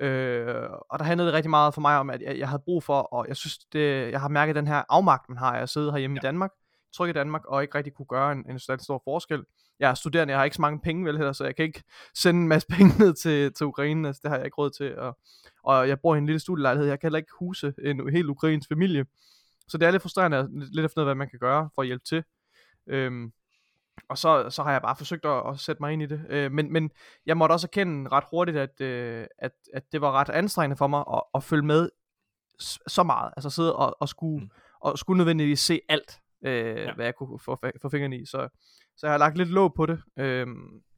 Ja. 0.00 0.06
Øh, 0.06 0.70
og 0.90 0.98
der 0.98 1.04
handlede 1.04 1.26
det 1.26 1.34
rigtig 1.34 1.50
meget 1.50 1.74
for 1.74 1.80
mig 1.80 1.98
om, 1.98 2.10
at 2.10 2.22
jeg, 2.22 2.38
jeg 2.38 2.48
havde 2.48 2.62
brug 2.64 2.82
for, 2.82 3.00
og 3.00 3.28
jeg 3.28 3.36
synes, 3.36 3.58
det, 3.58 4.12
jeg 4.12 4.20
har 4.20 4.28
mærket 4.28 4.56
den 4.56 4.66
her 4.66 4.82
afmagt, 4.88 5.28
man 5.28 5.38
har 5.38 5.56
af 5.56 5.62
at 5.62 5.68
sidde 5.68 5.92
herhjemme 5.92 6.14
ja. 6.14 6.20
i 6.20 6.26
Danmark, 6.26 6.50
tryg 6.94 7.10
i 7.10 7.12
Danmark, 7.12 7.44
og 7.44 7.62
ikke 7.62 7.74
rigtig 7.74 7.94
kunne 7.94 8.06
gøre 8.06 8.32
en, 8.32 8.50
en 8.50 8.58
stor 8.58 9.02
forskel. 9.04 9.44
Jeg 9.80 9.90
er 9.90 9.94
studerende, 9.94 10.32
jeg 10.32 10.38
har 10.38 10.44
ikke 10.44 10.56
så 10.56 10.62
mange 10.62 10.80
penge 10.80 11.04
vel 11.04 11.16
heller, 11.16 11.32
så 11.32 11.44
jeg 11.44 11.56
kan 11.56 11.64
ikke 11.64 11.82
sende 12.14 12.40
en 12.40 12.48
masse 12.48 12.68
penge 12.76 12.98
ned 12.98 13.14
til, 13.14 13.52
til 13.52 13.66
Ukraine, 13.66 14.08
altså 14.08 14.20
det 14.22 14.30
har 14.30 14.36
jeg 14.36 14.44
ikke 14.44 14.58
råd 14.58 14.70
til, 14.70 14.98
og, 14.98 15.18
og 15.64 15.88
jeg 15.88 16.00
bor 16.00 16.14
i 16.14 16.18
en 16.18 16.26
lille 16.26 16.40
studielejlighed, 16.40 16.88
jeg 16.88 17.00
kan 17.00 17.06
heller 17.06 17.18
ikke 17.18 17.32
huse 17.38 17.74
en 17.84 18.12
helt 18.12 18.28
ukrainsk 18.28 18.68
familie, 18.68 19.04
så 19.68 19.78
det 19.78 19.86
er 19.86 19.90
lidt 19.90 20.02
frustrerende, 20.02 20.48
lidt 20.50 20.84
efter 20.84 21.00
noget, 21.00 21.06
hvad 21.06 21.14
man 21.14 21.28
kan 21.30 21.38
gøre 21.38 21.70
for 21.74 21.82
at 21.82 21.86
hjælpe 21.86 22.04
til. 22.04 22.24
Øhm, 22.86 23.32
og 24.08 24.18
så, 24.18 24.50
så 24.50 24.62
har 24.62 24.72
jeg 24.72 24.82
bare 24.82 24.96
forsøgt 24.96 25.24
at, 25.24 25.48
at 25.48 25.60
sætte 25.60 25.82
mig 25.82 25.92
ind 25.92 26.02
i 26.02 26.06
det. 26.06 26.24
Øh, 26.28 26.52
men, 26.52 26.72
men 26.72 26.90
jeg 27.26 27.36
måtte 27.36 27.52
også 27.52 27.66
erkende 27.66 28.10
ret 28.10 28.24
hurtigt, 28.30 28.56
at, 28.56 28.80
øh, 28.80 29.26
at, 29.38 29.52
at 29.74 29.92
det 29.92 30.00
var 30.00 30.12
ret 30.12 30.28
anstrengende 30.28 30.76
for 30.76 30.86
mig 30.86 31.04
at, 31.14 31.22
at 31.34 31.44
følge 31.44 31.62
med 31.62 31.88
så 32.86 33.02
meget. 33.02 33.32
Altså 33.36 33.50
sidde 33.50 33.76
og, 33.76 33.96
og, 34.00 34.08
skulle, 34.08 34.44
mm. 34.44 34.50
og 34.80 34.98
skulle 34.98 35.18
nødvendigvis 35.18 35.60
se 35.60 35.80
alt, 35.88 36.20
øh, 36.44 36.76
ja. 36.76 36.94
hvad 36.94 37.04
jeg 37.04 37.14
kunne 37.14 37.38
få, 37.38 37.56
få 37.82 37.88
fingrene 37.88 38.18
i. 38.18 38.26
Så, 38.26 38.48
så 38.96 39.06
jeg 39.06 39.12
har 39.12 39.18
lagt 39.18 39.38
lidt 39.38 39.48
låg 39.48 39.74
på 39.74 39.86
det, 39.86 40.02
øh, 40.18 40.46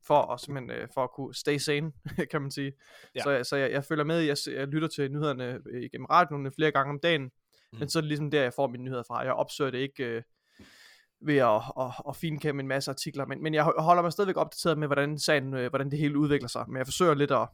for, 0.06 0.32
at, 0.32 0.40
simpelthen, 0.40 0.70
øh, 0.70 0.88
for 0.94 1.04
at 1.04 1.10
kunne 1.10 1.34
stay 1.34 1.58
sane, 1.58 1.92
kan 2.30 2.42
man 2.42 2.50
sige. 2.50 2.72
Ja. 3.14 3.22
Så, 3.22 3.44
så 3.44 3.56
jeg, 3.56 3.70
jeg 3.70 3.84
følger 3.84 4.04
med, 4.04 4.20
jeg, 4.20 4.36
jeg 4.46 4.66
lytter 4.66 4.88
til 4.88 5.12
nyhederne 5.12 5.60
igennem 5.82 6.04
radioen 6.04 6.52
flere 6.52 6.70
gange 6.70 6.90
om 6.90 7.00
dagen, 7.02 7.22
mm. 7.22 7.78
men 7.78 7.88
så 7.88 7.98
er 7.98 8.00
det 8.00 8.08
ligesom 8.08 8.30
der, 8.30 8.42
jeg 8.42 8.52
får 8.52 8.66
mine 8.66 8.84
nyheder 8.84 9.02
fra. 9.02 9.24
Jeg 9.24 9.32
opsøger 9.32 9.70
det 9.70 9.78
ikke... 9.78 10.04
Øh, 10.04 10.22
ved 11.26 11.36
at, 11.36 11.62
at, 11.80 11.92
at 12.08 12.16
finkæmme 12.16 12.62
en 12.62 12.68
masse 12.68 12.90
artikler, 12.90 13.26
men, 13.26 13.42
men 13.42 13.54
jeg 13.54 13.64
holder 13.78 14.02
mig 14.02 14.12
stadigvæk 14.12 14.36
opdateret 14.36 14.78
med, 14.78 14.88
hvordan, 14.88 15.18
sagen, 15.18 15.54
øh, 15.54 15.68
hvordan 15.70 15.90
det 15.90 15.98
hele 15.98 16.18
udvikler 16.18 16.48
sig, 16.48 16.64
men 16.68 16.76
jeg 16.76 16.86
forsøger 16.86 17.14
lidt 17.14 17.30
at 17.30 17.48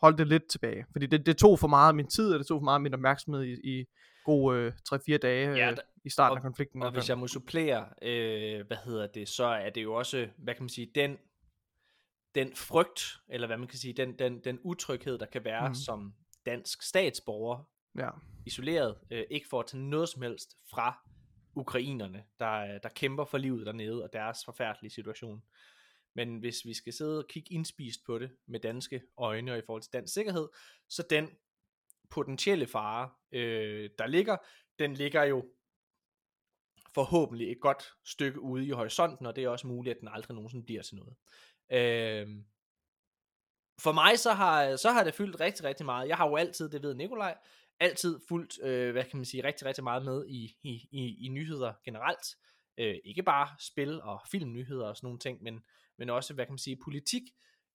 holde 0.00 0.18
det 0.18 0.26
lidt 0.26 0.48
tilbage, 0.50 0.86
fordi 0.92 1.06
det, 1.06 1.26
det 1.26 1.36
tog 1.36 1.58
for 1.58 1.68
meget 1.68 1.88
af 1.88 1.94
min 1.94 2.06
tid, 2.06 2.32
og 2.32 2.38
det 2.38 2.46
tog 2.46 2.60
for 2.60 2.64
meget 2.64 2.76
af 2.76 2.80
min 2.80 2.94
opmærksomhed 2.94 3.42
i, 3.42 3.78
i 3.78 3.84
gode 4.24 4.58
øh, 4.58 4.72
3-4 4.92 5.16
dage 5.16 5.50
ja, 5.50 5.70
øh, 5.70 5.76
i 6.06 6.10
starten 6.10 6.32
og, 6.32 6.36
af 6.36 6.42
konflikten. 6.42 6.82
Og, 6.82 6.92
hvis 6.92 7.08
jeg 7.08 7.18
må 7.18 7.28
supplere, 7.28 7.88
øh, 8.02 8.66
hvad 8.66 8.76
hedder 8.84 9.06
det, 9.06 9.28
så 9.28 9.44
er 9.44 9.70
det 9.70 9.82
jo 9.82 9.94
også, 9.94 10.28
hvad 10.36 10.54
kan 10.54 10.62
man 10.62 10.68
sige, 10.68 10.90
den, 10.94 11.18
den 12.34 12.56
frygt, 12.56 13.20
eller 13.28 13.46
hvad 13.46 13.56
man 13.56 13.68
kan 13.68 13.78
sige, 13.78 13.92
den, 13.92 14.18
den, 14.18 14.40
den 14.44 14.58
utryghed, 14.62 15.18
der 15.18 15.26
kan 15.26 15.44
være 15.44 15.68
mm. 15.68 15.74
som 15.74 16.14
dansk 16.46 16.82
statsborger, 16.82 17.68
ja. 17.98 18.10
isoleret, 18.46 18.98
øh, 19.10 19.24
ikke 19.30 19.48
for 19.48 19.60
at 19.60 19.66
tage 19.66 19.82
noget 19.82 20.08
som 20.08 20.22
helst 20.22 20.56
fra 20.70 21.08
ukrainerne, 21.54 22.24
der, 22.38 22.78
der 22.78 22.88
kæmper 22.88 23.24
for 23.24 23.38
livet 23.38 23.66
dernede, 23.66 24.02
og 24.02 24.12
deres 24.12 24.38
forfærdelige 24.44 24.90
situation. 24.90 25.42
Men 26.14 26.38
hvis 26.38 26.64
vi 26.64 26.74
skal 26.74 26.92
sidde 26.92 27.18
og 27.18 27.28
kigge 27.28 27.54
indspist 27.54 28.00
på 28.06 28.18
det 28.18 28.30
med 28.46 28.60
danske 28.60 29.02
øjne 29.18 29.52
og 29.52 29.58
i 29.58 29.62
forhold 29.66 29.82
til 29.82 29.92
dansk 29.92 30.14
sikkerhed, 30.14 30.48
så 30.88 31.04
den 31.10 31.30
potentielle 32.10 32.66
fare, 32.66 33.10
øh, 33.32 33.90
der 33.98 34.06
ligger, 34.06 34.36
den 34.78 34.94
ligger 34.94 35.22
jo 35.24 35.44
forhåbentlig 36.96 37.52
et 37.52 37.60
godt 37.60 37.92
stykke 38.04 38.40
ude 38.40 38.66
i 38.66 38.70
horisonten, 38.70 39.26
og 39.26 39.36
det 39.36 39.44
er 39.44 39.48
også 39.48 39.66
muligt, 39.66 39.94
at 39.94 40.00
den 40.00 40.08
aldrig 40.08 40.34
nogensinde 40.34 40.64
bliver 40.64 40.82
til 40.82 40.96
noget. 40.96 41.16
Øh, 41.72 42.28
for 43.80 43.92
mig 43.92 44.18
så 44.18 44.32
har, 44.32 44.76
så 44.76 44.90
har 44.90 45.04
det 45.04 45.14
fyldt 45.14 45.40
rigtig, 45.40 45.64
rigtig 45.64 45.86
meget. 45.86 46.08
Jeg 46.08 46.16
har 46.16 46.28
jo 46.28 46.36
altid, 46.36 46.68
det 46.68 46.82
ved 46.82 46.94
Nikolaj, 46.94 47.38
altid 47.80 48.20
fuldt, 48.28 48.62
øh, 48.62 48.92
hvad 48.92 49.04
kan 49.04 49.16
man 49.16 49.24
sige, 49.24 49.44
rigtig, 49.44 49.66
rigtig 49.66 49.84
meget 49.84 50.04
med 50.04 50.26
i, 50.28 50.56
i, 50.62 50.88
i, 50.90 51.26
i 51.26 51.28
nyheder 51.28 51.72
generelt. 51.84 52.26
Øh, 52.78 52.96
ikke 53.04 53.22
bare 53.22 53.48
spil 53.60 54.02
og 54.02 54.20
filmnyheder 54.30 54.86
og 54.86 54.96
sådan 54.96 55.06
nogle 55.06 55.18
ting, 55.18 55.42
men, 55.42 55.60
men 55.98 56.10
også, 56.10 56.34
hvad 56.34 56.46
kan 56.46 56.52
man 56.52 56.58
sige, 56.58 56.78
politik. 56.84 57.22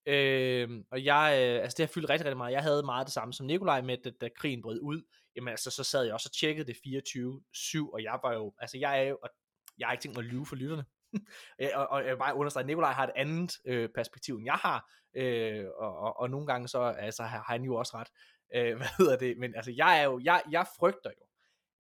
Øh, 0.05 0.69
og 0.91 1.05
jeg, 1.05 1.39
øh, 1.43 1.63
altså 1.63 1.75
det 1.77 1.85
har 1.85 1.93
fyldt 1.93 2.09
rigtig, 2.09 2.25
rigtig 2.25 2.37
meget. 2.37 2.53
Jeg 2.53 2.63
havde 2.63 2.83
meget 2.83 3.05
det 3.07 3.13
samme 3.13 3.33
som 3.33 3.45
Nikolaj 3.45 3.81
med, 3.81 4.07
at 4.07 4.21
da 4.21 4.29
krigen 4.35 4.61
brød 4.61 4.79
ud, 4.81 5.01
jamen 5.35 5.47
altså, 5.47 5.71
så 5.71 5.83
sad 5.83 6.03
jeg 6.03 6.13
også 6.13 6.29
og 6.29 6.37
tjekkede 6.39 6.67
det 6.67 6.77
24-7, 6.77 7.93
og 7.93 8.03
jeg 8.03 8.19
var 8.23 8.33
jo, 8.33 8.53
altså 8.59 8.77
jeg 8.77 8.99
er 8.99 9.03
jo, 9.03 9.17
og 9.23 9.29
jeg 9.77 9.87
har 9.87 9.91
ikke 9.91 10.01
tænkt 10.01 10.17
mig 10.17 10.25
at 10.25 10.31
lyve 10.31 10.45
for 10.45 10.55
lytterne, 10.55 10.85
og, 11.79 11.87
og 11.87 12.03
jeg 12.03 12.11
vil 12.11 12.19
bare 12.19 12.35
understrege, 12.35 12.63
at 12.63 12.67
Nikolaj 12.67 12.91
har 12.91 13.03
et 13.03 13.13
andet 13.15 13.57
øh, 13.65 13.89
perspektiv, 13.95 14.35
end 14.35 14.45
jeg 14.45 14.53
har, 14.53 14.91
øh, 15.13 15.65
og, 15.77 15.97
og, 15.97 16.19
og 16.19 16.29
nogle 16.29 16.47
gange 16.47 16.67
så 16.67 16.81
altså, 16.81 17.23
har 17.23 17.43
han 17.47 17.63
jo 17.63 17.75
også 17.75 17.97
ret. 17.97 18.07
Øh, 18.55 18.75
hvad 18.77 18.87
hedder 18.97 19.17
det? 19.17 19.37
Men 19.37 19.55
altså, 19.55 19.71
jeg, 19.75 19.99
er 19.99 20.03
jo, 20.03 20.19
jeg, 20.23 20.43
jeg 20.51 20.65
frygter 20.79 21.09
jo, 21.09 21.25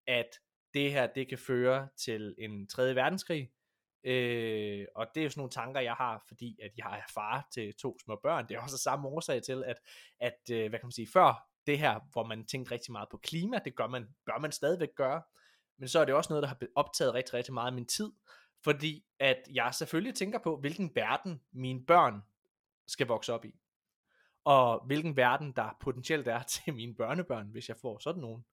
at 0.07 0.29
det 0.73 0.91
her, 0.91 1.07
det 1.07 1.29
kan 1.29 1.37
føre 1.37 1.87
til 1.97 2.35
en 2.37 2.67
tredje 2.67 2.95
verdenskrig, 2.95 3.49
Øh, 4.03 4.85
og 4.95 5.07
det 5.15 5.21
er 5.21 5.23
jo 5.23 5.29
sådan 5.29 5.39
nogle 5.39 5.51
tanker, 5.51 5.79
jeg 5.79 5.93
har, 5.93 6.23
fordi 6.27 6.59
at 6.63 6.71
jeg 6.77 6.97
er 6.97 7.11
far 7.13 7.47
til 7.53 7.73
to 7.73 7.99
små 7.99 8.19
børn. 8.23 8.47
Det 8.47 8.55
er 8.55 8.61
også 8.61 8.77
samme 8.77 9.07
årsag 9.07 9.43
til, 9.43 9.63
at, 9.63 9.77
at 10.19 10.39
øh, 10.51 10.69
hvad 10.69 10.79
kan 10.79 10.85
man 10.85 10.91
sige, 10.91 11.07
før 11.13 11.48
det 11.69 11.79
her, 11.79 11.99
hvor 12.11 12.23
man 12.23 12.45
tænkte 12.45 12.71
rigtig 12.71 12.91
meget 12.91 13.09
på 13.11 13.17
klima, 13.17 13.59
det 13.65 13.75
gør 13.75 13.87
man, 13.87 14.07
bør 14.25 14.39
man 14.39 14.51
stadigvæk 14.51 14.95
gøre, 14.95 15.21
men 15.77 15.87
så 15.87 15.99
er 15.99 16.05
det 16.05 16.13
også 16.13 16.33
noget, 16.33 16.43
der 16.43 16.47
har 16.47 16.57
optaget 16.75 17.13
rigtig, 17.13 17.33
rigtig 17.33 17.53
meget 17.53 17.67
af 17.67 17.73
min 17.73 17.85
tid, 17.85 18.11
fordi 18.63 19.05
at 19.19 19.37
jeg 19.53 19.73
selvfølgelig 19.73 20.15
tænker 20.15 20.39
på, 20.39 20.57
hvilken 20.57 20.91
verden 20.95 21.41
mine 21.51 21.85
børn 21.85 22.21
skal 22.87 23.07
vokse 23.07 23.33
op 23.33 23.45
i, 23.45 23.55
og 24.43 24.85
hvilken 24.85 25.17
verden 25.17 25.51
der 25.51 25.77
potentielt 25.81 26.27
er 26.27 26.43
til 26.53 26.73
mine 26.73 26.95
børnebørn, 26.95 27.47
hvis 27.47 27.69
jeg 27.69 27.77
får 27.77 27.99
sådan 27.99 28.21
nogen. 28.21 28.45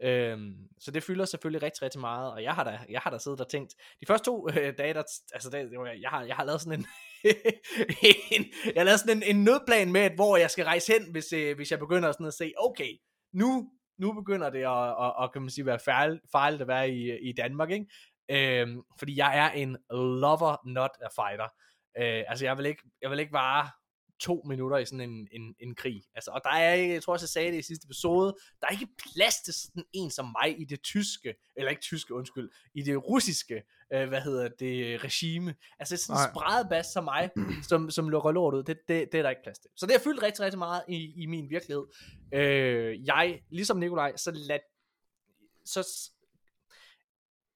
Øhm, 0.00 0.68
så 0.78 0.90
det 0.90 1.02
fylder 1.02 1.24
selvfølgelig 1.24 1.62
rigtig, 1.62 1.82
rigtig 1.82 2.00
meget, 2.00 2.32
og 2.32 2.42
jeg 2.42 2.54
har 2.54 2.64
da, 2.64 2.78
jeg 2.88 3.00
har 3.00 3.10
da 3.10 3.18
siddet 3.18 3.40
og 3.40 3.48
tænkt, 3.48 3.74
de 4.00 4.06
første 4.06 4.24
to 4.24 4.48
øh, 4.48 4.78
dage, 4.78 4.94
der, 4.94 5.02
altså 5.32 5.50
det, 5.50 5.72
jeg, 6.00 6.10
har, 6.10 6.24
jeg 6.24 6.36
har 6.36 6.44
lavet 6.44 6.60
sådan 6.60 6.78
en, 6.80 6.86
en 8.32 8.44
jeg 8.74 8.86
har 8.86 8.96
sådan 8.96 9.16
en, 9.16 9.36
en 9.36 9.44
nødplan 9.44 9.92
med, 9.92 10.00
at 10.00 10.14
hvor 10.14 10.36
jeg 10.36 10.50
skal 10.50 10.64
rejse 10.64 10.92
hen, 10.92 11.10
hvis, 11.10 11.32
øh, 11.32 11.56
hvis 11.56 11.70
jeg 11.70 11.78
begynder 11.78 12.12
sådan 12.12 12.26
at 12.26 12.34
se, 12.34 12.52
okay, 12.58 12.92
nu, 13.32 13.70
nu 13.98 14.12
begynder 14.12 14.50
det 14.50 14.62
at, 14.62 15.06
at, 15.06 15.24
at 15.24 15.32
kan 15.32 15.42
man 15.42 15.50
sige, 15.50 15.66
være 15.66 15.78
farligt, 15.84 16.22
farligt 16.32 16.62
at 16.62 16.68
være 16.68 16.90
i, 16.90 17.28
i 17.28 17.32
Danmark, 17.32 17.70
ikke? 17.70 17.86
Øhm, 18.30 18.82
fordi 18.98 19.18
jeg 19.18 19.38
er 19.38 19.50
en 19.50 19.76
lover, 19.90 20.56
not 20.66 20.90
a 21.00 21.08
fighter. 21.22 21.48
Øh, 21.98 22.24
altså 22.28 22.44
jeg 22.44 22.58
vil 22.58 22.66
ikke, 22.66 22.82
jeg 23.02 23.10
vil 23.10 23.20
ikke 23.20 23.32
bare 23.32 23.70
to 24.20 24.42
minutter 24.46 24.78
i 24.78 24.84
sådan 24.84 25.10
en, 25.10 25.28
en, 25.32 25.54
en 25.60 25.74
krig. 25.74 26.02
Altså, 26.14 26.30
og 26.30 26.40
der 26.44 26.50
er 26.50 26.74
ikke, 26.74 26.94
jeg 26.94 27.02
tror 27.02 27.12
også, 27.12 27.24
jeg 27.24 27.28
sagde 27.28 27.52
det 27.52 27.58
i 27.58 27.62
sidste 27.62 27.86
episode, 27.86 28.36
der 28.60 28.66
er 28.66 28.72
ikke 28.72 28.88
plads 29.12 29.34
til 29.44 29.54
sådan 29.54 29.84
en 29.92 30.10
som 30.10 30.34
mig 30.42 30.60
i 30.60 30.64
det 30.64 30.82
tyske, 30.82 31.34
eller 31.56 31.70
ikke 31.70 31.82
tyske, 31.82 32.14
undskyld, 32.14 32.50
i 32.74 32.82
det 32.82 33.04
russiske, 33.04 33.62
øh, 33.92 34.08
hvad 34.08 34.20
hedder 34.20 34.48
det, 34.48 35.04
regime. 35.04 35.54
Altså 35.78 35.96
sådan 35.96 36.22
en 36.22 36.34
spredebas 36.34 36.86
som 36.86 37.04
mig, 37.04 37.30
som, 37.68 37.90
som 37.90 38.08
lukker 38.08 38.30
lort 38.30 38.54
ud, 38.54 38.62
det, 38.62 38.78
det, 38.88 39.08
det 39.12 39.18
er 39.18 39.22
der 39.22 39.30
ikke 39.30 39.42
plads 39.42 39.58
til. 39.58 39.70
Så 39.76 39.86
det 39.86 39.92
har 39.94 40.00
fyldt 40.00 40.22
rigtig, 40.22 40.44
rigtig 40.44 40.58
meget 40.58 40.82
i, 40.88 41.22
i 41.22 41.26
min 41.26 41.50
virkelighed. 41.50 41.84
Øh, 42.34 43.06
jeg, 43.06 43.42
ligesom 43.50 43.76
Nikolaj, 43.76 44.16
så 44.16 44.30
lad, 44.30 44.58
så 45.64 46.10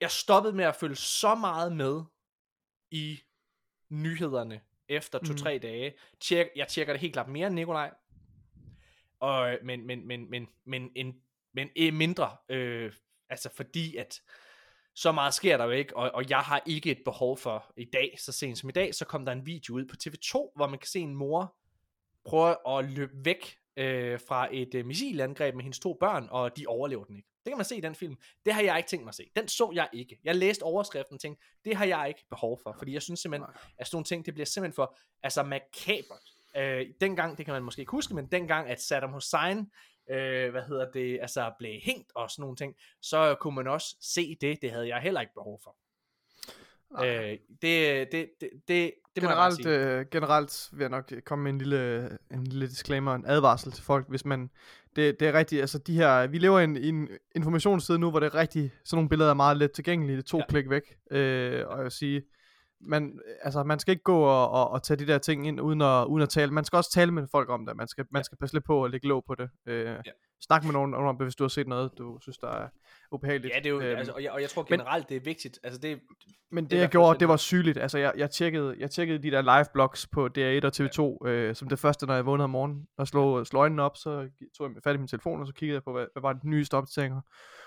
jeg 0.01 0.11
stoppede 0.11 0.57
med 0.57 0.65
at 0.65 0.77
følge 0.77 0.97
så 0.97 1.35
meget 1.35 1.77
med 1.77 2.03
i 2.91 3.21
nyhederne 3.91 4.61
efter 4.91 5.19
to-tre 5.19 5.55
mm. 5.55 5.61
dage. 5.61 5.93
Tjek, 6.21 6.47
jeg 6.57 6.69
tjekker 6.69 6.93
det 6.93 7.01
helt 7.01 7.13
klart 7.13 7.29
mere 7.29 7.47
end 7.47 7.55
Nikolaj. 7.55 7.91
Og, 9.21 9.59
men, 9.65 9.87
men, 9.87 10.07
men, 10.07 10.31
men, 10.31 10.47
men, 10.67 10.91
en, 10.97 11.15
men 11.55 11.69
en 11.77 11.97
mindre, 11.97 12.37
øh, 12.49 12.93
altså 13.31 13.51
fordi 13.57 13.97
at 13.97 14.21
så 14.95 15.13
meget 15.13 15.35
sker 15.35 15.57
der 15.57 15.65
jo 15.65 15.71
ikke, 15.71 15.97
og, 15.97 16.11
og 16.15 16.31
jeg 16.31 16.41
har 16.41 16.63
ikke 16.67 16.91
et 16.91 17.03
behov 17.05 17.37
for 17.37 17.73
i 17.77 17.85
dag, 17.93 18.15
så 18.19 18.33
sent 18.33 18.59
som 18.59 18.69
i 18.69 18.73
dag, 18.73 18.95
så 18.95 19.05
kom 19.05 19.25
der 19.25 19.33
en 19.33 19.47
video 19.47 19.75
ud 19.75 19.85
på 19.85 19.97
TV2, 20.05 20.53
hvor 20.57 20.67
man 20.67 20.79
kan 20.79 20.89
se 20.89 21.01
en 21.01 21.15
mor 21.15 21.57
prøve 22.25 22.79
at 22.79 22.91
løbe 22.91 23.25
væk 23.25 23.57
øh, 23.77 24.21
fra 24.29 24.49
et 24.53 24.75
øh, 24.75 24.87
missilangreb 24.87 25.55
med 25.55 25.63
hendes 25.63 25.79
to 25.79 25.97
børn, 26.01 26.29
og 26.31 26.57
de 26.57 26.67
overlever 26.67 27.05
den 27.05 27.17
ikke. 27.17 27.29
Det 27.45 27.51
kan 27.51 27.57
man 27.57 27.65
se 27.65 27.77
i 27.77 27.81
den 27.81 27.95
film. 27.95 28.17
Det 28.45 28.55
har 28.55 28.63
jeg 28.63 28.77
ikke 28.77 28.89
tænkt 28.89 29.05
mig 29.05 29.11
at 29.11 29.15
se. 29.15 29.31
Den 29.37 29.49
så 29.49 29.71
jeg 29.75 29.89
ikke. 29.93 30.19
Jeg 30.25 30.37
læste 30.37 30.63
overskriften 30.63 31.15
og 31.15 31.21
tænkte, 31.21 31.45
det 31.65 31.77
har 31.77 31.85
jeg 31.85 32.09
ikke 32.09 32.25
behov 32.31 32.61
for, 32.63 32.75
fordi 32.79 32.93
jeg 32.93 33.03
synes 33.03 33.21
simpelthen, 33.21 33.51
at 33.79 33.87
sådan 33.87 33.97
nogle 33.97 34.05
ting, 34.05 34.27
det 34.27 34.35
bliver 34.35 34.47
simpelthen 34.47 34.75
for, 34.75 34.97
altså 35.23 35.43
makabert. 35.43 36.35
Øh, 36.57 36.87
dengang, 37.01 37.39
det 37.39 37.45
kan 37.45 37.55
man 37.55 37.63
måske 37.63 37.81
ikke 37.81 37.91
huske, 37.91 38.15
men 38.15 38.27
dengang, 38.27 38.69
at 38.69 38.83
Saddam 38.83 39.13
Hussein, 39.13 39.71
øh, 40.11 40.51
hvad 40.51 40.63
hedder 40.63 40.91
det, 40.91 41.19
altså 41.21 41.53
blev 41.59 41.81
hængt 41.83 42.13
og 42.15 42.31
sådan 42.31 42.43
nogle 42.43 42.57
ting, 42.57 42.77
så 43.03 43.37
kunne 43.41 43.55
man 43.55 43.67
også 43.67 43.97
se 44.01 44.37
det, 44.41 44.63
det 44.63 44.71
havde 44.71 44.89
jeg 44.89 45.01
heller 45.01 45.21
ikke 45.21 45.35
behov 45.35 45.61
for. 45.65 45.77
Øh, 46.99 47.05
det, 47.63 48.13
det, 48.13 48.13
det, 48.13 48.51
det, 48.69 48.93
det 49.17 49.23
generelt, 49.23 49.67
øh, 49.67 50.07
generelt 50.11 50.69
vil 50.73 50.81
jeg 50.81 50.91
nok 50.91 51.13
komme 51.25 51.43
med 51.43 51.53
en 51.53 51.59
lille, 51.59 52.11
en 52.31 52.45
lille 52.45 52.67
disclaimer, 52.67 53.15
en 53.15 53.25
advarsel 53.27 53.73
til 53.73 53.85
folk, 53.85 54.09
hvis 54.09 54.25
man, 54.25 54.51
det, 54.97 55.21
det 55.21 55.29
er 55.29 55.33
rigtigt, 55.33 55.61
altså 55.61 55.79
de 55.79 55.95
her, 55.95 56.27
vi 56.27 56.39
lever 56.39 56.61
i 56.61 56.65
en, 56.65 56.77
en 56.77 57.09
informationstid 57.35 57.99
nu, 57.99 58.11
hvor 58.11 58.21
det 58.21 58.27
er 58.27 58.35
rigtigt, 58.35 58.73
sådan 58.85 58.97
nogle 58.97 59.09
billeder 59.09 59.31
er 59.31 59.35
meget 59.35 59.57
let 59.57 59.73
tilgængelige, 59.73 60.17
det 60.17 60.23
er 60.23 60.27
to 60.27 60.39
ja. 60.39 60.45
klik 60.49 60.71
væk, 60.71 60.97
øh, 61.11 61.67
og 61.67 61.77
jeg 61.77 61.85
vil 61.85 61.93
sige, 61.93 62.23
man, 62.81 63.21
altså, 63.43 63.63
man 63.63 63.79
skal 63.79 63.93
ikke 63.93 64.03
gå 64.03 64.19
og, 64.19 64.51
og, 64.51 64.71
og 64.71 64.83
tage 64.83 64.99
de 64.99 65.07
der 65.07 65.19
ting 65.19 65.49
ind 65.49 65.61
uden 65.61 65.83
at, 65.83 66.05
uden 66.05 66.23
at 66.23 66.29
tale. 66.29 66.53
Man 66.53 66.65
skal 66.65 66.77
også 66.77 66.91
tale 66.93 67.13
med 67.13 67.27
folk 67.33 67.51
om 67.51 67.67
det. 67.67 67.77
Man 67.77 67.89
skal, 67.89 68.05
man 68.11 68.25
skal 68.25 68.39
passe 68.39 68.55
lidt 68.57 68.65
på 68.65 68.85
at 68.85 68.91
lægge 68.91 69.09
låg 69.09 69.25
på 69.27 69.35
det. 69.35 69.51
Øh, 69.67 69.85
ja. 69.85 70.13
Snak 70.41 70.65
med 70.65 70.73
nogen 70.73 70.95
om 70.95 71.17
det, 71.17 71.25
hvis 71.27 71.35
du 71.35 71.45
har 71.45 71.49
set 71.49 71.69
noget, 71.69 71.91
du 71.99 72.19
synes, 72.21 72.39
der 72.39 72.49
er 72.49 72.69
ubehageligt. 73.13 73.55
Ja, 73.55 73.59
det 73.59 73.67
er 73.67 73.71
jo, 73.71 73.81
øhm, 73.81 73.99
altså, 73.99 74.13
og, 74.13 74.23
jeg, 74.23 74.33
og 74.33 74.41
jeg 74.41 74.51
tror 74.51 74.63
generelt, 74.63 75.05
men, 75.05 75.09
det 75.09 75.17
er 75.17 75.25
vigtigt. 75.25 75.59
Altså, 75.63 75.81
det, 75.81 76.01
men 76.51 76.65
det, 76.65 76.71
det 76.71 76.79
jeg 76.79 76.89
gjorde, 76.89 77.19
det 77.19 77.29
var 77.29 77.37
sygeligt. 77.37 77.79
Altså, 77.79 77.99
jeg, 77.99 78.13
jeg, 78.17 78.31
tjekkede, 78.31 78.77
jeg 78.79 78.91
tjekkede 78.91 79.23
de 79.23 79.31
der 79.31 79.43
live 79.43 79.67
blogs 79.73 80.07
på 80.07 80.27
DR1 80.27 80.67
og 80.67 80.73
TV2, 80.77 81.29
ja. 81.29 81.31
øh, 81.31 81.55
som 81.55 81.69
det 81.69 81.79
første, 81.79 82.07
når 82.07 82.15
jeg 82.15 82.27
vågnede 82.27 82.45
om 82.45 82.51
morgenen, 82.51 82.87
og 82.99 83.09
slog, 83.09 83.47
slog 83.47 83.61
øjnene 83.61 83.83
op, 83.83 83.97
så 83.97 84.29
tog 84.59 84.71
jeg 84.75 84.83
fat 84.85 84.95
i 84.95 84.99
min 84.99 85.09
telefon, 85.09 85.41
og 85.41 85.47
så 85.47 85.53
kiggede 85.53 85.75
jeg 85.75 85.83
på, 85.83 85.93
hvad, 85.93 86.07
hvad 86.13 86.21
var 86.23 86.33
den 86.33 86.51
nyeste 86.51 86.75
opdateringer, 86.75 87.21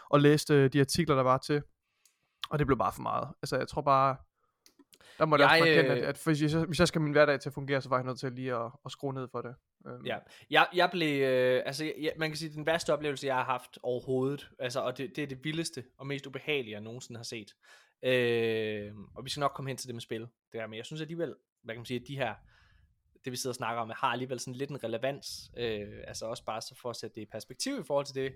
og 0.10 0.20
læste 0.20 0.68
de 0.68 0.80
artikler, 0.80 1.16
der 1.16 1.24
var 1.24 1.38
til. 1.38 1.62
Og 2.50 2.60
det 2.60 2.68
blev 2.68 2.78
bare 2.78 2.92
for 2.96 3.02
meget. 3.02 3.28
Altså, 3.42 3.58
jeg 3.58 3.68
tror 3.68 3.82
bare, 3.82 4.16
der 5.20 5.26
må 5.26 5.38
jeg 5.38 5.46
også 5.46 5.56
erkende, 5.56 5.92
at, 5.92 6.02
øh, 6.02 6.08
at 6.08 6.22
hvis, 6.26 6.54
jeg, 6.54 6.66
hvis 6.66 6.80
jeg 6.80 6.88
skal 6.88 7.02
min 7.02 7.12
hverdag 7.12 7.40
til 7.40 7.50
at 7.50 7.54
fungere, 7.54 7.82
så 7.82 7.90
var 7.90 7.98
jeg 7.98 8.06
nødt 8.06 8.20
til 8.20 8.32
lige 8.32 8.56
at, 8.56 8.72
at 8.86 8.92
skrue 8.92 9.14
ned 9.14 9.28
for 9.32 9.42
det. 9.42 9.56
Um. 9.86 10.06
Ja, 10.06 10.18
jeg, 10.50 10.68
jeg 10.74 10.90
blev, 10.92 11.24
øh, 11.24 11.62
altså 11.66 11.94
jeg, 12.00 12.12
man 12.18 12.30
kan 12.30 12.38
sige, 12.38 12.54
den 12.54 12.66
værste 12.66 12.94
oplevelse, 12.94 13.28
jeg 13.28 13.36
har 13.36 13.44
haft 13.44 13.80
overhovedet, 13.84 14.50
altså, 14.60 14.80
og 14.80 14.98
det, 14.98 15.16
det 15.16 15.24
er 15.24 15.28
det 15.28 15.44
vildeste 15.44 15.84
og 15.98 16.08
mest 16.08 16.28
ubehagelige, 16.28 16.74
jeg 16.74 16.82
nogensinde 16.82 17.18
har 17.18 17.24
set. 17.24 17.54
Øh, 18.04 18.92
og 19.16 19.26
vi 19.26 19.30
skal 19.30 19.42
nok 19.42 19.52
komme 19.56 19.70
hen 19.70 19.78
til 19.78 19.88
det 19.88 19.96
med 19.96 20.02
spil, 20.02 20.22
det 20.22 20.30
der, 20.54 20.68
men 20.68 20.78
jeg 20.78 20.86
synes 20.86 21.02
alligevel, 21.02 21.36
hvad 21.64 21.76
kan 21.76 21.80
man 21.80 21.86
sige, 21.86 22.00
at 22.00 22.08
de 22.08 22.18
her, 22.18 22.34
det 23.26 23.32
vi 23.32 23.38
sidder 23.38 23.52
og 23.52 23.56
snakker 23.56 23.82
om, 23.82 23.92
har 23.96 24.08
alligevel 24.08 24.40
sådan 24.40 24.56
lidt 24.56 24.70
en 24.70 24.84
relevans, 24.84 25.52
øh, 25.58 25.88
altså 26.08 26.26
også 26.26 26.46
bare 26.46 26.62
så 26.62 26.76
for 26.82 26.90
at 26.90 26.96
sætte 26.96 27.16
det 27.16 27.22
i 27.22 27.26
perspektiv 27.26 27.80
i 27.80 27.84
forhold 27.84 28.06
til 28.06 28.16
det, 28.16 28.34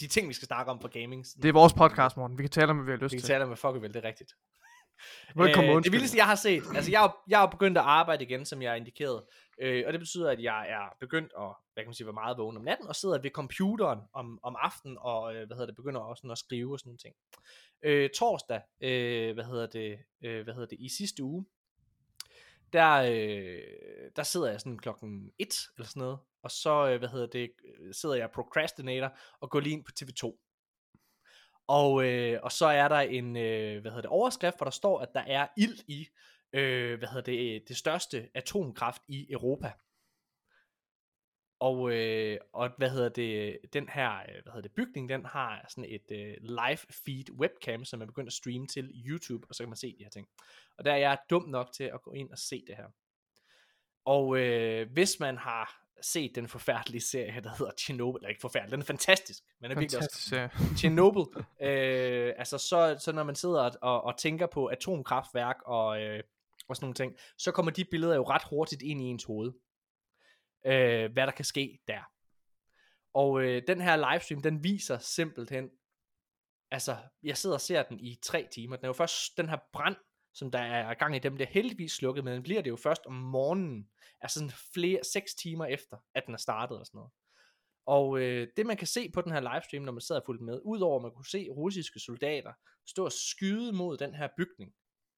de 0.00 0.06
ting, 0.06 0.28
vi 0.28 0.32
skal 0.32 0.46
snakke 0.46 0.70
om 0.70 0.78
på 0.78 0.88
gaming. 0.88 1.24
Det 1.42 1.48
er 1.48 1.52
vores 1.52 1.72
podcast, 1.72 2.16
morgen. 2.16 2.38
Vi 2.38 2.42
kan 2.42 2.50
tale 2.50 2.70
om, 2.70 2.76
hvad 2.76 2.84
vi 2.84 2.90
har 2.90 2.98
lyst 2.98 3.10
til. 3.10 3.16
Vi 3.16 3.20
kan 3.20 3.26
tale 3.26 3.42
om, 3.42 3.48
hvad 3.48 3.56
fuck 3.56 3.74
vi 3.74 3.80
vil, 3.80 3.94
det 3.94 4.04
er 4.04 4.08
rigtigt. 4.08 4.32
Øh, 5.40 5.84
det 5.84 5.92
vildeste, 5.92 6.18
jeg 6.18 6.26
har 6.26 6.34
set, 6.34 6.62
altså 6.74 6.90
jeg 6.90 7.10
jeg 7.28 7.42
er 7.42 7.46
begyndt 7.46 7.78
at 7.78 7.84
arbejde 7.84 8.24
igen, 8.24 8.44
som 8.44 8.62
jeg 8.62 8.70
har 8.70 8.76
indikeret, 8.76 9.22
øh, 9.58 9.84
og 9.86 9.92
det 9.92 10.00
betyder, 10.00 10.30
at 10.30 10.42
jeg 10.42 10.68
er 10.68 10.96
begyndt 11.00 11.32
at, 11.38 11.54
hvad 11.72 11.84
kan 11.84 11.88
man 11.88 11.94
sige, 11.94 12.06
være 12.06 12.12
meget 12.12 12.38
vågen 12.38 12.56
om 12.56 12.62
natten, 12.62 12.88
og 12.88 12.96
sidder 12.96 13.18
ved 13.22 13.30
computeren 13.30 14.00
om, 14.12 14.38
om 14.42 14.56
aftenen, 14.58 14.98
og 15.00 15.34
øh, 15.34 15.46
hvad 15.46 15.56
hedder 15.56 15.66
det, 15.66 15.76
begynder 15.76 16.00
også 16.00 16.28
at 16.30 16.38
skrive 16.38 16.72
og 16.72 16.78
sådan 16.78 16.88
nogle 16.88 16.98
ting. 16.98 17.14
Øh, 17.82 18.10
torsdag, 18.10 18.60
øh, 18.80 19.34
hvad 19.34 19.44
hedder 19.44 19.66
det, 19.66 19.98
øh, 20.22 20.44
hvad 20.44 20.54
hedder 20.54 20.68
det, 20.68 20.78
i 20.80 20.88
sidste 20.88 21.22
uge, 21.22 21.46
der, 22.72 22.92
øh, 22.92 24.10
der 24.16 24.22
sidder 24.22 24.50
jeg 24.50 24.60
sådan 24.60 24.78
klokken 24.78 25.32
1 25.38 25.54
eller 25.76 25.88
sådan 25.88 26.00
noget, 26.00 26.18
og 26.42 26.50
så, 26.50 26.88
øh, 26.88 26.98
hvad 26.98 27.08
hedder 27.08 27.26
det, 27.26 27.50
sidder 27.92 28.14
jeg 28.14 28.30
procrastinator 28.30 29.16
og 29.40 29.50
går 29.50 29.60
lige 29.60 29.72
ind 29.72 29.84
på 29.84 29.92
TV2. 30.00 30.38
Og, 31.66 32.04
øh, 32.04 32.40
og 32.42 32.52
så 32.52 32.66
er 32.66 32.88
der 32.88 33.00
en 33.00 33.36
øh, 33.36 33.80
hvad 33.80 33.90
hedder 33.90 34.02
det, 34.02 34.10
overskrift, 34.10 34.56
hvor 34.56 34.64
der 34.64 34.70
står, 34.70 35.00
at 35.00 35.08
der 35.14 35.20
er 35.20 35.46
ild 35.56 35.78
i 35.88 36.08
øh, 36.52 36.98
hvad 36.98 37.08
hedder 37.08 37.32
det, 37.32 37.54
øh, 37.54 37.60
det 37.68 37.76
største 37.76 38.28
atomkraft 38.34 39.02
i 39.08 39.32
Europa. 39.32 39.72
Og, 41.60 41.92
øh, 41.92 42.38
og 42.52 42.70
hvad 42.78 42.90
hedder 42.90 43.08
det, 43.08 43.58
den 43.72 43.88
her 43.88 44.18
øh, 44.18 44.42
hvad 44.42 44.52
hedder 44.52 44.68
det, 44.68 44.72
bygning, 44.72 45.08
den 45.08 45.24
har 45.24 45.66
sådan 45.68 45.90
et 45.90 46.10
øh, 46.10 46.36
live 46.40 46.78
feed 47.04 47.30
webcam, 47.30 47.84
som 47.84 47.98
man 47.98 48.08
begynder 48.08 48.28
at 48.28 48.32
streame 48.32 48.66
til 48.66 48.90
YouTube, 49.06 49.46
og 49.48 49.54
så 49.54 49.62
kan 49.62 49.68
man 49.68 49.76
se 49.76 49.94
de 49.98 50.02
her 50.02 50.10
ting. 50.10 50.28
Og 50.78 50.84
der 50.84 50.92
er 50.92 50.96
jeg 50.96 51.18
dum 51.30 51.48
nok 51.48 51.72
til 51.72 51.84
at 51.84 52.02
gå 52.02 52.12
ind 52.12 52.30
og 52.30 52.38
se 52.38 52.64
det 52.66 52.76
her. 52.76 52.86
Og 54.04 54.38
øh, 54.38 54.92
hvis 54.92 55.20
man 55.20 55.36
har 55.36 55.81
set 56.02 56.34
den 56.34 56.48
forfærdelige 56.48 57.00
serie, 57.00 57.40
der 57.40 57.50
hedder 57.58 57.72
Chernobyl, 57.78 58.16
eller 58.16 58.28
ikke 58.28 58.40
forfærdelig, 58.40 58.72
den 58.72 58.80
er 58.80 58.84
fantastisk, 58.84 59.42
men 59.60 59.70
er 59.70 59.78
virkelig 59.78 59.98
også 59.98 60.28
ja. 60.36 60.48
Chernobyl, 60.76 61.44
øh, 61.62 62.32
altså 62.38 62.58
så, 62.58 62.96
så 62.98 63.12
når 63.12 63.22
man 63.22 63.34
sidder 63.34 63.70
og, 63.82 64.04
og 64.04 64.18
tænker 64.18 64.46
på 64.46 64.66
atomkraftværk 64.66 65.56
og, 65.66 66.02
øh, 66.02 66.22
og 66.68 66.76
sådan 66.76 66.84
nogle 66.84 66.94
ting, 66.94 67.16
så 67.38 67.52
kommer 67.52 67.72
de 67.72 67.84
billeder 67.84 68.14
jo 68.14 68.22
ret 68.22 68.42
hurtigt 68.50 68.82
ind 68.82 69.00
i 69.00 69.04
ens 69.04 69.24
hoved, 69.24 69.52
øh, 70.66 71.12
hvad 71.12 71.26
der 71.26 71.32
kan 71.32 71.44
ske 71.44 71.78
der. 71.86 72.10
Og 73.14 73.42
øh, 73.42 73.62
den 73.66 73.80
her 73.80 74.12
livestream, 74.12 74.42
den 74.42 74.64
viser 74.64 74.98
simpelthen, 74.98 75.70
altså 76.70 76.96
jeg 77.22 77.36
sidder 77.36 77.56
og 77.56 77.60
ser 77.60 77.82
den 77.82 78.00
i 78.00 78.18
tre 78.22 78.48
timer, 78.52 78.76
den 78.76 78.84
er 78.84 78.88
jo 78.88 78.92
først, 78.92 79.36
den 79.36 79.48
her 79.48 79.58
brand, 79.72 79.96
som 80.34 80.50
der 80.50 80.58
er 80.58 80.94
gang 80.94 81.16
i 81.16 81.18
dem, 81.18 81.34
bliver 81.34 81.48
heldigvis 81.48 81.92
slukket, 81.92 82.24
men 82.24 82.34
den 82.34 82.42
bliver 82.42 82.62
det 82.62 82.70
jo 82.70 82.76
først 82.76 83.06
om 83.06 83.14
morgenen, 83.14 83.88
altså 84.20 84.38
sådan 84.38 84.52
flere, 84.74 85.00
seks 85.12 85.34
timer 85.34 85.66
efter, 85.66 85.96
at 86.14 86.26
den 86.26 86.34
er 86.34 86.38
startet 86.38 86.78
og 86.78 86.86
sådan 86.86 86.98
noget. 86.98 87.10
Og 87.86 88.20
øh, 88.20 88.48
det 88.56 88.66
man 88.66 88.76
kan 88.76 88.86
se 88.86 89.10
på 89.10 89.20
den 89.20 89.32
her 89.32 89.40
livestream, 89.40 89.82
når 89.82 89.92
man 89.92 90.00
sidder 90.00 90.20
fuldt 90.26 90.42
med, 90.42 90.60
udover 90.64 90.96
at 90.96 91.02
man 91.02 91.12
kunne 91.12 91.26
se 91.26 91.48
russiske 91.50 92.00
soldater 92.00 92.52
stå 92.86 93.04
og 93.04 93.12
skyde 93.12 93.72
mod 93.72 93.96
den 93.96 94.14
her 94.14 94.28
bygning, 94.36 94.72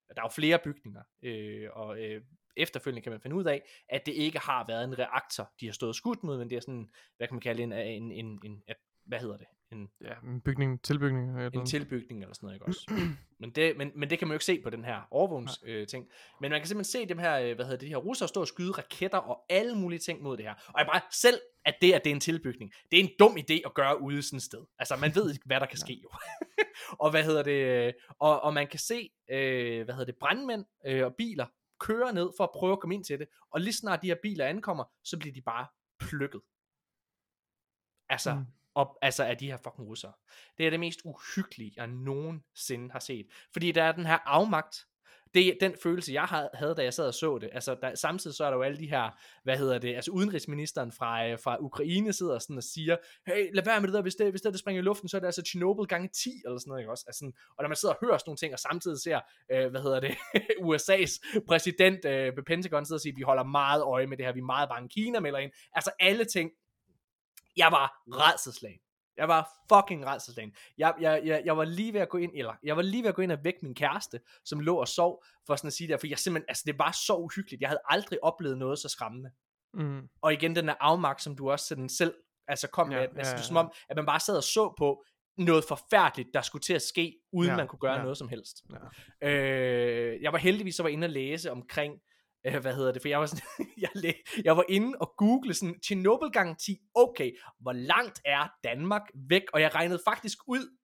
der 0.09 0.23
er 0.23 0.27
jo 0.27 0.29
flere 0.29 0.59
bygninger, 0.65 1.03
øh, 1.23 1.69
og 1.73 1.99
øh, 1.99 2.23
efterfølgende 2.57 3.03
kan 3.03 3.13
man 3.13 3.21
finde 3.21 3.37
ud 3.37 3.45
af, 3.45 3.63
at 3.89 4.07
det 4.07 4.13
ikke 4.13 4.39
har 4.39 4.67
været 4.67 4.85
en 4.85 4.99
reaktor, 4.99 5.53
de 5.61 5.67
har 5.67 5.73
stået 5.73 5.97
skudt 5.97 6.25
mod, 6.25 6.39
men 6.39 6.51
det 6.51 6.57
er 6.57 6.61
sådan, 6.61 6.91
hvad 7.17 7.29
kan 7.29 7.35
man 7.35 7.41
kalde 7.41 7.63
en, 7.63 7.73
en, 7.73 8.13
en, 8.13 8.13
en, 8.13 8.41
en 8.45 8.63
hvad 9.05 9.19
hedder 9.19 9.37
det, 9.37 9.47
en, 9.73 9.89
Ja, 10.01 10.15
en 10.25 10.41
bygning, 10.41 10.83
tilbygning. 10.83 11.29
Eller 11.29 11.47
en 11.47 11.51
noget. 11.55 11.69
tilbygning 11.69 12.23
eller 12.23 12.35
sådan 12.35 12.47
noget, 12.47 12.57
ikke 12.57 12.67
også? 12.67 12.93
men, 13.41 13.51
det, 13.51 13.77
men, 13.77 13.93
men 13.95 14.11
det 14.11 14.19
kan 14.19 14.29
man 14.29 14.33
jo 14.33 14.37
ikke 14.37 14.45
se 14.45 14.61
på 14.63 14.71
den 14.71 14.85
her 14.85 15.03
overvågns 15.11 15.61
øh, 15.65 15.87
ting. 15.87 16.09
Men 16.41 16.51
man 16.51 16.61
kan 16.61 16.69
simpelthen 16.69 16.93
se 17.03 17.09
dem 17.09 17.19
her, 17.19 17.39
øh, 17.39 17.55
hvad 17.55 17.65
hedder 17.65 17.71
det, 17.71 17.81
de 17.81 17.89
her 17.89 17.97
russere 17.97 18.29
stå 18.29 18.41
og 18.41 18.49
skyde 18.49 18.73
raketter 18.73 19.19
og 19.19 19.45
alle 19.49 19.75
mulige 19.75 19.99
ting 19.99 20.23
mod 20.23 20.37
det 20.37 20.45
her. 20.45 20.55
Og 20.55 20.75
jeg 20.79 20.87
bare 20.87 21.01
selv, 21.13 21.41
at 21.65 21.75
det, 21.83 21.93
at 21.93 22.05
det 22.05 22.11
er 22.11 22.15
en 22.15 22.21
tilbygning, 22.21 22.73
det 22.91 23.01
er 23.01 23.05
en 23.05 23.11
dum 23.19 23.37
idé 23.37 23.61
at 23.67 23.75
gøre 23.75 24.01
ude 24.03 24.23
sådan 24.23 24.37
et 24.37 24.43
sted. 24.43 24.65
Altså, 24.79 24.97
man 24.97 25.15
ved 25.15 25.31
ikke, 25.33 25.47
hvad 25.47 25.61
der 25.61 25.67
kan 25.67 25.79
ske 25.79 26.01
jo. 26.03 26.09
og 27.03 27.11
hvad 27.11 27.25
hedder 27.25 27.43
det, 27.43 27.87
øh, 27.87 27.93
og, 28.19 28.41
og 28.41 28.55
man 28.55 28.67
kan 28.67 28.79
se, 28.79 29.11
øh, 29.31 29.85
hvad 29.85 29.95
hedder 29.95 30.13
det, 30.13 30.17
brandmænd 30.21 30.65
øh, 30.87 31.05
og 31.05 31.15
biler 31.19 31.47
køre 31.81 32.13
ned 32.13 32.31
for 32.37 32.45
at 32.45 32.51
prøve 32.55 32.73
at 32.73 32.81
komme 32.81 32.95
ind 32.95 33.05
til 33.05 33.19
det. 33.19 33.29
Og 33.51 33.61
lige 33.61 33.73
snart 33.73 34.03
de 34.03 34.07
her 34.07 34.17
biler 34.23 34.47
ankommer, 34.47 34.85
så 35.05 35.19
bliver 35.19 35.33
de 35.35 35.43
bare 35.43 35.67
plukket. 36.01 36.41
Altså, 38.09 38.35
Mm 38.35 38.45
op, 38.75 38.89
altså 39.03 39.25
af 39.25 39.37
de 39.37 39.47
her 39.47 39.57
fucking 39.57 39.89
russere. 39.89 40.13
Det 40.59 40.67
er 40.67 40.71
det 40.71 40.81
mest 40.81 41.01
uhyggelige, 41.05 41.73
jeg 41.77 41.87
nogensinde 41.87 42.91
har 42.93 42.99
set. 42.99 43.27
Fordi 43.53 43.73
der 43.73 43.83
er 43.83 43.93
den 43.93 44.07
her 44.07 44.19
afmagt. 44.27 44.77
Det 45.35 45.47
er 45.49 45.55
den 45.61 45.75
følelse, 45.83 46.13
jeg 46.13 46.23
havde- 46.23 46.51
havde, 46.55 46.75
da 46.75 46.83
jeg 46.83 46.95
sad 46.95 47.07
og 47.09 47.15
så 47.15 47.39
det. 47.39 47.51
Altså, 47.53 47.77
der, 47.83 47.95
samtidig 47.95 48.37
så 48.37 48.45
er 48.45 48.51
der 48.51 48.57
jo 48.57 48.63
alle 48.63 48.79
de 48.79 48.87
her, 48.87 49.11
hvad 49.45 49.57
hedder 49.59 49.79
det, 49.79 49.95
altså 49.95 50.11
udenrigsministeren 50.11 50.93
fra, 50.93 51.27
øh, 51.29 51.39
fra 51.39 51.57
Ukraine 51.61 52.13
sidder 52.13 52.39
sådan 52.39 52.57
og 52.57 52.63
siger, 52.63 52.97
hey, 53.27 53.51
lad 53.55 53.65
være 53.65 53.81
med 53.81 53.89
det 53.89 53.95
der, 53.95 54.03
hvis 54.03 54.15
det, 54.15 54.31
hvis 54.31 54.41
det, 54.41 54.53
det 54.53 54.61
springer 54.61 54.83
i 54.83 54.85
luften, 54.85 55.09
så 55.09 55.17
er 55.17 55.19
det 55.21 55.27
altså 55.27 55.43
Chernobyl 55.43 55.87
gange 55.87 56.09
10, 56.09 56.31
eller 56.45 56.59
sådan 56.59 56.69
noget, 56.69 56.81
ikke 56.81 56.91
også? 56.91 57.05
Altså, 57.07 57.19
sådan, 57.19 57.33
og 57.59 57.63
når 57.63 57.69
man 57.69 57.77
sidder 57.77 57.95
og 57.95 58.07
hører 58.07 58.19
sådan 58.19 58.29
nogle 58.29 58.37
ting, 58.37 58.53
og 58.53 58.59
samtidig 58.59 59.01
ser, 59.01 59.21
øh, 59.53 59.71
hvad 59.71 59.83
hedder 59.83 60.01
det, 60.01 60.15
USA's 60.69 61.43
præsident 61.49 62.05
øh, 62.05 62.37
ved 62.37 62.43
Pentagon 62.47 62.85
sidder 62.87 62.97
og 62.97 63.01
siger, 63.03 63.15
vi 63.17 63.23
holder 63.23 63.45
meget 63.45 63.83
øje 63.83 64.07
med 64.07 64.17
det 64.17 64.27
her, 64.27 64.33
vi 64.33 64.41
er 64.41 64.45
meget 64.45 64.69
bange, 64.69 64.89
Kina 64.89 65.21
melder 65.21 65.39
ind. 65.39 65.53
Altså 65.73 65.91
alle 66.01 66.25
ting, 66.25 66.51
jeg 67.57 67.73
var 67.73 68.03
redselslagen. 68.09 68.79
Jeg 69.17 69.29
var 69.29 69.49
fucking 69.73 70.07
redselslagen. 70.07 70.55
Jeg, 70.79 70.95
jeg, 71.01 71.23
jeg, 71.25 71.43
jeg 71.45 71.57
var 71.57 71.65
lige 71.65 71.93
ved 71.93 72.01
at 72.01 72.09
gå 72.09 72.19
ind, 72.19 72.33
eller 72.35 72.55
jeg 72.63 72.77
var 72.77 72.83
lige 72.83 73.03
ved 73.03 73.09
at 73.09 73.15
gå 73.15 73.23
ind 73.23 73.33
og 73.33 73.39
vække 73.45 73.59
min 73.63 73.75
kæreste, 73.75 74.21
som 74.45 74.61
lå 74.61 74.77
og 74.77 74.89
sov, 74.89 75.25
for 75.47 75.57
sådan 75.57 75.69
at 75.69 75.75
sige 75.75 75.89
det, 75.89 76.01
for 76.01 76.07
jeg 76.07 76.19
simpelthen, 76.19 76.49
altså 76.49 76.63
det 76.67 76.79
var 76.79 76.93
så 77.07 77.17
uhyggeligt. 77.17 77.61
Jeg 77.61 77.69
havde 77.69 77.81
aldrig 77.89 78.25
oplevet 78.25 78.59
noget 78.59 78.79
så 78.79 78.89
skræmmende. 78.89 79.31
Mm. 79.75 80.09
Og 80.23 80.33
igen 80.33 80.57
den 80.57 80.69
der 80.69 80.75
afmagt, 80.81 81.23
som 81.23 81.37
du 81.37 81.51
også 81.51 81.67
sådan 81.67 81.89
selv 81.89 82.15
altså 82.49 82.69
kom 82.69 82.93
Ja, 82.93 82.97
med, 82.97 83.03
altså 83.03 83.19
ja, 83.19 83.23
det 83.23 83.33
er 83.33 83.37
ja. 83.37 83.43
som 83.43 83.57
om, 83.57 83.73
at 83.89 83.97
man 83.97 84.07
bare 84.07 84.21
sad 84.21 84.37
og 84.37 84.43
så 84.43 84.75
på 84.79 85.05
noget 85.39 85.65
forfærdeligt, 85.69 86.29
der 86.35 86.43
skulle 86.43 86.63
til 86.63 86.75
at 86.75 86.83
ske, 86.83 87.17
uden 87.33 87.51
Ja, 87.51 87.57
man 87.57 87.69
kunne 87.69 87.79
gøre 87.79 87.95
ja. 87.95 88.03
noget 88.03 88.19
som 88.19 88.29
helst. 88.29 88.65
Ja. 89.23 89.29
Øh, 89.29 90.23
jeg 90.23 90.33
var 90.33 90.39
heldigvis 90.39 90.77
så 90.77 90.83
var 90.83 90.91
inde 90.91 91.05
og 91.05 91.11
læse 91.11 91.51
omkring, 91.51 91.95
øh, 92.47 92.61
hvad 92.61 92.75
hedder 92.75 92.93
det, 92.93 93.03
for 93.03 93.09
jeg 93.09 93.21
var, 93.21 93.27
sådan, 93.27 93.47
jeg, 93.85 93.91
læ, 93.95 94.13
jeg 94.45 94.57
var 94.57 94.65
inde 94.69 94.99
og 95.01 95.15
google 95.17 95.55
sådan, 95.55 95.75
Chernobyl 95.85 96.31
gang 96.33 96.59
10, 96.59 96.79
okay, 96.95 97.33
hvor 97.61 97.73
langt 97.73 98.21
er 98.25 98.49
Danmark 98.65 99.03
væk? 99.29 99.43
Og 99.53 99.61
jeg 99.61 99.75
regnede 99.75 100.01
faktisk 100.09 100.39
ud, 100.49 100.77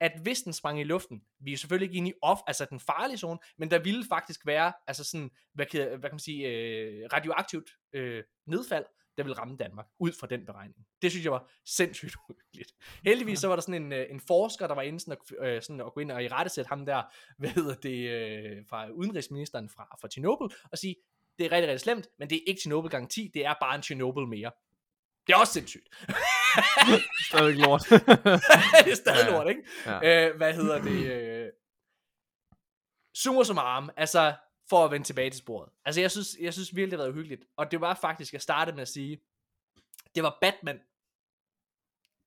at 0.00 0.12
hvis 0.22 0.42
den 0.42 0.52
sprang 0.52 0.80
i 0.80 0.84
luften, 0.84 1.22
vi 1.40 1.52
er 1.52 1.56
selvfølgelig 1.56 1.86
ikke 1.88 1.96
inde 1.96 2.10
i 2.10 2.12
off, 2.22 2.40
altså 2.46 2.66
den 2.70 2.80
farlige 2.80 3.18
zone, 3.18 3.38
men 3.58 3.70
der 3.70 3.78
ville 3.78 4.04
faktisk 4.08 4.46
være, 4.46 4.72
altså 4.86 5.04
sådan, 5.04 5.30
hvad 5.54 5.66
kan, 5.66 5.88
hvad 5.88 6.10
kan 6.10 6.12
man 6.12 6.18
sige, 6.18 6.48
øh, 6.48 7.08
radioaktivt 7.12 7.70
øh, 7.92 8.24
nedfald, 8.46 8.84
der 9.18 9.24
vil 9.24 9.34
ramme 9.34 9.56
Danmark, 9.56 9.86
ud 9.98 10.12
fra 10.20 10.26
den 10.26 10.46
beregning. 10.46 10.86
Det 11.02 11.10
synes 11.10 11.24
jeg 11.24 11.32
var 11.32 11.50
sindssygt 11.64 12.14
uhyggeligt. 12.28 12.72
Heldigvis 13.04 13.38
så 13.38 13.48
var 13.48 13.56
der 13.56 13.62
sådan 13.62 13.82
en, 13.82 13.92
øh, 13.92 14.06
en 14.10 14.20
forsker, 14.20 14.66
der 14.66 14.74
var 14.74 14.82
inde 14.82 15.00
sådan 15.00 15.18
at, 15.40 15.46
øh, 15.46 15.62
sådan 15.62 15.80
at 15.80 15.92
gå 15.94 16.00
ind 16.00 16.10
og 16.10 16.24
i 16.24 16.28
rettesætte 16.28 16.68
ham 16.68 16.86
der, 16.86 17.02
hvad 17.38 17.50
hedder 17.50 17.74
det, 17.74 18.10
øh, 18.10 18.66
fra 18.68 18.88
udenrigsministeren 18.88 19.68
fra, 19.68 19.96
fra 20.00 20.08
Chernobyl, 20.08 20.56
og 20.72 20.78
sige, 20.78 20.96
det 21.38 21.46
er 21.46 21.52
rigtig, 21.52 21.68
rigtig 21.68 21.80
slemt, 21.80 22.08
men 22.18 22.30
det 22.30 22.36
er 22.36 22.42
ikke 22.46 22.60
Chernobyl 22.60 22.90
gang 22.90 23.10
10, 23.10 23.30
det 23.34 23.46
er 23.46 23.54
bare 23.60 23.74
en 23.76 23.82
Chernobyl 23.82 24.26
mere. 24.26 24.50
Det 25.26 25.32
er 25.32 25.36
også 25.36 25.52
sindssygt. 25.52 25.88
Stadig 27.30 27.56
lort. 27.56 27.82
det 28.84 28.92
er 28.92 28.94
stadig 28.94 29.26
Ja, 29.26 29.30
lort, 29.30 29.48
ikke? 29.48 29.62
ja. 29.86 30.28
Øh, 30.28 30.36
hvad 30.36 30.54
hedder 30.54 30.82
det? 30.82 31.06
Øh... 31.12 31.48
Summa 33.14 33.44
summarum, 33.44 33.90
altså 33.96 34.34
for 34.70 34.84
at 34.84 34.90
vende 34.90 35.06
tilbage 35.06 35.30
til 35.30 35.38
sporet. 35.38 35.68
Altså 35.84 36.00
jeg 36.00 36.10
synes, 36.10 36.28
jeg 36.40 36.52
synes 36.52 36.76
virkelig, 36.76 36.90
det 36.90 36.98
har 36.98 37.04
været 37.04 37.12
uhyggeligt. 37.14 37.44
Og 37.56 37.70
det 37.70 37.80
var 37.80 37.94
faktisk, 38.00 38.32
jeg 38.32 38.40
startede 38.42 38.74
med 38.76 38.82
at 38.82 38.88
sige, 38.88 39.20
det 40.14 40.22
var 40.22 40.38
Batman, 40.40 40.78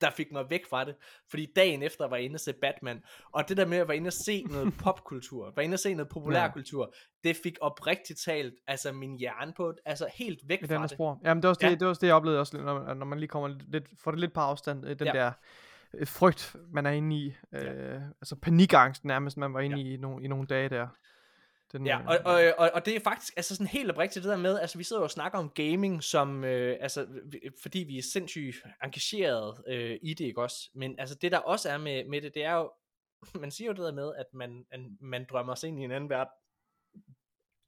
der 0.00 0.10
fik 0.10 0.32
mig 0.32 0.50
væk 0.50 0.66
fra 0.70 0.84
det. 0.84 0.94
Fordi 1.30 1.46
dagen 1.56 1.82
efter 1.82 2.08
var 2.08 2.16
jeg 2.16 2.24
inde 2.24 2.36
og 2.36 2.40
se 2.40 2.52
Batman. 2.52 3.02
Og 3.32 3.48
det 3.48 3.56
der 3.56 3.66
med 3.66 3.78
at 3.78 3.88
være 3.88 3.96
inde 3.96 4.08
og 4.08 4.12
se 4.12 4.42
noget 4.42 4.74
popkultur, 4.84 5.52
være 5.56 5.64
inde 5.64 5.74
og 5.74 5.78
se 5.78 5.94
noget 5.94 6.08
populærkultur, 6.08 6.94
det 7.24 7.36
fik 7.42 7.56
oprigtigt 7.60 8.20
talt 8.24 8.54
altså 8.66 8.92
min 8.92 9.18
hjerne 9.18 9.52
på, 9.56 9.74
altså 9.84 10.08
helt 10.14 10.40
væk 10.48 10.62
Et 10.62 10.68
fra 10.68 10.82
det. 10.82 10.90
spor. 10.90 11.20
Jamen, 11.24 11.42
det 11.42 11.46
var 11.46 11.48
også 11.48 11.58
det, 11.60 11.66
Ja. 11.66 11.70
det, 11.70 11.80
var 11.80 11.88
også 11.88 12.00
det 12.00 12.06
jeg 12.06 12.14
oplevede 12.14 12.40
også, 12.40 12.56
når 12.56 12.78
man, 12.84 12.96
når 12.96 13.06
man 13.06 13.18
lige 13.18 13.28
kommer 13.28 13.48
lidt, 13.48 13.88
får 13.98 14.10
det 14.10 14.20
lidt 14.20 14.32
på 14.32 14.40
afstand, 14.40 14.86
øh, 14.86 14.98
den 14.98 15.06
Ja. 15.06 15.12
der 15.12 15.32
øh, 15.94 16.06
frygt, 16.06 16.56
man 16.72 16.86
er 16.86 16.90
inde 16.90 17.16
i. 17.16 17.34
Øh, 17.52 18.00
Altså 18.20 18.36
panikangst 18.42 19.04
nærmest, 19.04 19.36
man 19.36 19.54
var 19.54 19.60
inde 19.60 19.80
i, 19.80 19.94
i 19.94 19.96
nogle, 19.96 20.24
i 20.24 20.28
nogle 20.28 20.46
dage 20.46 20.68
der. 20.68 20.88
Den, 21.78 21.86
Ja, 21.86 21.98
øh, 22.00 22.06
og, 22.08 22.18
og, 22.24 22.54
og, 22.58 22.70
og 22.74 22.86
det 22.86 22.96
er 22.96 23.00
faktisk 23.00 23.32
altså 23.36 23.54
sådan 23.56 23.66
helt 23.66 23.90
oprigtigt 23.90 24.22
det 24.24 24.30
der 24.30 24.36
med, 24.36 24.58
altså 24.60 24.78
vi 24.78 24.84
sidder 24.84 25.00
jo 25.00 25.04
og 25.04 25.10
snakker 25.10 25.38
om 25.38 25.50
gaming, 25.50 26.02
som, 26.02 26.44
øh, 26.44 26.76
altså, 26.80 27.06
fordi 27.62 27.78
vi 27.78 27.98
er 27.98 28.02
sindssygt 28.12 28.56
engageret 28.84 29.62
øh, 29.68 29.98
i 30.02 30.14
det, 30.14 30.24
ikke 30.24 30.42
også? 30.42 30.70
Men 30.74 30.98
altså 30.98 31.14
det 31.14 31.32
der 31.32 31.38
også 31.38 31.68
er 31.70 31.78
med, 31.78 32.04
med 32.04 32.22
det, 32.22 32.34
det 32.34 32.44
er 32.44 32.52
jo, 32.54 32.72
man 33.40 33.50
siger 33.50 33.68
jo 33.68 33.74
det 33.74 33.84
der 33.84 33.92
med, 33.92 34.12
at 34.16 34.26
man, 34.34 34.66
man, 34.70 34.98
man 35.00 35.26
drømmer 35.30 35.54
sig 35.54 35.68
ind 35.68 35.80
i 35.80 35.84
en 35.84 35.90
anden 35.92 36.10
verden. 36.10 36.32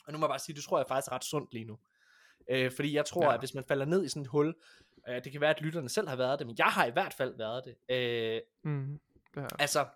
Og 0.07 0.13
nu 0.13 0.19
må 0.19 0.27
jeg 0.27 0.31
bare 0.31 0.39
sige, 0.39 0.57
det 0.57 0.65
tror 0.65 0.79
jeg 0.79 0.87
faktisk 0.89 1.11
er 1.11 1.15
ret 1.15 1.25
sundt 1.25 1.53
lige 1.53 1.65
nu. 1.65 1.79
Øh, 2.51 2.73
fordi 2.73 2.95
jeg 2.95 3.07
tror, 3.07 3.23
Ja. 3.23 3.29
ja. 3.29 3.35
at 3.35 3.41
hvis 3.41 3.55
man 3.55 3.65
falder 3.69 3.85
ned 3.85 4.05
i 4.05 4.09
sådan 4.09 4.23
et 4.23 4.29
hul, 4.29 4.55
øh, 5.09 5.25
det 5.25 5.33
kan 5.33 5.41
være, 5.41 5.51
at 5.57 5.61
lytterne 5.63 5.89
selv 5.89 6.09
har 6.09 6.17
været 6.17 6.39
det, 6.39 6.47
men 6.47 6.57
jeg 6.59 6.67
har 6.67 6.85
i 6.87 6.91
hvert 6.91 7.15
fald 7.15 7.37
været 7.37 7.65
det. 7.65 7.95
Øh, 7.97 8.41
Mm, 8.65 9.01
her. 9.35 9.49
Altså, 9.59 9.87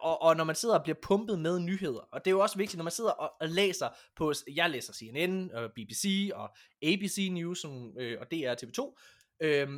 og, 0.00 0.22
og 0.22 0.36
når 0.36 0.44
man 0.44 0.56
sidder 0.56 0.78
og 0.78 0.82
bliver 0.82 0.96
pumpet 1.02 1.38
med 1.38 1.60
nyheder, 1.60 2.00
og 2.12 2.24
det 2.24 2.30
er 2.30 2.34
jo 2.34 2.40
også 2.40 2.58
vigtigt, 2.58 2.76
når 2.76 2.84
man 2.84 2.90
sidder 2.90 3.10
og, 3.10 3.32
og 3.40 3.48
læser 3.48 3.88
på, 4.16 4.32
jeg 4.54 4.70
læser 4.70 4.92
CNN, 4.92 5.50
og 5.54 5.72
BBC, 5.72 6.30
og 6.34 6.56
ABC 6.82 7.28
News, 7.32 7.60
som, 7.60 7.98
øh, 7.98 8.20
og 8.20 8.30
DR 8.30 8.54
TV2, 8.54 8.94
øh, 9.40 9.68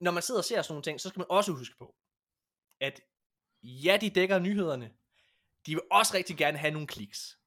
når 0.00 0.10
man 0.10 0.22
sidder 0.22 0.40
og 0.40 0.44
ser 0.44 0.62
sådan 0.62 0.72
nogle 0.72 0.82
ting, 0.82 1.00
så 1.00 1.08
skal 1.08 1.20
man 1.20 1.26
også 1.30 1.52
huske 1.52 1.74
på, 1.78 1.94
at 2.80 3.00
ja, 3.62 3.98
de 4.00 4.10
dækker 4.10 4.38
nyhederne, 4.38 4.90
de 5.66 5.74
vil 5.74 5.82
også 5.90 6.14
rigtig 6.14 6.36
gerne 6.36 6.58
have 6.58 6.72
nogle 6.72 6.86
kliks. 6.86 7.38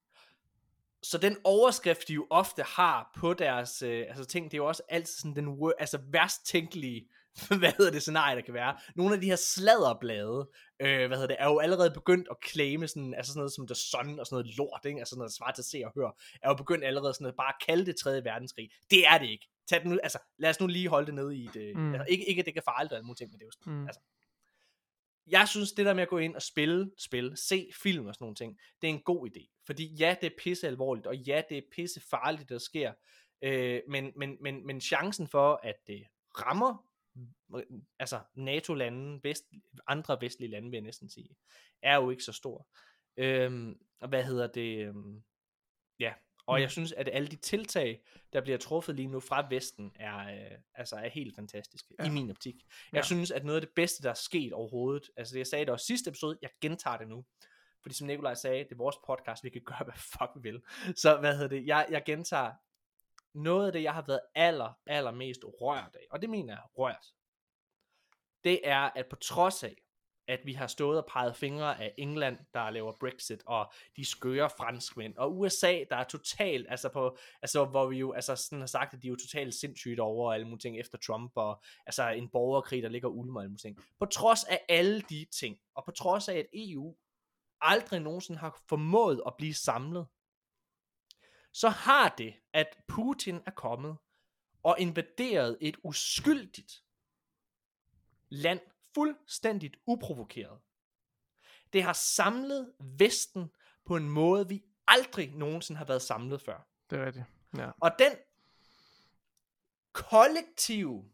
Så 1.03 1.17
den 1.17 1.37
overskrift, 1.43 2.07
de 2.07 2.13
jo 2.13 2.27
ofte 2.29 2.63
har 2.63 3.11
på 3.15 3.33
deres 3.33 3.81
øh, 3.81 4.05
altså 4.07 4.25
ting, 4.25 4.51
det 4.51 4.53
er 4.53 4.61
jo 4.61 4.67
også 4.67 4.83
altid 4.89 5.13
sådan 5.13 5.35
den 5.35 5.71
altså 5.79 5.99
værst 6.11 6.45
tænkelige, 6.45 7.09
hvad 7.59 7.71
hedder 7.77 7.91
det, 7.91 8.01
scenarie, 8.01 8.35
der 8.35 8.41
kan 8.41 8.53
være. 8.53 8.77
Nogle 8.95 9.15
af 9.15 9.21
de 9.21 9.27
her 9.27 9.35
sladderblade, 9.35 10.49
øh, 10.79 11.07
hvad 11.07 11.17
hedder 11.17 11.27
det, 11.27 11.35
er 11.39 11.45
jo 11.47 11.59
allerede 11.59 11.91
begyndt 11.91 12.27
at 12.31 12.37
claime 12.49 12.87
sådan, 12.87 13.13
altså 13.13 13.31
sådan 13.31 13.39
noget 13.39 13.53
som 13.53 13.67
The 13.67 13.75
Sun 13.75 14.19
og 14.19 14.25
sådan 14.25 14.35
noget 14.35 14.57
lort, 14.57 14.81
ikke? 14.85 14.99
altså 14.99 15.09
sådan 15.09 15.19
noget 15.19 15.33
svar 15.33 15.51
til 15.51 15.61
at 15.61 15.65
se 15.65 15.81
og 15.85 15.91
høre, 15.95 16.11
er 16.43 16.49
jo 16.49 16.55
begyndt 16.55 16.83
allerede 16.85 17.13
sådan 17.13 17.27
at 17.27 17.35
bare 17.35 17.53
kalde 17.67 17.85
det 17.85 17.95
3. 17.95 18.23
verdenskrig. 18.23 18.69
Det 18.91 19.07
er 19.07 19.17
det 19.17 19.29
ikke. 19.29 19.47
Tag 19.69 19.81
den 19.81 19.89
nu, 19.91 19.99
altså, 20.03 20.19
lad 20.37 20.49
os 20.49 20.59
nu 20.59 20.67
lige 20.67 20.87
holde 20.89 21.05
det 21.05 21.13
nede 21.15 21.37
i 21.37 21.49
det. 21.53 21.75
Mm. 21.75 21.81
Mm. 21.81 21.93
Altså, 21.93 22.05
ikke, 22.09 22.29
ikke 22.29 22.39
at 22.39 22.45
det 22.45 22.53
kan 22.53 22.63
farligt 22.65 22.91
og 22.91 22.97
alle 22.97 23.05
mulige 23.05 23.17
ting, 23.17 23.31
men 23.31 23.39
det 23.39 23.45
er 23.45 23.47
jo 23.47 23.51
sådan, 23.51 23.73
Mm. 23.73 23.87
altså, 23.87 24.01
jeg 25.27 25.47
synes, 25.47 25.71
det 25.71 25.85
der 25.85 25.93
med 25.93 26.01
at 26.03 26.09
gå 26.09 26.17
ind 26.17 26.35
og 26.35 26.41
spille 26.41 26.91
spil, 26.97 27.33
se 27.37 27.69
film 27.83 28.05
og 28.07 28.13
sådan 28.15 28.23
nogle 28.23 28.35
ting, 28.35 28.57
det 28.81 28.89
er 28.89 28.93
en 28.93 29.01
god 29.01 29.29
idé. 29.29 29.63
Fordi 29.65 29.95
ja, 29.99 30.15
det 30.21 30.27
er 30.27 30.35
pisse 30.43 30.67
alvorligt, 30.67 31.07
og 31.07 31.15
ja, 31.17 31.41
det 31.49 31.57
er 31.57 31.61
pisse 31.75 32.01
farligt, 32.09 32.49
der 32.49 32.57
sker. 32.57 32.93
Øh, 33.41 33.81
men, 33.89 34.11
men, 34.15 34.37
men, 34.41 34.65
men 34.67 34.81
chancen 34.81 35.27
for, 35.27 35.59
at 35.63 35.75
det 35.87 36.03
rammer 36.41 36.69
øh, 36.73 36.94
altså 37.99 38.19
NATO-lande, 38.35 39.19
vest, 39.23 39.43
andre 39.87 40.17
vestlige 40.21 40.49
lande, 40.51 40.69
vil 40.69 40.77
jeg 40.77 40.83
næsten 40.83 41.09
sige, 41.09 41.35
er 41.81 41.95
jo 41.95 42.09
ikke 42.09 42.23
så 42.23 42.31
stor. 42.33 42.67
Øhm, 43.17 43.79
og 44.01 44.09
hvad 44.09 44.23
hedder 44.23 44.47
det? 44.47 44.87
Øhm, 44.87 45.23
ja, 45.99 46.13
og 46.47 46.55
Mm. 46.57 46.61
jeg 46.61 46.71
synes, 46.71 46.91
at 46.91 47.09
alle 47.13 47.27
de 47.27 47.35
tiltag, 47.35 48.01
der 48.33 48.41
bliver 48.41 48.57
truffet 48.57 48.95
lige 48.95 49.07
nu 49.07 49.19
fra 49.19 49.47
Vesten, 49.49 49.91
er, 49.95 50.17
øh, 50.51 50.57
altså 50.75 50.95
er 50.95 51.07
helt 51.09 51.35
fantastiske, 51.35 51.95
ja. 51.99 52.05
I 52.05 52.09
min 52.09 52.29
optik. 52.29 52.55
Jeg 52.93 52.97
Ja. 52.99 53.01
synes, 53.05 53.31
at 53.31 53.45
noget 53.45 53.55
af 53.61 53.67
det 53.67 53.75
bedste, 53.75 54.03
der 54.03 54.09
er 54.09 54.13
sket 54.13 54.53
overhovedet, 54.53 55.09
altså 55.17 55.37
jeg 55.37 55.47
sagde 55.47 55.65
det 55.65 55.73
også 55.73 55.85
sidste 55.85 56.09
episode, 56.09 56.37
jeg 56.41 56.49
gentager 56.61 56.97
det 56.97 57.07
nu, 57.07 57.25
fordi 57.81 57.95
som 57.95 58.07
Nikolaj 58.07 58.33
sagde, 58.33 58.63
det 58.63 58.71
er 58.71 58.75
vores 58.75 58.95
podcast, 59.07 59.43
vi 59.43 59.49
kan 59.49 59.61
gøre, 59.65 59.83
hvad 59.83 59.93
fuck 59.97 60.31
vi 60.35 60.51
vil. 60.51 60.61
Så 60.95 61.17
hvad 61.19 61.33
hedder 61.33 61.47
det, 61.49 61.65
jeg, 61.65 61.87
jeg 61.89 62.03
gentager, 62.05 62.51
noget 63.33 63.67
af 63.67 63.73
det, 63.73 63.83
jeg 63.83 63.93
har 63.93 64.03
været 64.07 64.21
aller, 64.35 64.79
aller 64.85 65.11
mest 65.11 65.41
rørt 65.43 65.95
af, 65.95 66.07
og 66.11 66.21
det 66.21 66.29
mener 66.29 66.53
jeg 66.53 66.63
rørt, 66.77 67.05
det 68.45 68.59
er, 68.63 68.79
at 68.79 69.05
på 69.09 69.15
trods 69.15 69.63
af, 69.63 69.75
at 70.27 70.39
vi 70.45 70.53
har 70.53 70.67
stået 70.67 70.97
og 70.97 71.05
peget 71.05 71.35
fingre 71.35 71.81
af 71.81 71.93
England, 71.97 72.37
der 72.53 72.69
laver 72.69 72.93
Brexit, 72.99 73.43
og 73.45 73.71
de 73.95 74.05
skøre 74.05 74.49
franskmænd, 74.49 75.17
og 75.17 75.39
USA, 75.39 75.83
der 75.89 75.95
er 75.95 76.03
totalt, 76.03 76.67
altså 76.69 76.89
på, 76.89 77.17
altså 77.41 77.65
hvor 77.65 77.87
vi 77.87 77.97
jo, 77.97 78.11
altså 78.11 78.35
sådan 78.35 78.59
har 78.59 78.67
sagt, 78.67 78.93
at 78.93 79.01
de 79.01 79.07
er 79.07 79.09
jo 79.09 79.15
totalt 79.15 79.53
sindssygt 79.53 79.99
over 79.99 80.33
alle 80.33 80.47
mulige 80.47 80.59
ting 80.59 80.79
efter 80.79 80.97
Trump, 80.97 81.31
og 81.35 81.63
altså 81.85 82.09
en 82.09 82.29
borgerkrig, 82.29 82.83
der 82.83 82.89
ligger 82.89 83.09
ulmer 83.09 83.35
og 83.35 83.43
alle 83.43 83.49
mulige 83.49 83.61
ting. 83.61 83.79
På 83.99 84.05
trods 84.05 84.43
af 84.43 84.65
alle 84.69 85.01
de 85.01 85.25
ting, 85.39 85.57
og 85.75 85.85
på 85.85 85.91
trods 85.91 86.29
af, 86.29 86.37
at 86.37 86.47
EU 86.53 86.95
aldrig 87.61 87.99
nogensinde 87.99 88.39
har 88.39 88.61
formået 88.69 89.21
at 89.25 89.33
blive 89.37 89.53
samlet, 89.53 90.07
så 91.53 91.69
har 91.69 92.15
det, 92.17 92.33
at 92.53 92.77
Putin 92.87 93.39
er 93.45 93.51
kommet 93.51 93.97
og 94.63 94.79
invaderet 94.79 95.57
et 95.61 95.77
uskyldigt 95.83 96.84
land 98.35 98.59
fuldstændigt 98.93 99.77
uprovokeret. 99.85 100.59
Det 101.73 101.83
har 101.83 101.93
samlet 101.93 102.73
Vesten 102.79 103.51
på 103.85 103.95
en 103.95 104.09
måde, 104.09 104.49
vi 104.49 104.63
aldrig 104.87 105.31
nogensinde 105.33 105.77
har 105.77 105.85
været 105.85 106.01
samlet 106.01 106.41
før. 106.41 106.67
Det 106.89 106.99
er 106.99 107.05
rigtigt. 107.05 107.25
Ja. 107.57 107.69
Og 107.81 107.91
den 107.99 108.11
kollektive 109.93 111.05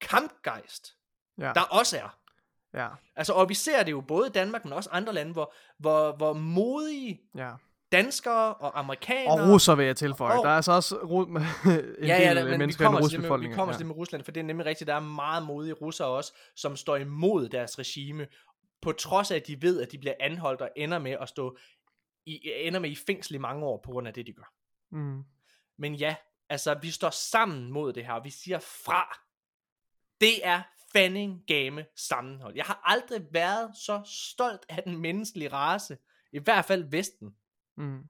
kampgejst, 0.00 0.96
Ja. 1.38 1.52
der 1.54 1.60
også 1.60 1.98
er, 1.98 2.18
Ja. 2.74 2.88
altså, 3.16 3.32
og 3.32 3.48
vi 3.48 3.54
ser 3.54 3.82
det 3.82 3.90
jo 3.90 4.00
både 4.00 4.28
i 4.28 4.32
Danmark, 4.32 4.64
men 4.64 4.72
også 4.72 4.90
andre 4.90 5.12
lande, 5.12 5.32
hvor, 5.32 5.52
hvor, 5.78 6.16
hvor 6.16 6.32
modige 6.32 7.20
Ja. 7.36 7.54
Danskere 7.92 8.54
og 8.54 8.78
amerikanere... 8.78 9.40
Og 9.40 9.48
russer 9.52 9.74
vil 9.74 9.86
jeg 9.86 9.96
tilføje. 9.96 10.38
Og- 10.38 10.44
Der 10.44 10.50
er 10.50 10.56
altså 10.56 10.72
også 10.72 10.96
ru- 10.96 11.28
en 11.98 12.06
ja, 12.06 12.22
ja, 12.22 12.34
del 12.34 12.48
men 12.50 12.58
mennesker 12.58 12.84
i 12.84 12.88
den 12.88 12.96
russiske 12.96 13.18
med, 13.18 13.22
vi 13.22 13.26
befolkning. 13.28 13.54
kommer 13.54 13.72
ja. 13.72 13.76
til 13.76 13.78
det 13.78 13.86
med 13.86 13.96
Rusland, 13.96 14.24
for 14.24 14.32
det 14.32 14.40
er 14.40 14.44
nemlig 14.44 14.66
rigtigt, 14.66 14.88
der 14.88 14.94
er 14.94 15.00
meget 15.00 15.42
modige 15.46 15.72
russere 15.74 16.08
også, 16.08 16.32
som 16.56 16.76
står 16.76 16.96
imod 16.96 17.48
deres 17.48 17.78
regime, 17.78 18.26
på 18.82 18.92
trods 18.92 19.30
af, 19.30 19.36
at 19.36 19.46
de 19.46 19.62
ved, 19.62 19.82
at 19.82 19.92
de 19.92 19.98
bliver 19.98 20.14
anholdt 20.20 20.60
og 20.60 20.70
ender 20.76 20.98
med 20.98 21.16
at 21.20 21.28
stå 21.28 21.56
i, 22.26 22.40
ender 22.54 22.80
med 22.80 22.90
i 22.90 22.96
fængsel 23.06 23.34
i 23.34 23.38
mange 23.38 23.66
år 23.66 23.80
på 23.84 23.90
grund 23.90 24.08
af 24.08 24.14
det, 24.14 24.26
de 24.26 24.32
gør. 24.32 24.52
Mm. 24.92 25.22
Men 25.78 25.94
ja, 25.94 26.14
altså, 26.48 26.78
vi 26.82 26.90
står 26.90 27.10
sammen 27.10 27.72
mod 27.72 27.92
det 27.92 28.04
her, 28.06 28.12
og 28.12 28.24
vi 28.24 28.30
siger 28.30 28.58
fra. 28.58 29.18
Det 30.20 30.46
er 30.46 30.62
fanning 30.92 31.42
game 31.46 31.84
sammenhold. 31.96 32.54
Jeg 32.56 32.64
har 32.64 32.80
aldrig 32.84 33.20
været 33.32 33.70
så 33.76 34.02
stolt 34.06 34.66
af 34.68 34.82
den 34.82 34.96
menneskelige 34.98 35.52
race, 35.52 35.98
i 36.32 36.38
hvert 36.38 36.64
fald 36.64 36.84
Vesten, 36.90 37.34
Mm. 37.78 38.08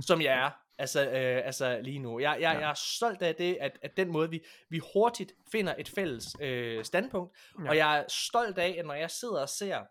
som 0.00 0.20
jeg 0.22 0.34
er. 0.44 0.50
Altså, 0.78 1.10
øh, 1.10 1.46
altså 1.46 1.80
lige 1.82 1.98
nu. 1.98 2.18
Jeg, 2.18 2.30
jeg, 2.40 2.54
Ja. 2.54 2.60
jeg 2.60 2.70
er 2.70 2.74
stolt 2.74 3.22
af 3.22 3.34
det, 3.34 3.58
at, 3.60 3.78
at 3.82 3.96
den 3.96 4.12
måde, 4.12 4.30
vi, 4.30 4.44
vi 4.68 4.80
hurtigt 4.94 5.32
finder 5.52 5.74
et 5.78 5.88
fælles 5.88 6.36
øh, 6.40 6.84
standpunkt. 6.84 7.36
Ja. 7.64 7.68
Og 7.68 7.76
jeg 7.76 7.98
er 7.98 8.04
stolt 8.08 8.58
af, 8.58 8.76
at 8.78 8.86
når 8.86 8.94
jeg 8.94 9.10
sidder 9.10 9.40
og 9.42 9.48
ser 9.48 9.84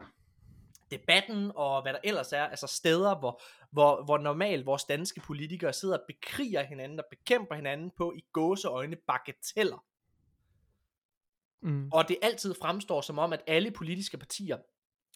debatten 0.91 1.51
og 1.55 1.81
hvad 1.81 1.93
der 1.93 1.99
ellers 2.03 2.33
er, 2.33 2.43
altså 2.43 2.67
steder, 2.67 3.19
hvor, 3.19 3.41
hvor, 3.71 4.03
hvor 4.03 4.17
normalt 4.17 4.65
vores 4.65 4.83
danske 4.83 5.21
politikere 5.21 5.73
sidder 5.73 5.97
og 5.97 6.03
bekriger 6.07 6.63
hinanden 6.63 6.99
og 6.99 7.05
bekæmper 7.09 7.55
hinanden 7.55 7.91
på 7.97 8.13
i 8.17 8.21
gåseøjne 8.33 8.95
bagateller. 8.95 9.85
Mm. 11.61 11.89
Og 11.91 12.07
det 12.07 12.17
altid 12.21 12.55
fremstår 12.61 13.01
som 13.01 13.19
om, 13.19 13.33
at 13.33 13.41
alle 13.47 13.71
politiske 13.71 14.17
partier 14.17 14.57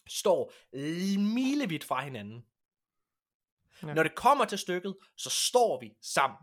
står 0.06 0.52
milevidt 1.18 1.84
fra 1.84 2.04
hinanden. 2.04 2.44
Ja. 3.82 3.94
Når 3.94 4.02
det 4.02 4.14
kommer 4.14 4.44
til 4.44 4.58
stykket, 4.58 4.96
så 5.16 5.30
står 5.30 5.80
vi 5.80 5.96
sammen. 6.02 6.38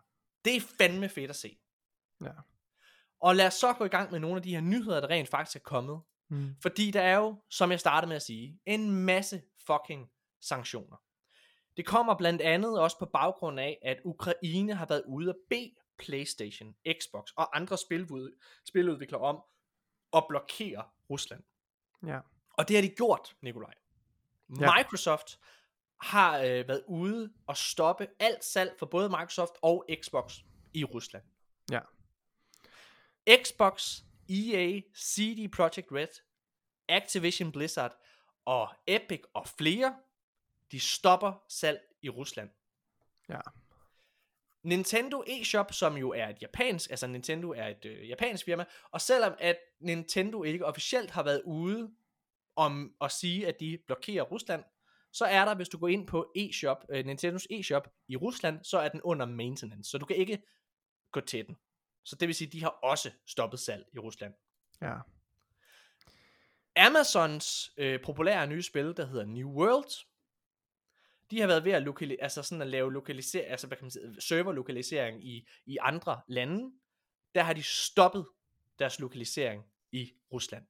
Det 0.45 0.55
er 0.55 0.61
fandme 0.77 1.09
fedt 1.09 1.29
at 1.29 1.35
se. 1.35 1.57
Ja. 2.23 2.31
Og 3.19 3.35
lad 3.35 3.47
os 3.47 3.53
så 3.53 3.73
gå 3.73 3.85
i 3.85 3.87
gang 3.87 4.11
med 4.11 4.19
nogle 4.19 4.35
af 4.35 4.43
de 4.43 4.53
her 4.53 4.61
nyheder, 4.61 4.99
der 5.01 5.07
rent 5.07 5.29
faktisk 5.29 5.55
er 5.55 5.59
kommet. 5.59 6.01
Mm. 6.29 6.55
Fordi 6.61 6.91
der 6.91 7.01
er 7.01 7.17
jo, 7.17 7.41
som 7.49 7.71
jeg 7.71 7.79
startede 7.79 8.07
med 8.07 8.15
at 8.15 8.21
sige, 8.21 8.59
en 8.65 8.91
masse 8.91 9.41
fucking 9.67 10.09
sanktioner. 10.41 10.97
Det 11.77 11.85
kommer 11.85 12.17
blandt 12.17 12.41
andet 12.41 12.79
også 12.79 12.99
på 12.99 13.05
baggrund 13.05 13.59
af, 13.59 13.79
at 13.81 13.97
Ukraine 14.05 14.73
har 14.73 14.85
været 14.85 15.03
ude 15.07 15.29
at 15.29 15.35
bede 15.49 15.75
PlayStation, 15.97 16.75
Xbox 17.01 17.31
og 17.35 17.57
andre 17.57 17.77
spilud- 17.77 18.63
spiludviklere 18.65 19.21
om 19.21 19.43
at 20.13 20.25
blokere 20.29 20.83
Rusland. 21.09 21.43
Ja. 22.07 22.19
Og 22.49 22.67
det 22.67 22.75
har 22.75 22.81
de 22.81 22.89
gjort, 22.89 23.35
Nikolaj. 23.41 23.73
Ja. 24.59 24.77
Microsoft 24.77 25.39
har 26.01 26.39
øh, 26.39 26.67
været 26.67 26.83
ude 26.87 27.33
og 27.47 27.57
stoppe 27.57 28.07
alt 28.19 28.43
salg 28.43 28.75
for 28.79 28.85
både 28.85 29.09
Microsoft 29.09 29.53
og 29.61 29.85
Xbox 30.01 30.37
i 30.73 30.83
Rusland. 30.83 31.23
Ja. 31.71 31.79
Xbox, 33.43 34.01
EA, 34.29 34.81
CD 34.97 35.51
Projekt 35.51 35.91
Red, 35.91 36.21
Activision 36.89 37.51
Blizzard 37.51 37.97
og 38.45 38.69
Epic 38.87 39.21
og 39.33 39.47
flere, 39.47 39.95
de 40.71 40.79
stopper 40.79 41.43
salg 41.49 41.81
i 42.01 42.09
Rusland. 42.09 42.49
Ja. 43.29 43.39
Nintendo 44.63 45.23
eShop, 45.27 45.73
som 45.73 45.97
jo 45.97 46.11
er 46.11 46.27
et 46.27 46.41
japansk, 46.41 46.89
altså 46.89 47.07
Nintendo 47.07 47.51
er 47.51 47.67
et 47.67 47.85
øh, 47.85 48.09
japansk 48.09 48.45
firma, 48.45 48.65
og 48.91 49.01
selvom 49.01 49.33
at 49.39 49.57
Nintendo 49.79 50.43
ikke 50.43 50.65
officielt 50.65 51.11
har 51.11 51.23
været 51.23 51.41
ude 51.45 51.91
om 52.55 52.95
at 53.01 53.11
sige, 53.11 53.47
at 53.47 53.59
de 53.59 53.77
blokerer 53.87 54.23
Rusland, 54.23 54.63
så 55.15 55.25
er 55.25 55.45
der, 55.45 55.55
hvis 55.55 55.69
du 55.69 55.77
går 55.77 55.87
ind 55.87 56.07
på 56.07 56.31
eShop, 56.35 56.85
øh, 56.89 57.05
Nintendos 57.05 57.47
eShop 57.49 57.89
i 58.07 58.15
Rusland, 58.15 58.63
så 58.63 58.77
er 58.77 58.89
den 58.89 59.01
under 59.01 59.25
maintenance, 59.25 59.89
så 59.89 59.97
du 59.97 60.05
kan 60.05 60.15
ikke 60.15 60.43
gå 61.11 61.19
til 61.19 61.47
den. 61.47 61.57
Så 62.03 62.15
det 62.15 62.27
vil 62.27 62.35
sige, 62.35 62.47
at 62.47 62.53
de 62.53 62.61
har 62.61 62.69
også 62.69 63.11
stoppet 63.25 63.59
salg 63.59 63.85
i 63.93 63.99
Rusland. 63.99 64.33
Ja. 64.81 64.97
Amazons 66.75 67.71
øh, 67.77 68.01
populære 68.01 68.47
nye 68.47 68.61
spil, 68.61 68.97
der 68.97 69.05
hedder 69.05 69.25
New 69.25 69.49
World, 69.49 70.05
de 71.31 71.39
har 71.39 71.47
været 71.47 71.65
ved 71.65 71.71
at, 71.71 71.83
lokali- 71.83 72.17
altså 72.19 72.43
sådan 72.43 72.61
at 72.61 72.67
lave 72.67 72.93
lokalisering, 72.93 73.51
altså 73.51 73.67
hvad 73.67 73.77
kan 73.77 73.85
man 73.85 73.91
sige, 73.91 74.21
serverlokalisering 74.21 75.27
i, 75.27 75.47
i 75.65 75.77
andre 75.81 76.21
lande. 76.27 76.71
Der 77.35 77.43
har 77.43 77.53
de 77.53 77.63
stoppet 77.63 78.27
deres 78.79 78.99
lokalisering 78.99 79.63
i 79.91 80.13
Rusland. 80.31 80.65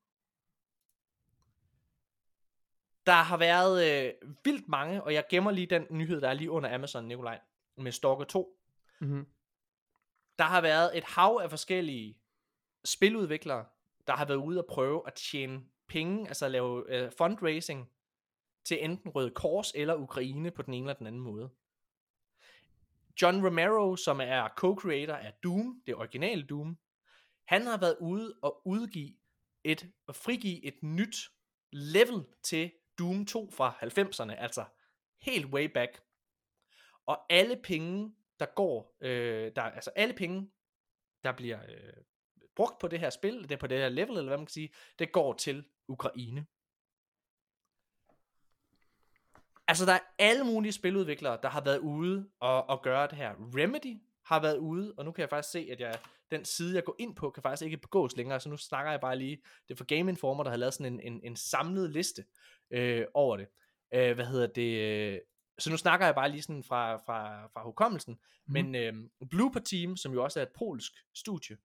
Der 3.06 3.14
har 3.14 3.38
været 3.38 4.06
øh, 4.06 4.14
vildt 4.44 4.68
mange, 4.68 5.04
og 5.04 5.14
jeg 5.14 5.24
gemmer 5.30 5.52
lige 5.52 5.68
den 5.68 5.88
nyhed, 5.90 6.22
der 6.22 6.30
er 6.30 6.34
lige 6.34 6.52
under 6.52 6.76
Amazon, 6.76 7.06
Nikolaj, 7.06 7.40
med 7.78 7.92
Stalker 7.92 8.26
2. 8.26 8.60
Mm-hmm. 9.00 9.28
Der 10.40 10.44
har 10.44 10.62
været 10.62 10.98
et 10.98 11.04
hav 11.04 11.40
af 11.44 11.50
forskellige 11.50 12.18
spiludviklere, 12.86 13.66
der 14.08 14.14
har 14.14 14.26
været 14.26 14.38
ude 14.38 14.60
og 14.60 14.66
prøve 14.70 15.08
at 15.08 15.14
tjene 15.14 15.62
penge, 15.88 16.28
altså 16.28 16.48
lave 16.48 16.84
øh, 16.96 17.12
fundraising 17.18 17.90
til 18.64 18.84
enten 18.84 19.10
Røde 19.10 19.32
Kors 19.32 19.72
eller 19.76 19.96
Ukraine 19.96 20.52
på 20.52 20.62
den 20.62 20.74
ene 20.74 20.84
eller 20.84 20.98
den 20.98 21.08
anden 21.08 21.22
måde. 21.22 21.50
John 23.22 23.46
Romero, 23.46 23.96
som 23.96 24.22
er 24.22 24.48
co-creator 24.48 25.14
af 25.14 25.34
Doom, 25.44 25.82
det 25.88 25.96
originale 25.96 26.44
Doom, 26.44 26.78
han 27.46 27.62
har 27.62 27.78
været 27.78 27.98
ude 28.00 28.36
og 28.42 28.68
udgive 28.68 29.14
et, 29.64 29.92
og 30.08 30.16
frigive 30.16 30.66
et 30.66 30.84
nyt 30.84 31.16
level 31.72 32.26
til 32.44 32.72
Doom 33.00 33.26
2 33.26 33.52
fra 33.52 33.78
90'erne, 33.82 34.34
altså 34.34 34.66
helt 35.22 35.46
way 35.46 35.66
back. 35.66 36.02
Og 37.06 37.26
alle 37.30 37.56
penge, 37.64 38.16
der 38.40 38.46
går, 38.46 38.96
øh, 39.02 39.52
der, 39.56 39.62
altså 39.62 39.92
alle 39.96 40.14
penge, 40.14 40.52
der 41.24 41.32
bliver 41.32 41.60
øh, 41.70 41.94
brugt 42.56 42.80
på 42.80 42.88
det 42.88 43.00
her 43.00 43.10
spil, 43.10 43.44
det 43.44 43.52
er 43.52 43.58
på 43.58 43.68
det 43.68 43.78
her 43.78 43.90
level, 43.90 44.18
eller 44.18 44.28
hvad 44.30 44.38
man 44.38 44.46
kan 44.46 44.54
sige, 44.54 44.74
det 45.00 45.12
går 45.12 45.34
til 45.34 45.66
Ukraine. 45.88 46.46
Altså, 49.68 49.86
der 49.86 49.94
er 49.94 50.00
alle 50.20 50.44
mulige 50.44 50.72
spiludviklere, 50.72 51.40
der 51.44 51.50
har 51.50 51.62
været 51.62 51.78
ude 51.78 52.30
og, 52.40 52.70
og 52.70 52.82
gøre 52.82 53.08
det 53.08 53.18
her. 53.18 53.32
Remedy 53.32 54.02
har 54.26 54.40
været 54.40 54.58
ude, 54.58 54.94
og 54.98 55.06
nu 55.06 55.12
kan 55.12 55.22
jeg 55.22 55.30
faktisk 55.30 55.52
se, 55.52 55.68
at 55.72 55.80
jeg, 55.80 56.00
den 56.32 56.46
side, 56.46 56.76
jeg 56.76 56.84
går 56.84 56.96
ind 57.00 57.16
på, 57.16 57.30
kan 57.30 57.44
faktisk 57.44 57.66
ikke 57.66 57.78
begås 57.78 58.16
længere, 58.16 58.40
så 58.40 58.50
nu 58.50 58.58
snakker 58.58 58.92
jeg 58.92 59.02
bare 59.02 59.18
lige, 59.18 59.38
det 59.68 59.74
er 59.74 59.78
for 59.78 59.86
Game 59.86 60.12
Informer, 60.12 60.44
der 60.44 60.50
har 60.50 60.58
lavet 60.58 60.74
sådan 60.74 60.94
en, 60.94 61.00
en, 61.00 61.22
en 61.24 61.36
samlet 61.36 61.90
liste 61.90 62.26
øh, 62.72 63.06
over 63.14 63.38
det. 63.38 63.48
Øh, 63.94 64.16
hvad 64.16 64.26
hedder 64.26 64.48
det? 64.48 64.82
øh, 64.82 65.20
Så 65.60 65.70
nu 65.70 65.78
snakker 65.78 66.06
jeg 66.06 66.16
bare 66.16 66.30
lige 66.30 66.42
sådan 66.42 66.64
fra, 66.64 66.98
fra, 66.98 67.48
fra 67.48 67.64
hukommelsen, 67.64 68.14
mm. 68.14 68.54
men 68.54 68.76
øh, 68.76 68.94
Blooper 69.30 69.60
Team, 69.60 69.98
som 69.98 70.14
jo 70.14 70.24
også 70.24 70.40
er 70.40 70.44
et 70.44 70.54
polsk 70.58 70.94
studie, 71.14 71.58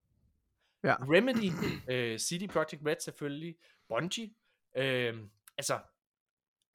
Ja. 0.84 0.94
Remedy, 1.00 1.52
øh, 1.90 2.18
CD 2.18 2.48
Projekt 2.52 2.86
Red 2.86 2.96
selvfølgelig, 3.00 3.56
Bungie, 3.88 4.34
øh, 4.76 5.28
altså 5.58 5.80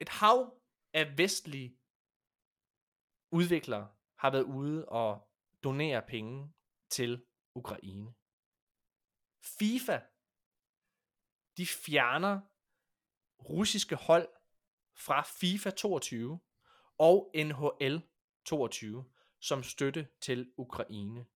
et 0.00 0.08
hav 0.08 0.60
af 0.92 1.18
vestlige 1.18 1.76
udviklere 3.32 3.88
har 4.18 4.30
været 4.30 4.42
ude 4.42 4.88
og 4.88 5.28
donere 5.64 6.02
penge 6.02 6.52
til 6.90 7.24
Ukraine. 7.54 8.14
FIFA, 9.58 10.00
de 11.56 11.66
fjerner 11.66 12.40
russiske 13.40 13.96
hold 13.96 14.28
fra 14.96 15.22
FIFA 15.40 15.70
22 15.70 16.40
og 16.98 17.30
NHL 17.34 18.02
22 18.44 19.04
som 19.40 19.62
støtte 19.62 20.08
til 20.20 20.50
Ukraine. 20.56 21.26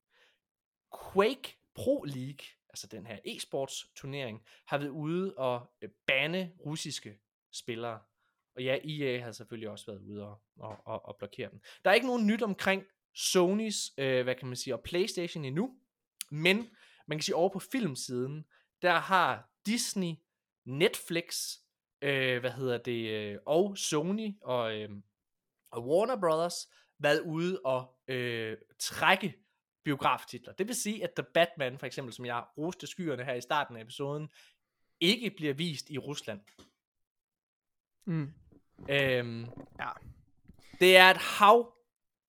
Quake 1.13 1.59
Pro 1.75 2.05
League, 2.05 2.47
altså 2.69 2.87
den 2.87 3.07
her 3.07 3.19
e-sports 3.27 3.93
turnering, 3.97 4.43
har 4.67 4.79
været 4.79 4.91
ude 4.91 5.35
og 5.37 5.73
øh, 5.83 5.91
bande 6.07 6.53
russiske 6.67 7.19
spillere. 7.53 8.01
Og 8.57 8.63
ja, 8.63 8.79
EA 8.85 9.21
har 9.25 9.33
selvfølgelig 9.33 9.69
også 9.69 9.87
været 9.87 10.01
ude 10.01 10.27
og, 10.27 10.43
og, 10.57 10.77
og, 10.85 11.05
og 11.05 11.17
blokere 11.17 11.51
dem. 11.51 11.61
Der 11.85 11.91
er 11.91 11.95
ikke 11.95 12.07
nogen 12.07 12.27
nyt 12.27 12.43
omkring 12.43 12.85
Sonys, 13.15 13.93
øh, 13.99 14.23
hvad 14.23 14.35
kan 14.35 14.49
man 14.49 14.57
sige, 14.57 14.75
og 14.75 14.83
Playstation 14.83 15.45
endnu, 15.45 15.79
men 16.31 16.71
man 17.07 17.19
kan 17.19 17.23
sige 17.23 17.37
over 17.37 17.49
på 17.49 17.59
filmsiden, 17.59 18.45
der 18.83 18.99
har 18.99 19.51
Disney, 19.67 20.15
Netflix, 20.65 21.57
øh, 22.03 22.41
hvad 22.41 22.51
hedder 22.51 22.79
det, 22.79 23.11
øh, 23.11 23.39
og 23.47 23.79
Sony 23.79 24.35
og, 24.43 24.79
øh, 24.81 24.89
og 25.71 25.89
Warner 25.89 26.17
Brothers 26.21 26.69
været 26.99 27.21
ude 27.21 27.61
og 27.65 27.99
øh, 28.09 28.57
trække 28.79 29.35
biograftitler. 29.85 30.53
Det 30.53 30.67
vil 30.67 30.75
sige, 30.75 31.05
at 31.05 31.11
The 31.17 31.27
Batman, 31.35 31.79
for 31.79 31.87
eksempel, 31.87 32.15
som 32.15 32.27
jeg 32.27 32.45
roste 32.59 32.87
skyerne 32.87 33.25
her 33.25 33.35
i 33.35 33.41
starten 33.41 33.77
af 33.77 33.81
episoden, 33.81 34.29
ikke 35.01 35.31
bliver 35.31 35.55
vist 35.55 35.91
i 35.91 35.99
Rusland. 35.99 36.41
Mm. 38.07 38.33
Øhm, 38.91 39.45
Ja. 39.79 39.89
Det 40.81 40.97
er 40.97 41.11
et 41.11 41.17
hav, 41.17 41.75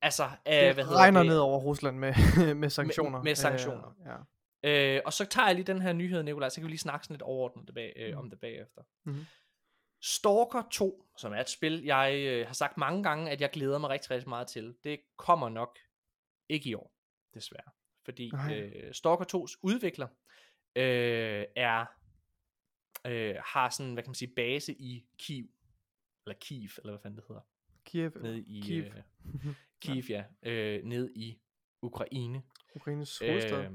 altså, 0.02 0.24
af, 0.46 0.66
Det 0.66 0.74
hvad 0.74 0.84
hedder 0.84 0.98
regner 1.00 1.20
det, 1.20 1.30
ned 1.30 1.38
over 1.38 1.60
Rusland 1.60 1.98
med, 1.98 2.14
med 2.56 2.70
sanktioner. 2.70 3.24
med 3.24 3.36
sanktioner. 3.36 3.94
Øh, 4.66 4.74
ja. 4.74 4.96
Øh, 4.96 5.02
og 5.06 5.14
så 5.14 5.26
tager 5.26 5.46
jeg 5.48 5.56
lige 5.56 5.66
den 5.66 5.82
her 5.82 5.94
nyhed, 5.94 6.24
Nikolaj, 6.24 6.50
så 6.50 6.56
kan 6.56 6.64
vi 6.64 6.70
lige 6.70 6.80
snakke 6.80 7.06
sådan 7.06 7.14
lidt 7.14 7.22
overordnet 7.22 7.74
bag, 7.76 7.94
øh, 7.96 8.10
Mhm. 8.10 8.18
om 8.18 8.30
det 8.30 8.40
bagefter. 8.40 8.82
Mhm. 9.04 9.26
Stalker 10.02 10.64
2, 10.72 11.06
som 11.18 11.34
er 11.34 11.40
et 11.40 11.50
spil, 11.50 11.84
jeg 11.84 12.16
øh, 12.16 12.48
har 12.48 12.54
sagt 12.54 12.78
mange 12.78 13.04
gange, 13.04 13.32
at 13.32 13.42
jeg 13.42 13.50
glæder 13.50 13.78
mig 13.78 13.90
rigtig, 13.90 14.12
rigtig 14.12 14.30
meget 14.30 14.48
til. 14.48 14.76
Det 14.84 15.00
kommer 15.18 15.50
nok 15.50 15.80
ikke 16.50 16.70
i 16.70 16.74
år, 16.74 16.94
desværre. 17.34 17.72
Fordi 18.06 18.30
Nej. 18.30 18.60
øh, 18.60 18.94
Stalker 18.94 19.26
2's 19.26 19.60
udvikler 19.64 20.08
øh, 20.76 21.46
er 21.56 21.86
øh, 23.08 23.36
har 23.46 23.70
sådan, 23.70 23.94
hvad 23.94 24.04
kan 24.04 24.10
man 24.10 24.16
sige, 24.16 24.34
base 24.36 24.74
i 24.74 25.06
Kiev. 25.18 25.46
Eller 26.26 26.40
Kiev, 26.40 26.70
eller 26.78 26.92
hvad 26.92 27.00
fanden 27.02 27.18
det 27.18 27.26
hedder. 27.28 27.42
Kiev, 27.86 28.12
Nede 28.22 28.42
i 28.42 28.62
Kiev. 28.62 28.84
Øh, 28.84 29.54
Kiev, 29.82 30.04
ja. 30.10 30.24
Øh, 30.44 30.84
nede 30.84 31.14
i 31.16 31.42
Ukraine. 31.82 32.44
Ukraines 32.76 33.20
hovedstad. 33.20 33.62
Ja. 33.62 33.70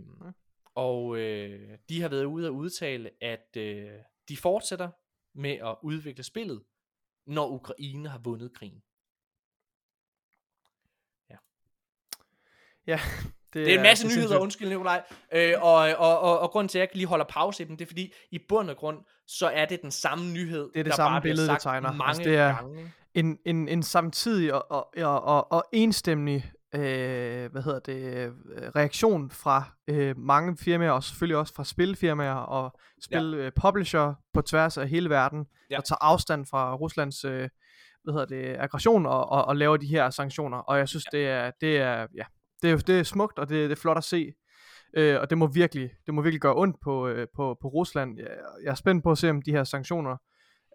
Og 0.74 1.18
øh, 1.18 1.78
de 1.88 2.00
har 2.00 2.08
været 2.08 2.24
ude 2.24 2.46
at 2.46 2.50
udtale, 2.50 3.10
at 3.20 3.56
øh, 3.56 3.90
de 4.28 4.36
fortsætter 4.36 4.90
med 5.36 5.50
at 5.50 5.76
udvikle 5.82 6.22
spillet, 6.24 6.62
når 7.26 7.48
Ukraine 7.48 8.08
har 8.08 8.18
vundet 8.18 8.52
krigen. 8.58 8.82
Ja, 12.86 13.00
Det 13.52 13.70
er 13.72 13.76
en 13.76 13.82
masse 13.82 14.04
det 14.04 14.10
nyheder, 14.10 14.26
sindssygt. 14.28 14.42
undskyld 14.42 14.68
Nikolaj. 14.68 15.02
Øh, 15.32 15.52
og, 15.60 15.74
og, 15.74 16.20
og, 16.20 16.38
og 16.40 16.50
grunden 16.50 16.68
til, 16.68 16.78
at 16.78 16.80
jeg 16.80 16.84
ikke 16.84 16.94
lige 16.96 17.06
holder 17.06 17.24
pause 17.24 17.62
i 17.62 17.66
dem, 17.66 17.76
det 17.76 17.84
er 17.84 17.86
fordi, 17.86 18.12
i 18.30 18.38
bund 18.48 18.70
og 18.70 18.76
grund, 18.76 18.98
så 19.26 19.46
er 19.48 19.64
det 19.64 19.82
den 19.82 19.90
samme 19.90 20.32
nyhed, 20.32 20.60
Det 20.60 20.68
er 20.80 20.82
det 20.82 20.86
der 20.90 20.96
samme 20.96 21.14
bare 21.14 21.20
bliver 21.20 21.32
billede, 21.34 21.46
det 21.48 21.52
sagt 21.52 21.62
tegner. 21.62 21.92
mange 21.92 22.08
Altså, 22.08 22.22
det 22.22 22.36
er- 22.36 22.54
gange. 22.54 22.92
en, 23.14 23.38
en, 23.44 23.68
en 23.68 23.82
samtidig 23.82 24.54
og, 24.54 24.70
og, 24.70 24.88
og, 24.96 25.22
og, 25.24 25.52
og 25.52 25.64
enstemmig 25.72 26.52
øh, 26.74 27.52
hvad 27.52 27.62
hedder 27.62 27.78
det, 27.78 28.26
øh, 28.26 28.32
reaktion 28.76 29.30
fra 29.30 29.64
øh, 29.88 30.18
mange 30.18 30.56
firmaer, 30.56 30.90
og 30.90 31.05
selvfølgelig 31.05 31.36
også 31.36 31.55
fra 31.55 31.64
spilfirmaer 31.64 32.34
og 32.34 32.78
spil 33.02 33.34
øh, 33.34 33.52
publisher 33.60 34.14
på 34.34 34.43
tværs 34.43 34.78
af 34.78 34.88
hele 34.88 35.10
verden, 35.10 35.47
Ja. 35.70 35.76
der 35.76 35.82
tager 35.82 36.05
afstand 36.05 36.47
fra 36.47 36.74
Ruslands 36.74 37.24
øh, 37.24 37.48
hvad 38.05 38.14
hedder 38.14 38.26
det, 38.26 38.56
aggression 38.59 39.06
og, 39.06 39.28
og, 39.30 39.44
og 39.44 39.56
laver 39.56 39.76
de 39.76 39.86
her 39.86 40.10
sanktioner. 40.10 40.59
Og 40.59 40.78
jeg 40.78 40.88
synes, 40.88 41.05
ja. 41.12 41.18
det 41.18 41.28
er, 41.28 41.51
det 41.60 41.76
er, 41.78 42.06
ja, 42.14 42.24
det 42.62 42.70
er, 42.70 42.76
det 42.76 42.98
er 42.98 43.02
smukt, 43.02 43.38
og 43.38 43.48
det, 43.48 43.70
det 43.70 43.76
er 43.76 43.80
flot 43.80 43.97
at 43.97 44.05
se. 44.05 44.32
Øh, 44.97 45.20
og 45.20 45.30
det 45.30 45.38
må 45.38 45.47
virkelig, 45.47 45.90
det 46.06 46.14
må 46.14 46.22
virkelig 46.22 46.40
gøre 46.40 46.55
ondt 46.56 46.76
på, 46.80 47.09
øh, 47.09 47.26
på, 47.36 47.56
på 47.62 47.68
Rusland. 47.68 48.18
Jeg, 48.18 48.28
jeg 48.62 48.70
er 48.70 48.74
spændt 48.74 49.05
på 49.05 49.10
at 49.10 49.18
se, 49.18 49.30
om 49.30 49.43
de 49.43 49.51
her 49.51 49.64
sanktioner 49.64 50.16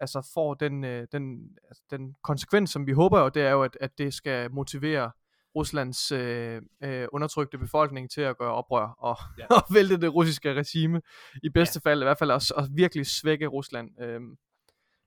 altså 0.02 0.30
får 0.34 0.54
den, 0.54 0.84
øh, 0.84 1.08
den, 1.12 1.40
altså, 1.70 1.84
den 1.92 2.16
konsekvens, 2.24 2.70
som 2.72 2.88
vi 2.88 2.92
håber 2.92 3.20
jo, 3.20 3.30
det 3.30 3.44
er 3.44 3.52
jo, 3.52 3.64
at, 3.64 3.78
at 3.82 3.98
det 3.98 4.14
skal 4.14 4.52
motivere 4.52 5.12
Ruslands 5.56 6.12
øh, 6.12 6.62
øh, 6.84 7.08
undertrykte 7.12 7.58
befolkning 7.58 8.12
til 8.12 8.22
at 8.22 8.38
gøre 8.38 8.54
oprør 8.54 8.96
og, 8.98 9.18
Ja. 9.38 9.46
og 9.56 9.64
vælte 9.74 10.02
det 10.02 10.14
russiske 10.14 10.54
regime. 10.54 11.02
I 11.44 11.50
bedste 11.50 11.82
ja. 11.86 11.90
fald 11.90 12.02
i 12.02 12.04
hvert 12.04 12.18
fald 12.18 12.32
også, 12.32 12.54
og 12.58 12.68
virkelig 12.76 13.08
svække 13.08 13.48
Rusland 13.48 14.02
øh, 14.02 14.22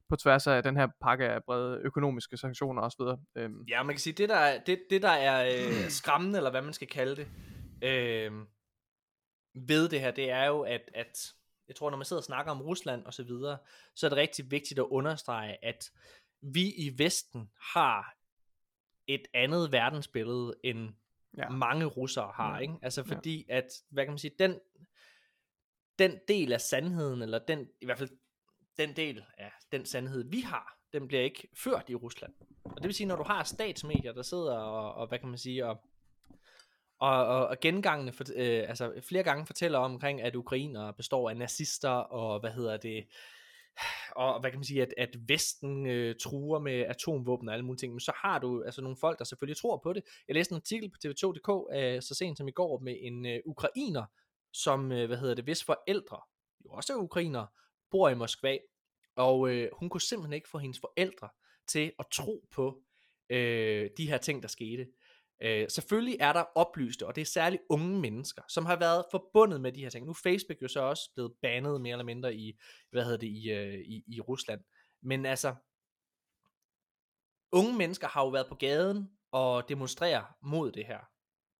på 0.08 0.16
tværs 0.16 0.46
af 0.46 0.62
den 0.62 0.76
her 0.76 0.88
pakke 1.00 1.28
af 1.28 1.44
brede 1.44 1.80
økonomiske 1.84 2.36
sanktioner 2.36 2.82
osv. 2.82 3.02
Øh, 3.36 3.50
Ja, 3.68 3.82
man 3.82 3.94
kan 3.94 4.00
sige, 4.00 4.12
det 4.12 4.28
der 4.28 4.36
er, 4.36 4.60
det, 4.66 4.82
det, 4.90 5.02
der 5.02 5.08
er 5.10 5.44
øh, 5.44 5.90
skræmmende, 5.90 6.36
eller 6.36 6.50
hvad 6.50 6.62
man 6.62 6.72
skal 6.72 6.88
kalde 6.88 7.16
det, 7.16 7.28
øh, 7.82 8.32
ved 9.54 9.88
det 9.88 10.00
her, 10.00 10.10
det 10.10 10.30
er 10.30 10.44
jo, 10.44 10.60
at, 10.60 10.90
at 10.94 11.18
jeg 11.68 11.76
tror, 11.76 11.90
når 11.90 11.96
man 11.96 12.04
sidder 12.04 12.20
og 12.20 12.24
snakker 12.24 12.52
om 12.52 12.62
Rusland 12.62 13.04
og 13.04 13.14
så 13.14 13.22
videre, 13.22 13.58
så 13.94 14.06
er 14.06 14.08
det 14.08 14.18
rigtig 14.18 14.50
vigtigt 14.50 14.80
at 14.80 14.86
understrege, 14.90 15.64
at 15.64 15.90
vi 16.42 16.62
i 16.62 16.98
Vesten 16.98 17.50
har 17.74 18.14
et 19.06 19.22
andet 19.34 19.72
verdensbillede, 19.72 20.54
end 20.64 20.90
Ja. 21.36 21.42
ja. 21.42 21.48
mange 21.48 21.84
russere 21.84 22.32
har, 22.34 22.54
Ja. 22.54 22.58
ikke? 22.60 22.74
Altså 22.82 23.04
Ja. 23.08 23.14
fordi, 23.16 23.46
at, 23.48 23.64
hvad 23.90 24.04
kan 24.04 24.12
man 24.12 24.18
sige, 24.18 24.34
den, 24.38 24.60
den 25.98 26.18
del 26.28 26.52
af 26.52 26.60
sandheden, 26.60 27.22
eller 27.22 27.38
den, 27.38 27.68
i 27.80 27.84
hvert 27.84 27.98
fald 27.98 28.10
den 28.78 28.96
del 28.96 29.24
af 29.38 29.52
den 29.72 29.86
sandhed, 29.86 30.30
vi 30.30 30.40
har, 30.40 30.78
den 30.92 31.08
bliver 31.08 31.22
ikke 31.22 31.48
ført 31.56 31.84
i 31.88 31.94
Rusland. 31.94 32.32
Og 32.64 32.76
det 32.76 32.84
vil 32.84 32.94
sige, 32.94 33.06
når 33.06 33.16
du 33.16 33.22
har 33.22 33.44
statsmedier, 33.44 34.12
der 34.12 34.22
sidder 34.22 34.56
og, 34.58 34.94
og 34.94 35.06
hvad 35.08 35.18
kan 35.18 35.28
man 35.28 35.38
sige, 35.38 35.66
og, 35.66 35.80
og, 36.98 37.26
og, 37.26 37.46
og 37.46 37.60
gengangene, 37.60 38.12
for, 38.12 38.24
øh, 38.36 38.68
altså 38.68 38.92
flere 39.08 39.22
gange 39.22 39.46
fortæller 39.46 39.78
omkring, 39.78 40.22
at 40.22 40.36
ukrainer 40.36 40.92
består 40.92 41.30
af 41.30 41.36
nazister, 41.36 41.90
og 41.90 42.40
hvad 42.40 42.50
hedder 42.50 42.76
det, 42.76 43.06
og 44.16 44.40
hvad 44.40 44.50
kan 44.50 44.58
man 44.58 44.64
sige, 44.64 44.82
at, 44.82 44.94
at 44.96 45.16
Vesten 45.28 45.86
øh, 45.86 46.14
truer 46.20 46.58
med 46.58 46.80
atomvåben 46.80 47.48
og 47.48 47.54
alle 47.54 47.64
mulige 47.64 47.78
ting, 47.78 47.92
men 47.92 48.00
så 48.00 48.12
har 48.16 48.38
du 48.38 48.62
altså 48.62 48.82
nogle 48.82 48.96
folk, 48.96 49.18
der 49.18 49.24
selvfølgelig 49.24 49.56
tror 49.56 49.80
på 49.82 49.92
det. 49.92 50.02
Jeg 50.28 50.34
læste 50.34 50.52
en 50.52 50.56
artikel 50.56 50.90
på 50.90 50.96
tv2.dk 51.04 51.76
øh, 51.76 52.02
så 52.02 52.14
sent 52.14 52.38
som 52.38 52.48
i 52.48 52.50
går 52.50 52.78
med 52.78 52.96
en 53.00 53.26
øh, 53.26 53.40
ukrainer, 53.44 54.04
som, 54.52 54.92
øh, 54.92 55.06
hvad 55.06 55.16
hedder 55.16 55.34
det, 55.34 55.44
hvis 55.44 55.64
forældre, 55.64 56.20
jo 56.64 56.70
også 56.70 56.92
er 56.92 56.96
ukrainer, 56.96 57.46
bor 57.90 58.08
i 58.08 58.14
Moskva, 58.14 58.58
og 59.16 59.48
øh, 59.50 59.68
hun 59.72 59.88
kunne 59.88 60.00
simpelthen 60.00 60.32
ikke 60.32 60.48
få 60.48 60.58
hendes 60.58 60.80
forældre 60.80 61.28
til 61.66 61.92
at 61.98 62.06
tro 62.12 62.44
på 62.52 62.82
øh, 63.30 63.90
de 63.96 64.08
her 64.08 64.18
ting, 64.18 64.42
der 64.42 64.48
skete. 64.48 64.86
Øh, 65.44 65.66
selvfølgelig 65.68 66.16
er 66.20 66.32
der 66.32 66.44
oplyste, 66.54 67.06
og 67.06 67.14
det 67.14 67.20
er 67.20 67.26
særligt 67.26 67.62
unge 67.68 68.00
mennesker, 68.00 68.42
som 68.48 68.66
har 68.66 68.76
været 68.76 69.04
forbundet 69.10 69.60
med 69.60 69.72
de 69.72 69.80
her 69.80 69.90
ting. 69.90 70.06
Nu 70.06 70.10
er 70.10 70.18
Facebook 70.22 70.62
jo 70.62 70.68
så 70.68 70.80
også 70.80 71.10
blevet 71.14 71.32
bandet 71.42 71.80
mere 71.80 71.92
eller 71.92 72.04
mindre 72.04 72.34
i, 72.34 72.58
hvad 72.90 73.04
hedder 73.04 73.18
det, 73.18 73.26
i, 73.26 73.50
øh, 73.50 73.74
i, 73.74 74.04
i 74.06 74.20
Rusland. 74.20 74.60
Men 75.02 75.26
altså, 75.26 75.54
unge 77.52 77.76
mennesker 77.78 78.08
har 78.08 78.22
jo 78.22 78.28
været 78.28 78.46
på 78.48 78.54
gaden 78.54 79.10
og 79.32 79.68
demonstrerer 79.68 80.36
mod 80.42 80.72
det 80.72 80.86
her. 80.86 81.00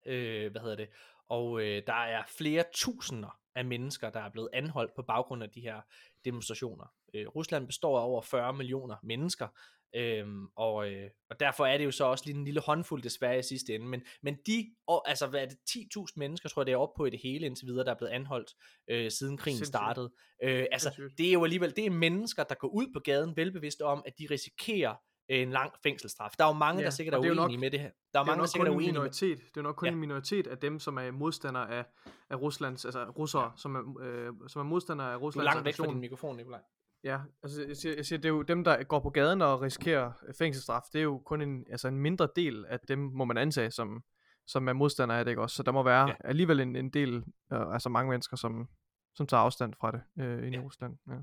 Øh, 0.06 0.50
hvad 0.50 0.60
hedder 0.60 0.76
det? 0.76 0.88
Og 1.28 1.60
øh, 1.60 1.82
der 1.86 2.04
er 2.04 2.22
flere 2.28 2.64
tusinder 2.74 3.40
af 3.54 3.64
mennesker, 3.64 4.10
der 4.10 4.20
er 4.20 4.30
blevet 4.30 4.48
anholdt 4.52 4.94
på 4.94 5.02
baggrund 5.02 5.42
af 5.42 5.50
de 5.50 5.60
her 5.60 5.80
demonstrationer. 6.24 6.86
Øh, 7.14 7.26
Rusland 7.26 7.66
består 7.66 7.98
af 7.98 8.04
over 8.04 8.22
40 8.22 8.52
millioner 8.52 8.96
mennesker, 9.02 9.48
øhm, 9.94 10.46
og, 10.56 10.90
øh, 10.92 11.10
og 11.30 11.40
derfor 11.40 11.66
er 11.66 11.78
det 11.78 11.84
jo 11.84 11.90
så 11.90 12.04
også 12.04 12.24
lige 12.26 12.36
en 12.36 12.44
lille 12.44 12.60
håndfuld 12.60 13.02
desværre 13.02 13.38
i 13.38 13.42
sidste 13.42 13.74
ende. 13.74 13.86
Men, 13.86 14.02
men 14.22 14.36
de, 14.46 14.74
og, 14.86 15.08
altså 15.08 15.26
hvad 15.26 15.42
er 15.42 15.46
det, 15.46 15.56
10.000 15.70 16.04
mennesker, 16.16 16.48
tror 16.48 16.62
jeg 16.62 16.66
det 16.66 16.72
er 16.72 16.76
oppe 16.76 16.96
på 16.96 17.04
i 17.04 17.10
det 17.10 17.20
hele 17.22 17.46
indtil 17.46 17.66
videre, 17.66 17.84
der 17.84 17.90
er 17.90 17.98
blevet 17.98 18.12
anholdt, 18.12 18.50
øh, 18.90 19.10
siden 19.10 19.36
krigen 19.36 19.56
Sindssygt. 19.56 19.68
startede. 19.68 20.12
Øh, 20.42 20.66
altså, 20.72 20.90
Sindssygt. 20.96 21.18
det 21.18 21.28
er 21.28 21.32
jo 21.32 21.44
alligevel, 21.44 21.76
det 21.76 21.86
er 21.86 21.90
mennesker, 21.90 22.44
der 22.44 22.54
går 22.54 22.68
ud 22.68 22.86
på 22.94 23.00
gaden 23.00 23.36
velbevidste 23.36 23.82
om, 23.82 24.02
at 24.06 24.12
de 24.18 24.26
risikerer 24.30 24.94
øh, 25.30 25.38
en 25.38 25.50
lang 25.50 25.72
fængselsstraf. 25.82 26.30
Der 26.38 26.44
er 26.44 26.48
jo 26.48 26.52
mange, 26.54 26.78
Ja, 26.80 26.84
der 26.84 26.90
sikkert 26.90 27.14
er 27.14 27.18
uenige 27.18 27.34
nok- 27.36 27.60
med 27.60 27.70
det 27.70 27.80
her. 27.80 27.90
Der 28.14 28.20
er 28.20 28.24
det 28.24 28.30
er 28.30 28.32
mange, 28.32 28.32
der 28.32 28.36
nok 28.42 28.48
sikkert 28.48 28.66
er 28.68 28.70
kun 28.70 28.74
en 28.74 28.76
uenige 28.76 28.92
med 28.92 29.00
minoritet. 29.00 29.38
Det 29.54 29.56
er 29.56 29.62
nok 29.62 29.76
kun 29.76 29.86
Ja. 29.86 29.92
en 29.92 29.98
minoritet 29.98 30.46
af 30.46 30.58
dem, 30.58 30.78
som 30.80 30.96
er 30.98 31.10
modstandere 31.10 31.70
af, 31.70 31.84
af 32.30 32.36
Ruslands, 32.40 32.84
altså 32.84 33.04
russere, 33.04 33.52
som 33.56 33.74
er, 33.74 34.02
øh, 34.02 34.32
som 34.48 34.60
er 34.60 34.64
modstandere 34.64 35.12
af 35.12 35.18
Du 35.18 35.22
er 35.22 35.26
Ruslands 35.26 35.44
langt 35.44 35.64
væk 35.64 35.74
fra 35.76 35.86
din 35.86 36.00
mikrofon, 36.00 36.36
Nikolaj. 36.36 36.60
Ja, 37.04 37.18
altså 37.42 37.64
jeg 37.66 37.76
siger, 37.76 37.94
jeg 37.96 38.06
siger, 38.06 38.18
det 38.18 38.24
er 38.24 38.32
jo 38.32 38.42
dem, 38.42 38.64
der 38.64 38.82
går 38.84 39.00
på 39.00 39.10
gaden 39.10 39.42
og 39.42 39.60
risikerer 39.62 40.12
øh, 40.28 40.34
fængselsstraf, 40.38 40.82
det 40.92 40.98
er 40.98 41.02
jo 41.02 41.18
kun 41.26 41.40
en, 41.42 41.64
altså 41.70 41.88
en 41.88 41.98
mindre 41.98 42.28
del 42.36 42.64
af 42.68 42.78
dem, 42.88 42.98
må 42.98 43.24
man 43.24 43.36
antage, 43.36 43.70
som, 43.70 44.04
som 44.46 44.68
er 44.68 44.72
modstandere 44.72 45.18
af 45.18 45.24
det, 45.24 45.32
ikke 45.32 45.42
også? 45.42 45.56
Så 45.56 45.62
der 45.62 45.72
må 45.72 45.82
være 45.82 46.08
Ja. 46.08 46.14
alligevel 46.24 46.60
en, 46.60 46.76
en 46.76 46.90
del, 46.90 47.16
øh, 47.52 47.72
altså 47.72 47.88
mange 47.88 48.10
mennesker, 48.10 48.36
som, 48.36 48.68
som 49.14 49.26
tager 49.26 49.40
afstand 49.40 49.74
fra 49.80 49.90
det 49.92 50.02
øh, 50.24 50.46
inde 50.46 50.58
Ja. 50.58 50.62
i 50.62 50.64
Rusland. 50.64 50.96
Ja. 51.08 51.14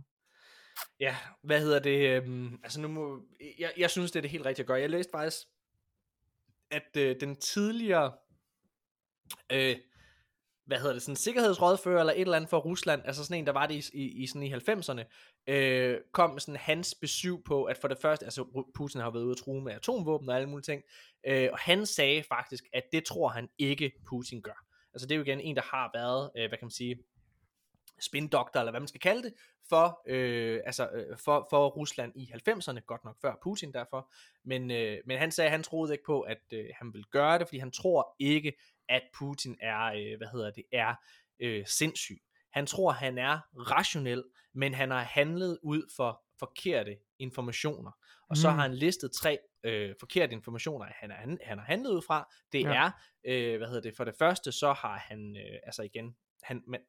Ja, 0.99 1.16
hvad 1.44 1.62
hedder 1.62 1.80
det? 1.80 2.24
øhm, 2.24 2.60
altså 2.64 2.82
nu 2.82 2.88
må, 2.88 3.22
jeg, 3.60 3.72
jeg 3.78 3.90
synes, 3.90 4.12
det 4.12 4.20
er 4.20 4.22
det 4.22 4.32
helt 4.32 4.45
rigtige 4.45 4.64
at 4.64 4.68
gøre. 4.68 4.80
Jeg 4.80 4.90
læste 4.90 5.12
faktisk, 5.12 5.38
at 6.72 6.98
øh, 6.98 7.16
den 7.20 7.36
tidligere, 7.36 8.12
øh, 9.52 9.76
hvad 10.65 10.77
hedder 10.77 10.93
det, 10.93 11.01
sådan 11.01 11.15
sikkerhedsrådfører 11.15 11.99
eller 11.99 12.13
et 12.13 12.21
eller 12.21 12.38
andet 12.38 12.49
for 12.49 12.57
Rusland, 12.57 13.01
altså 13.05 13.23
sådan 13.23 13.38
en, 13.38 13.45
der 13.45 13.53
var 13.53 13.67
det 13.67 13.75
i, 13.93 13.97
i, 13.97 14.23
i 14.23 14.27
sådan 14.27 14.43
i 14.43 14.53
90'erne, 14.53 15.03
øh, 15.47 15.97
kom 16.11 16.39
sådan 16.39 16.55
hans 16.55 16.95
besøg 16.95 17.43
på, 17.45 17.63
at 17.63 17.77
for 17.77 17.88
det 17.88 17.97
første, 17.97 18.25
altså 18.25 18.65
Putin 18.75 19.01
har 19.01 19.11
været 19.11 19.23
ude 19.23 19.31
at 19.31 19.38
true 19.38 19.61
med 19.61 19.73
atomvåben 19.73 20.29
og 20.29 20.35
alle 20.35 20.49
mulige 20.49 20.63
ting, 20.63 20.83
øh, 21.27 21.49
og 21.51 21.57
han 21.57 21.85
sagde 21.85 22.23
faktisk, 22.23 22.63
at 22.73 22.83
det 22.91 23.05
tror 23.05 23.27
han 23.27 23.49
ikke, 23.57 23.91
Putin 24.07 24.41
gør. 24.41 24.65
Altså 24.93 25.07
det 25.07 25.15
er 25.15 25.17
jo 25.17 25.23
igen 25.23 25.39
en, 25.39 25.55
der 25.55 25.61
har 25.61 25.89
været, 25.93 26.31
øh, 26.38 26.49
hvad 26.49 26.57
kan 26.57 26.65
man 26.65 26.71
sige, 26.71 26.97
spindoktor, 28.01 28.59
eller 28.59 28.71
hvad 28.71 28.81
man 28.81 28.88
skal 28.88 29.01
kalde 29.01 29.23
det, 29.23 29.33
for, 29.69 30.01
øh, 30.07 30.59
altså, 30.65 30.89
øh, 30.93 31.17
for, 31.17 31.47
for 31.49 31.67
Rusland 31.67 32.11
i 32.15 32.31
90'erne, 32.33 32.79
godt 32.79 33.05
nok 33.05 33.17
før 33.21 33.33
Putin 33.43 33.73
derfor, 33.73 34.11
men, 34.43 34.71
øh, 34.71 34.97
men 35.05 35.17
han 35.17 35.31
sagde, 35.31 35.45
at 35.45 35.51
han 35.51 35.63
troede 35.63 35.93
ikke 35.93 36.03
på, 36.03 36.21
at 36.21 36.41
øh, 36.53 36.65
han 36.75 36.93
ville 36.93 37.05
gøre 37.11 37.39
det, 37.39 37.47
fordi 37.47 37.57
han 37.57 37.71
tror 37.71 38.15
ikke, 38.19 38.53
at 38.91 39.01
Putin 39.19 39.57
er, 39.61 39.81
øh, 39.84 40.18
hvad 40.18 40.27
hedder 40.31 40.51
det, 40.51 40.63
er 40.73 40.95
øh, 41.39 41.65
sindssyg. 41.68 42.18
Han 42.53 42.65
tror, 42.65 42.91
han 42.91 43.18
er 43.18 43.39
rationel, 43.57 44.23
men 44.53 44.73
han 44.73 44.91
har 44.91 45.03
handlet 45.03 45.59
ud 45.63 45.93
for 45.95 46.23
forkerte 46.39 46.97
informationer. 47.19 47.91
Og 48.30 48.38
så 48.38 48.49
Mm. 48.49 48.55
har 48.55 48.61
han 48.61 48.73
listet 48.76 49.11
tre 49.11 49.38
øh, 49.63 49.95
forkerte 49.99 50.34
informationer, 50.34 50.85
han, 50.95 51.11
er, 51.11 51.15
han, 51.15 51.38
han 51.43 51.57
har 51.57 51.65
handlet 51.65 51.89
ud 51.91 52.01
fra. 52.01 52.30
Det 52.51 52.61
Ja. 52.63 52.73
er, 52.85 52.91
øh, 53.26 53.57
hvad 53.57 53.68
hedder 53.68 53.81
det, 53.81 53.97
for 53.97 54.03
det 54.03 54.13
første, 54.19 54.51
så 54.51 54.73
har 54.73 54.97
han, 54.97 55.38
øh, 55.38 55.59
altså 55.63 55.81
igen, 55.84 56.15
han, 56.43 56.63
man, 56.68 56.80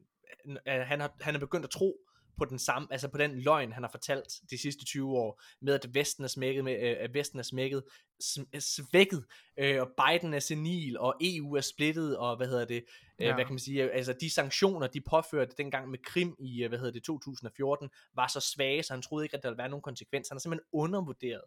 øh, 0.46 0.80
han, 0.80 1.00
har, 1.00 1.16
han 1.20 1.34
er 1.34 1.38
begyndt 1.38 1.64
at 1.64 1.70
tro 1.70 1.96
på 2.38 2.44
den 2.44 2.58
samme, 2.58 2.88
altså 2.90 3.08
på 3.08 3.18
den 3.18 3.40
løgn, 3.40 3.72
han 3.72 3.82
har 3.82 3.90
fortalt 3.90 4.40
de 4.50 4.58
sidste 4.58 4.84
20 4.84 5.16
år, 5.18 5.42
med 5.60 5.74
at 5.74 5.94
Vesten 5.94 6.24
er 6.24 6.28
smækket, 6.28 6.64
med, 6.64 6.72
øh, 6.72 6.96
at 7.00 7.14
Vesten 7.14 7.38
er 7.38 7.42
smækket, 7.42 7.82
sm- 8.22 8.58
svækket, 8.60 9.24
øh, 9.56 9.80
og 9.80 9.88
Biden 9.88 10.34
er 10.34 10.38
senil, 10.38 10.98
og 10.98 11.14
EU 11.20 11.54
er 11.56 11.60
splittet, 11.60 12.16
og 12.18 12.36
hvad 12.36 12.46
hedder 12.46 12.64
det, 12.64 12.84
øh, 13.20 13.26
Ja. 13.26 13.34
hvad 13.34 13.44
kan 13.44 13.52
man 13.52 13.58
sige, 13.58 13.90
altså 13.92 14.12
de 14.20 14.30
sanktioner, 14.30 14.86
de 14.86 15.00
påførte 15.00 15.54
dengang 15.58 15.90
med 15.90 15.98
Krim 16.04 16.36
i, 16.38 16.62
øh, 16.62 16.68
hvad 16.68 16.78
hedder 16.78 16.92
det, 16.92 17.02
2014, 17.04 17.90
var 18.14 18.26
så 18.26 18.40
svage, 18.40 18.82
så 18.82 18.92
han 18.92 19.02
troede 19.02 19.24
ikke, 19.24 19.36
at 19.36 19.42
der 19.42 19.48
ville 19.48 19.58
være 19.58 19.68
nogen 19.68 19.82
konsekvens. 19.82 20.28
Han 20.28 20.36
har 20.36 20.40
simpelthen 20.40 20.66
undervurderet 20.72 21.44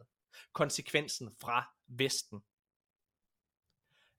konsekvensen 0.53 1.29
fra 1.41 1.73
Vesten. 1.87 2.39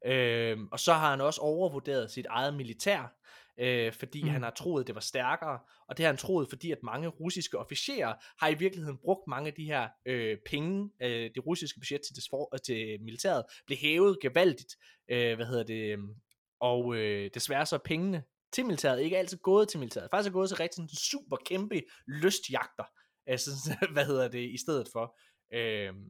Øhm, 0.06 0.68
og 0.72 0.80
så 0.80 0.92
har 0.92 1.10
han 1.10 1.20
også 1.20 1.40
overvurderet 1.40 2.10
sit 2.10 2.26
eget 2.26 2.54
militær, 2.54 3.12
øh, 3.60 3.92
fordi 3.92 4.22
Mm. 4.22 4.28
han 4.28 4.42
har 4.42 4.50
troet, 4.50 4.86
det 4.86 4.94
var 4.94 5.00
stærkere, 5.00 5.58
og 5.88 5.96
det 5.96 6.04
har 6.04 6.12
han 6.12 6.16
troet, 6.16 6.48
fordi 6.48 6.70
at 6.70 6.78
mange 6.82 7.08
russiske 7.08 7.58
officerer 7.58 8.14
har 8.40 8.48
i 8.48 8.54
virkeligheden 8.54 8.98
brugt 8.98 9.28
mange 9.28 9.48
af 9.48 9.54
de 9.54 9.64
her 9.64 9.88
øh, 10.06 10.38
penge, 10.46 10.90
øh, 11.02 11.30
det 11.34 11.46
russiske 11.46 11.80
budget 11.80 12.00
til, 12.06 12.16
det 12.16 12.24
for, 12.30 12.56
til 12.66 13.02
militæret, 13.02 13.44
blev 13.66 13.78
hævet 13.78 14.18
gevaldigt, 14.22 14.76
øh, 15.10 15.36
hvad 15.36 15.46
hedder 15.46 15.62
det, 15.64 15.92
øhm, 15.92 16.14
og 16.60 16.96
øh, 16.96 17.30
desværre 17.34 17.66
så 17.66 17.76
er 17.76 17.80
pengene 17.84 18.22
til 18.52 18.66
militæret 18.66 19.00
ikke 19.00 19.18
altid 19.18 19.38
gået 19.38 19.68
til 19.68 19.78
militæret, 19.80 20.08
faktisk 20.10 20.28
er 20.28 20.32
gået 20.32 20.48
til 20.48 20.56
rigtig 20.56 20.74
sådan 20.76 20.88
super 20.88 21.36
kæmpe 21.36 21.82
lystjagter, 22.06 22.84
altså, 23.26 23.50
hvad 23.92 24.06
hedder 24.06 24.28
det, 24.28 24.50
i 24.50 24.56
stedet 24.58 24.88
for. 24.92 25.18
Øhm, 25.54 26.04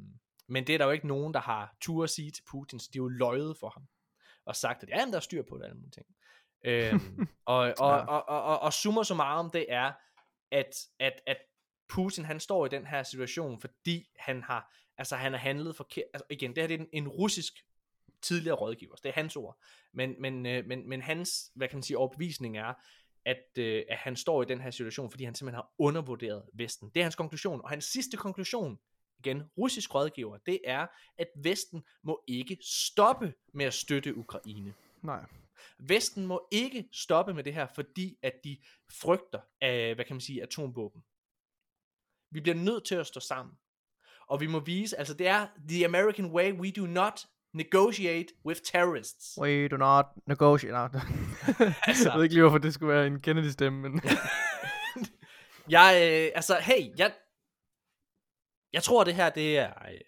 men 0.49 0.67
det 0.67 0.75
er 0.75 0.79
der 0.79 0.85
jo 0.85 0.91
ikke 0.91 1.07
nogen, 1.07 1.35
der 1.35 1.41
har 1.41 1.77
tur 1.81 2.05
at 2.05 2.11
sige 2.11 2.31
til 2.31 2.43
Putin, 2.51 2.81
så 2.81 2.89
de 2.93 2.99
er 2.99 3.03
jo 3.03 3.09
løjet 3.09 3.57
for 3.61 3.69
ham, 3.69 3.83
og 4.47 4.57
sagt, 4.57 4.83
at 4.83 4.89
ja, 4.89 5.05
men 5.05 5.13
der 5.13 5.17
er 5.17 5.21
styr 5.21 5.43
på 5.49 5.59
det, 5.59 5.65
alle 5.65 5.75
mulige 5.77 5.91
ting. 5.91 6.07
Øhm, 6.65 7.29
og, 7.45 7.57
og, 7.57 7.75
Ja. 7.79 7.85
og, 7.85 8.29
og, 8.29 8.43
og, 8.43 8.61
og 8.61 8.73
summa 8.73 9.03
summarum, 9.03 9.51
det 9.51 9.67
er, 9.69 9.93
at, 10.51 10.77
at, 10.99 11.21
at 11.27 11.37
Putin, 11.89 12.25
han 12.25 12.41
står 12.41 12.67
i 12.67 12.69
den 12.69 12.87
her 12.87 13.03
situation, 13.03 13.61
fordi 13.61 14.09
han 14.19 14.43
har, 14.43 14.75
altså 14.99 15.17
han 15.17 15.33
har 15.33 15.39
handlet 15.39 15.77
forkert, 15.77 16.05
altså 16.15 16.27
igen, 16.31 16.51
det 16.51 16.63
her 16.63 16.69
det 16.69 16.75
er 16.75 16.79
en, 16.79 16.89
en 16.93 17.09
russisk 17.09 17.53
tidligere 18.23 18.57
rådgiver, 18.57 18.95
det 18.95 19.09
er 19.09 19.13
hans 19.13 19.37
ord, 19.37 19.59
men, 19.93 20.15
men, 20.19 20.47
øh, 20.47 20.67
men, 20.67 20.89
men 20.89 21.03
hans, 21.03 21.51
hvad 21.55 21.69
kan 21.69 21.77
man 21.77 21.83
sige, 21.83 21.99
overbevisning 21.99 22.59
er, 22.59 22.75
at, 23.25 23.59
øh, 23.59 23.83
at 23.89 23.97
han 23.99 24.17
står 24.17 24.43
i 24.43 24.47
den 24.47 24.61
her 24.61 24.71
situation, 24.71 25.11
fordi 25.11 25.25
han 25.25 25.35
simpelthen 25.35 25.57
har 25.57 25.73
undervurderet 25.79 26.43
Vesten. 26.53 26.91
Det 26.95 27.01
er 27.01 27.05
hans 27.05 27.15
konklusion, 27.15 27.61
og 27.61 27.71
hans 27.71 27.85
sidste 27.85 28.17
konklusion, 28.17 28.79
igen, 29.19 29.43
russisk 29.59 29.95
rådgiver, 29.95 30.39
det 30.47 30.61
er, 30.65 30.87
at 31.19 31.29
Vesten 31.37 31.83
må 32.03 32.25
ikke 32.27 32.59
stoppe 32.63 33.35
med 33.55 33.65
at 33.65 33.75
støtte 33.75 34.17
Ukraine. 34.17 34.75
Nej. 35.03 35.25
Vesten 35.79 36.27
må 36.27 36.49
ikke 36.53 36.89
stoppe 36.93 37.35
med 37.35 37.45
det 37.45 37.55
her, 37.55 37.67
fordi 37.75 38.19
at 38.23 38.33
de 38.45 38.59
frygter 38.93 39.41
af, 39.61 39.95
hvad 39.95 40.05
kan 40.05 40.17
man 40.17 40.21
sige, 40.21 40.43
atomvåben. 40.43 41.03
Vi 42.31 42.41
bliver 42.41 42.57
nødt 42.57 42.87
til 42.87 42.95
at 42.95 43.07
stå 43.07 43.21
sammen. 43.21 43.55
Og 44.29 44.41
vi 44.41 44.47
må 44.47 44.61
vise, 44.61 44.99
altså 44.99 45.15
det 45.15 45.27
er 45.27 45.47
the 45.69 45.85
American 45.85 46.27
way, 46.27 46.53
we 46.53 46.71
do 46.71 46.87
not 46.87 47.27
negotiate 47.55 48.35
with 48.45 48.61
terrorists. 48.65 49.39
We 49.41 49.69
do 49.69 49.77
not 49.77 50.07
negotiate. 50.27 50.73
No. 50.73 50.89
Altså. 51.87 52.09
jeg 52.09 52.17
ved 52.17 52.23
ikke 52.23 52.35
lige, 52.35 52.43
hvorfor 52.43 52.59
det 52.59 52.75
skulle 52.75 52.95
være 52.95 53.07
en 53.07 53.21
Kennedy-stemme, 53.21 53.89
men... 53.89 54.01
Jeg, 55.69 55.95
øh, 55.95 56.33
altså, 56.35 56.59
hey, 56.59 56.99
jeg, 56.99 57.15
jeg 58.73 58.83
tror, 58.83 59.05
det 59.05 59.15
her, 59.15 59.31
det 59.31 59.59
er, 59.59 59.69
øh, 59.69 60.01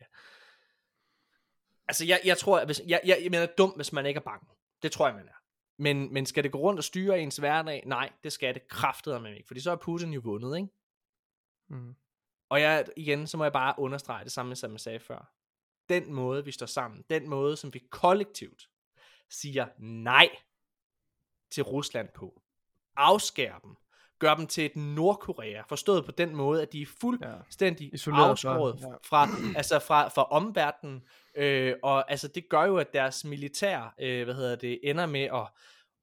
altså, 1.89 2.05
jeg, 2.05 2.20
jeg 2.25 2.39
tror, 2.39 2.59
at 2.59 2.66
hvis, 2.66 2.81
jeg, 2.87 3.01
jeg, 3.05 3.29
man 3.31 3.43
er 3.43 3.47
dum, 3.59 3.70
hvis 3.70 3.93
man 3.93 4.07
ikke 4.07 4.19
er 4.19 4.25
bange. 4.25 4.47
Det 4.83 4.93
tror 4.93 5.07
jeg, 5.07 5.16
man 5.16 5.29
er. 5.29 5.38
Men, 5.79 6.13
men 6.13 6.27
skal 6.27 6.45
det 6.45 6.53
gå 6.53 6.59
rundt 6.59 6.79
og 6.79 6.85
styre 6.85 7.21
ens 7.21 7.37
hverdag? 7.37 7.83
Nej, 7.87 8.13
det 8.25 8.33
skal 8.33 8.55
det 8.55 8.69
kraftedeme 8.69 9.37
ikke, 9.37 9.47
fordi 9.47 9.61
så 9.61 9.71
er 9.71 9.77
Putin 9.77 10.13
jo 10.13 10.21
vundet, 10.25 10.57
ikke? 10.57 10.69
mm. 11.69 11.95
Og 12.49 12.61
jeg, 12.61 12.87
igen, 12.97 13.27
så 13.27 13.37
må 13.37 13.45
jeg 13.45 13.53
bare 13.53 13.75
understrege 13.79 14.25
det 14.25 14.33
samme, 14.33 14.57
som 14.57 14.73
jeg 14.73 14.81
sagde 14.81 15.01
før. 15.01 15.33
Den 15.89 16.13
måde, 16.13 16.45
vi 16.45 16.53
står 16.53 16.67
sammen, 16.67 17.05
den 17.11 17.29
måde, 17.29 17.57
som 17.57 17.75
vi 17.75 17.79
kollektivt 17.91 18.71
siger 19.31 19.69
nej 19.79 20.29
til 21.51 21.63
Rusland 21.63 22.09
på, 22.09 22.43
afskærer 22.97 23.59
dem, 23.59 23.77
gør 24.19 24.35
dem 24.35 24.47
til 24.47 24.65
et 24.66 24.77
Nordkorea, 24.77 25.62
forstået 25.69 26.05
på 26.05 26.12
den 26.12 26.36
måde, 26.36 26.62
at 26.62 26.73
de 26.73 26.82
er 26.82 26.86
fuldstændig 27.01 27.90
fra- 28.15 28.28
afskåret 28.31 28.81
ja. 28.81 28.86
fra, 29.05 29.28
altså 29.57 29.78
fra, 29.78 30.09
fra 30.09 30.23
omverdenen, 30.24 31.03
øh, 31.35 31.74
og 31.82 32.11
altså 32.11 32.28
det 32.28 32.49
gør 32.51 32.65
jo, 32.65 32.77
at 32.77 32.93
deres 32.93 33.24
militær, 33.24 33.95
øh, 34.01 34.24
hvad 34.24 34.35
hedder 34.35 34.57
det, 34.57 34.81
ender 34.82 35.07
med 35.07 35.20
at, 35.23 35.49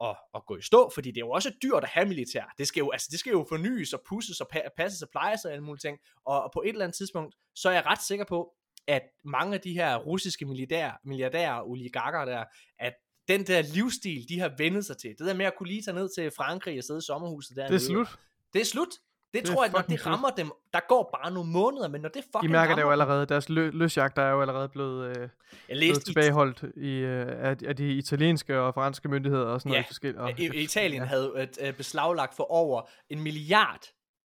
at, 0.10 0.16
at 0.36 0.46
gå 0.46 0.58
i 0.58 0.62
stå, 0.62 0.92
fordi 0.94 1.10
det 1.12 1.18
er 1.18 1.26
jo 1.26 1.32
også 1.32 1.52
dyrt 1.64 1.84
at 1.84 1.90
have 1.90 2.06
militær. 2.08 2.54
Det 2.58 2.68
skal 2.68 2.80
jo, 2.82 2.92
altså, 2.92 3.08
det 3.12 3.20
skal 3.20 3.32
jo 3.32 3.46
fornyes 3.50 3.94
og 3.94 4.02
pusses 4.10 4.42
og 4.42 4.48
pa- 4.56 4.70
passes 4.78 5.02
og 5.02 5.10
plejes 5.10 5.46
og 5.46 5.52
alle 5.52 5.64
mulige 5.64 5.90
ting. 5.90 5.98
Og, 6.26 6.44
og 6.44 6.52
på 6.54 6.62
et 6.62 6.70
eller 6.70 6.84
andet 6.86 6.98
tidspunkt, 6.98 7.36
så 7.56 7.70
er 7.70 7.74
jeg 7.74 7.86
ret 7.86 8.02
sikker 8.02 8.26
på, 8.26 8.54
at 8.88 9.02
mange 9.24 9.54
af 9.54 9.62
de 9.62 9.74
her 9.74 9.96
russiske 9.98 10.46
milliardærer, 10.46 10.92
milliardærer 11.04 11.54
og 11.54 11.70
oligarker 11.70 12.26
der, 12.26 12.44
at 12.80 12.94
den 13.28 13.44
der 13.44 13.62
livsstil, 13.74 14.26
de 14.30 14.40
har 14.40 14.52
vendet 14.58 14.86
sig 14.86 14.98
til, 14.98 15.10
det 15.10 15.28
der 15.28 15.34
med 15.34 15.46
at 15.46 15.54
kunne 15.58 15.68
lige 15.70 15.82
tage 15.82 15.96
ned 15.96 16.10
til 16.18 16.32
Frankrig 16.38 16.78
og 16.78 16.84
sidde 16.84 16.98
i 16.98 17.02
sommerhuset 17.08 17.58
der. 17.58 17.68
Det 17.68 17.76
er 17.76 17.80
slut. 17.80 18.08
Det 18.54 18.62
er 18.62 18.66
slut. 18.66 18.88
Det, 19.34 19.44
Det 19.44 19.52
tror 19.52 19.64
jeg, 19.64 19.72
når 19.72 19.82
det 19.82 20.00
slut. 20.00 20.12
rammer 20.14 20.30
dem, 20.30 20.52
der 20.74 20.80
går 20.90 21.10
bare 21.22 21.34
nogle 21.34 21.52
måneder, 21.52 21.88
men 21.88 22.02
når 22.02 22.10
det 22.10 22.24
fucking 22.24 22.44
De 22.44 22.50
mærker 22.50 22.76
det 22.76 22.82
jo 22.82 22.88
rammer 22.92 23.04
allerede. 23.04 23.26
Deres 23.26 23.50
lø- 23.50 23.78
løsjagter 23.78 24.22
er 24.22 24.32
jo 24.32 24.42
allerede 24.42 24.70
blevet, 24.70 25.08
øh, 25.10 25.16
Jeg 25.18 25.30
blevet 25.68 25.80
læste 25.84 26.04
tilbageholdt 26.06 26.64
i, 26.78 26.90
øh, 26.90 27.28
af, 27.50 27.56
af 27.66 27.76
de 27.76 27.94
italienske 27.94 28.60
og 28.60 28.74
franske 28.74 29.10
myndigheder 29.10 29.46
og 29.46 29.62
sådan 29.62 29.72
Ja, 29.72 29.78
noget 29.78 29.88
forskelligt. 29.88 30.22
Og, 30.22 30.40
i, 30.40 30.64
Italien 30.64 31.02
ja. 31.02 31.08
havde 31.08 31.50
øh, 31.62 31.74
beslaglagt 31.74 32.36
for 32.36 32.52
over 32.52 32.82
en 33.10 33.24
milliard. 33.24 33.82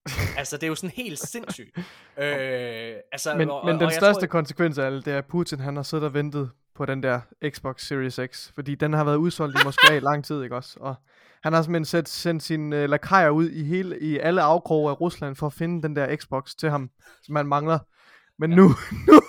altså, 0.38 0.56
det 0.56 0.62
er 0.62 0.68
jo 0.68 0.74
sådan 0.74 0.94
helt 0.96 1.18
sindssygt. 1.18 1.78
Øh, 1.78 1.84
altså, 3.12 3.34
Men, 3.36 3.50
og, 3.50 3.66
men 3.66 3.74
den 3.74 3.82
og 3.82 3.92
største 3.92 4.20
tror, 4.20 4.26
konsekvens 4.26 4.78
af 4.78 4.86
alt, 4.86 5.04
det 5.04 5.12
er, 5.12 5.18
at 5.18 5.26
Putin 5.26 5.60
han 5.60 5.76
har 5.76 5.82
siddet 5.82 6.04
og 6.06 6.14
ventet 6.14 6.50
på 6.80 6.86
den 6.86 7.02
der 7.02 7.20
Xbox 7.50 7.86
Series 7.86 8.20
X, 8.32 8.52
fordi 8.54 8.74
den 8.74 8.92
har 8.92 9.04
været 9.04 9.16
udsolgt 9.16 9.60
i 9.60 9.64
Moskva 9.64 9.96
i 9.96 10.00
lang 10.00 10.24
tid, 10.24 10.42
ikke 10.42 10.56
også? 10.56 10.76
Og 10.80 10.94
han 11.42 11.52
har 11.52 11.62
simpelthen 11.62 11.84
sendt, 11.84 12.08
sendt 12.08 12.42
sine 12.42 12.76
øh, 12.76 12.88
lakajer 12.88 13.30
ud 13.30 13.50
i, 13.50 13.64
hele, 13.64 14.00
i 14.00 14.18
alle 14.18 14.42
afkroge 14.42 14.90
af 14.90 15.00
Rusland 15.00 15.36
for 15.36 15.46
at 15.46 15.52
finde 15.52 15.82
den 15.82 15.96
der 15.96 16.16
Xbox 16.16 16.54
til 16.54 16.70
ham, 16.70 16.90
som 17.22 17.36
han 17.36 17.46
mangler. 17.46 17.78
Men 18.38 18.50
nu, 18.50 18.68
nu, 19.08 19.20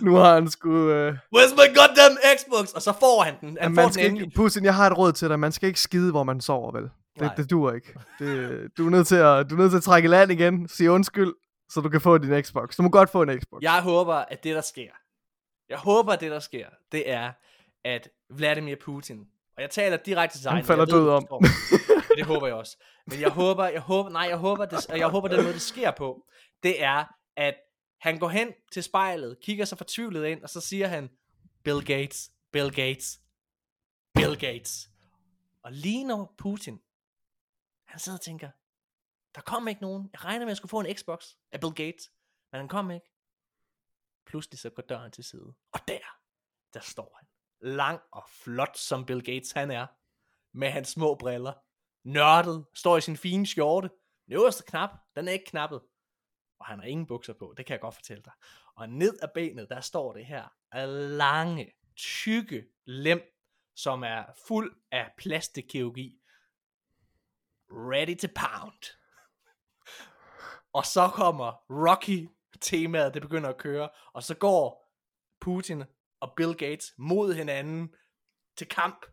nu 0.00 0.14
har 0.14 0.34
han 0.34 0.50
sgu... 0.50 0.90
Øh, 0.90 1.16
Where's 1.36 1.54
my 1.54 1.68
goddamn 1.78 2.18
Xbox? 2.38 2.72
Og 2.72 2.82
så 2.82 2.92
får 2.92 3.22
han 3.22 3.34
den. 3.40 3.58
Han 3.60 3.70
får 3.70 3.74
man 3.74 3.84
den 3.84 3.92
skal 3.92 4.06
endelig. 4.06 4.26
ikke, 4.26 4.36
Putin, 4.36 4.64
jeg 4.64 4.74
har 4.74 4.86
et 4.86 4.98
råd 4.98 5.12
til 5.12 5.28
dig. 5.28 5.40
Man 5.40 5.52
skal 5.52 5.66
ikke 5.66 5.80
skide, 5.80 6.10
hvor 6.10 6.24
man 6.24 6.40
sover, 6.40 6.72
vel? 6.72 6.82
Det, 6.82 7.20
Nej. 7.20 7.34
det 7.34 7.50
duer 7.50 7.72
ikke. 7.72 7.94
Det, 8.18 8.60
du, 8.78 8.86
er 8.86 8.90
nødt 8.90 9.06
til 9.06 9.16
at, 9.16 9.50
du 9.50 9.54
er 9.54 9.58
nødt 9.58 9.70
til 9.70 9.76
at 9.76 9.82
trække 9.82 10.08
land 10.08 10.32
igen, 10.32 10.68
sige 10.68 10.90
undskyld, 10.90 11.32
så 11.70 11.80
du 11.80 11.88
kan 11.88 12.00
få 12.00 12.18
din 12.18 12.42
Xbox. 12.42 12.76
Du 12.76 12.82
må 12.82 12.88
godt 12.88 13.10
få 13.10 13.22
en 13.22 13.40
Xbox. 13.40 13.62
Jeg 13.62 13.80
håber, 13.82 14.14
at 14.14 14.44
det, 14.44 14.54
der 14.54 14.60
sker, 14.60 14.90
jeg 15.68 15.78
håber, 15.78 16.16
det, 16.16 16.30
der 16.30 16.38
sker, 16.38 16.68
det 16.92 17.10
er, 17.10 17.32
at 17.84 18.08
Vladimir 18.30 18.76
Putin, 18.80 19.28
og 19.56 19.62
jeg 19.62 19.70
taler 19.70 19.96
direkte 19.96 20.38
til 20.38 20.48
Han 20.50 20.58
dig, 20.58 20.66
falder 20.66 20.84
jeg 20.88 20.94
ved, 20.94 21.00
død 21.00 21.08
om. 21.10 21.44
det 22.16 22.26
håber 22.26 22.46
jeg 22.46 22.56
også. 22.56 22.76
Men 23.06 23.20
jeg 23.20 23.30
håber, 23.30 23.66
jeg 23.66 23.80
håber, 23.80 24.10
nej, 24.10 24.26
jeg 24.28 24.36
håber, 24.36 24.64
det, 24.64 24.88
jeg 24.88 25.08
håber, 25.08 25.28
den 25.28 25.42
måde, 25.42 25.54
det 25.54 25.62
sker 25.62 25.90
på, 25.90 26.26
det 26.62 26.82
er, 26.82 27.04
at 27.36 27.54
han 28.00 28.18
går 28.18 28.28
hen 28.28 28.52
til 28.72 28.82
spejlet, 28.82 29.40
kigger 29.42 29.64
sig 29.64 29.78
fortvivlet 29.78 30.26
ind, 30.26 30.42
og 30.42 30.50
så 30.50 30.60
siger 30.60 30.86
han, 30.86 31.10
Bill 31.64 31.84
Gates, 31.84 32.30
Bill 32.52 32.74
Gates, 32.74 33.20
Bill 34.14 34.38
Gates. 34.38 34.90
Og 35.62 35.72
lige 35.72 36.04
når 36.04 36.34
Putin, 36.38 36.80
han 37.84 38.00
sidder 38.00 38.18
og 38.18 38.24
tænker, 38.24 38.50
der 39.34 39.40
kom 39.40 39.68
ikke 39.68 39.82
nogen. 39.82 40.10
Jeg 40.12 40.24
regner 40.24 40.38
med, 40.38 40.46
at 40.46 40.48
jeg 40.48 40.56
skulle 40.56 40.70
få 40.70 40.80
en 40.80 40.94
Xbox 40.96 41.26
af 41.52 41.60
Bill 41.60 41.74
Gates, 41.74 42.10
men 42.52 42.58
han 42.58 42.68
kom 42.68 42.90
ikke. 42.90 43.06
Pludselig 44.26 44.58
så 44.58 44.70
går 44.70 44.82
døren 44.82 45.12
til 45.12 45.24
side. 45.24 45.54
Og 45.72 45.80
der, 45.88 46.18
der 46.74 46.80
står 46.80 47.18
han. 47.18 47.28
Lang 47.60 48.00
og 48.12 48.24
flot, 48.28 48.78
som 48.78 49.06
Bill 49.06 49.22
Gates 49.22 49.52
han 49.52 49.70
er. 49.70 49.86
Med 50.52 50.70
hans 50.70 50.88
små 50.88 51.14
briller. 51.14 51.52
Nørdet. 52.04 52.66
Står 52.74 52.96
i 52.96 53.00
sin 53.00 53.16
fine 53.16 53.46
skjorte. 53.46 53.90
Den 54.26 54.34
øverste 54.34 54.64
knap, 54.66 54.90
den 55.16 55.28
er 55.28 55.32
ikke 55.32 55.44
knappet. 55.44 55.80
Og 56.58 56.66
han 56.66 56.78
har 56.78 56.86
ingen 56.86 57.06
bukser 57.06 57.32
på, 57.32 57.54
det 57.56 57.66
kan 57.66 57.72
jeg 57.72 57.80
godt 57.80 57.94
fortælle 57.94 58.22
dig. 58.22 58.32
Og 58.74 58.88
ned 58.88 59.18
af 59.22 59.32
benet, 59.34 59.68
der 59.68 59.80
står 59.80 60.12
det 60.12 60.26
her 60.26 60.48
lange, 61.16 61.72
tykke 61.96 62.66
lem, 62.84 63.22
som 63.76 64.02
er 64.02 64.24
fuld 64.48 64.76
af 64.90 65.12
plastikkirurgi. 65.18 66.20
Ready 67.70 68.18
to 68.18 68.28
pound. 68.34 68.96
Og 70.72 70.86
så 70.86 71.08
kommer 71.08 71.52
Rocky 71.70 72.28
temaet, 72.64 73.14
det 73.14 73.22
begynder 73.22 73.48
at 73.50 73.58
køre, 73.58 73.88
og 74.14 74.22
så 74.22 74.34
går 74.34 74.84
Putin 75.40 75.82
og 76.20 76.32
Bill 76.36 76.54
Gates 76.54 76.92
mod 76.98 77.34
hinanden 77.34 77.88
til 78.58 78.68
kamp. 78.68 79.06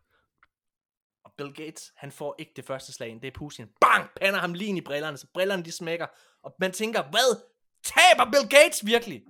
Og 1.24 1.32
Bill 1.38 1.54
Gates, 1.54 1.92
han 1.96 2.12
får 2.12 2.34
ikke 2.38 2.52
det 2.56 2.64
første 2.64 2.92
slag 2.92 3.18
det 3.22 3.28
er 3.28 3.38
Putin. 3.38 3.68
Bang! 3.80 4.10
Pander 4.20 4.40
ham 4.40 4.54
lige 4.54 4.68
ind 4.68 4.78
i 4.78 4.80
brillerne, 4.80 5.16
så 5.16 5.26
brillerne 5.34 5.62
de 5.62 5.72
smækker. 5.72 6.06
Og 6.42 6.54
man 6.58 6.72
tænker, 6.72 7.02
hvad? 7.02 7.42
Taber 7.84 8.30
Bill 8.30 8.48
Gates 8.48 8.86
virkelig? 8.86 9.22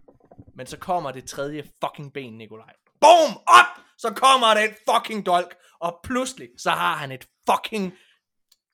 Men 0.55 0.67
så 0.67 0.79
kommer 0.79 1.13
det 1.13 1.29
tredje 1.29 1.71
fucking 1.85 2.13
ben, 2.13 2.39
Nikolaj. 2.39 2.75
Boom! 3.01 3.37
Op! 3.47 3.85
Så 3.99 4.13
kommer 4.17 4.55
den 4.55 4.75
fucking 4.91 5.27
dolk. 5.27 5.57
Og 5.81 6.01
pludselig, 6.05 6.49
så 6.59 6.71
har 6.71 6.97
han 6.97 7.13
et 7.13 7.29
fucking 7.51 7.93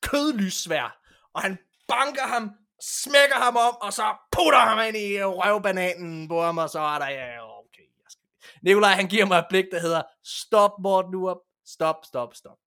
kødlyssvær. 0.01 1.01
Og 1.33 1.41
han 1.41 1.57
banker 1.87 2.27
ham 2.27 2.51
smækker 2.81 3.35
ham 3.35 3.55
om, 3.57 3.75
og 3.81 3.93
så 3.93 4.15
putter 4.31 4.59
ham 4.59 4.87
ind 4.87 4.97
i 4.97 5.23
røvbananen 5.23 6.27
på 6.27 6.41
ham, 6.41 6.57
og 6.57 6.69
så 6.69 6.79
er 6.79 6.99
der, 6.99 7.09
ja, 7.09 7.59
okay. 7.59 7.81
Jeg 7.81 8.09
skal... 8.09 8.23
Nikolaj, 8.61 8.91
han 8.91 9.07
giver 9.07 9.25
mig 9.25 9.37
et 9.37 9.45
blik, 9.49 9.65
der 9.71 9.79
hedder, 9.79 10.03
stop, 10.23 10.71
Morten 10.79 11.15
Urup, 11.15 11.37
stop, 11.65 11.95
stop, 12.05 12.35
stop. 12.35 12.57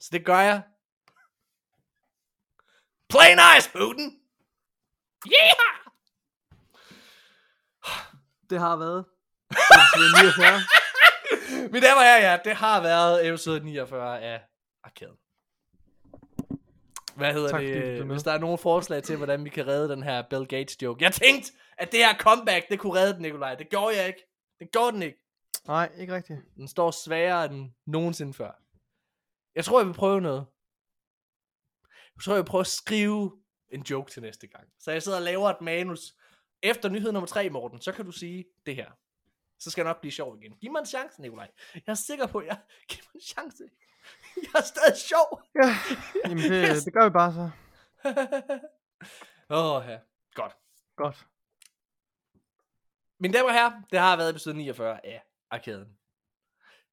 Så 0.00 0.08
det 0.12 0.24
gør 0.26 0.40
jeg. 0.40 0.62
Play 3.08 3.34
nice, 3.34 3.70
Putin! 3.70 4.20
Yeah! 5.26 5.72
Det 8.50 8.60
har 8.60 8.76
været. 8.76 9.04
episode 9.50 10.22
49. 10.22 10.60
Mine 11.72 11.86
damer 11.86 12.00
og 12.00 12.02
herrer, 12.02 12.30
ja, 12.30 12.38
det 12.44 12.56
har 12.56 12.80
været 12.80 13.28
episode 13.28 13.60
49 13.60 14.22
af 14.22 14.42
Arkaden. 14.84 15.16
Hvad 17.16 17.32
hedder 17.32 17.48
Tak, 17.48 17.60
det? 17.60 18.06
med. 18.06 18.14
Hvis 18.14 18.22
der 18.22 18.32
er 18.32 18.38
nogle 18.38 18.58
forslag 18.58 19.02
til, 19.02 19.16
hvordan 19.16 19.44
vi 19.44 19.50
kan 19.50 19.66
redde 19.66 19.88
den 19.88 20.02
her 20.02 20.22
Bill 20.30 20.46
Gates 20.46 20.82
joke. 20.82 21.04
Jeg 21.04 21.12
tænkte, 21.12 21.52
at 21.78 21.92
det 21.92 22.00
her 22.00 22.16
comeback, 22.16 22.68
det 22.68 22.78
kunne 22.78 22.94
redde 22.94 23.12
den, 23.14 23.22
Nikolaj. 23.22 23.54
Det 23.54 23.68
gjorde 23.68 23.96
jeg 23.96 24.06
ikke. 24.06 24.26
Det 24.58 24.72
gjorde 24.72 24.92
den 24.92 25.02
ikke. 25.02 25.18
Nej, 25.66 25.92
ikke 25.98 26.14
rigtigt. 26.14 26.38
Den 26.56 26.68
står 26.68 26.90
sværere 26.90 27.44
end 27.52 27.70
nogensinde 27.86 28.34
før. 28.34 28.50
Jeg 29.54 29.64
tror, 29.64 29.80
jeg 29.80 29.86
vil 29.86 29.94
prøve 29.94 30.20
noget. 30.20 30.46
Jeg 32.16 32.24
tror, 32.24 32.32
jeg 32.32 32.42
vil 32.42 32.48
prøve 32.48 32.60
at 32.60 32.66
skrive 32.66 33.32
en 33.70 33.82
joke 33.82 34.10
til 34.10 34.22
næste 34.22 34.46
gang. 34.46 34.68
Så 34.78 34.90
jeg 34.90 35.02
sidder 35.02 35.18
og 35.18 35.24
laver 35.24 35.50
et 35.50 35.60
manus. 35.60 36.14
Efter 36.62 36.88
nyhed 36.88 37.12
nummer 37.12 37.26
3, 37.26 37.50
Morten, 37.50 37.80
så 37.80 37.92
kan 37.92 38.04
du 38.04 38.12
sige 38.12 38.44
det 38.66 38.76
her. 38.76 38.90
Så 39.58 39.70
skal 39.70 39.82
jeg 39.82 39.90
nok 39.90 40.00
blive 40.00 40.12
sjov 40.12 40.36
igen. 40.42 40.52
Giv 40.60 40.72
mig 40.72 40.80
en 40.80 40.86
chance, 40.86 41.20
Nikolaj. 41.22 41.50
Jeg 41.74 41.82
er 41.86 41.94
sikker 41.94 42.26
på, 42.26 42.38
at 42.38 42.46
jeg... 42.46 42.58
Giv 42.88 42.98
mig 43.04 43.14
en 43.14 43.20
chance. 43.20 43.64
Jeg 44.42 44.58
er 44.60 44.62
stadig 44.62 44.96
sjov. 44.96 45.42
Ja, 45.54 45.68
jamen 46.28 46.50
det, 46.50 46.84
det 46.84 46.92
gør 46.92 47.04
vi 47.04 47.10
bare 47.10 47.32
så. 47.32 47.50
Åh, 49.56 49.76
oh, 49.76 49.84
ja. 49.88 49.98
Godt. 50.34 50.56
Godt. 50.96 51.26
Mine 53.20 53.34
damer 53.34 53.48
og 53.48 53.54
herrer, 53.54 53.72
det 53.90 53.98
har 53.98 54.16
været 54.16 54.30
episode 54.30 54.56
49 54.56 55.06
af 55.06 55.22
Arkaden. 55.50 55.88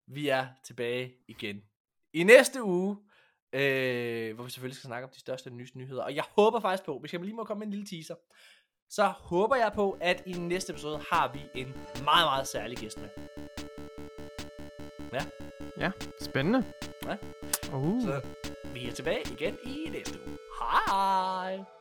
Vi 0.08 0.28
er 0.28 0.48
tilbage 0.64 1.16
igen 1.28 1.64
i 2.14 2.24
næste 2.24 2.64
uge, 2.64 2.98
øh, 3.54 4.36
hvor 4.36 4.44
vi 4.44 4.50
selvfølgelig 4.50 4.78
skal 4.78 4.88
snakke 4.88 5.08
om 5.08 5.14
de 5.14 5.20
største 5.20 5.50
nyeste 5.50 5.78
nyheder. 5.78 6.04
Og 6.04 6.16
jeg 6.16 6.24
håber 6.38 6.60
faktisk 6.60 6.86
på, 6.86 7.00
hvis 7.00 7.14
jeg 7.14 7.22
lige 7.22 7.36
må 7.36 7.44
komme 7.44 7.60
med 7.60 7.68
en 7.68 7.74
lille 7.74 7.88
teaser, 7.88 8.16
så 8.90 9.04
håber 9.06 9.56
jeg 9.56 9.72
på, 9.76 9.98
at 10.02 10.24
i 10.26 10.32
næste 10.34 10.74
episode 10.74 11.00
har 11.12 11.34
vi 11.34 11.40
en 11.56 11.68
meget, 12.04 12.26
meget 12.26 12.48
særlig 12.48 12.78
gæst 12.78 12.98
med. 13.02 13.10
Ja, 15.80 15.92
spændende. 16.22 16.66
Ja. 17.06 17.18
Uh. 17.74 18.02
Så 18.02 18.22
vi 18.74 18.88
er 18.88 18.92
tilbage 18.94 19.22
igen 19.32 19.58
i 19.64 19.90
næste 19.92 20.20
uge. 20.28 20.38
Hej! 20.60 21.79